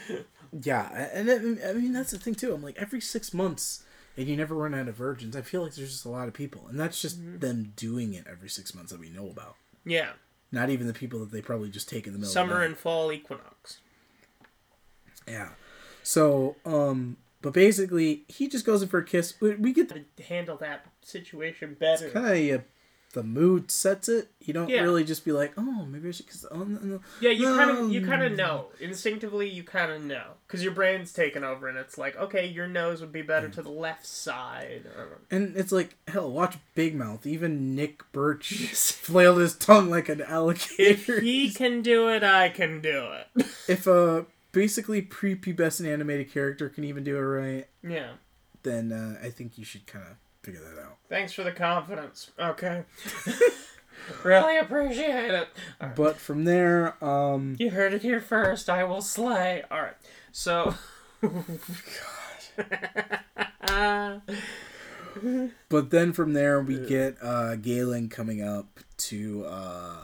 yeah, 0.62 1.08
and 1.12 1.28
it, 1.28 1.58
I 1.68 1.72
mean 1.72 1.92
that's 1.92 2.12
the 2.12 2.18
thing 2.18 2.34
too. 2.34 2.54
I'm 2.54 2.62
like 2.62 2.76
every 2.78 3.00
six 3.00 3.34
months, 3.34 3.84
and 4.16 4.26
you 4.26 4.36
never 4.36 4.54
run 4.54 4.74
out 4.74 4.88
of 4.88 4.94
virgins. 4.94 5.36
I 5.36 5.42
feel 5.42 5.62
like 5.62 5.74
there's 5.74 5.90
just 5.92 6.04
a 6.04 6.08
lot 6.10 6.28
of 6.28 6.34
people, 6.34 6.66
and 6.68 6.78
that's 6.78 7.00
just 7.02 7.18
Mm-hmm. 7.20 7.38
them 7.38 7.72
doing 7.76 8.14
it 8.14 8.26
every 8.30 8.48
six 8.48 8.74
months 8.74 8.92
that 8.92 9.00
we 9.00 9.10
know 9.10 9.28
about. 9.28 9.56
Yeah. 9.84 10.10
Not 10.52 10.70
even 10.70 10.86
the 10.86 10.92
people 10.94 11.18
that 11.20 11.32
they 11.32 11.42
probably 11.42 11.70
just 11.70 11.88
take 11.88 12.06
in 12.06 12.12
the 12.12 12.18
middle. 12.18 12.30
of 12.30 12.34
the 12.34 12.52
Summer 12.52 12.62
and 12.62 12.76
fall 12.76 13.10
equinox. 13.12 13.78
Yeah. 15.26 15.50
So, 16.02 16.54
um, 16.64 17.16
but 17.46 17.54
basically, 17.54 18.24
he 18.26 18.48
just 18.48 18.64
goes 18.66 18.82
in 18.82 18.88
for 18.88 18.98
a 18.98 19.04
kiss. 19.04 19.34
We, 19.40 19.54
we 19.54 19.72
get 19.72 19.88
To 19.90 20.22
handle 20.24 20.56
that 20.56 20.84
situation 21.02 21.76
better. 21.78 22.10
kind 22.10 22.50
of 22.50 22.60
uh, 22.60 22.64
the 23.12 23.22
mood 23.22 23.70
sets 23.70 24.08
it. 24.08 24.28
You 24.40 24.52
don't 24.52 24.68
Yeah. 24.68 24.82
really 24.82 25.04
just 25.04 25.24
be 25.24 25.30
like, 25.30 25.52
oh, 25.56 25.86
maybe 25.86 26.08
I 26.08 26.10
should 26.10 26.26
kiss. 26.26 26.44
Oh, 26.50 26.64
no, 26.64 26.80
no. 26.80 27.00
Yeah, 27.20 27.30
you 27.30 27.46
kind 27.56 27.70
of 27.70 27.90
you 27.92 28.04
kind 28.04 28.22
of 28.24 28.32
know 28.32 28.66
instinctively. 28.80 29.48
You 29.48 29.62
kind 29.62 29.92
of 29.92 30.02
know 30.02 30.32
because 30.46 30.62
your 30.64 30.72
brain's 30.72 31.12
taken 31.12 31.44
over, 31.44 31.68
and 31.68 31.78
it's 31.78 31.96
like, 31.96 32.16
okay, 32.16 32.46
your 32.48 32.66
nose 32.66 33.00
would 33.00 33.12
be 33.12 33.22
better 33.22 33.48
to 33.48 33.62
the 33.62 33.70
left 33.70 34.04
side. 34.06 34.82
And 35.30 35.56
it's 35.56 35.70
like, 35.72 35.96
hell, 36.08 36.30
watch 36.32 36.56
Big 36.74 36.94
Mouth. 36.96 37.26
Even 37.26 37.74
Nick 37.76 38.02
Birch 38.10 38.48
flailed 38.74 39.38
his 39.38 39.54
tongue 39.54 39.88
like 39.88 40.08
an 40.08 40.20
alligator. 40.20 40.74
if 40.78 41.08
alligator. 41.08 41.20
he 41.20 41.50
can 41.54 41.82
do 41.82 42.08
it, 42.08 42.22
I 42.24 42.48
can 42.50 42.80
do 42.80 43.06
it. 43.12 43.46
if 43.68 43.86
a 43.86 44.26
basically 44.56 45.02
prepubescent 45.02 45.86
animated 45.86 46.32
character 46.32 46.70
can 46.70 46.82
even 46.82 47.04
do 47.04 47.14
it 47.14 47.20
right, 47.20 47.66
yeah. 47.86 48.12
then 48.62 48.90
uh, 48.90 49.18
I 49.22 49.28
think 49.28 49.58
you 49.58 49.66
should 49.66 49.86
kind 49.86 50.06
of 50.10 50.16
figure 50.42 50.62
that 50.62 50.82
out. 50.82 50.96
Thanks 51.10 51.34
for 51.34 51.44
the 51.44 51.52
confidence. 51.52 52.30
Okay. 52.38 52.84
really 54.24 54.56
appreciate 54.56 55.34
it. 55.34 55.48
All 55.78 55.88
right. 55.88 55.94
But 55.94 56.16
from 56.16 56.44
there, 56.44 56.96
um, 57.04 57.56
You 57.58 57.68
heard 57.68 57.92
it 57.92 58.00
here 58.00 58.18
first. 58.18 58.70
I 58.70 58.82
will 58.84 59.02
slay. 59.02 59.62
All 59.70 59.82
right. 59.82 59.96
So. 60.32 60.74
God. 61.20 61.60
But 65.70 65.90
then 65.90 66.12
from 66.12 66.34
there 66.34 66.60
we 66.60 66.78
get 66.78 67.16
uh 67.22 67.56
Galen 67.56 68.10
coming 68.10 68.42
up 68.42 68.80
to 68.98 69.46
uh 69.46 69.96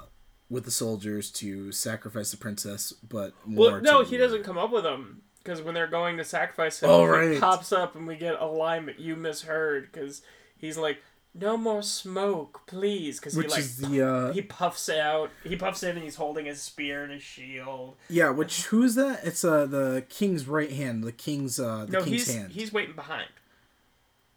with 0.52 0.64
the 0.64 0.70
soldiers 0.70 1.30
to 1.32 1.72
sacrifice 1.72 2.30
the 2.30 2.36
princess, 2.36 2.92
but 2.92 3.32
more 3.46 3.72
Well, 3.72 3.80
no, 3.80 4.04
he 4.04 4.16
doesn't 4.16 4.44
come 4.44 4.58
up 4.58 4.70
with 4.70 4.84
them 4.84 5.22
because 5.38 5.62
when 5.62 5.74
they're 5.74 5.86
going 5.88 6.16
to 6.18 6.24
sacrifice 6.24 6.82
him, 6.82 6.90
Oh, 6.90 7.04
he 7.04 7.10
right. 7.10 7.40
pops 7.40 7.72
up 7.72 7.96
and 7.96 8.06
we 8.06 8.16
get 8.16 8.40
a 8.40 8.46
line 8.46 8.86
that 8.86 9.00
you 9.00 9.16
misheard 9.16 9.90
because 9.90 10.22
he's 10.56 10.76
like, 10.76 10.98
"No 11.34 11.56
more 11.56 11.82
smoke, 11.82 12.60
please," 12.66 13.18
because 13.18 13.34
he 13.34 13.42
like 13.48 13.64
the 13.76 14.02
uh 14.06 14.32
he 14.34 14.42
puffs 14.42 14.88
out, 14.90 15.30
he 15.42 15.56
puffs 15.56 15.82
in 15.82 15.96
and 15.96 16.02
he's 16.04 16.16
holding 16.16 16.44
his 16.46 16.60
spear 16.60 17.02
and 17.02 17.12
his 17.12 17.22
shield. 17.22 17.96
yeah, 18.10 18.28
which 18.30 18.64
who's 18.66 18.94
that? 18.96 19.24
It's 19.24 19.42
uh 19.44 19.64
the 19.66 20.04
king's 20.10 20.46
right 20.46 20.70
hand, 20.70 21.02
the 21.02 21.12
king's 21.12 21.58
uh 21.58 21.86
the 21.86 21.92
no, 21.92 22.04
king's 22.04 22.26
he's 22.26 22.34
hand. 22.36 22.52
he's 22.52 22.72
waiting 22.72 22.94
behind. 22.94 23.30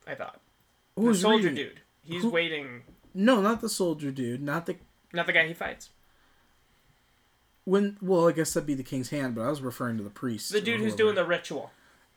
I 0.08 0.16
thought 0.16 0.40
the 0.96 1.02
Who's 1.02 1.22
soldier 1.22 1.50
reading? 1.50 1.56
dude. 1.66 1.80
He's 2.04 2.22
Who- 2.22 2.30
waiting. 2.30 2.84
No, 3.14 3.42
not 3.42 3.62
the 3.62 3.70
soldier 3.70 4.12
dude, 4.12 4.42
not 4.42 4.66
the 4.66 4.76
Not 5.14 5.26
the 5.26 5.34
guy 5.34 5.48
he 5.48 5.54
fights. 5.54 5.90
When 7.66 7.98
well, 8.02 8.28
I 8.28 8.32
guess 8.32 8.54
that'd 8.54 8.66
be 8.66 8.74
the 8.74 8.84
king's 8.84 9.10
hand, 9.10 9.36
but 9.36 9.42
I 9.42 9.50
was 9.50 9.62
referring 9.62 9.98
to 9.98 10.04
the 10.04 10.10
priest. 10.10 10.52
The 10.52 10.62
dude 10.62 10.80
who's 10.82 10.96
doing 10.96 11.16
the 11.16 11.26
ritual. 11.26 11.72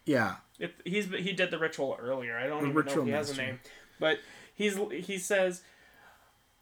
Yeah. 0.04 0.36
It, 0.58 0.74
he's 0.84 1.06
he 1.06 1.32
did 1.32 1.50
the 1.50 1.58
ritual 1.58 1.96
earlier. 2.00 2.36
I 2.38 2.46
don't 2.46 2.62
The 2.62 2.68
even 2.70 2.84
know 2.86 3.00
if 3.02 3.04
he 3.06 3.10
has 3.12 3.30
a 3.30 3.36
name, 3.36 3.60
but 4.00 4.18
he's 4.54 4.78
he 4.90 5.18
says. 5.18 5.62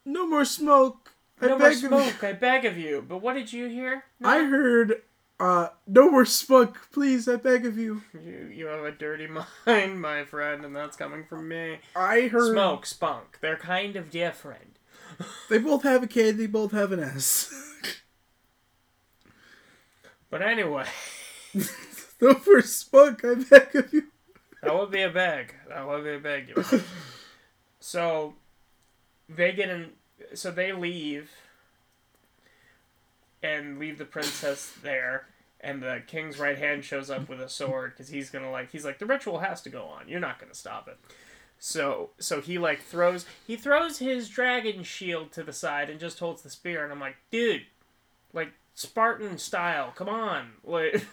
No 0.04 0.26
more 0.26 0.44
smoke. 0.44 1.12
I 1.40 1.46
no 1.46 1.58
more 1.58 1.68
beg 1.68 1.76
of 1.76 1.82
you. 1.82 1.88
smoke, 1.88 2.24
I 2.24 2.32
beg 2.32 2.64
of 2.64 2.78
you. 2.78 3.04
But 3.06 3.18
what 3.18 3.34
did 3.34 3.52
you 3.52 3.66
hear? 3.66 4.04
No? 4.20 4.28
I 4.28 4.44
heard 4.44 5.02
uh 5.40 5.68
no 5.86 6.10
more 6.10 6.24
smoke, 6.24 6.88
please, 6.92 7.28
I 7.28 7.36
beg 7.36 7.66
of 7.66 7.76
you. 7.76 8.02
You, 8.14 8.50
you 8.54 8.66
have 8.66 8.84
a 8.84 8.92
dirty 8.92 9.26
mind, 9.66 10.00
my 10.00 10.24
friend, 10.24 10.64
and 10.64 10.74
that's 10.76 10.96
coming 10.96 11.24
from 11.24 11.48
me. 11.48 11.78
I 11.94 12.28
heard 12.28 12.52
Smoke, 12.52 12.86
spunk. 12.86 13.38
They're 13.40 13.56
kind 13.56 13.96
of 13.96 14.10
different. 14.10 14.76
They 15.50 15.58
both 15.58 15.82
have 15.82 16.02
a 16.02 16.06
K, 16.06 16.30
they 16.30 16.46
both 16.46 16.72
have 16.72 16.92
an 16.92 17.00
S. 17.00 17.52
But 20.36 20.46
anyway, 20.46 20.84
no 22.20 22.38
more 22.46 22.60
smoke, 22.60 23.24
I 23.24 23.36
beg 23.36 23.74
of 23.74 23.90
you. 23.90 24.02
that 24.62 24.78
would 24.78 24.90
be 24.90 25.00
a 25.00 25.08
beg. 25.08 25.54
That 25.66 25.88
would 25.88 26.04
be 26.04 26.12
a 26.12 26.18
beg. 26.18 26.48
You. 26.50 26.82
so 27.80 28.34
they 29.30 29.52
get 29.52 29.70
in. 29.70 29.92
So 30.34 30.50
they 30.50 30.74
leave 30.74 31.30
and 33.42 33.78
leave 33.78 33.96
the 33.96 34.04
princess 34.04 34.74
there. 34.82 35.28
And 35.62 35.82
the 35.82 36.02
king's 36.06 36.38
right 36.38 36.58
hand 36.58 36.84
shows 36.84 37.08
up 37.08 37.30
with 37.30 37.40
a 37.40 37.48
sword 37.48 37.92
because 37.92 38.10
he's 38.10 38.28
gonna 38.28 38.50
like 38.50 38.70
he's 38.70 38.84
like 38.84 38.98
the 38.98 39.06
ritual 39.06 39.38
has 39.38 39.62
to 39.62 39.70
go 39.70 39.84
on. 39.84 40.06
You're 40.06 40.20
not 40.20 40.38
gonna 40.38 40.52
stop 40.54 40.86
it. 40.86 40.98
So 41.58 42.10
so 42.18 42.42
he 42.42 42.58
like 42.58 42.82
throws 42.82 43.24
he 43.46 43.56
throws 43.56 44.00
his 44.00 44.28
dragon 44.28 44.82
shield 44.82 45.32
to 45.32 45.42
the 45.42 45.54
side 45.54 45.88
and 45.88 45.98
just 45.98 46.18
holds 46.18 46.42
the 46.42 46.50
spear 46.50 46.84
and 46.84 46.92
I'm 46.92 47.00
like, 47.00 47.16
dude, 47.30 47.62
like 48.34 48.52
Spartan 48.78 49.38
style, 49.38 49.90
come 49.96 50.08
on, 50.10 50.50
like 50.62 51.06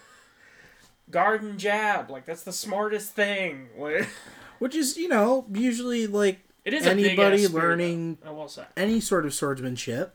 garden 1.10 1.58
jab, 1.58 2.10
like 2.10 2.26
that's 2.26 2.44
the 2.44 2.52
smartest 2.52 3.16
thing. 3.16 3.70
Like, 3.78 4.08
Which 4.60 4.76
is, 4.76 4.98
you 4.98 5.08
know, 5.08 5.46
usually 5.52 6.06
like 6.06 6.40
it 6.66 6.74
is 6.74 6.86
anybody 6.86 7.48
learning 7.48 8.18
though, 8.22 8.30
I 8.30 8.32
will 8.34 8.48
say. 8.50 8.66
any 8.76 9.00
sort 9.00 9.26
of 9.26 9.34
swordsmanship, 9.34 10.14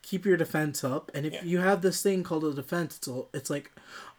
keep 0.00 0.24
your 0.24 0.38
defense 0.38 0.82
up. 0.82 1.10
And 1.14 1.26
if 1.26 1.34
Yeah. 1.34 1.44
you 1.44 1.58
have 1.58 1.82
this 1.82 2.02
thing 2.02 2.22
called 2.22 2.44
a 2.44 2.54
defense, 2.54 2.96
it's, 2.96 3.08
a, 3.08 3.22
it's 3.34 3.50
like, 3.50 3.70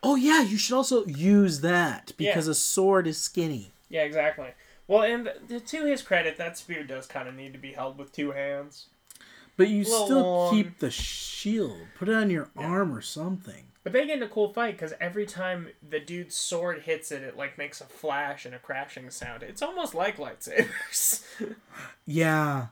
oh 0.03 0.15
yeah, 0.15 0.43
you 0.43 0.57
should 0.59 0.75
also 0.75 1.05
use 1.07 1.61
that 1.61 2.11
because 2.17 2.45
Yeah. 2.45 2.51
a 2.51 2.55
sword 2.55 3.07
is 3.07 3.17
skinny. 3.19 3.71
Yeah, 3.89 4.03
exactly. 4.03 4.49
Well, 4.87 5.01
and 5.03 5.31
to 5.67 5.85
his 5.85 6.03
credit, 6.03 6.37
that 6.37 6.55
spear 6.57 6.83
does 6.83 7.07
kind 7.07 7.27
of 7.27 7.33
need 7.33 7.53
to 7.53 7.59
be 7.59 7.73
held 7.73 7.97
with 7.97 8.11
two 8.11 8.31
hands. 8.31 8.85
But 9.59 9.69
you 9.69 9.83
still 9.83 10.21
long. 10.23 10.53
keep 10.55 10.79
the 10.79 10.89
shield. 10.89 11.77
Put 11.97 12.09
it 12.09 12.15
on 12.15 12.29
your 12.31 12.49
arm 12.57 12.91
or 12.95 13.01
something. 13.01 13.65
But 13.83 13.93
they 13.93 14.05
get 14.07 14.17
in 14.17 14.23
a 14.23 14.27
cool 14.27 14.51
fight 14.53 14.73
because 14.75 14.93
every 14.99 15.25
time 15.25 15.69
the 15.87 15.99
dude's 15.99 16.35
sword 16.35 16.81
hits 16.81 17.11
it, 17.11 17.21
it 17.23 17.37
like 17.37 17.57
makes 17.57 17.79
a 17.81 17.85
flash 17.85 18.45
and 18.45 18.53
a 18.55 18.59
crashing 18.59 19.09
sound. 19.09 19.43
It's 19.43 19.61
almost 19.61 19.93
like 19.93 20.17
lightsabers. 20.17 21.23
Yeah. 22.05 22.67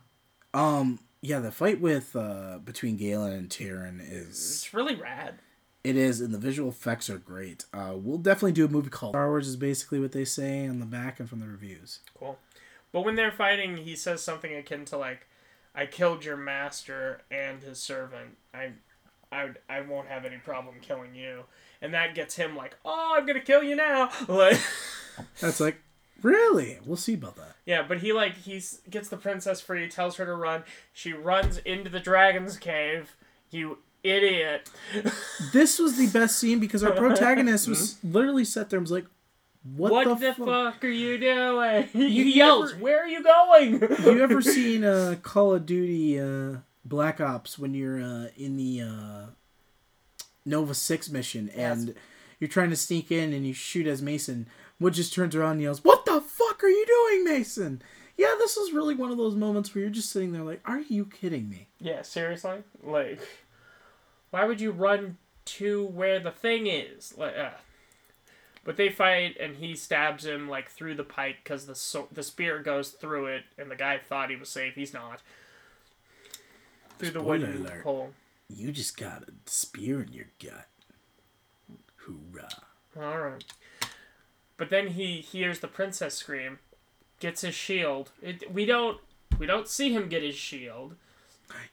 Um. 0.53 0.99
Yeah. 1.21 1.39
The 1.39 1.51
fight 1.51 1.79
with 1.79 2.15
uh 2.15 2.59
between 2.63 2.97
Galen 2.97 3.33
and 3.33 3.49
Tyrian 3.49 3.99
is 4.01 4.37
it's 4.63 4.73
really 4.73 4.95
rad. 4.95 5.35
it 5.83 5.95
is, 5.95 6.21
and 6.21 6.33
the 6.33 6.37
visual 6.39 6.69
effects 6.69 7.09
are 7.09 7.17
great. 7.19 7.65
Uh, 7.73 7.93
we'll 7.95 8.17
definitely 8.17 8.51
do 8.53 8.65
a 8.65 8.69
movie 8.69 8.89
called 8.89 9.13
Star 9.13 9.27
Wars. 9.29 9.47
Is 9.47 9.55
basically 9.55 9.99
what 9.99 10.11
they 10.11 10.25
say 10.25 10.67
on 10.67 10.79
the 10.79 10.85
back 10.85 11.19
and 11.19 11.29
from 11.29 11.39
the 11.39 11.47
reviews. 11.47 11.99
Cool. 12.17 12.37
But 12.91 13.01
when 13.05 13.15
they're 13.15 13.31
fighting, 13.31 13.77
he 13.77 13.95
says 13.95 14.23
something 14.23 14.53
akin 14.55 14.85
to 14.85 14.97
like, 14.97 15.27
"I 15.77 15.85
killed 15.85 16.25
your 16.25 16.35
master 16.35 17.21
and 17.31 17.61
his 17.61 17.79
servant. 17.79 18.37
I, 18.53 18.71
I, 19.31 19.51
I 19.69 19.81
won't 19.81 20.07
have 20.09 20.25
any 20.25 20.37
problem 20.37 20.75
killing 20.81 21.15
you." 21.15 21.43
And 21.81 21.93
that 21.93 22.15
gets 22.15 22.35
him 22.35 22.55
like, 22.57 22.75
"Oh, 22.83 23.13
I'm 23.17 23.25
gonna 23.25 23.39
kill 23.39 23.63
you 23.63 23.75
now!" 23.75 24.09
Like, 24.27 24.59
That's 25.39 25.59
like, 25.59 25.79
really? 26.21 26.79
We'll 26.85 26.97
see 26.97 27.13
about 27.13 27.35
that. 27.37 27.55
yeah. 27.65 27.83
But 27.87 27.99
he 27.99 28.11
like 28.11 28.35
he 28.37 28.61
gets 28.89 29.07
the 29.09 29.17
princess 29.17 29.61
free, 29.61 29.87
tells 29.87 30.15
her 30.17 30.25
to 30.25 30.35
run. 30.35 30.63
She 30.91 31.13
runs 31.13 31.59
into 31.59 31.89
the 31.89 31.99
dragon's 31.99 32.57
cave. 32.57 33.15
You 33.51 33.77
idiot! 34.03 34.69
This 35.53 35.79
was 35.79 35.97
the 35.97 36.07
best 36.07 36.39
scene 36.39 36.59
because 36.59 36.83
our 36.83 36.91
protagonist 37.05 37.67
was 37.67 37.97
literally 38.03 38.43
sat 38.43 38.69
there 38.69 38.77
and 38.77 38.83
was 38.83 38.91
like, 38.91 39.05
"What, 39.63 39.91
What, 39.91 40.03
the, 40.07 40.15
the, 40.27 40.33
fuck?" 40.33 40.73
fuck 40.73 40.83
are 40.83 40.87
you 40.87 41.17
doing? 41.17 41.89
You 41.93 42.23
yells, 42.23 42.71
ever- 42.73 42.81
"Where 42.81 43.03
are 43.03 43.07
you 43.07 43.23
going?" 43.23 43.81
you 44.03 44.21
ever 44.23 44.41
seen 44.57 44.83
uh, 44.83 45.15
Call 45.21 45.53
of 45.53 45.65
Duty 45.65 46.19
uh, 46.19 46.57
Black 46.85 47.19
Ops 47.21 47.57
when 47.59 47.73
you're 47.73 48.01
uh, 48.01 48.27
in 48.37 48.57
the 48.57 48.81
uh, 48.81 49.25
Nova 50.45 50.73
Six 50.73 51.09
mission 51.09 51.49
and 51.49 51.93
you're 52.39 52.47
trying 52.47 52.69
to 52.69 52.75
sneak 52.75 53.11
in 53.11 53.33
and 53.33 53.45
you 53.45 53.53
shoot 53.53 53.87
as 53.87 54.01
Mason? 54.01 54.47
Wood 54.79 54.93
just 54.93 55.13
turns 55.13 55.35
around 55.35 55.53
and 55.53 55.61
yells, 55.63 55.83
"What 55.83 56.05
the 56.05 56.21
fuck 56.21 56.63
are 56.63 56.69
you 56.69 56.85
doing, 56.85 57.23
Mason?" 57.25 57.81
Yeah, 58.17 58.33
this 58.39 58.57
is 58.57 58.73
really 58.73 58.95
one 58.95 59.11
of 59.11 59.17
those 59.17 59.35
moments 59.35 59.73
where 59.75 59.83
you're 59.83 59.91
just 59.91 60.11
sitting 60.11 60.31
there 60.31 60.43
like, 60.43 60.61
"Are 60.65 60.79
you 60.81 61.05
kidding 61.05 61.49
me?" 61.49 61.67
Yeah, 61.79 62.01
seriously? 62.03 62.63
Like, 62.83 63.19
why 64.31 64.45
would 64.45 64.61
you 64.61 64.71
run 64.71 65.17
to 65.45 65.85
where 65.85 66.19
the 66.19 66.31
thing 66.31 66.67
is? 66.67 67.15
Like, 67.17 67.35
uh. 67.37 67.49
But 68.67 68.75
they 68.75 68.89
fight, 68.89 69.37
and 69.39 69.55
he 69.55 69.75
stabs 69.77 70.25
him 70.25 70.49
like 70.49 70.69
through 70.69 70.95
the 70.95 71.05
pike 71.05 71.37
because 71.41 71.67
the 71.67 71.73
so- 71.73 72.09
the 72.11 72.21
spear 72.21 72.59
goes 72.59 72.89
through 72.89 73.27
it, 73.27 73.45
and 73.57 73.71
the 73.71 73.77
guy 73.77 73.97
thought 73.97 74.29
he 74.29 74.35
was 74.35 74.49
safe. 74.49 74.75
He's 74.75 74.93
not. 74.93 75.21
Through 76.99 77.11
the 77.11 77.19
Spoiler 77.21 77.47
wooden 77.47 77.65
alert. 77.65 77.83
pole. 77.85 78.11
You 78.49 78.73
just 78.73 78.97
got 78.97 79.23
a 79.23 79.31
spear 79.45 80.01
in 80.01 80.11
your 80.11 80.25
gut. 80.43 80.67
Hoorah! 82.05 82.49
All 82.99 83.19
right. 83.19 83.43
But 84.57 84.69
then 84.69 84.87
he 84.87 85.21
hears 85.21 85.59
the 85.61 85.67
princess 85.69 86.15
scream, 86.15 86.59
gets 87.21 87.41
his 87.41 87.55
shield. 87.55 88.11
It, 88.21 88.51
we 88.53 88.65
don't 88.65 88.99
we 89.39 89.45
don't 89.45 89.69
see 89.69 89.93
him 89.93 90.09
get 90.09 90.23
his 90.23 90.35
shield. 90.35 90.95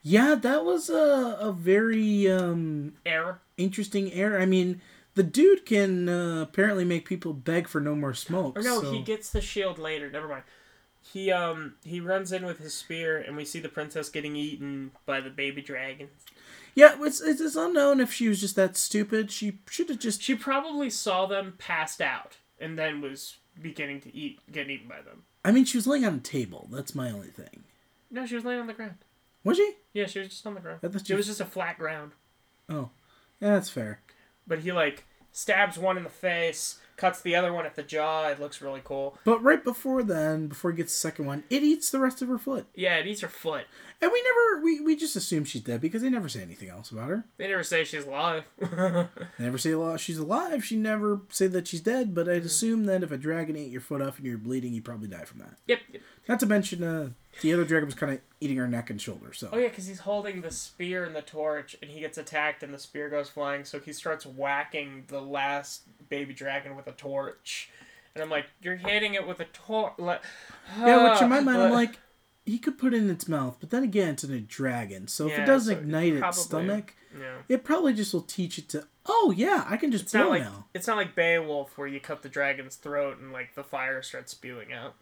Yeah, 0.01 0.35
that 0.35 0.63
was 0.63 0.89
a 0.89 1.37
a 1.41 1.51
very 1.51 2.29
um 2.31 2.93
Air. 3.05 3.39
interesting 3.57 4.13
error. 4.13 4.39
I 4.39 4.45
mean, 4.45 4.79
the 5.15 5.23
dude 5.23 5.65
can 5.65 6.07
uh, 6.07 6.41
apparently 6.41 6.85
make 6.85 7.05
people 7.07 7.33
beg 7.33 7.67
for 7.67 7.81
no 7.81 7.95
more 7.95 8.13
smoke. 8.13 8.57
Or 8.57 8.61
no, 8.61 8.81
so- 8.81 8.91
he 8.91 9.01
gets 9.01 9.29
the 9.29 9.41
shield 9.41 9.79
later. 9.79 10.09
Never 10.09 10.27
mind. 10.27 10.43
He 11.01 11.31
um 11.31 11.75
he 11.83 11.99
runs 11.99 12.31
in 12.31 12.45
with 12.45 12.57
his 12.59 12.73
spear, 12.73 13.17
and 13.17 13.37
we 13.37 13.45
see 13.45 13.59
the 13.59 13.69
princess 13.69 14.09
getting 14.09 14.35
eaten 14.35 14.91
by 15.05 15.21
the 15.21 15.29
baby 15.29 15.61
dragon. 15.61 16.09
Yeah, 16.73 16.95
it's, 16.99 17.21
it's 17.21 17.39
it's 17.39 17.55
unknown 17.55 17.99
if 18.01 18.11
she 18.11 18.27
was 18.27 18.41
just 18.41 18.55
that 18.55 18.75
stupid. 18.75 19.31
She 19.31 19.59
should 19.69 19.89
have 19.89 19.99
just. 19.99 20.21
She 20.21 20.35
probably 20.35 20.89
saw 20.89 21.25
them 21.27 21.53
passed 21.57 22.01
out, 22.01 22.37
and 22.59 22.77
then 22.77 23.01
was 23.01 23.37
beginning 23.61 24.01
to 24.01 24.15
eat, 24.15 24.39
get 24.51 24.69
eaten 24.69 24.87
by 24.89 25.01
them. 25.01 25.23
I 25.45 25.51
mean, 25.51 25.63
she 25.63 25.77
was 25.77 25.85
laying 25.87 26.05
on 26.05 26.15
a 26.15 26.19
table. 26.19 26.67
That's 26.71 26.95
my 26.95 27.11
only 27.11 27.29
thing. 27.29 27.63
No, 28.09 28.25
she 28.25 28.35
was 28.35 28.43
laying 28.43 28.59
on 28.59 28.67
the 28.67 28.73
ground. 28.73 28.95
Was 29.43 29.57
she? 29.57 29.73
Yeah, 29.93 30.07
she 30.07 30.19
was 30.19 30.29
just 30.29 30.45
on 30.47 30.55
the 30.55 30.59
ground. 30.59 30.79
It 30.81 30.91
was 31.15 31.27
just 31.27 31.39
a 31.39 31.45
flat 31.45 31.77
ground. 31.77 32.11
Oh, 32.67 32.89
yeah, 33.39 33.53
that's 33.53 33.69
fair. 33.69 33.99
But 34.47 34.59
he 34.59 34.71
like 34.71 35.05
stabs 35.31 35.77
one 35.77 35.97
in 35.97 36.03
the 36.03 36.09
face, 36.09 36.79
cuts 36.97 37.21
the 37.21 37.35
other 37.35 37.51
one 37.51 37.65
at 37.65 37.75
the 37.75 37.83
jaw. 37.83 38.29
It 38.29 38.39
looks 38.39 38.61
really 38.61 38.81
cool. 38.83 39.17
But 39.23 39.43
right 39.43 39.63
before 39.63 40.01
then, 40.03 40.47
before 40.47 40.71
he 40.71 40.77
gets 40.77 40.93
the 40.93 40.99
second 40.99 41.25
one, 41.25 41.43
it 41.49 41.63
eats 41.63 41.89
the 41.91 41.99
rest 41.99 42.21
of 42.21 42.27
her 42.29 42.37
foot, 42.37 42.67
Yeah, 42.75 42.95
it 42.97 43.07
eats 43.07 43.21
her 43.21 43.27
foot. 43.27 43.65
And 44.01 44.11
we 44.11 44.21
never 44.23 44.63
we, 44.63 44.79
we 44.81 44.95
just 44.95 45.15
assume 45.15 45.45
she's 45.45 45.61
dead 45.61 45.79
because 45.81 46.01
they 46.01 46.09
never 46.09 46.27
say 46.29 46.41
anything 46.41 46.69
else 46.69 46.91
about 46.91 47.09
her. 47.09 47.25
They 47.37 47.47
never 47.47 47.63
say 47.63 47.83
she's 47.83 48.05
alive. 48.05 48.43
They 48.59 48.67
never 49.39 49.57
say. 49.57 49.73
She's 49.97 50.17
alive. 50.17 50.63
She 50.65 50.75
never 50.75 51.21
say 51.29 51.47
that 51.47 51.67
she's 51.67 51.81
dead. 51.81 52.13
But 52.13 52.25
Mm-hmm. 52.25 52.35
I'd 52.37 52.45
assume 52.45 52.85
that 52.85 53.03
if 53.03 53.11
a 53.11 53.17
dragon 53.17 53.55
ate 53.55 53.69
your 53.71 53.81
foot 53.81 54.01
off 54.01 54.17
and 54.17 54.25
you're 54.25 54.37
bleeding, 54.37 54.73
you 54.73 54.81
probably 54.81 55.07
die 55.07 55.25
from 55.25 55.39
that. 55.39 55.55
yep. 55.67 55.79
Not 56.27 56.39
to 56.39 56.47
mention, 56.47 56.83
uh, 56.83 57.09
the 57.41 57.53
other 57.53 57.63
dragon 57.65 57.85
was 57.85 57.93
kind 57.93 58.13
of 58.13 58.19
eating 58.41 58.57
her 58.57 58.67
neck 58.67 58.89
and 58.89 58.99
shoulder. 58.99 59.31
So 59.31 59.49
Oh 59.53 59.57
yeah, 59.59 59.67
because 59.67 59.85
he's 59.85 59.99
holding 59.99 60.41
the 60.41 60.49
spear 60.49 61.03
and 61.05 61.15
the 61.15 61.21
torch, 61.21 61.75
and 61.83 61.91
he 61.91 61.99
gets 61.99 62.17
attacked, 62.17 62.63
and 62.63 62.73
the 62.73 62.79
spear 62.79 63.09
goes 63.09 63.29
flying. 63.29 63.63
So 63.63 63.79
he 63.79 63.93
starts 63.93 64.25
whacking 64.25 65.03
the 65.07 65.21
last 65.21 65.83
baby 66.09 66.33
dragon 66.33 66.75
with 66.75 66.87
a 66.87 66.93
torch, 66.93 67.69
and 68.15 68.23
I'm 68.23 68.29
like, 68.31 68.47
"You're 68.61 68.77
hitting 68.77 69.13
it 69.13 69.27
with 69.27 69.39
a 69.39 69.45
torch." 69.45 69.93
yeah, 70.79 71.11
which 71.11 71.21
in 71.21 71.29
my 71.29 71.41
mind, 71.41 71.61
I'm 71.61 71.71
like, 71.83 71.99
he 72.45 72.57
could 72.59 72.77
put 72.77 72.93
it 72.93 72.97
in 72.97 73.09
its 73.09 73.27
mouth, 73.27 73.57
but 73.59 73.69
then 73.71 73.83
again, 73.83 74.09
it's 74.09 74.23
in 74.23 74.31
a 74.33 74.39
dragon. 74.39 75.07
So 75.07 75.27
if 75.27 75.37
it 75.39 75.45
doesn't 75.45 75.73
so 75.75 75.79
ignite 75.81 76.19
probably- 76.19 76.27
its 76.29 76.41
stomach, 76.41 76.95
yeah. 77.19 77.37
it 77.49 77.63
probably 77.63 77.93
just 77.93 78.13
will 78.13 78.21
teach 78.21 78.57
it 78.59 78.69
to. 78.69 78.85
Oh 79.05 79.33
yeah, 79.35 79.65
I 79.67 79.77
can 79.77 79.91
just 79.91 80.05
It's 80.05 80.13
blow 80.13 80.21
not 80.23 80.29
like 80.29 80.43
now. 80.43 80.65
it's 80.73 80.87
not 80.87 80.97
like 80.97 81.15
Beowulf 81.15 81.77
where 81.77 81.87
you 81.87 81.99
cut 81.99 82.21
the 82.21 82.29
dragon's 82.29 82.75
throat 82.75 83.17
and 83.19 83.31
like 83.31 83.55
the 83.55 83.63
fire 83.63 84.01
starts 84.01 84.31
spewing 84.31 84.73
out. 84.73 84.95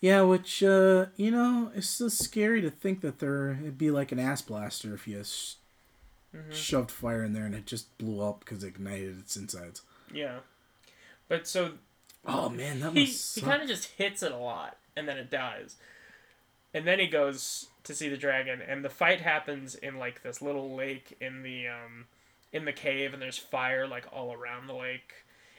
Yeah, 0.00 0.22
which 0.22 0.62
uh, 0.62 1.06
you 1.16 1.30
know, 1.30 1.72
it's 1.74 1.88
so 1.88 2.08
scary 2.08 2.60
to 2.62 2.70
think 2.70 3.00
that 3.00 3.18
there 3.18 3.52
it'd 3.60 3.78
be 3.78 3.90
like 3.90 4.12
an 4.12 4.18
ass 4.18 4.42
blaster 4.42 4.94
if 4.94 5.06
you 5.08 5.22
sh- 5.24 5.54
Mm-hmm. 6.36 6.52
shoved 6.52 6.90
fire 6.90 7.24
in 7.24 7.32
there 7.32 7.46
and 7.46 7.54
it 7.54 7.64
just 7.64 7.96
blew 7.96 8.20
up 8.22 8.40
because 8.40 8.62
it 8.62 8.68
ignited 8.68 9.18
its 9.18 9.34
insides. 9.34 9.80
Yeah, 10.12 10.40
but 11.26 11.48
so 11.48 11.72
Oh 12.26 12.50
man, 12.50 12.80
that 12.80 12.92
he 12.92 13.06
he 13.06 13.40
kind 13.40 13.62
of 13.62 13.66
just 13.68 13.86
hits 13.92 14.22
it 14.22 14.30
a 14.32 14.36
lot, 14.36 14.76
and 14.94 15.08
then 15.08 15.16
it 15.16 15.30
dies. 15.30 15.76
And 16.74 16.86
then 16.86 16.98
he 16.98 17.06
goes 17.06 17.68
to 17.84 17.94
see 17.94 18.08
the 18.08 18.16
dragon, 18.16 18.60
and 18.60 18.84
the 18.84 18.90
fight 18.90 19.20
happens 19.20 19.74
in 19.74 19.96
like 19.98 20.22
this 20.22 20.42
little 20.42 20.74
lake 20.76 21.16
in 21.20 21.42
the 21.42 21.66
um, 21.68 22.06
in 22.52 22.64
the 22.66 22.72
cave, 22.72 23.12
and 23.14 23.22
there's 23.22 23.38
fire 23.38 23.86
like 23.86 24.06
all 24.12 24.32
around 24.32 24.66
the 24.66 24.74
lake. 24.74 25.12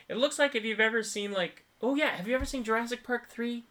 It 0.07 0.17
looks 0.17 0.37
like 0.39 0.55
if 0.55 0.63
you've 0.63 0.79
ever 0.79 1.01
seen 1.03 1.31
like 1.31 1.63
oh 1.81 1.95
yeah, 1.95 2.15
have 2.17 2.27
you 2.27 2.35
ever 2.35 2.45
seen 2.45 2.63
Jurassic 2.63 3.03
Park 3.03 3.29
three 3.29 3.63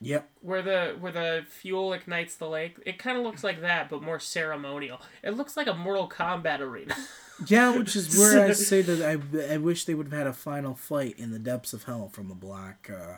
Yep. 0.00 0.28
where 0.42 0.60
the 0.62 0.96
where 1.00 1.12
the 1.12 1.44
fuel 1.48 1.92
ignites 1.94 2.34
the 2.34 2.48
lake? 2.48 2.76
It 2.84 2.98
kind 2.98 3.16
of 3.16 3.24
looks 3.24 3.42
like 3.42 3.62
that, 3.62 3.88
but 3.88 4.02
more 4.02 4.20
ceremonial. 4.20 5.00
It 5.22 5.30
looks 5.36 5.56
like 5.56 5.66
a 5.68 5.74
Mortal 5.74 6.08
Kombat 6.08 6.60
arena. 6.60 6.94
Yeah, 7.48 7.76
which 7.76 7.94
is 7.94 8.18
where 8.18 8.46
I 8.46 8.52
say 8.54 8.80
that 8.80 9.02
I, 9.02 9.52
I 9.52 9.58
wish 9.58 9.84
they 9.84 9.92
would 9.92 10.06
have 10.08 10.18
had 10.18 10.26
a 10.26 10.32
final 10.32 10.74
fight 10.74 11.18
in 11.18 11.32
the 11.32 11.38
depths 11.38 11.74
of 11.74 11.84
hell 11.84 12.08
from 12.08 12.28
the 12.30 12.34
black 12.34 12.90
uh, 12.90 13.16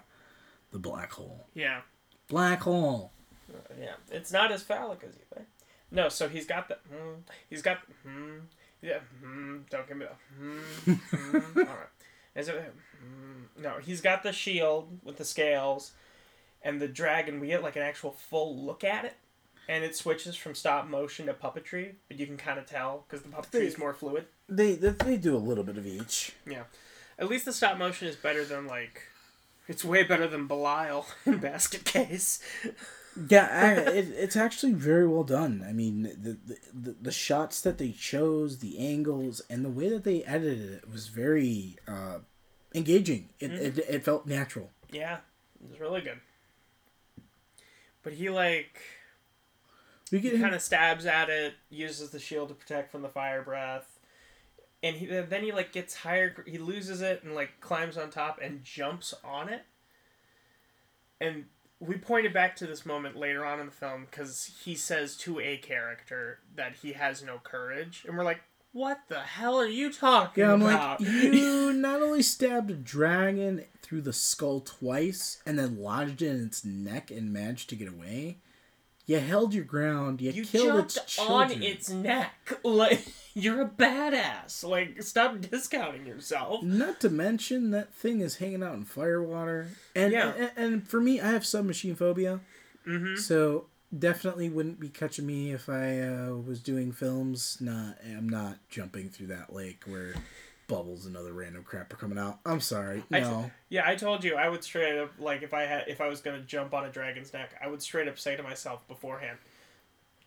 the 0.72 0.80
black 0.80 1.12
hole. 1.12 1.46
yeah. 1.54 1.82
Black 2.28 2.60
hole. 2.62 3.12
Yeah, 3.80 3.94
it's 4.10 4.32
not 4.32 4.52
as 4.52 4.62
phallic 4.62 5.02
as 5.02 5.14
you 5.14 5.24
think. 5.34 5.46
No, 5.90 6.08
so 6.08 6.28
he's 6.28 6.46
got 6.46 6.68
the. 6.68 6.74
Mm, 6.92 7.20
he's 7.48 7.62
got. 7.62 7.78
Mm, 8.06 8.40
yeah. 8.82 8.98
Mm, 9.24 9.68
don't 9.70 9.88
give 9.88 9.96
me 9.96 10.06
the. 10.06 10.44
Mm, 10.44 11.00
mm, 11.12 11.56
all 11.56 11.64
right. 11.64 11.88
Is 12.34 12.48
it? 12.48 12.74
Mm, 13.02 13.62
no, 13.62 13.74
he's 13.82 14.00
got 14.00 14.22
the 14.22 14.32
shield 14.32 14.98
with 15.02 15.16
the 15.16 15.24
scales, 15.24 15.92
and 16.62 16.80
the 16.80 16.88
dragon. 16.88 17.40
We 17.40 17.48
get 17.48 17.62
like 17.62 17.76
an 17.76 17.82
actual 17.82 18.12
full 18.12 18.56
look 18.56 18.84
at 18.84 19.04
it, 19.06 19.14
and 19.68 19.82
it 19.82 19.96
switches 19.96 20.36
from 20.36 20.54
stop 20.54 20.86
motion 20.86 21.26
to 21.26 21.34
puppetry, 21.34 21.92
but 22.08 22.18
you 22.18 22.26
can 22.26 22.36
kind 22.36 22.58
of 22.58 22.66
tell 22.66 23.04
because 23.08 23.22
the 23.22 23.30
puppetry 23.30 23.62
is 23.62 23.78
more 23.78 23.94
fluid. 23.94 24.26
They, 24.48 24.74
they 24.74 24.90
they 24.90 25.16
do 25.16 25.34
a 25.34 25.38
little 25.38 25.64
bit 25.64 25.78
of 25.78 25.86
each. 25.86 26.32
Yeah, 26.46 26.64
at 27.18 27.28
least 27.28 27.46
the 27.46 27.52
stop 27.52 27.78
motion 27.78 28.08
is 28.08 28.16
better 28.16 28.44
than 28.44 28.66
like. 28.66 29.02
It's 29.68 29.84
way 29.84 30.02
better 30.02 30.26
than 30.26 30.46
Belial 30.46 31.06
in 31.26 31.38
Basket 31.38 31.84
Case. 31.84 32.40
Yeah, 33.28 33.48
I, 33.88 33.90
it, 33.90 34.08
it's 34.16 34.36
actually 34.36 34.72
very 34.72 35.06
well 35.06 35.24
done. 35.24 35.64
I 35.68 35.72
mean, 35.72 36.02
the, 36.02 36.38
the 36.72 36.96
the 37.00 37.12
shots 37.12 37.60
that 37.60 37.78
they 37.78 37.90
chose, 37.90 38.58
the 38.58 38.78
angles, 38.78 39.42
and 39.50 39.64
the 39.64 39.70
way 39.70 39.88
that 39.90 40.04
they 40.04 40.24
edited 40.24 40.72
it 40.72 40.90
was 40.90 41.08
very 41.08 41.76
uh, 41.86 42.18
engaging. 42.74 43.28
It, 43.40 43.52
it 43.52 43.78
it 43.78 44.04
felt 44.04 44.26
natural. 44.26 44.70
Yeah, 44.90 45.18
it 45.62 45.70
was 45.70 45.80
really 45.80 46.00
good. 46.00 46.20
But 48.02 48.14
he 48.14 48.30
like 48.30 48.80
We 50.10 50.20
get 50.20 50.32
he 50.34 50.40
kind 50.40 50.54
of 50.54 50.62
stabs 50.62 51.04
at 51.04 51.28
it, 51.28 51.54
uses 51.68 52.10
the 52.10 52.18
shield 52.20 52.48
to 52.48 52.54
protect 52.54 52.90
from 52.90 53.02
the 53.02 53.08
fire 53.08 53.42
breath, 53.42 53.97
and 54.82 54.96
he 54.96 55.06
then 55.06 55.42
he 55.42 55.52
like 55.52 55.72
gets 55.72 55.96
higher. 55.96 56.44
He 56.46 56.58
loses 56.58 57.00
it 57.02 57.22
and 57.22 57.34
like 57.34 57.60
climbs 57.60 57.96
on 57.96 58.10
top 58.10 58.38
and 58.42 58.62
jumps 58.62 59.14
on 59.24 59.48
it, 59.48 59.62
and 61.20 61.46
we 61.80 61.96
pointed 61.96 62.32
back 62.32 62.56
to 62.56 62.66
this 62.66 62.84
moment 62.84 63.16
later 63.16 63.44
on 63.44 63.60
in 63.60 63.66
the 63.66 63.72
film 63.72 64.06
because 64.10 64.50
he 64.64 64.74
says 64.74 65.16
to 65.18 65.40
a 65.40 65.56
character 65.56 66.40
that 66.56 66.76
he 66.82 66.92
has 66.92 67.22
no 67.22 67.38
courage, 67.42 68.04
and 68.06 68.16
we're 68.16 68.24
like, 68.24 68.40
"What 68.72 69.00
the 69.08 69.20
hell 69.20 69.58
are 69.60 69.66
you 69.66 69.92
talking 69.92 70.42
Yeah, 70.44 70.52
I'm 70.54 70.62
about?" 70.62 71.00
like, 71.00 71.08
you 71.10 71.72
not 71.76 72.02
only 72.02 72.22
stabbed 72.22 72.70
a 72.70 72.74
dragon 72.74 73.64
through 73.82 74.02
the 74.02 74.12
skull 74.12 74.60
twice 74.60 75.40
and 75.46 75.58
then 75.58 75.80
lodged 75.80 76.22
it 76.22 76.28
in 76.34 76.46
its 76.46 76.64
neck 76.64 77.10
and 77.10 77.32
managed 77.32 77.68
to 77.70 77.76
get 77.76 77.88
away. 77.88 78.38
You 79.08 79.18
held 79.18 79.54
your 79.54 79.64
ground. 79.64 80.20
You, 80.20 80.30
you 80.30 80.44
killed 80.44 80.66
jumped 80.90 80.96
its 80.98 81.18
on 81.18 81.50
its 81.62 81.88
neck. 81.90 82.34
Like 82.64 83.04
you're 83.34 83.62
a 83.62 83.68
badass. 83.68 84.62
Like 84.62 85.02
stop 85.02 85.40
discounting 85.40 86.06
yourself. 86.06 86.62
Not 86.62 87.00
to 87.00 87.08
mention 87.10 87.70
that 87.70 87.94
thing 87.94 88.20
is 88.20 88.36
hanging 88.36 88.62
out 88.62 88.74
in 88.74 88.84
firewater, 88.84 89.68
and 89.96 90.12
Yeah. 90.12 90.32
and, 90.36 90.50
and 90.56 90.88
for 90.88 91.00
me, 91.00 91.20
I 91.20 91.30
have 91.32 91.42
submechanophobia, 91.42 92.40
Mm-hmm. 92.86 93.16
so 93.16 93.66
definitely 93.98 94.50
wouldn't 94.50 94.78
be 94.78 94.88
catching 94.90 95.24
me 95.26 95.52
if 95.52 95.68
I 95.70 96.00
uh, 96.00 96.34
was 96.34 96.60
doing 96.60 96.92
films. 96.92 97.56
Not, 97.60 97.96
I'm 98.04 98.28
not 98.28 98.58
jumping 98.68 99.08
through 99.08 99.28
that 99.28 99.52
lake 99.54 99.84
where 99.86 100.14
bubbles 100.68 101.06
and 101.06 101.16
other 101.16 101.32
random 101.32 101.64
crap 101.64 101.92
are 101.92 101.96
coming 101.96 102.18
out. 102.18 102.38
I'm 102.46 102.60
sorry, 102.60 103.02
I- 103.12 103.20
no. 103.20 103.50
Yeah, 103.70 103.82
I 103.88 103.96
told 103.96 104.22
you 104.22 104.36
I 104.36 104.48
would 104.48 104.62
straight 104.62 104.98
up 104.98 105.10
like 105.18 105.42
if 105.42 105.52
I 105.52 105.62
had 105.62 105.88
if 105.88 106.00
I 106.00 106.06
was 106.08 106.20
gonna 106.20 106.40
jump 106.42 106.72
on 106.74 106.84
a 106.84 106.90
dragon's 106.90 107.32
neck, 107.32 107.50
I 107.62 107.66
would 107.68 107.82
straight 107.82 108.06
up 108.06 108.18
say 108.18 108.36
to 108.36 108.42
myself 108.42 108.86
beforehand, 108.86 109.38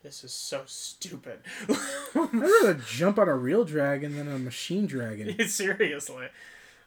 "This 0.02 0.22
is 0.24 0.32
so 0.32 0.62
stupid." 0.66 1.40
I'd 1.68 2.34
rather 2.34 2.74
jump 2.74 3.18
on 3.18 3.28
a 3.28 3.34
real 3.36 3.64
dragon 3.64 4.16
than 4.16 4.28
a 4.28 4.38
machine 4.38 4.86
dragon. 4.86 5.36
Seriously. 5.48 6.26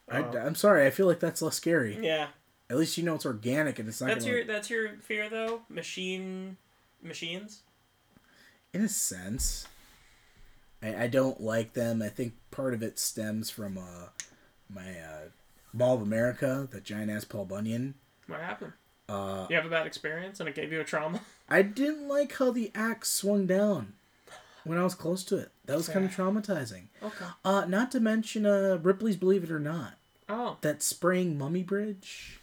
I, 0.08 0.20
Oh. 0.20 0.38
I'm 0.38 0.54
sorry, 0.56 0.86
I 0.86 0.92
feel 0.92 1.08
like 1.08 1.20
that's 1.20 1.42
less 1.42 1.56
scary. 1.56 1.98
Yeah, 2.00 2.28
At 2.70 2.78
least 2.78 2.96
you 2.98 3.04
know 3.04 3.16
it's 3.16 3.26
organic 3.26 3.80
and 3.80 3.88
it's 3.90 4.00
not 4.02 4.08
that's 4.08 4.26
your 4.26 4.38
like- 4.40 4.48
that's 4.48 4.70
your 4.70 4.90
fear 4.98 5.30
though. 5.30 5.62
Machine, 5.70 6.58
machines. 7.02 7.62
in 8.74 8.82
a 8.84 8.90
sense. 8.90 9.68
I, 10.86 11.04
I 11.04 11.08
don't 11.08 11.42
like 11.42 11.74
them. 11.74 12.02
I 12.02 12.10
think 12.10 12.34
part 12.52 12.74
of 12.74 12.84
it 12.84 13.00
stems 13.00 13.50
from 13.50 13.78
uh, 13.78 14.08
my 14.70 14.90
uh, 14.92 15.30
Mall 15.74 15.96
of 15.96 16.02
America, 16.02 16.68
that 16.72 16.84
giant 16.84 17.12
ass 17.12 17.26
Paul 17.26 17.46
Bunyan. 17.46 17.96
What 18.28 18.42
happened? 18.42 18.74
Uh, 19.10 19.48
You 19.50 19.56
have 19.56 19.66
a 19.66 19.70
bad 19.70 19.86
experience 19.88 20.40
and 20.40 20.50
it 20.50 20.56
gave 20.56 20.72
you 20.72 20.80
a 20.82 20.84
trauma. 20.84 21.22
I 21.50 21.62
didn't 21.62 22.08
like 22.08 22.38
how 22.38 22.52
the 22.52 22.72
axe 22.74 23.12
swung 23.12 23.46
down 23.46 23.94
when 24.64 24.78
I 24.78 24.84
was 24.84 24.96
close 24.96 25.24
to 25.26 25.38
it. 25.38 25.52
That 25.66 25.78
was 25.78 25.90
kind 25.90 26.06
of 26.06 26.12
traumatizing. 26.12 26.86
Okay. 27.04 27.26
Uh, 27.44 27.66
not 27.68 27.92
to 27.92 28.00
mention 28.00 28.46
uh, 28.46 28.80
Ripley's 28.82 29.16
Believe 29.18 29.44
It 29.44 29.52
or 29.52 29.60
Not, 29.60 29.94
Oh, 30.28 30.58
that 30.62 30.82
spraying 30.82 31.38
mummy 31.38 31.62
bridge. 31.62 32.40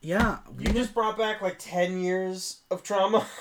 Yeah, 0.00 0.38
you 0.58 0.72
just 0.72 0.92
brought 0.94 1.16
back 1.16 1.40
like 1.40 1.56
ten 1.58 2.00
years 2.00 2.60
of 2.70 2.82
trauma. 2.82 3.26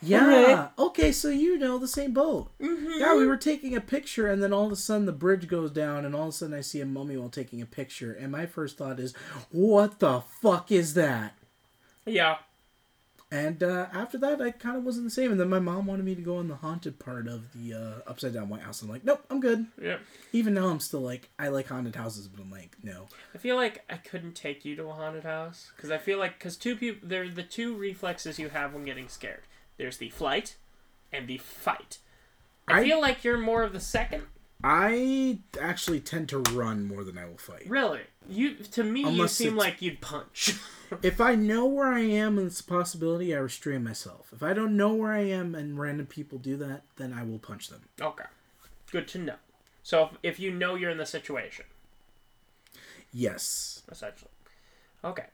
Yeah. 0.00 0.68
Okay, 0.78 1.12
so 1.12 1.28
you 1.28 1.58
know 1.58 1.78
the 1.78 1.88
same 1.88 2.12
boat. 2.12 2.50
Mm-hmm. 2.60 3.00
Yeah, 3.00 3.16
we 3.16 3.26
were 3.26 3.36
taking 3.36 3.74
a 3.74 3.80
picture, 3.80 4.28
and 4.28 4.42
then 4.42 4.52
all 4.52 4.66
of 4.66 4.72
a 4.72 4.76
sudden 4.76 5.06
the 5.06 5.12
bridge 5.12 5.48
goes 5.48 5.70
down, 5.70 6.04
and 6.04 6.14
all 6.14 6.24
of 6.24 6.28
a 6.28 6.32
sudden 6.32 6.54
I 6.54 6.60
see 6.60 6.80
a 6.80 6.86
mummy 6.86 7.16
while 7.16 7.28
taking 7.28 7.60
a 7.60 7.66
picture, 7.66 8.12
and 8.12 8.30
my 8.30 8.46
first 8.46 8.78
thought 8.78 9.00
is, 9.00 9.12
"What 9.50 9.98
the 9.98 10.20
fuck 10.20 10.70
is 10.70 10.94
that?" 10.94 11.34
Yeah. 12.06 12.38
And 13.30 13.62
uh, 13.62 13.88
after 13.92 14.16
that, 14.18 14.40
I 14.40 14.52
kind 14.52 14.78
of 14.78 14.84
wasn't 14.84 15.04
the 15.04 15.10
same. 15.10 15.30
And 15.30 15.38
then 15.38 15.50
my 15.50 15.58
mom 15.58 15.84
wanted 15.84 16.06
me 16.06 16.14
to 16.14 16.22
go 16.22 16.38
on 16.38 16.48
the 16.48 16.54
haunted 16.54 16.98
part 16.98 17.28
of 17.28 17.52
the 17.52 17.74
uh, 17.74 18.10
upside 18.10 18.32
down 18.32 18.48
White 18.48 18.62
House. 18.62 18.80
I'm 18.80 18.88
like, 18.88 19.04
nope, 19.04 19.22
I'm 19.28 19.38
good. 19.38 19.66
Yeah. 19.80 19.98
Even 20.32 20.54
now, 20.54 20.68
I'm 20.68 20.80
still 20.80 21.00
like, 21.00 21.28
I 21.38 21.48
like 21.48 21.68
haunted 21.68 21.94
houses, 21.94 22.26
but 22.26 22.40
I'm 22.40 22.50
like, 22.50 22.74
no. 22.82 23.06
I 23.34 23.38
feel 23.38 23.56
like 23.56 23.84
I 23.90 23.96
couldn't 23.96 24.34
take 24.34 24.64
you 24.64 24.76
to 24.76 24.84
a 24.84 24.92
haunted 24.92 25.24
house 25.24 25.70
because 25.76 25.90
I 25.90 25.98
feel 25.98 26.18
like 26.18 26.38
because 26.38 26.56
two 26.56 26.74
people 26.74 27.06
they're 27.06 27.28
the 27.28 27.42
two 27.42 27.76
reflexes 27.76 28.38
you 28.38 28.48
have 28.48 28.72
when 28.72 28.86
getting 28.86 29.08
scared. 29.08 29.42
There's 29.78 29.96
the 29.96 30.10
flight 30.10 30.56
and 31.12 31.26
the 31.26 31.38
fight. 31.38 31.98
I, 32.66 32.80
I- 32.80 32.84
feel 32.84 33.00
like 33.00 33.24
you're 33.24 33.38
more 33.38 33.62
of 33.62 33.72
the 33.72 33.80
second. 33.80 34.24
I 34.62 35.38
actually 35.60 36.00
tend 36.00 36.28
to 36.30 36.38
run 36.40 36.84
more 36.88 37.04
than 37.04 37.16
I 37.16 37.24
will 37.26 37.38
fight. 37.38 37.70
Really, 37.70 38.00
you 38.28 38.54
to 38.56 38.82
me 38.82 39.08
you 39.08 39.28
seem 39.28 39.54
it's- 39.54 39.58
like 39.66 39.80
you'd 39.80 40.00
punch. 40.00 40.54
If 41.02 41.20
I 41.20 41.34
know 41.34 41.66
where 41.66 41.88
I 41.92 42.00
am 42.00 42.38
and 42.38 42.46
it's 42.46 42.60
a 42.60 42.64
possibility, 42.64 43.34
I 43.34 43.38
restrain 43.40 43.84
myself. 43.84 44.30
If 44.32 44.42
I 44.42 44.54
don't 44.54 44.74
know 44.74 44.94
where 44.94 45.12
I 45.12 45.18
am 45.20 45.54
and 45.54 45.78
random 45.78 46.06
people 46.06 46.38
do 46.38 46.56
that, 46.56 46.80
then 46.96 47.12
I 47.12 47.24
will 47.24 47.38
punch 47.38 47.68
them. 47.68 47.82
okay, 48.00 48.24
good 48.90 49.06
to 49.08 49.18
know. 49.18 49.34
So 49.82 50.04
if, 50.04 50.10
if 50.22 50.40
you 50.40 50.50
know 50.50 50.76
you're 50.76 50.88
in 50.90 50.96
the 50.96 51.04
situation, 51.04 51.66
Yes. 53.12 53.82
essentially, 53.90 54.30
okay. 55.04 55.26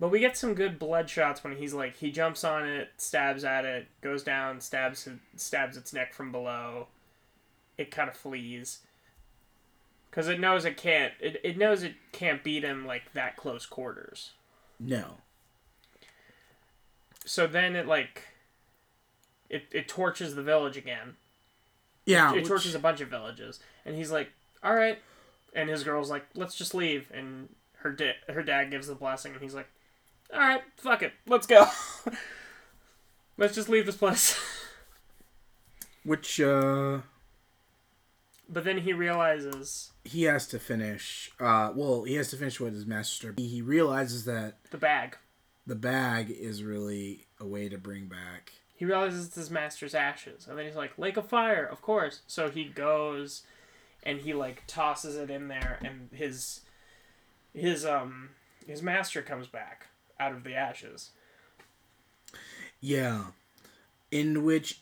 But 0.00 0.08
we 0.10 0.18
get 0.18 0.34
some 0.34 0.54
good 0.54 0.78
blood 0.78 1.10
shots 1.10 1.44
when 1.44 1.56
he's 1.56 1.74
like 1.74 1.98
he 1.98 2.10
jumps 2.10 2.42
on 2.42 2.66
it, 2.66 2.88
stabs 2.96 3.44
at 3.44 3.66
it, 3.66 3.86
goes 4.00 4.22
down, 4.22 4.62
stabs 4.62 5.06
stabs 5.36 5.76
its 5.76 5.92
neck 5.92 6.14
from 6.14 6.32
below. 6.32 6.86
It 7.76 7.90
kind 7.90 8.08
of 8.08 8.16
flees 8.16 8.80
because 10.10 10.26
it 10.26 10.40
knows 10.40 10.64
it 10.64 10.78
can't. 10.78 11.12
It, 11.20 11.38
it 11.44 11.58
knows 11.58 11.82
it 11.82 11.94
can't 12.12 12.42
beat 12.42 12.64
him 12.64 12.86
like 12.86 13.12
that 13.12 13.36
close 13.36 13.66
quarters. 13.66 14.30
No. 14.80 15.18
So 17.26 17.46
then 17.46 17.76
it 17.76 17.86
like 17.86 18.22
it 19.50 19.64
it 19.70 19.86
torches 19.86 20.34
the 20.34 20.42
village 20.42 20.78
again. 20.78 21.16
Yeah. 22.06 22.30
it 22.32 22.36
which- 22.36 22.48
torches 22.48 22.74
a 22.74 22.78
bunch 22.78 23.02
of 23.02 23.08
villages, 23.08 23.60
and 23.84 23.94
he's 23.94 24.10
like, 24.10 24.30
"All 24.62 24.74
right," 24.74 24.98
and 25.54 25.68
his 25.68 25.84
girl's 25.84 26.08
like, 26.08 26.24
"Let's 26.34 26.54
just 26.54 26.74
leave," 26.74 27.10
and 27.12 27.50
her 27.80 27.92
da- 27.92 28.16
her 28.30 28.42
dad 28.42 28.70
gives 28.70 28.86
the 28.86 28.94
blessing, 28.94 29.32
and 29.32 29.42
he's 29.42 29.54
like, 29.54 29.68
"All 30.32 30.38
right, 30.38 30.62
fuck 30.76 31.02
it, 31.02 31.12
let's 31.26 31.46
go, 31.46 31.66
let's 33.36 33.54
just 33.54 33.68
leave 33.68 33.86
this 33.86 33.96
place." 33.96 34.38
which 36.02 36.40
uh 36.40 36.98
but 38.48 38.64
then 38.64 38.78
he 38.78 38.92
realizes 38.92 39.92
he 40.02 40.22
has 40.22 40.46
to 40.48 40.58
finish 40.58 41.30
uh 41.38 41.72
well, 41.74 42.04
he 42.04 42.14
has 42.14 42.30
to 42.30 42.36
finish 42.36 42.58
what 42.58 42.72
his 42.72 42.86
master 42.86 43.34
he 43.36 43.60
realizes 43.60 44.24
that 44.24 44.56
the 44.70 44.78
bag. 44.78 45.16
the 45.66 45.74
bag 45.74 46.30
is 46.30 46.62
really 46.62 47.26
a 47.38 47.46
way 47.46 47.68
to 47.68 47.76
bring 47.76 48.06
back 48.06 48.52
He 48.74 48.86
realizes 48.86 49.26
it's 49.26 49.36
his 49.36 49.50
master's 49.50 49.94
ashes, 49.94 50.46
and 50.48 50.58
then 50.58 50.64
he's 50.64 50.74
like, 50.74 50.96
"Lake 50.98 51.18
of 51.18 51.28
fire, 51.28 51.64
of 51.66 51.82
course." 51.82 52.22
So 52.26 52.48
he 52.48 52.64
goes, 52.64 53.42
and 54.02 54.20
he 54.22 54.32
like 54.32 54.62
tosses 54.66 55.16
it 55.16 55.30
in 55.30 55.48
there, 55.48 55.78
and 55.84 56.08
his 56.14 56.60
his 57.52 57.84
um 57.84 58.30
his 58.66 58.80
master 58.82 59.20
comes 59.20 59.48
back 59.48 59.88
out 60.20 60.32
of 60.32 60.44
the 60.44 60.54
ashes. 60.54 61.10
Yeah. 62.80 63.24
In 64.10 64.44
which 64.44 64.80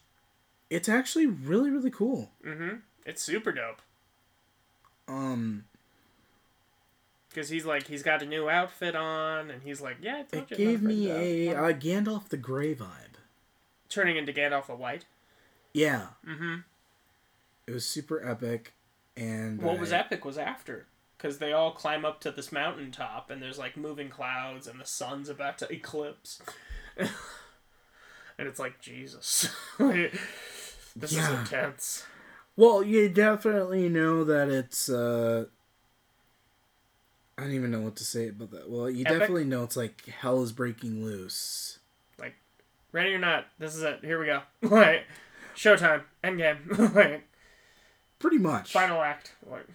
it's 0.68 0.88
actually 0.88 1.26
really, 1.26 1.70
really 1.70 1.90
cool. 1.90 2.30
Mm-hmm. 2.44 2.76
It's 3.06 3.22
super 3.22 3.52
dope. 3.52 3.80
Um 5.06 5.64
Because 7.30 7.48
he's 7.48 7.64
like, 7.64 7.86
he's 7.86 8.02
got 8.02 8.22
a 8.22 8.26
new 8.26 8.50
outfit 8.50 8.94
on, 8.94 9.50
and 9.50 9.62
he's 9.62 9.80
like, 9.80 9.96
yeah, 10.02 10.24
I 10.32 10.36
it 10.36 10.48
gave 10.48 10.82
me 10.82 11.10
a 11.10 11.54
uh, 11.54 11.72
Gandalf 11.72 12.28
the 12.28 12.36
Grey 12.36 12.74
vibe. 12.74 13.16
turning 13.88 14.16
into 14.16 14.32
Gandalf 14.32 14.66
the 14.66 14.74
White. 14.74 15.06
Yeah. 15.72 16.08
Mm-hmm. 16.26 16.56
It 17.66 17.72
was 17.72 17.86
super 17.86 18.26
epic 18.26 18.72
and 19.16 19.60
What 19.60 19.78
was 19.78 19.92
epic 19.92 20.24
was 20.24 20.38
after, 20.38 20.86
because 21.18 21.38
they 21.38 21.52
all 21.52 21.72
climb 21.72 22.04
up 22.06 22.20
to 22.20 22.30
this 22.30 22.50
mountaintop, 22.52 23.28
and 23.30 23.42
there's 23.42 23.58
like 23.58 23.76
moving 23.76 24.08
clouds, 24.08 24.66
and 24.66 24.80
the 24.80 24.84
sun's 24.86 25.28
about 25.28 25.58
to 25.58 25.70
eclipse, 25.70 26.40
and 26.96 27.10
it's 28.48 28.58
like 28.60 28.80
Jesus, 28.80 29.48
this 29.78 31.12
is 31.12 31.28
intense. 31.28 32.06
Well, 32.56 32.82
you 32.82 33.08
definitely 33.08 33.88
know 33.88 34.24
that 34.24 34.48
it's 34.48 34.88
uh 34.88 35.44
I 37.36 37.42
don't 37.42 37.52
even 37.52 37.70
know 37.70 37.80
what 37.82 37.94
to 37.96 38.04
say 38.04 38.28
about 38.28 38.50
that. 38.50 38.68
Well, 38.68 38.90
you 38.90 39.04
Epic? 39.06 39.18
definitely 39.20 39.44
know 39.44 39.62
it's 39.62 39.76
like 39.76 40.04
hell 40.06 40.42
is 40.42 40.50
breaking 40.52 41.04
loose. 41.04 41.78
Like, 42.18 42.34
ready 42.90 43.14
or 43.14 43.18
not, 43.20 43.46
this 43.60 43.76
is 43.76 43.82
it. 43.82 44.00
Here 44.02 44.18
we 44.18 44.26
go. 44.26 44.42
Like, 44.68 45.04
showtime, 45.54 46.02
endgame, 46.24 46.94
like 46.96 47.24
Pretty 48.18 48.38
much. 48.38 48.72
final 48.72 49.00
act. 49.02 49.34
Like, 49.48 49.66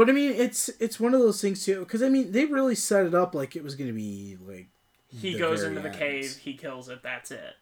But 0.00 0.08
I 0.08 0.12
mean, 0.12 0.32
it's 0.32 0.70
it's 0.80 0.98
one 0.98 1.12
of 1.12 1.20
those 1.20 1.42
things 1.42 1.62
too 1.62 1.84
cuz 1.84 2.02
I 2.02 2.08
mean, 2.08 2.32
they 2.32 2.46
really 2.46 2.74
set 2.74 3.04
it 3.04 3.14
up 3.14 3.34
like 3.34 3.54
it 3.54 3.62
was 3.62 3.74
going 3.74 3.88
to 3.88 3.92
be 3.92 4.38
like 4.40 4.68
he 5.08 5.36
goes 5.36 5.62
into 5.62 5.82
the 5.82 5.90
end. 5.90 5.98
cave, 5.98 6.36
he 6.36 6.54
kills 6.54 6.88
it. 6.88 7.02
That's 7.02 7.30
it. 7.30 7.56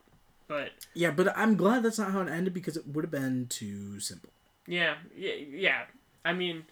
But 0.46 0.70
Yeah, 0.94 1.10
but 1.10 1.36
I'm 1.36 1.56
glad 1.56 1.82
that's 1.82 1.98
not 1.98 2.12
how 2.12 2.20
it 2.20 2.28
ended 2.28 2.54
because 2.54 2.76
it 2.76 2.86
would 2.86 3.02
have 3.02 3.10
been 3.10 3.48
too 3.48 3.98
simple. 3.98 4.30
Yeah, 4.68 4.98
yeah, 5.16 5.32
yeah. 5.32 5.82
I 6.24 6.32
mean, 6.32 6.66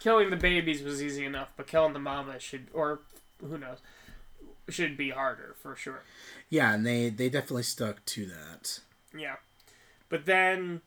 killing 0.00 0.30
the 0.30 0.36
babies 0.36 0.82
was 0.82 1.00
easy 1.00 1.24
enough, 1.24 1.52
but 1.56 1.68
killing 1.68 1.92
the 1.92 2.00
mama 2.00 2.40
should, 2.40 2.66
or 2.72 3.02
who 3.40 3.58
knows, 3.58 3.78
should 4.68 4.96
be 4.96 5.10
harder 5.10 5.54
for 5.62 5.76
sure. 5.76 6.02
Yeah, 6.50 6.74
and 6.74 6.84
they 6.84 7.08
they 7.08 7.28
definitely 7.28 7.62
stuck 7.62 8.04
to 8.06 8.26
that. 8.26 8.80
Yeah, 9.16 9.36
but 10.08 10.26
then 10.26 10.80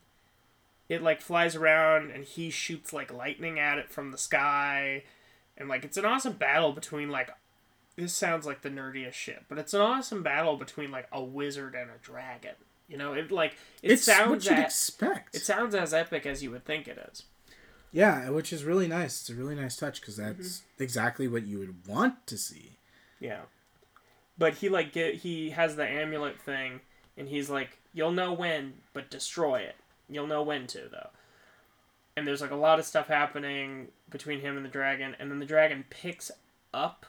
it 0.90 1.02
like 1.02 1.22
flies 1.22 1.56
around 1.56 2.12
and 2.12 2.26
he 2.26 2.50
shoots 2.50 2.92
like 2.92 3.14
lightning 3.14 3.60
at 3.60 3.78
it 3.78 3.90
from 3.92 4.12
the 4.12 4.18
sky, 4.18 5.04
and 5.58 5.70
like 5.70 5.86
it's 5.86 5.98
an 5.98 6.06
awesome 6.06 6.34
battle 6.34 6.74
between 6.74 7.10
like 7.10 7.30
this 7.96 8.14
sounds 8.14 8.46
like 8.46 8.62
the 8.62 8.70
nerdiest 8.70 9.14
shit, 9.14 9.44
but 9.48 9.58
it's 9.58 9.74
an 9.74 9.82
awesome 9.82 10.24
battle 10.24 10.58
between 10.58 10.90
like 10.92 11.08
a 11.12 11.22
wizard 11.24 11.76
and 11.76 11.90
a 11.90 11.98
dragon. 12.02 12.56
You 12.88 12.98
know, 12.98 13.14
it 13.14 13.32
like 13.32 13.54
it 13.84 13.92
it's 13.92 14.04
sounds 14.04 14.30
what 14.30 14.44
you'd 14.46 14.60
as, 14.60 14.66
expect. 14.74 15.36
it 15.36 15.44
sounds 15.44 15.76
as 15.76 15.94
epic 15.94 16.26
as 16.26 16.42
you 16.42 16.50
would 16.52 16.66
think 16.66 16.88
it 16.88 16.98
is. 17.12 17.24
yeah, 17.92 18.30
which 18.30 18.52
is 18.52 18.64
really 18.64 18.88
nice. 18.88 19.20
It's 19.22 19.30
a 19.30 19.36
really 19.36 19.56
nice 19.56 19.76
touch 19.76 20.02
because 20.02 20.18
that's 20.18 20.60
Mm-hmm. 20.62 20.84
exactly 20.84 21.28
what 21.28 21.46
you 21.46 21.60
would 21.60 21.86
want 21.88 22.26
to 22.28 22.38
see. 22.38 22.78
Yeah. 23.20 23.42
But 24.38 24.56
he 24.56 24.70
like 24.70 24.94
get 24.94 25.16
he 25.16 25.50
has 25.52 25.76
the 25.76 25.86
amulet 25.88 26.40
thing 26.42 26.80
and 27.18 27.28
he's 27.28 27.50
like, 27.50 27.78
You'll 27.94 28.12
know 28.14 28.32
when, 28.34 28.76
but 28.94 29.10
destroy 29.12 29.60
it. 29.60 29.76
You'll 30.10 30.28
know 30.28 30.44
when 30.44 30.68
to 30.68 30.90
though. 30.92 31.10
And 32.18 32.28
there's 32.28 32.42
like 32.42 32.52
a 32.52 32.56
lot 32.56 32.80
of 32.80 32.86
stuff 32.86 33.08
happening 33.08 33.90
between 34.10 34.42
him 34.42 34.58
and 34.58 34.66
the 34.66 34.70
dragon, 34.70 35.16
and 35.20 35.32
then 35.32 35.40
the 35.40 35.46
dragon 35.46 35.86
picks 35.90 36.32
up 36.74 37.06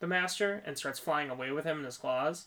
the 0.00 0.06
master 0.06 0.62
and 0.66 0.76
starts 0.76 0.98
flying 0.98 1.30
away 1.30 1.52
with 1.52 1.64
him 1.64 1.78
in 1.78 1.84
his 1.84 1.96
claws. 1.96 2.46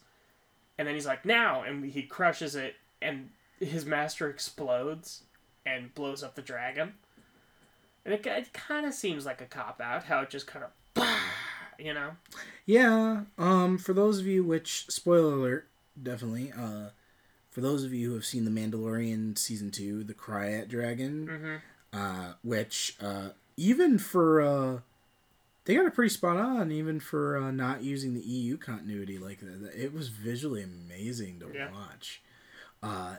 And 0.78 0.88
then 0.88 0.96
he's 0.96 1.06
like, 1.06 1.26
now 1.26 1.64
and 1.64 1.86
he 1.86 2.04
crushes 2.04 2.56
it 2.56 2.76
and 3.02 3.30
his 3.60 3.86
master 3.86 4.30
explodes 4.30 5.24
and 5.66 5.94
blows 5.96 6.24
up 6.24 6.36
the 6.36 6.42
dragon. 6.42 6.94
And 8.04 8.14
it, 8.14 8.26
it 8.26 8.54
kind 8.54 8.86
of 8.86 8.94
seems 8.94 9.26
like 9.26 9.42
a 9.42 9.46
cop 9.46 9.82
out, 9.82 10.04
how 10.04 10.22
it 10.22 10.30
just 10.30 10.48
kind 10.48 10.66
of, 10.66 11.08
you 11.80 11.94
know? 11.94 12.12
Yeah. 12.66 13.22
Um. 13.38 13.78
For 13.78 13.94
those 13.94 14.20
of 14.20 14.28
you, 14.28 14.44
which 14.44 14.86
spoiler 14.90 15.34
alert, 15.34 15.68
definitely. 16.02 16.52
Uh, 16.52 16.90
for 17.56 17.62
those 17.62 17.86
of 17.86 17.94
you 17.94 18.10
who 18.10 18.16
have 18.16 18.26
seen 18.26 18.44
the 18.44 18.52
Mandalorian 18.52 19.38
season 19.38 19.72
two, 19.72 20.04
the 20.04 20.14
Krayt 20.14 20.68
Dragon, 20.68 21.26
Mm-hmm. 21.28 21.98
uh, 21.98 22.34
which 22.44 22.98
uh, 23.02 23.30
even 23.56 23.98
for 23.98 24.42
uh, 24.42 24.80
they 25.64 25.76
got 25.76 25.86
it 25.86 25.94
pretty 25.94 26.10
spot 26.14 26.36
on, 26.36 26.70
even 26.70 27.00
for 27.00 27.38
uh, 27.38 27.52
not 27.52 27.82
using 27.82 28.14
the 28.14 28.20
EU 28.20 28.58
continuity 28.58 29.18
like 29.18 29.40
that. 29.40 29.72
It 29.74 29.94
was 29.94 30.10
visually 30.10 30.64
amazing 30.64 31.40
to 31.40 31.48
Yeah. 31.54 31.72
watch. 31.72 32.22
Uh, 32.84 33.16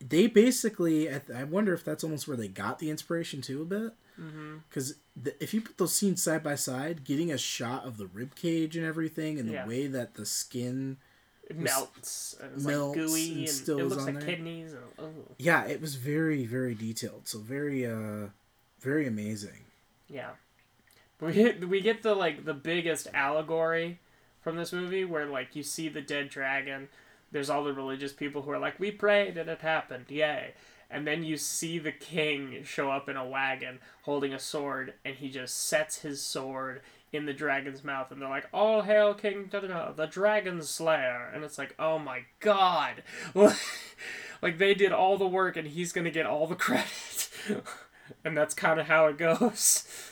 they 0.00 0.28
basically, 0.28 1.10
I 1.12 1.20
I 1.34 1.42
wonder 1.42 1.74
if 1.74 1.84
that's 1.84 2.04
almost 2.04 2.28
where 2.28 2.36
they 2.36 2.46
got 2.46 2.78
the 2.78 2.88
inspiration 2.88 3.40
too 3.42 3.62
a 3.62 3.64
bit. 3.64 3.92
Mm-hmm. 4.20 4.58
Because 4.68 4.94
if 5.40 5.52
you 5.52 5.60
put 5.60 5.78
those 5.78 5.92
scenes 5.92 6.22
side 6.22 6.44
by 6.44 6.54
side, 6.54 7.02
getting 7.02 7.32
a 7.32 7.38
shot 7.38 7.84
of 7.84 7.96
the 7.98 8.06
rib 8.06 8.36
cage 8.36 8.76
and 8.76 8.86
everything, 8.86 9.40
and 9.40 9.48
the 9.48 9.54
Yeah. 9.54 9.66
way 9.66 9.88
that 9.88 10.14
the 10.14 10.24
skin, 10.24 10.98
It 11.52 11.62
melts 11.62 12.36
and 12.40 12.50
it's 12.56 12.64
melts 12.64 12.96
like 12.96 13.06
gooey 13.06 13.30
and 13.30 13.38
and, 13.40 13.48
still 13.48 13.78
it 13.78 13.84
looks 13.84 14.02
on 14.02 14.06
like 14.06 14.24
there. 14.24 14.36
kidneys 14.36 14.72
and 14.72 14.82
oh 14.98 15.10
yeah, 15.38 15.64
it 15.64 15.80
was 15.80 15.94
very 15.96 16.44
very 16.46 16.74
detailed. 16.74 17.28
So 17.28 17.38
very 17.38 17.86
uh, 17.86 18.28
very 18.80 19.06
amazing. 19.06 19.64
yeah. 20.08 20.30
We 21.20 21.32
get 21.32 21.68
we 21.68 21.80
get 21.80 22.02
the 22.02 22.14
like 22.14 22.44
the 22.44 22.54
biggest 22.54 23.06
allegory 23.14 24.00
from 24.40 24.56
this 24.56 24.72
movie 24.72 25.04
where 25.04 25.26
like 25.26 25.54
you 25.54 25.62
see 25.62 25.88
the 25.88 26.00
dead 26.00 26.30
dragon. 26.30 26.88
There's 27.30 27.48
all 27.48 27.62
the 27.64 27.72
religious 27.72 28.12
people 28.12 28.42
who 28.42 28.50
are 28.50 28.58
like, 28.58 28.80
"We 28.80 28.90
prayed 28.90 29.36
and 29.38 29.48
it 29.48 29.60
happened, 29.60 30.06
yay!" 30.08 30.54
And 30.90 31.06
then 31.06 31.22
you 31.24 31.36
see 31.38 31.78
the 31.78 31.92
king 31.92 32.64
show 32.64 32.90
up 32.90 33.08
in 33.08 33.16
a 33.16 33.24
wagon 33.24 33.78
holding 34.02 34.34
a 34.34 34.38
sword, 34.38 34.94
and 35.04 35.14
he 35.14 35.30
just 35.30 35.56
sets 35.56 36.00
his 36.02 36.20
sword 36.20 36.82
in 37.12 37.26
the 37.26 37.32
dragon's 37.32 37.84
mouth, 37.84 38.10
and 38.10 38.20
they're 38.20 38.28
like, 38.28 38.48
"All 38.52 38.82
hail 38.82 39.14
King 39.14 39.48
da 39.50 39.60
da 39.60 39.68
da, 39.68 39.92
the 39.92 40.06
Dragon 40.06 40.62
Slayer!" 40.62 41.30
And 41.32 41.44
it's 41.44 41.58
like, 41.58 41.74
"Oh 41.78 41.98
my 41.98 42.24
god!" 42.40 43.02
like 43.34 44.58
they 44.58 44.74
did 44.74 44.92
all 44.92 45.18
the 45.18 45.26
work, 45.26 45.56
and 45.56 45.68
he's 45.68 45.92
gonna 45.92 46.10
get 46.10 46.26
all 46.26 46.46
the 46.46 46.54
credit, 46.56 47.28
and 48.24 48.36
that's 48.36 48.54
kind 48.54 48.80
of 48.80 48.86
how 48.86 49.06
it 49.06 49.18
goes. 49.18 49.84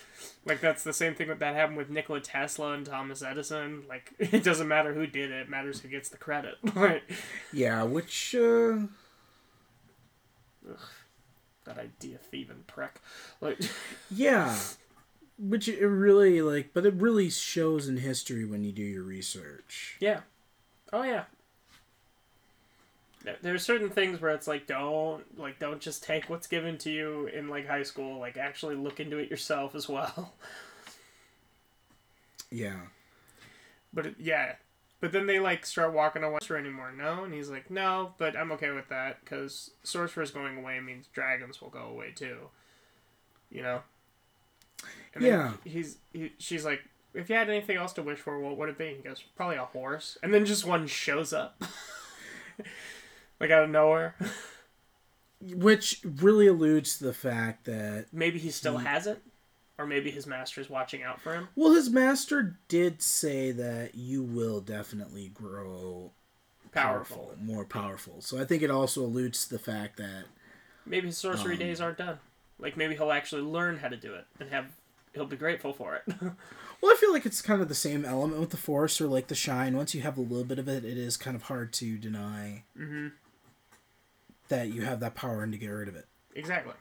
Like 0.46 0.62
that's 0.62 0.82
the 0.84 0.94
same 0.94 1.14
thing 1.14 1.28
that 1.28 1.38
that 1.40 1.54
happened 1.54 1.76
with 1.76 1.90
Nikola 1.90 2.20
Tesla 2.20 2.72
and 2.72 2.86
Thomas 2.86 3.22
Edison. 3.22 3.82
Like 3.86 4.14
it 4.18 4.42
doesn't 4.42 4.66
matter 4.66 4.94
who 4.94 5.06
did 5.06 5.30
it; 5.30 5.42
it 5.42 5.48
matters 5.50 5.80
who 5.80 5.88
gets 5.88 6.08
the 6.08 6.16
credit. 6.16 6.54
Like, 6.74 7.02
Yeah, 7.52 7.82
which 7.82 8.34
uh, 8.34 8.78
that 11.64 11.78
idea 11.78 12.16
thieving 12.16 12.64
prick. 12.66 13.00
Like 13.42 13.58
yeah, 14.10 14.58
which 15.40 15.68
it 15.68 15.80
really 15.84 16.42
like, 16.42 16.70
but 16.74 16.84
it 16.86 16.94
really 16.94 17.30
shows 17.30 17.88
in 17.88 17.96
history 17.96 18.44
when 18.44 18.62
you 18.62 18.72
do 18.72 18.82
your 18.82 19.02
research. 19.02 19.96
yeah, 20.00 20.20
oh 20.92 21.02
yeah. 21.02 21.24
There- 23.42 23.54
are 23.54 23.58
certain 23.58 23.90
things 23.90 24.20
where 24.20 24.32
it's 24.32 24.46
like 24.48 24.66
don't 24.66 25.38
like 25.38 25.58
don't 25.58 25.80
just 25.80 26.02
take 26.02 26.30
what's 26.30 26.46
given 26.46 26.78
to 26.78 26.90
you 26.90 27.26
in 27.26 27.48
like 27.48 27.66
high 27.66 27.82
school. 27.82 28.18
Like 28.18 28.36
actually 28.38 28.76
look 28.76 28.98
into 29.00 29.18
it 29.18 29.30
yourself 29.30 29.74
as 29.74 29.88
well. 29.88 30.34
Yeah, 32.52 32.80
But 33.92 34.06
it, 34.06 34.14
yeah, 34.18 34.54
but 35.00 35.12
then 35.12 35.26
they 35.28 35.38
like 35.38 35.64
start 35.64 35.92
walking 35.92 36.24
away 36.24 36.40
anymore. 36.50 36.90
No, 36.90 37.22
and 37.22 37.32
he's 37.32 37.48
like, 37.48 37.70
no, 37.70 38.14
but 38.18 38.36
I'm 38.36 38.50
okay 38.52 38.72
with 38.72 38.88
that 38.88 39.20
because 39.20 39.70
Sorcerer's 39.84 40.32
going 40.32 40.58
away 40.58 40.80
means 40.80 41.06
dragons 41.12 41.60
will 41.62 41.68
go 41.68 41.84
away 41.84 42.10
too. 42.12 42.48
You 43.52 43.62
know. 43.62 43.82
And 45.14 45.24
Yeah. 45.24 45.52
He's 45.64 45.98
he, 46.12 46.32
she's 46.38 46.64
like, 46.64 46.80
if 47.14 47.28
you 47.28 47.34
had 47.36 47.50
anything 47.50 47.76
else 47.76 47.92
to 47.94 48.02
wish 48.02 48.18
for, 48.18 48.38
what 48.38 48.56
would 48.56 48.68
it 48.68 48.78
be? 48.78 48.94
He 48.96 49.02
goes, 49.02 49.22
probably 49.36 49.56
a 49.56 49.64
horse. 49.64 50.16
And 50.22 50.32
then 50.32 50.44
just 50.46 50.64
one 50.64 50.86
shows 50.86 51.32
up, 51.32 51.60
like 53.40 53.50
out 53.50 53.64
of 53.64 53.70
nowhere. 53.70 54.14
which 55.42 56.00
really 56.04 56.46
alludes 56.46 56.98
to 56.98 57.04
the 57.04 57.12
fact 57.14 57.64
that 57.64 58.06
Maybe 58.12 58.38
he 58.38 58.50
still 58.50 58.76
has 58.78 59.06
it, 59.06 59.22
or 59.78 59.86
maybe 59.86 60.10
his 60.10 60.26
master's 60.26 60.68
watching 60.68 61.02
out 61.02 61.20
for 61.20 61.32
him. 61.34 61.48
well, 61.56 61.72
his 61.72 61.88
master 61.90 62.58
did 62.68 63.00
say 63.02 63.50
that 63.52 63.94
you 63.94 64.22
will 64.22 64.60
definitely 64.60 65.28
grow 65.28 66.12
Powerful. 66.72 67.34
more 67.40 67.64
powerful. 67.64 68.20
So 68.20 68.38
I 68.38 68.44
think 68.44 68.62
it 68.62 68.70
also 68.70 69.02
alludes 69.02 69.44
to 69.46 69.50
the 69.54 69.58
fact 69.58 69.96
that 69.96 70.24
Maybe 70.86 71.06
his 71.08 71.18
sorcery 71.18 71.54
Um, 71.54 71.58
days 71.58 71.80
aren't 71.80 71.98
done. 71.98 72.18
Like 72.60 72.76
maybe 72.76 72.94
he'll 72.94 73.12
actually 73.12 73.42
learn 73.42 73.78
how 73.78 73.88
to 73.88 73.96
do 73.96 74.14
it 74.14 74.26
and 74.38 74.50
have 74.50 74.66
he'll 75.14 75.26
be 75.26 75.36
grateful 75.36 75.72
for 75.72 75.96
it. 75.96 76.14
Well, 76.80 76.92
I 76.92 76.96
feel 76.96 77.12
like 77.12 77.26
it's 77.26 77.42
kind 77.42 77.60
of 77.60 77.68
the 77.68 77.74
same 77.74 78.04
element 78.04 78.40
with 78.40 78.50
the 78.50 78.56
Force 78.56 79.00
or 79.00 79.06
like 79.06 79.26
the 79.26 79.34
Shine. 79.34 79.76
Once 79.76 79.94
you 79.94 80.00
have 80.00 80.16
a 80.16 80.22
little 80.22 80.44
bit 80.44 80.58
of 80.58 80.66
it, 80.66 80.84
it 80.84 80.96
is 80.96 81.16
kind 81.16 81.36
of 81.36 81.42
hard 81.42 81.72
to 81.74 81.98
deny 81.98 82.64
mm-hmm. 82.78 83.08
that 84.48 84.70
you 84.70 84.82
have 84.82 85.00
that 85.00 85.14
power 85.14 85.42
and 85.42 85.52
to 85.52 85.58
get 85.58 85.68
rid 85.68 85.88
of 85.88 85.96
it. 85.96 86.06
Exactly. 86.34 86.72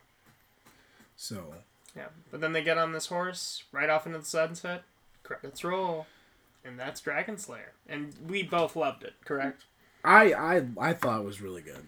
So, 1.18 1.54
Yeah. 1.98 2.08
But 2.32 2.40
then 2.40 2.54
they 2.54 2.64
get 2.64 2.78
on 2.78 2.94
this 2.94 3.08
horse 3.08 3.64
right 3.74 3.90
off 3.90 4.06
into 4.06 4.20
the 4.20 4.26
sunset. 4.26 4.84
Credits 5.24 5.66
roll. 5.66 6.08
And 6.64 6.80
that's 6.80 7.02
Dragonslayer. 7.02 7.74
And 7.88 8.14
we 8.26 8.42
both 8.42 8.78
loved 8.78 9.04
it, 9.04 9.16
correct? 9.26 9.66
I 10.04 10.34
I 10.34 10.66
I 10.80 10.94
thought 10.94 11.20
it 11.20 11.26
was 11.26 11.42
really 11.42 11.62
good. 11.62 11.86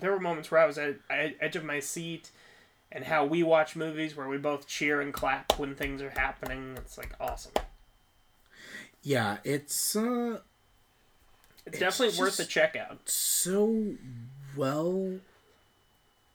There 0.00 0.10
were 0.10 0.18
moments 0.18 0.50
where 0.50 0.60
I 0.60 0.66
was 0.66 0.78
at 0.78 0.96
at 1.08 1.36
edge 1.40 1.54
of 1.54 1.64
my 1.64 1.78
seat 1.78 2.32
and 2.92 3.04
how 3.04 3.24
we 3.24 3.42
watch 3.42 3.74
movies 3.74 4.14
where 4.14 4.28
we 4.28 4.36
both 4.38 4.66
cheer 4.68 5.00
and 5.00 5.12
clap 5.12 5.58
when 5.58 5.74
things 5.74 6.02
are 6.02 6.10
happening. 6.10 6.74
It's 6.76 6.96
like 6.98 7.14
awesome. 7.18 7.52
Yeah, 9.02 9.38
it's 9.44 9.96
uh 9.96 10.38
It's, 11.66 11.66
It's 11.66 11.78
definitely 11.78 12.18
worth 12.20 12.38
a 12.38 12.44
just- 12.44 12.50
checkout. 12.50 12.98
so 13.08 13.94
well 14.56 15.18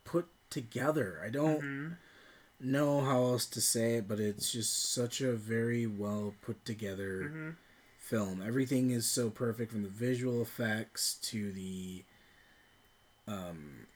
put 0.04 0.28
together. 0.50 1.22
I 1.24 1.30
don't 1.30 1.62
Mm-hmm. 1.62 1.94
know 2.72 3.02
how 3.02 3.24
else 3.24 3.46
to 3.48 3.62
say 3.62 3.96
it, 3.98 4.08
but 4.08 4.20
it's 4.20 4.52
just 4.52 4.92
such 4.92 5.22
a 5.22 5.34
very 5.34 5.86
well 5.86 6.34
put 6.42 6.66
together 6.66 7.24
Mm-hmm. 7.26 7.50
film. 8.00 8.42
Everything 8.46 8.90
is 8.92 9.06
so 9.10 9.30
perfect 9.30 9.72
from 9.72 9.84
the 9.84 9.90
visual 9.90 10.42
effects 10.42 11.16
to 11.24 11.52
the 11.52 12.04
um 13.28 13.88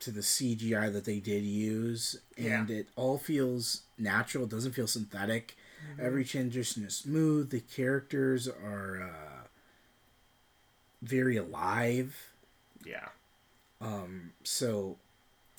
to 0.00 0.10
the 0.10 0.20
CGI 0.22 0.92
that 0.92 1.04
they 1.04 1.20
did 1.20 1.44
use 1.44 2.18
and 2.38 2.70
it 2.70 2.88
all 2.96 3.18
feels 3.18 3.82
natural, 3.98 4.44
it 4.44 4.50
doesn't 4.50 4.72
feel 4.72 4.86
synthetic. 4.86 5.56
Every 5.98 6.24
transition 6.24 6.84
is 6.84 6.96
smooth, 6.96 7.50
the 7.50 7.60
characters 7.60 8.48
are 8.48 9.02
uh 9.02 9.46
very 11.02 11.36
alive. 11.36 12.32
Yeah. 12.84 13.08
Um 13.80 14.32
so 14.44 14.96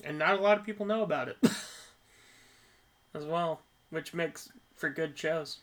And 0.04 0.18
not 0.18 0.38
a 0.38 0.42
lot 0.42 0.58
of 0.58 0.64
people 0.64 0.86
know 0.86 1.02
about 1.02 1.28
it. 1.28 1.36
as 3.14 3.24
well. 3.24 3.60
Which 3.90 4.14
makes 4.14 4.50
for 4.74 4.88
good 4.88 5.18
shows. 5.18 5.58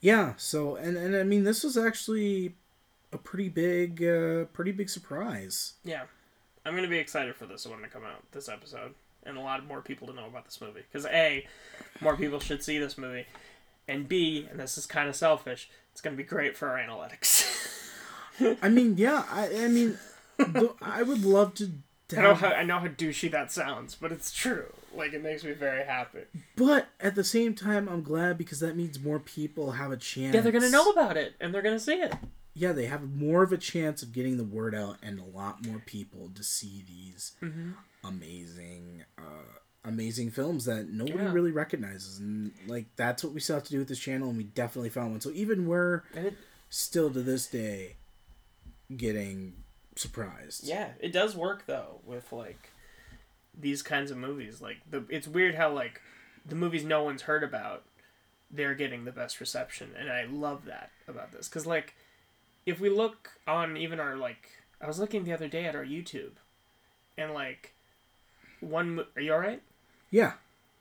Yeah, 0.00 0.34
so 0.36 0.76
and 0.76 0.96
and 0.96 1.16
I 1.16 1.22
mean 1.22 1.44
this 1.44 1.64
was 1.64 1.76
actually 1.76 2.54
a 3.12 3.18
pretty 3.18 3.48
big 3.48 4.02
uh 4.04 4.44
pretty 4.52 4.72
big 4.72 4.90
surprise. 4.90 5.74
Yeah. 5.84 6.04
I'm 6.66 6.72
going 6.72 6.82
to 6.82 6.90
be 6.90 6.98
excited 6.98 7.36
for 7.36 7.46
this 7.46 7.66
one 7.66 7.80
to 7.82 7.88
come 7.88 8.04
out, 8.04 8.22
this 8.32 8.48
episode. 8.48 8.94
And 9.24 9.36
a 9.36 9.40
lot 9.40 9.66
more 9.66 9.80
people 9.80 10.06
to 10.08 10.12
know 10.12 10.26
about 10.26 10.44
this 10.44 10.60
movie. 10.60 10.82
Because 10.90 11.06
A, 11.06 11.46
more 12.00 12.16
people 12.16 12.40
should 12.40 12.62
see 12.62 12.78
this 12.78 12.98
movie. 12.98 13.26
And 13.88 14.08
B, 14.08 14.46
and 14.50 14.58
this 14.58 14.76
is 14.76 14.84
kind 14.86 15.08
of 15.08 15.16
selfish, 15.16 15.70
it's 15.92 16.00
going 16.00 16.16
to 16.16 16.22
be 16.22 16.26
great 16.28 16.56
for 16.56 16.68
our 16.68 16.78
analytics. 16.78 17.82
I 18.62 18.68
mean, 18.68 18.96
yeah, 18.98 19.24
I 19.30 19.64
I 19.64 19.68
mean 19.68 19.98
I 20.82 21.02
would 21.02 21.24
love 21.24 21.54
to 21.54 21.70
I 22.16 22.20
know 22.20 22.34
how 22.34 22.48
I 22.48 22.62
know 22.62 22.78
how 22.78 22.86
douchey 22.86 23.30
that 23.30 23.50
sounds, 23.50 23.94
but 23.94 24.12
it's 24.12 24.32
true. 24.32 24.72
Like 24.94 25.12
it 25.12 25.22
makes 25.22 25.42
me 25.42 25.52
very 25.52 25.84
happy. 25.84 26.20
But 26.54 26.88
at 27.00 27.14
the 27.14 27.24
same 27.24 27.54
time, 27.54 27.88
I'm 27.88 28.02
glad 28.02 28.38
because 28.38 28.60
that 28.60 28.76
means 28.76 29.00
more 29.00 29.18
people 29.18 29.72
have 29.72 29.90
a 29.90 29.96
chance. 29.96 30.34
Yeah, 30.34 30.40
they're 30.40 30.52
gonna 30.52 30.70
know 30.70 30.90
about 30.90 31.16
it 31.16 31.34
and 31.40 31.52
they're 31.52 31.62
gonna 31.62 31.80
see 31.80 31.94
it. 31.94 32.14
Yeah, 32.58 32.72
they 32.72 32.86
have 32.86 33.02
more 33.14 33.42
of 33.42 33.52
a 33.52 33.58
chance 33.58 34.02
of 34.02 34.12
getting 34.12 34.38
the 34.38 34.44
word 34.44 34.74
out 34.74 34.96
and 35.02 35.20
a 35.20 35.24
lot 35.24 35.66
more 35.66 35.78
people 35.84 36.30
to 36.34 36.42
see 36.42 36.82
these 36.86 37.32
Mm-hmm. 37.42 37.72
amazing, 38.02 39.04
uh, 39.18 39.58
amazing 39.84 40.30
films 40.30 40.64
that 40.64 40.88
nobody 40.88 41.18
Yeah. 41.24 41.32
really 41.32 41.50
recognizes. 41.52 42.18
And 42.18 42.52
like 42.66 42.86
that's 42.96 43.22
what 43.22 43.32
we 43.34 43.40
still 43.40 43.56
have 43.56 43.64
to 43.64 43.70
do 43.70 43.78
with 43.78 43.88
this 43.88 43.98
channel, 43.98 44.28
and 44.30 44.38
we 44.38 44.44
definitely 44.44 44.88
found 44.90 45.10
one. 45.12 45.20
So 45.20 45.30
even 45.32 45.66
we're 45.66 46.02
it, 46.14 46.34
still 46.70 47.10
to 47.12 47.20
this 47.22 47.46
day 47.46 47.96
getting 48.94 49.62
surprised. 49.96 50.64
yeah, 50.64 50.90
it 51.00 51.12
does 51.12 51.34
work 51.36 51.64
though 51.66 52.00
with 52.04 52.32
like 52.32 52.70
these 53.58 53.82
kinds 53.82 54.10
of 54.10 54.16
movies. 54.16 54.60
Like 54.60 54.78
the 54.90 55.04
it's 55.08 55.28
weird 55.28 55.54
how 55.56 55.72
like 55.72 56.00
the 56.44 56.54
movies 56.56 56.84
no 56.84 57.02
one's 57.02 57.22
heard 57.22 57.42
about, 57.44 57.84
they're 58.50 58.74
getting 58.74 59.04
the 59.04 59.12
best 59.12 59.40
reception, 59.40 59.90
and 59.98 60.10
I 60.10 60.24
love 60.24 60.64
that 60.66 60.90
about 61.08 61.32
this 61.32 61.48
because 61.48 61.66
like 61.66 61.94
if 62.66 62.80
we 62.80 62.90
look 62.90 63.30
on 63.46 63.76
even 63.76 64.00
our 64.00 64.16
like 64.16 64.50
I 64.80 64.86
was 64.86 64.98
looking 64.98 65.24
the 65.24 65.32
other 65.32 65.48
day 65.48 65.64
at 65.64 65.74
our 65.74 65.84
YouTube, 65.84 66.32
and 67.16 67.32
like 67.32 67.74
one 68.60 68.96
mo- 68.96 69.06
are 69.14 69.22
you 69.22 69.32
all 69.32 69.38
right? 69.38 69.62
Yeah. 70.10 70.32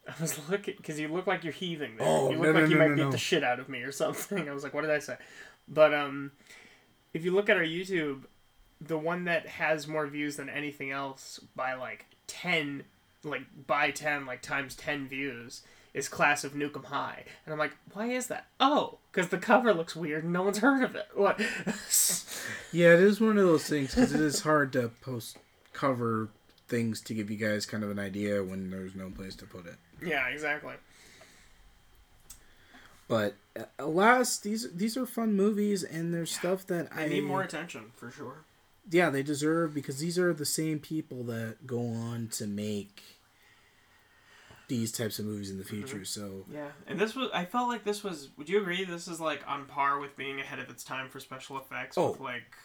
I 0.07 0.13
was 0.21 0.37
looking 0.49 0.75
because 0.77 0.99
you 0.99 1.07
look 1.07 1.27
like 1.27 1.43
you're 1.43 1.53
heaving 1.53 1.97
there. 1.97 2.07
Oh, 2.07 2.29
you 2.31 2.37
no, 2.37 2.41
look 2.41 2.55
no, 2.55 2.61
like 2.61 2.69
you 2.69 2.75
no, 2.77 2.81
might 2.81 2.89
no, 2.89 2.95
beat 2.95 3.03
no. 3.03 3.11
the 3.11 3.17
shit 3.17 3.43
out 3.43 3.59
of 3.59 3.69
me 3.69 3.81
or 3.81 3.91
something. 3.91 4.49
I 4.49 4.53
was 4.53 4.63
like, 4.63 4.73
what 4.73 4.81
did 4.81 4.91
I 4.91 4.99
say? 4.99 5.17
But 5.67 5.93
um, 5.93 6.31
if 7.13 7.23
you 7.23 7.31
look 7.31 7.49
at 7.49 7.57
our 7.57 7.63
YouTube, 7.63 8.23
the 8.81 8.97
one 8.97 9.25
that 9.25 9.47
has 9.47 9.87
more 9.87 10.05
views 10.07 10.35
than 10.35 10.49
anything 10.49 10.91
else 10.91 11.39
by 11.55 11.73
like 11.73 12.05
ten, 12.27 12.83
like 13.23 13.43
by 13.65 13.91
ten, 13.91 14.25
like 14.25 14.41
times 14.41 14.75
ten 14.75 15.07
views 15.07 15.61
is 15.95 16.07
Class 16.07 16.43
of 16.43 16.53
Nuke 16.53 16.75
'Em 16.75 16.83
High, 16.83 17.23
and 17.45 17.53
I'm 17.53 17.57
like, 17.57 17.75
why 17.93 18.07
is 18.11 18.27
that? 18.27 18.45
Oh, 18.59 18.99
because 19.11 19.29
the 19.29 19.37
cover 19.39 19.73
looks 19.73 19.95
weird 19.95 20.23
and 20.25 20.33
no 20.33 20.43
one's 20.43 20.59
heard 20.59 20.83
of 20.83 20.95
it. 20.95 21.07
What? 21.15 21.39
Yeah, 22.71 22.93
it 22.93 22.99
is 22.99 23.19
one 23.19 23.37
of 23.39 23.45
those 23.45 23.67
things 23.67 23.95
because 23.95 24.13
it 24.13 24.21
is 24.21 24.41
hard 24.41 24.71
to 24.73 24.89
post 25.01 25.37
cover 25.73 26.29
things 26.67 26.99
to 27.01 27.13
give 27.13 27.31
you 27.31 27.37
guys 27.37 27.65
kind 27.65 27.83
of 27.83 27.89
an 27.91 27.99
idea 27.99 28.43
when 28.43 28.69
there's 28.69 28.93
no 28.95 29.09
place 29.09 29.35
to 29.37 29.45
put 29.45 29.65
it. 29.65 29.75
yeah, 30.05 30.27
exactly. 30.27 30.73
But 33.07 33.35
uh, 33.57 33.63
alas, 33.79 34.37
these 34.39 34.71
these 34.73 34.97
are 34.97 35.05
fun 35.05 35.33
movies, 35.35 35.83
and 35.83 36.13
there's 36.13 36.31
stuff 36.35 36.65
that 36.67 36.89
I 36.93 37.07
need 37.07 37.23
more 37.23 37.43
attention 37.43 37.91
for 37.95 38.09
sure. 38.11 38.45
yeah 38.89 39.09
they 39.09 39.23
deserve 39.23 39.73
because 39.73 39.99
these 39.99 40.17
are 40.17 40.33
the 40.33 40.45
same 40.45 40.79
people 40.79 41.23
that 41.25 41.65
go 41.67 41.79
on 41.79 42.27
to 42.29 42.47
make 42.47 43.03
these 44.67 44.91
types 44.91 45.19
of 45.19 45.25
movies 45.25 45.49
in 45.49 45.57
the 45.57 45.63
mm-hmm. 45.63 45.81
future. 45.81 46.05
So 46.05 46.45
Yeah, 46.51 46.69
and 46.87 46.99
this 46.99 47.15
was. 47.15 47.29
I 47.33 47.45
felt 47.45 47.69
like 47.69 47.83
this 47.83 48.03
was. 48.03 48.29
Would 48.37 48.49
you 48.49 48.61
agree? 48.61 48.83
This 48.83 49.07
is 49.07 49.19
like 49.19 49.43
on 49.47 49.65
par 49.65 49.99
with 49.99 50.15
being 50.17 50.39
ahead 50.39 50.59
of 50.59 50.69
its 50.69 50.83
time 50.83 51.09
for 51.09 51.19
special 51.19 51.57
effects. 51.57 51.97
With 51.97 52.05
Oh. 52.05 52.23
like, 52.23 52.55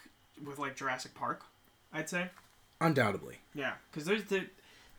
with 0.44 0.59
like 0.59 0.77
Jurassic 0.77 1.14
Park, 1.14 1.44
I'd 1.93 2.09
say. 2.09 2.31
undoubtedly, 2.81 3.39
Yeah, 3.55 3.74
because 3.90 4.06
there's 4.06 4.24
the 4.24 4.47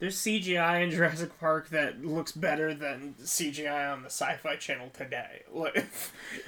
there's 0.01 0.17
CGI 0.17 0.83
in 0.83 0.89
Jurassic 0.89 1.39
Park 1.39 1.69
that 1.69 2.03
looks 2.03 2.31
better 2.31 2.73
than 2.73 3.13
CGI 3.21 3.93
on 3.93 4.01
the 4.01 4.09
Sci-Fi 4.09 4.55
Channel 4.55 4.89
today. 4.93 5.43
Like, 5.53 5.85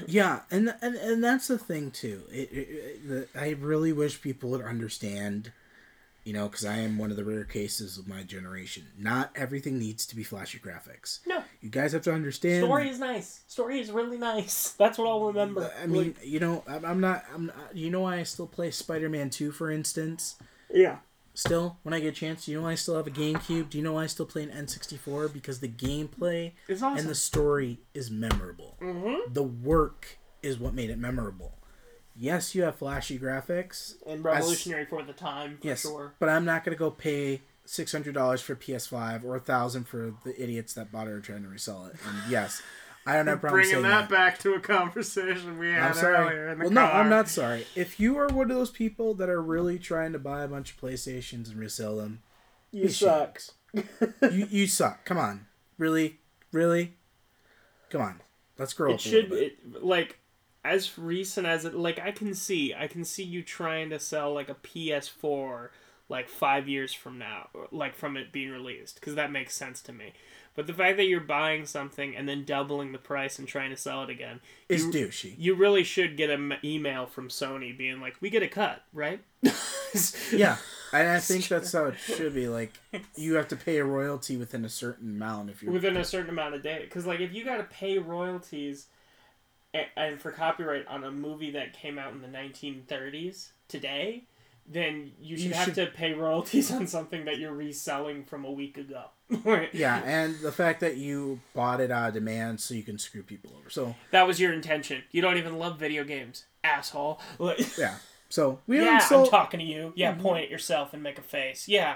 yeah, 0.07 0.39
and 0.49 0.73
and, 0.81 0.95
and 0.95 1.23
that's 1.23 1.47
the 1.47 1.59
thing 1.59 1.91
too. 1.91 2.23
It, 2.31 2.51
it, 2.51 2.67
it, 2.69 3.07
the, 3.07 3.39
I 3.39 3.51
really 3.51 3.93
wish 3.93 4.21
people 4.21 4.49
would 4.51 4.61
understand. 4.63 5.51
You 6.23 6.31
know, 6.33 6.47
because 6.47 6.63
I 6.63 6.77
am 6.77 6.97
one 6.97 7.11
of 7.11 7.17
the 7.17 7.25
rare 7.25 7.43
cases 7.43 7.97
of 7.97 8.07
my 8.07 8.23
generation. 8.23 8.87
Not 8.97 9.31
everything 9.35 9.77
needs 9.77 10.05
to 10.05 10.15
be 10.15 10.23
flashy 10.23 10.57
graphics. 10.57 11.19
no, 11.27 11.43
You 11.59 11.69
guys 11.69 11.91
have 11.91 12.03
to 12.03 12.13
understand. 12.13 12.63
story 12.63 12.87
is 12.87 12.97
nice. 12.99 13.41
Story 13.47 13.79
is 13.81 13.91
really 13.91 14.17
nice. 14.17 14.69
That's 14.77 14.97
what 14.97 15.07
I'll 15.07 15.25
remember. 15.25 15.69
I 15.81 15.85
mean, 15.85 16.15
you 16.23 16.39
know, 16.39 16.63
I'm, 16.67 16.85
I'm 16.85 16.99
not. 17.01 17.25
I'm. 17.33 17.47
Not, 17.47 17.55
you 17.75 17.89
know 17.89 18.01
why 18.01 18.19
I 18.19 18.23
still 18.23 18.47
play 18.47 18.71
Spider-Man 18.71 19.29
Two, 19.31 19.51
for 19.51 19.69
instance. 19.69 20.35
yeah. 20.73 20.97
Still, 21.35 21.77
when 21.81 21.95
I 21.95 21.99
get 21.99 22.09
a 22.09 22.11
chance, 22.11 22.47
you 22.47 22.55
know 22.57 22.61
why 22.65 22.73
I 22.73 22.75
still 22.75 22.95
have 22.95 23.07
a 23.07 23.11
GameCube. 23.11 23.71
Do 23.71 23.79
you 23.79 23.83
know 23.83 23.93
why 23.93 24.03
I 24.03 24.05
still 24.05 24.27
play 24.27 24.43
an 24.43 24.51
N64? 24.51 25.33
Because 25.33 25.61
the 25.61 25.67
gameplay 25.67 26.51
awesome. 26.69 26.95
and 26.95 27.09
the 27.09 27.15
story 27.15 27.79
is 27.95 28.11
memorable. 28.11 28.77
mm-hmm. 28.79 29.33
The 29.33 29.41
work 29.41 30.19
is 30.43 30.59
what 30.59 30.75
made 30.75 30.91
it 30.91 30.99
memorable. 30.99 31.57
Yes, 32.15 32.53
you 32.53 32.63
have 32.63 32.75
flashy 32.75 33.17
graphics. 33.17 33.95
And 34.05 34.23
revolutionary 34.23 34.85
for 34.85 35.01
the 35.03 35.13
time, 35.13 35.57
for 35.59 35.67
Yes, 35.67 35.81
sure. 35.81 36.13
but 36.19 36.29
I'm 36.29 36.45
not 36.45 36.63
gonna 36.63 36.77
go 36.77 36.91
pay 36.91 37.41
six 37.65 37.91
hundred 37.91 38.13
dollars 38.13 38.41
for 38.41 38.55
PS5 38.55 39.23
or 39.23 39.35
a 39.35 39.39
thousand 39.39 39.87
for 39.87 40.13
the 40.23 40.41
idiots 40.41 40.73
that 40.75 40.91
bought 40.91 41.07
it 41.07 41.11
or 41.11 41.21
trying 41.21 41.43
to 41.43 41.49
resell 41.49 41.85
it. 41.87 41.95
And 42.07 42.31
yes, 42.31 42.61
I 43.07 43.13
don't 43.15 43.27
have 43.27 43.37
a 43.37 43.39
problem 43.41 43.61
Bringing 43.61 43.71
saying 43.71 43.83
that, 43.83 44.09
that. 44.09 44.09
back 44.09 44.39
to 44.39 44.53
a 44.53 44.59
conversation 44.59 45.57
we 45.57 45.71
had 45.71 45.83
I'm 45.83 45.93
sorry. 45.95 46.15
earlier 46.15 46.49
in 46.49 46.59
the 46.59 46.65
well, 46.65 46.73
car. 46.73 46.87
no, 46.93 46.99
I'm 46.99 47.09
not 47.09 47.29
sorry. 47.29 47.65
If 47.75 47.99
you 47.99 48.17
are 48.17 48.27
one 48.27 48.51
of 48.51 48.55
those 48.57 48.69
people 48.71 49.13
that 49.15 49.29
are 49.29 49.41
really 49.41 49.79
trying 49.79 50.13
to 50.13 50.19
buy 50.19 50.43
a 50.43 50.47
bunch 50.47 50.71
of 50.71 50.79
PlayStations 50.79 51.49
and 51.49 51.55
resell 51.57 51.97
them, 51.97 52.21
You 52.71 52.89
suck. 52.89 53.41
you 53.73 53.83
you 54.51 54.67
suck. 54.67 55.03
Come 55.05 55.17
on, 55.17 55.47
really, 55.79 56.19
really, 56.51 56.93
come 57.89 58.01
on. 58.01 58.21
Let's 58.59 58.73
grow 58.73 58.91
it 58.91 58.93
up 58.95 58.99
should 58.99 59.31
it, 59.31 59.83
like 59.83 60.19
as 60.65 60.97
recent 60.97 61.45
as 61.47 61.65
it 61.65 61.73
like 61.75 61.99
i 61.99 62.11
can 62.11 62.33
see 62.33 62.73
i 62.73 62.87
can 62.87 63.03
see 63.03 63.23
you 63.23 63.41
trying 63.43 63.89
to 63.89 63.99
sell 63.99 64.33
like 64.33 64.49
a 64.49 64.55
ps4 64.55 65.69
like 66.09 66.27
five 66.29 66.67
years 66.67 66.93
from 66.93 67.17
now 67.17 67.47
like 67.71 67.95
from 67.95 68.15
it 68.17 68.31
being 68.31 68.49
released 68.51 68.95
because 68.95 69.15
that 69.15 69.31
makes 69.31 69.55
sense 69.55 69.81
to 69.81 69.91
me 69.93 70.13
but 70.55 70.67
the 70.67 70.73
fact 70.73 70.97
that 70.97 71.05
you're 71.05 71.19
buying 71.19 71.65
something 71.65 72.15
and 72.15 72.29
then 72.29 72.43
doubling 72.45 72.91
the 72.91 72.97
price 72.99 73.39
and 73.39 73.47
trying 73.47 73.71
to 73.71 73.77
sell 73.77 74.03
it 74.03 74.09
again 74.09 74.39
It's 74.69 74.83
you, 74.83 74.91
douchey. 74.91 75.33
you 75.37 75.55
really 75.55 75.83
should 75.83 76.15
get 76.17 76.29
an 76.29 76.53
email 76.63 77.05
from 77.07 77.29
sony 77.29 77.75
being 77.77 77.99
like 77.99 78.15
we 78.21 78.29
get 78.29 78.43
a 78.43 78.47
cut 78.47 78.83
right 78.93 79.21
Yeah, 80.31 80.57
and 80.91 81.07
I 81.07 81.19
think 81.19 81.47
that's 81.47 81.71
how 81.71 81.85
it 81.85 81.99
should 82.03 82.33
be. 82.33 82.47
Like, 82.47 82.73
you 83.15 83.35
have 83.35 83.47
to 83.49 83.55
pay 83.55 83.77
a 83.77 83.85
royalty 83.85 84.37
within 84.37 84.65
a 84.65 84.69
certain 84.69 85.11
amount 85.11 85.51
if 85.51 85.61
you're. 85.61 85.71
within 85.71 85.97
a 85.97 86.03
certain 86.03 86.31
amount 86.31 86.55
of 86.55 86.63
days. 86.63 86.81
Because 86.85 87.05
like 87.05 87.19
if 87.19 87.31
you 87.31 87.45
got 87.45 87.57
to 87.57 87.63
pay 87.65 87.99
royalties, 87.99 88.87
and, 89.95 90.21
for 90.21 90.31
copyright 90.31 90.87
on 90.87 91.03
a 91.03 91.11
movie 91.11 91.51
that 91.51 91.73
came 91.73 91.97
out 91.97 92.13
in 92.13 92.21
the 92.21 92.27
1930s 92.27 93.51
today, 93.67 94.23
then 94.67 95.11
you 95.19 95.35
should 95.35 95.47
You 95.47 95.53
have 95.53 95.65
should- 95.65 95.75
to 95.75 95.87
pay 95.87 96.13
royalties 96.13 96.71
on 96.71 96.87
something 96.87 97.25
that 97.25 97.37
you're 97.37 97.53
reselling 97.53 98.23
from 98.23 98.45
a 98.45 98.51
week 98.51 98.77
ago. 98.77 99.05
Yeah, 99.73 99.99
and 100.05 100.39
the 100.41 100.51
fact 100.51 100.79
that 100.81 100.97
you 100.97 101.39
bought 101.55 101.81
it 101.81 101.89
out 101.89 102.09
of 102.09 102.13
demand 102.13 102.59
so 102.59 102.75
you 102.75 102.83
can 102.83 102.99
screw 102.99 103.23
people 103.23 103.51
over. 103.57 103.69
So 103.69 103.95
that 104.11 104.27
was 104.27 104.39
your 104.39 104.53
intention. 104.53 105.03
You 105.11 105.21
don't 105.23 105.37
even 105.37 105.57
love 105.57 105.79
video 105.79 106.03
games, 106.03 106.45
asshole. 106.63 107.19
Yeah, 107.77 107.95
so 108.29 108.59
we 108.67 108.77
aren't. 108.79 109.09
yeah, 109.09 109.17
I'm 109.17 109.27
talking 109.27 109.59
to 109.59 109.65
you. 109.65 109.91
Yeah, 109.95 110.11
mm-hmm. 110.11 110.21
point 110.21 110.43
at 110.43 110.49
yourself 110.51 110.93
and 110.93 111.01
make 111.01 111.17
a 111.17 111.23
face. 111.23 111.67
Yeah, 111.67 111.95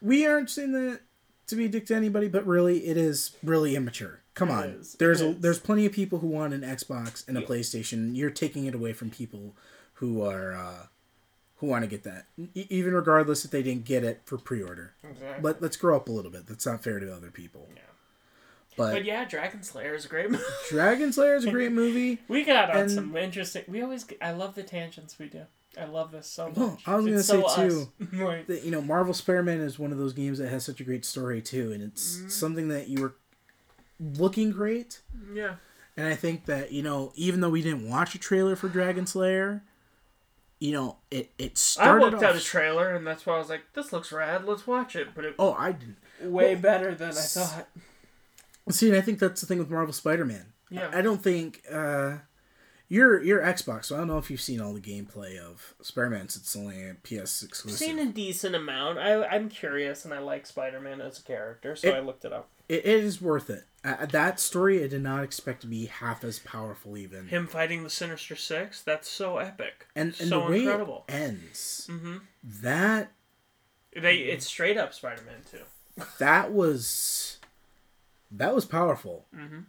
we 0.00 0.26
aren't 0.26 0.48
saying 0.48 0.72
that 0.72 1.00
to 1.48 1.56
be 1.56 1.66
a 1.66 1.68
dick 1.68 1.84
to 1.86 1.94
anybody, 1.94 2.28
but 2.28 2.46
really, 2.46 2.86
it 2.86 2.96
is 2.96 3.36
really 3.42 3.76
immature. 3.76 4.19
Come 4.40 4.50
on, 4.50 4.64
is, 4.70 4.94
there's 4.94 5.20
a, 5.20 5.32
there's 5.34 5.58
plenty 5.58 5.86
of 5.86 5.92
people 5.92 6.18
who 6.18 6.26
want 6.26 6.52
an 6.54 6.62
Xbox 6.62 7.26
and 7.28 7.36
a 7.38 7.42
PlayStation. 7.42 8.16
You're 8.16 8.30
taking 8.30 8.64
it 8.66 8.74
away 8.74 8.92
from 8.92 9.10
people 9.10 9.54
who 9.94 10.22
are 10.22 10.54
uh, 10.54 10.86
who 11.56 11.66
want 11.66 11.84
to 11.84 11.88
get 11.88 12.04
that, 12.04 12.24
e- 12.54 12.66
even 12.70 12.94
regardless 12.94 13.44
if 13.44 13.50
they 13.50 13.62
didn't 13.62 13.84
get 13.84 14.02
it 14.02 14.22
for 14.24 14.38
pre-order. 14.38 14.94
exactly. 15.04 15.42
Let 15.42 15.60
let's 15.62 15.76
grow 15.76 15.94
up 15.96 16.08
a 16.08 16.12
little 16.12 16.30
bit. 16.30 16.46
That's 16.46 16.64
not 16.66 16.82
fair 16.82 16.98
to 17.00 17.14
other 17.14 17.30
people. 17.30 17.68
Yeah. 17.74 17.82
But, 18.76 18.92
But 18.92 19.04
yeah, 19.04 19.26
Dragonslayer 19.26 19.94
is 19.94 20.04
a 20.06 20.08
great 20.08 20.30
movie. 20.30 20.42
Dragonslayer 20.70 21.36
is 21.36 21.44
a 21.44 21.50
great 21.50 21.72
movie. 21.72 22.18
We 22.28 22.44
got 22.44 22.70
on 22.70 22.76
And- 22.82 22.90
some 22.90 23.16
interesting. 23.16 23.64
We 23.68 23.82
always. 23.82 24.06
I 24.22 24.32
love 24.32 24.54
the 24.54 24.62
tangents 24.62 25.18
we 25.18 25.26
do. 25.26 25.42
I 25.78 25.84
love 25.84 26.10
this 26.12 26.26
so 26.26 26.48
much. 26.48 26.56
Well, 26.56 26.78
I 26.86 26.96
was 26.96 27.06
It's 27.06 27.30
gonna 27.30 27.48
say, 27.48 27.66
us. 27.66 27.72
too, 27.74 27.88
Like, 28.24 28.46
that 28.48 28.64
you 28.64 28.70
know 28.72 28.80
Marvel 28.80 29.12
Spider-Man 29.14 29.60
is 29.60 29.78
one 29.78 29.92
of 29.92 29.98
those 29.98 30.12
games 30.14 30.38
that 30.38 30.48
has 30.48 30.64
such 30.64 30.80
a 30.80 30.84
great 30.84 31.04
story 31.04 31.42
too, 31.42 31.72
and 31.72 31.82
it's 31.82 32.16
Mm-hmm. 32.16 32.28
something 32.30 32.68
that 32.68 32.88
you 32.88 33.02
were 33.02 33.14
looking 34.00 34.50
great. 34.50 35.00
yeah. 35.34 35.54
And 35.96 36.06
I 36.08 36.14
think 36.14 36.46
that 36.46 36.72
you 36.72 36.82
know, 36.82 37.12
even 37.14 37.40
though 37.40 37.50
we 37.50 37.60
didn't 37.62 37.88
watch 37.88 38.14
a 38.14 38.18
trailer 38.18 38.56
for 38.56 38.68
Dragonslayer, 38.70 39.60
you 40.58 40.72
know, 40.72 40.96
it 41.10 41.30
it 41.38 41.58
started. 41.58 41.90
I 41.90 41.98
started 41.98 42.04
looked 42.12 42.24
off. 42.24 42.36
at 42.36 42.40
a 42.40 42.44
trailer 42.44 42.94
and 42.94 43.06
that's 43.06 43.26
why 43.26 43.34
I 43.34 43.38
was 43.38 43.48
like, 43.50 43.62
"This 43.74 43.92
looks 43.92 44.10
rad. 44.12 44.44
Let's 44.46 44.66
watch 44.66 44.96
it." 44.96 45.08
But 45.14 45.24
it 45.26 45.34
oh, 45.38 45.52
I 45.58 45.72
didn't 45.72 45.96
way 46.22 46.54
Well, 46.54 46.62
better 46.62 46.94
than 46.94 47.10
I 47.10 47.12
thought. 47.12 47.68
see, 48.70 48.88
and 48.88 48.96
I 48.96 49.00
think 49.00 49.18
that's 49.18 49.40
the 49.40 49.46
thing 49.46 49.58
with 49.58 49.68
Marvel 49.70 49.92
Spider-Man. 49.92 50.46
Yeah. 50.70 50.90
I, 50.92 50.98
I 50.98 51.02
don't 51.02 51.22
think 51.22 51.62
uh, 51.70 52.18
your 52.88 53.22
your 53.22 53.40
Xbox. 53.40 53.86
So 53.86 53.96
I 53.96 53.98
don't 53.98 54.06
know 54.08 54.18
if 54.18 54.30
you've 54.30 54.40
seen 54.40 54.60
all 54.60 54.72
the 54.72 54.80
gameplay 54.80 55.38
of 55.38 55.74
Spider-Man 55.82 56.28
since 56.28 56.44
it's 56.46 56.56
only 56.56 56.88
a 56.88 56.94
PS 56.94 57.42
I've 57.42 57.48
exclusive. 57.48 57.78
seen 57.78 57.98
a 57.98 58.06
decent 58.06 58.54
amount. 58.54 58.98
I 58.98 59.24
I'm 59.26 59.48
curious 59.50 60.04
and 60.04 60.14
I 60.14 60.20
like 60.20 60.46
Spider 60.46 60.80
Man 60.80 61.00
as 61.00 61.18
a 61.18 61.22
character, 61.22 61.74
so 61.76 61.88
It- 61.88 61.94
I 61.94 62.00
looked 62.00 62.24
it 62.24 62.32
up. 62.32 62.48
It, 62.68 62.86
it 62.86 63.04
is 63.04 63.20
worth 63.20 63.50
it. 63.50 63.64
Uh, 63.82 64.04
that 64.06 64.38
story 64.38 64.84
I 64.84 64.88
did 64.88 65.02
not 65.02 65.24
expect 65.24 65.62
to 65.62 65.66
be 65.66 65.86
half 65.86 66.22
as 66.22 66.38
powerful 66.38 66.98
even. 66.98 67.28
Him 67.28 67.46
fighting 67.46 67.82
the 67.82 67.88
Sinister 67.90 68.36
Six, 68.36 68.82
that's 68.82 69.08
so 69.08 69.38
epic. 69.38 69.86
and 69.96 70.08
and 70.20 70.28
so 70.28 70.44
the 70.44 70.50
way 70.50 70.58
incredible. 70.62 71.04
it 71.08 71.12
ends 71.14 71.88
Mm-hmm. 71.90 72.16
that 72.62 73.12
They 73.96 74.16
it's 74.18 74.46
straight 74.46 74.76
up 74.76 74.92
Spider 74.92 75.22
Man 75.22 75.42
too. 75.50 76.04
that 76.18 76.52
was 76.52 77.38
that 78.30 78.54
was 78.54 78.64
powerful 78.66 79.26
Mhm. 79.34 79.64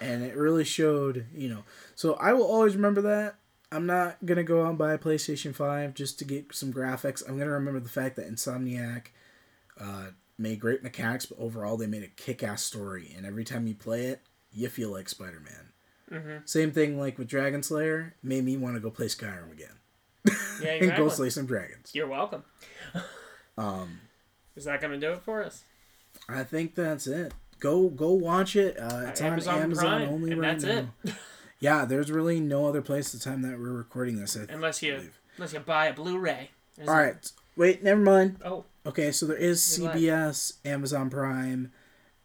and 0.00 0.22
it 0.24 0.34
really 0.36 0.64
showed 0.64 1.26
you 1.34 1.48
know 1.48 1.62
so 1.94 2.14
i 2.14 2.32
will 2.32 2.44
always 2.46 2.74
remember 2.74 3.00
that 3.02 3.36
i'm 3.70 3.86
not 3.86 4.16
gonna 4.26 4.42
go 4.42 4.64
out 4.64 4.70
and 4.70 4.78
buy 4.78 4.92
a 4.92 4.98
playstation 4.98 5.54
5 5.54 5.94
just 5.94 6.18
to 6.18 6.24
get 6.24 6.52
some 6.54 6.72
graphics 6.72 7.22
i'm 7.28 7.38
gonna 7.38 7.50
remember 7.52 7.78
the 7.80 7.88
fact 7.88 8.16
that 8.16 8.28
insomniac 8.30 9.06
uh, 9.80 10.06
made 10.38 10.60
great 10.60 10.82
mechanics 10.82 11.26
but 11.26 11.38
overall 11.38 11.76
they 11.76 11.86
made 11.86 12.02
a 12.02 12.08
kick-ass 12.08 12.62
story 12.62 13.12
and 13.16 13.24
every 13.26 13.44
time 13.44 13.66
you 13.66 13.74
play 13.74 14.06
it 14.06 14.20
you 14.52 14.68
feel 14.68 14.90
like 14.90 15.08
spider-man 15.08 15.72
Mhm. 16.12 16.48
same 16.48 16.70
thing 16.72 16.98
like 17.00 17.18
with 17.18 17.26
dragon 17.28 17.62
slayer 17.62 18.14
made 18.22 18.44
me 18.44 18.56
want 18.56 18.74
to 18.76 18.80
go 18.80 18.90
play 18.90 19.06
skyrim 19.06 19.50
again 19.52 20.34
Yeah, 20.62 20.70
and 20.82 20.96
go 20.96 21.08
slay 21.08 21.30
some 21.30 21.46
dragons 21.46 21.90
You're 21.94 22.06
welcome. 22.06 22.44
um 23.58 24.00
Is 24.54 24.64
that 24.64 24.80
gonna 24.80 24.98
do 24.98 25.12
it 25.12 25.22
for 25.22 25.42
us? 25.42 25.64
I 26.28 26.44
think 26.44 26.74
that's 26.74 27.06
it. 27.06 27.32
Go 27.60 27.88
go 27.88 28.12
watch 28.12 28.56
it. 28.56 28.78
Uh, 28.78 29.04
it's 29.08 29.20
Amazon 29.20 29.54
on 29.56 29.62
Amazon 29.62 29.84
Prime, 29.84 30.08
only 30.08 30.32
and 30.32 30.40
right 30.40 30.58
that's 30.60 30.64
now. 31.04 31.12
Yeah, 31.60 31.84
there's 31.84 32.10
really 32.10 32.38
no 32.40 32.66
other 32.66 32.82
place 32.82 33.12
the 33.12 33.18
time 33.18 33.42
that 33.42 33.58
we're 33.58 33.72
recording 33.72 34.16
this. 34.16 34.36
I 34.36 34.44
Unless 34.52 34.82
you 34.82 34.94
believe. 34.96 35.20
unless 35.36 35.52
you 35.54 35.60
buy 35.60 35.86
a 35.86 35.92
Blu-ray. 35.94 36.50
There's 36.76 36.88
All 36.88 36.94
a- 36.94 37.02
right, 37.02 37.32
wait, 37.56 37.82
never 37.82 38.00
mind. 38.00 38.38
Oh, 38.44 38.64
Okay, 38.86 39.10
so 39.12 39.26
there 39.26 39.36
is 39.36 39.60
CBS, 39.60 40.54
Amazon 40.64 41.10
Prime, 41.10 41.72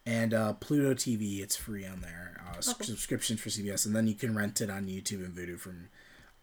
and 0.06 0.34
uh, 0.34 0.54
Pluto 0.54 0.94
TV. 0.94 1.42
It's 1.42 1.56
free 1.56 1.86
on 1.86 2.02
there. 2.02 2.42
Uh, 2.46 2.48
Okay. 2.70 2.84
Subscriptions 2.86 3.40
for 3.40 3.50
CBS, 3.50 3.88
and 3.88 3.96
then 3.96 4.06
you 4.08 4.14
can 4.14 4.36
rent 4.36 4.62
it 4.62 4.70
on 4.70 4.86
YouTube 4.86 5.26
and 5.26 5.34
Vudu 5.34 5.58
from 5.58 5.90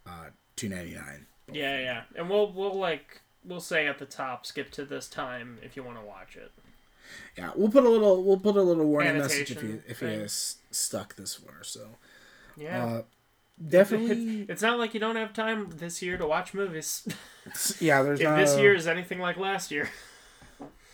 uh, 0.04 0.30
two 0.56 0.68
ninety 0.68 0.94
nine. 0.94 1.26
yeah, 1.52 1.78
yeah. 1.78 2.02
And 2.16 2.28
we'll 2.28 2.50
we'll 2.52 2.76
like 2.76 3.20
we'll 3.44 3.60
say 3.60 3.86
at 3.86 3.98
the 4.00 4.04
top, 4.06 4.44
skip 4.46 4.72
to 4.72 4.84
this 4.84 5.06
time 5.06 5.58
if 5.62 5.76
you 5.76 5.84
want 5.84 5.96
to 6.00 6.04
watch 6.04 6.34
it. 6.36 6.50
Yeah, 7.36 7.50
we'll 7.54 7.68
put 7.70 7.84
a 7.84 7.88
little 7.88 8.24
we'll 8.24 8.38
put 8.40 8.56
a 8.56 8.62
little 8.62 8.86
warning 8.86 9.18
message 9.18 9.52
if 9.52 9.62
you 9.62 9.68
Annotation 9.68 9.84
if 9.86 10.02
you 10.02 10.26
stuck 10.72 11.14
this 11.14 11.34
far. 11.36 11.62
So 11.62 11.86
Yeah. 12.56 12.84
uh, 12.84 13.02
definitely, 13.64 14.40
It's 14.48 14.62
not 14.62 14.78
like 14.80 14.94
you 14.94 15.00
don't 15.00 15.16
have 15.16 15.32
time 15.32 15.70
this 15.76 16.02
year 16.02 16.16
to 16.18 16.26
watch 16.26 16.52
movies. 16.52 17.06
yeah. 17.80 18.02
There's 18.02 18.18
if 18.20 18.36
this 18.36 18.56
a- 18.56 18.60
year 18.60 18.74
is 18.74 18.88
anything 18.88 19.20
like 19.20 19.36
last 19.36 19.70
year, 19.70 19.88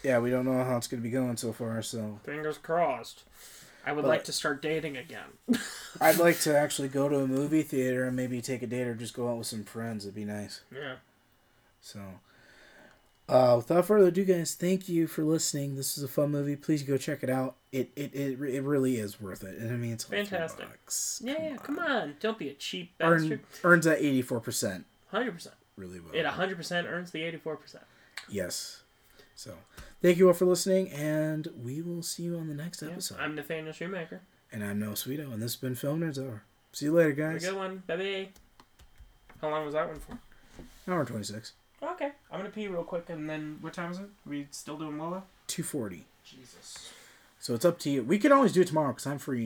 Yeah, 0.04 0.18
we 0.20 0.30
don't 0.30 0.44
know 0.44 0.62
how 0.62 0.76
it's 0.76 0.86
gonna 0.86 1.02
be 1.02 1.10
going 1.10 1.36
so 1.36 1.52
far. 1.52 1.82
So 1.82 2.20
fingers 2.24 2.58
crossed. 2.58 3.24
I 3.86 3.92
would 3.92 4.02
But- 4.02 4.08
like 4.08 4.24
to 4.24 4.32
start 4.32 4.62
dating 4.62 4.96
again. 4.96 5.26
I'd 6.00 6.18
like 6.18 6.38
to 6.40 6.56
actually 6.64 6.88
go 6.88 7.08
to 7.08 7.18
a 7.20 7.26
movie 7.26 7.62
theater 7.62 8.04
and 8.04 8.14
maybe 8.16 8.40
take 8.40 8.62
a 8.62 8.66
date 8.66 8.86
or 8.86 8.94
just 8.94 9.14
go 9.14 9.28
out 9.30 9.38
with 9.38 9.46
some 9.46 9.64
friends. 9.64 10.04
It'd 10.04 10.14
be 10.14 10.24
nice. 10.24 10.60
yeah. 10.74 10.96
So, 11.80 12.00
uh, 13.28 13.54
without 13.56 13.84
further 13.86 14.08
ado, 14.08 14.24
guys, 14.24 14.54
thank 14.54 14.88
you 14.88 15.06
for 15.06 15.22
listening. 15.22 15.76
This 15.76 15.98
is 15.98 16.04
a 16.04 16.08
fun 16.08 16.30
movie. 16.30 16.56
Please 16.56 16.82
go 16.82 16.96
check 16.96 17.22
it 17.22 17.28
out. 17.30 17.56
It 17.72 17.90
it, 17.96 18.14
it, 18.14 18.40
it 18.40 18.62
really 18.62 18.96
is 18.96 19.20
worth 19.20 19.42
it. 19.44 19.58
And 19.58 19.70
I 19.70 19.76
mean, 19.76 19.92
it's 19.92 20.04
Fantastic. 20.04 20.66
Yeah, 21.20 21.56
come 21.62 21.78
on. 21.78 22.14
Don't 22.20 22.38
be 22.38 22.48
a 22.48 22.54
cheap 22.54 22.92
Earn, 23.00 23.20
bastard. 23.20 23.40
earns 23.64 23.84
that 23.86 23.98
eighty 23.98 24.22
four 24.22 24.40
percent. 24.40 24.86
Hundred 25.10 25.32
percent. 25.32 25.54
Really 25.76 26.00
well. 26.00 26.14
It 26.14 26.24
hundred 26.24 26.56
percent 26.56 26.86
earns 26.86 27.10
the 27.10 27.22
eighty-four 27.22 27.56
percent. 27.56 27.84
Yes. 28.28 28.80
So, 29.36 29.52
thank 30.00 30.18
you 30.18 30.28
all 30.28 30.34
for 30.34 30.44
listening, 30.44 30.90
and 30.90 31.48
we 31.62 31.82
will 31.82 32.02
see 32.02 32.24
you 32.24 32.36
on 32.38 32.48
the 32.48 32.54
next 32.54 32.82
episode. 32.82 33.18
I'm 33.20 33.34
Nathaniel 33.34 33.72
Shoemaker. 33.72 34.20
and 34.52 34.62
I'm 34.64 34.78
Noah 34.78 34.92
Sweeto, 34.92 35.32
and 35.32 35.42
this 35.42 35.52
has 35.54 35.56
been 35.56 35.74
Film 35.74 36.00
Nerds 36.00 36.24
Hour. 36.24 36.42
See 36.72 36.86
you 36.86 36.92
later, 36.92 37.12
guys. 37.12 37.42
Have 37.44 37.52
a 37.52 37.54
good 37.54 37.58
one. 37.58 37.82
Bye 37.86 37.96
bye. 37.96 38.28
How 39.40 39.50
long 39.50 39.64
was 39.64 39.74
that 39.74 39.88
one 39.88 39.98
for? 40.00 40.18
Hour 40.90 41.04
twenty 41.04 41.24
six. 41.24 41.52
Okay. 41.82 42.12
I'm 42.30 42.38
gonna 42.38 42.50
pee 42.50 42.68
real 42.68 42.82
quick 42.84 43.10
and 43.10 43.28
then 43.28 43.58
what 43.60 43.72
time 43.74 43.90
is 43.92 43.98
it? 43.98 44.08
we 44.26 44.46
still 44.50 44.76
doing 44.78 44.96
Lola? 44.98 45.22
Two 45.46 45.62
forty. 45.62 46.04
Jesus. 46.24 46.92
So 47.40 47.54
it's 47.54 47.64
up 47.64 47.78
to 47.80 47.90
you. 47.90 48.02
We 48.02 48.18
can 48.18 48.32
always 48.32 48.52
do 48.52 48.62
it 48.62 48.68
tomorrow 48.68 48.88
because 48.92 49.06
I'm 49.06 49.18
free 49.18 49.44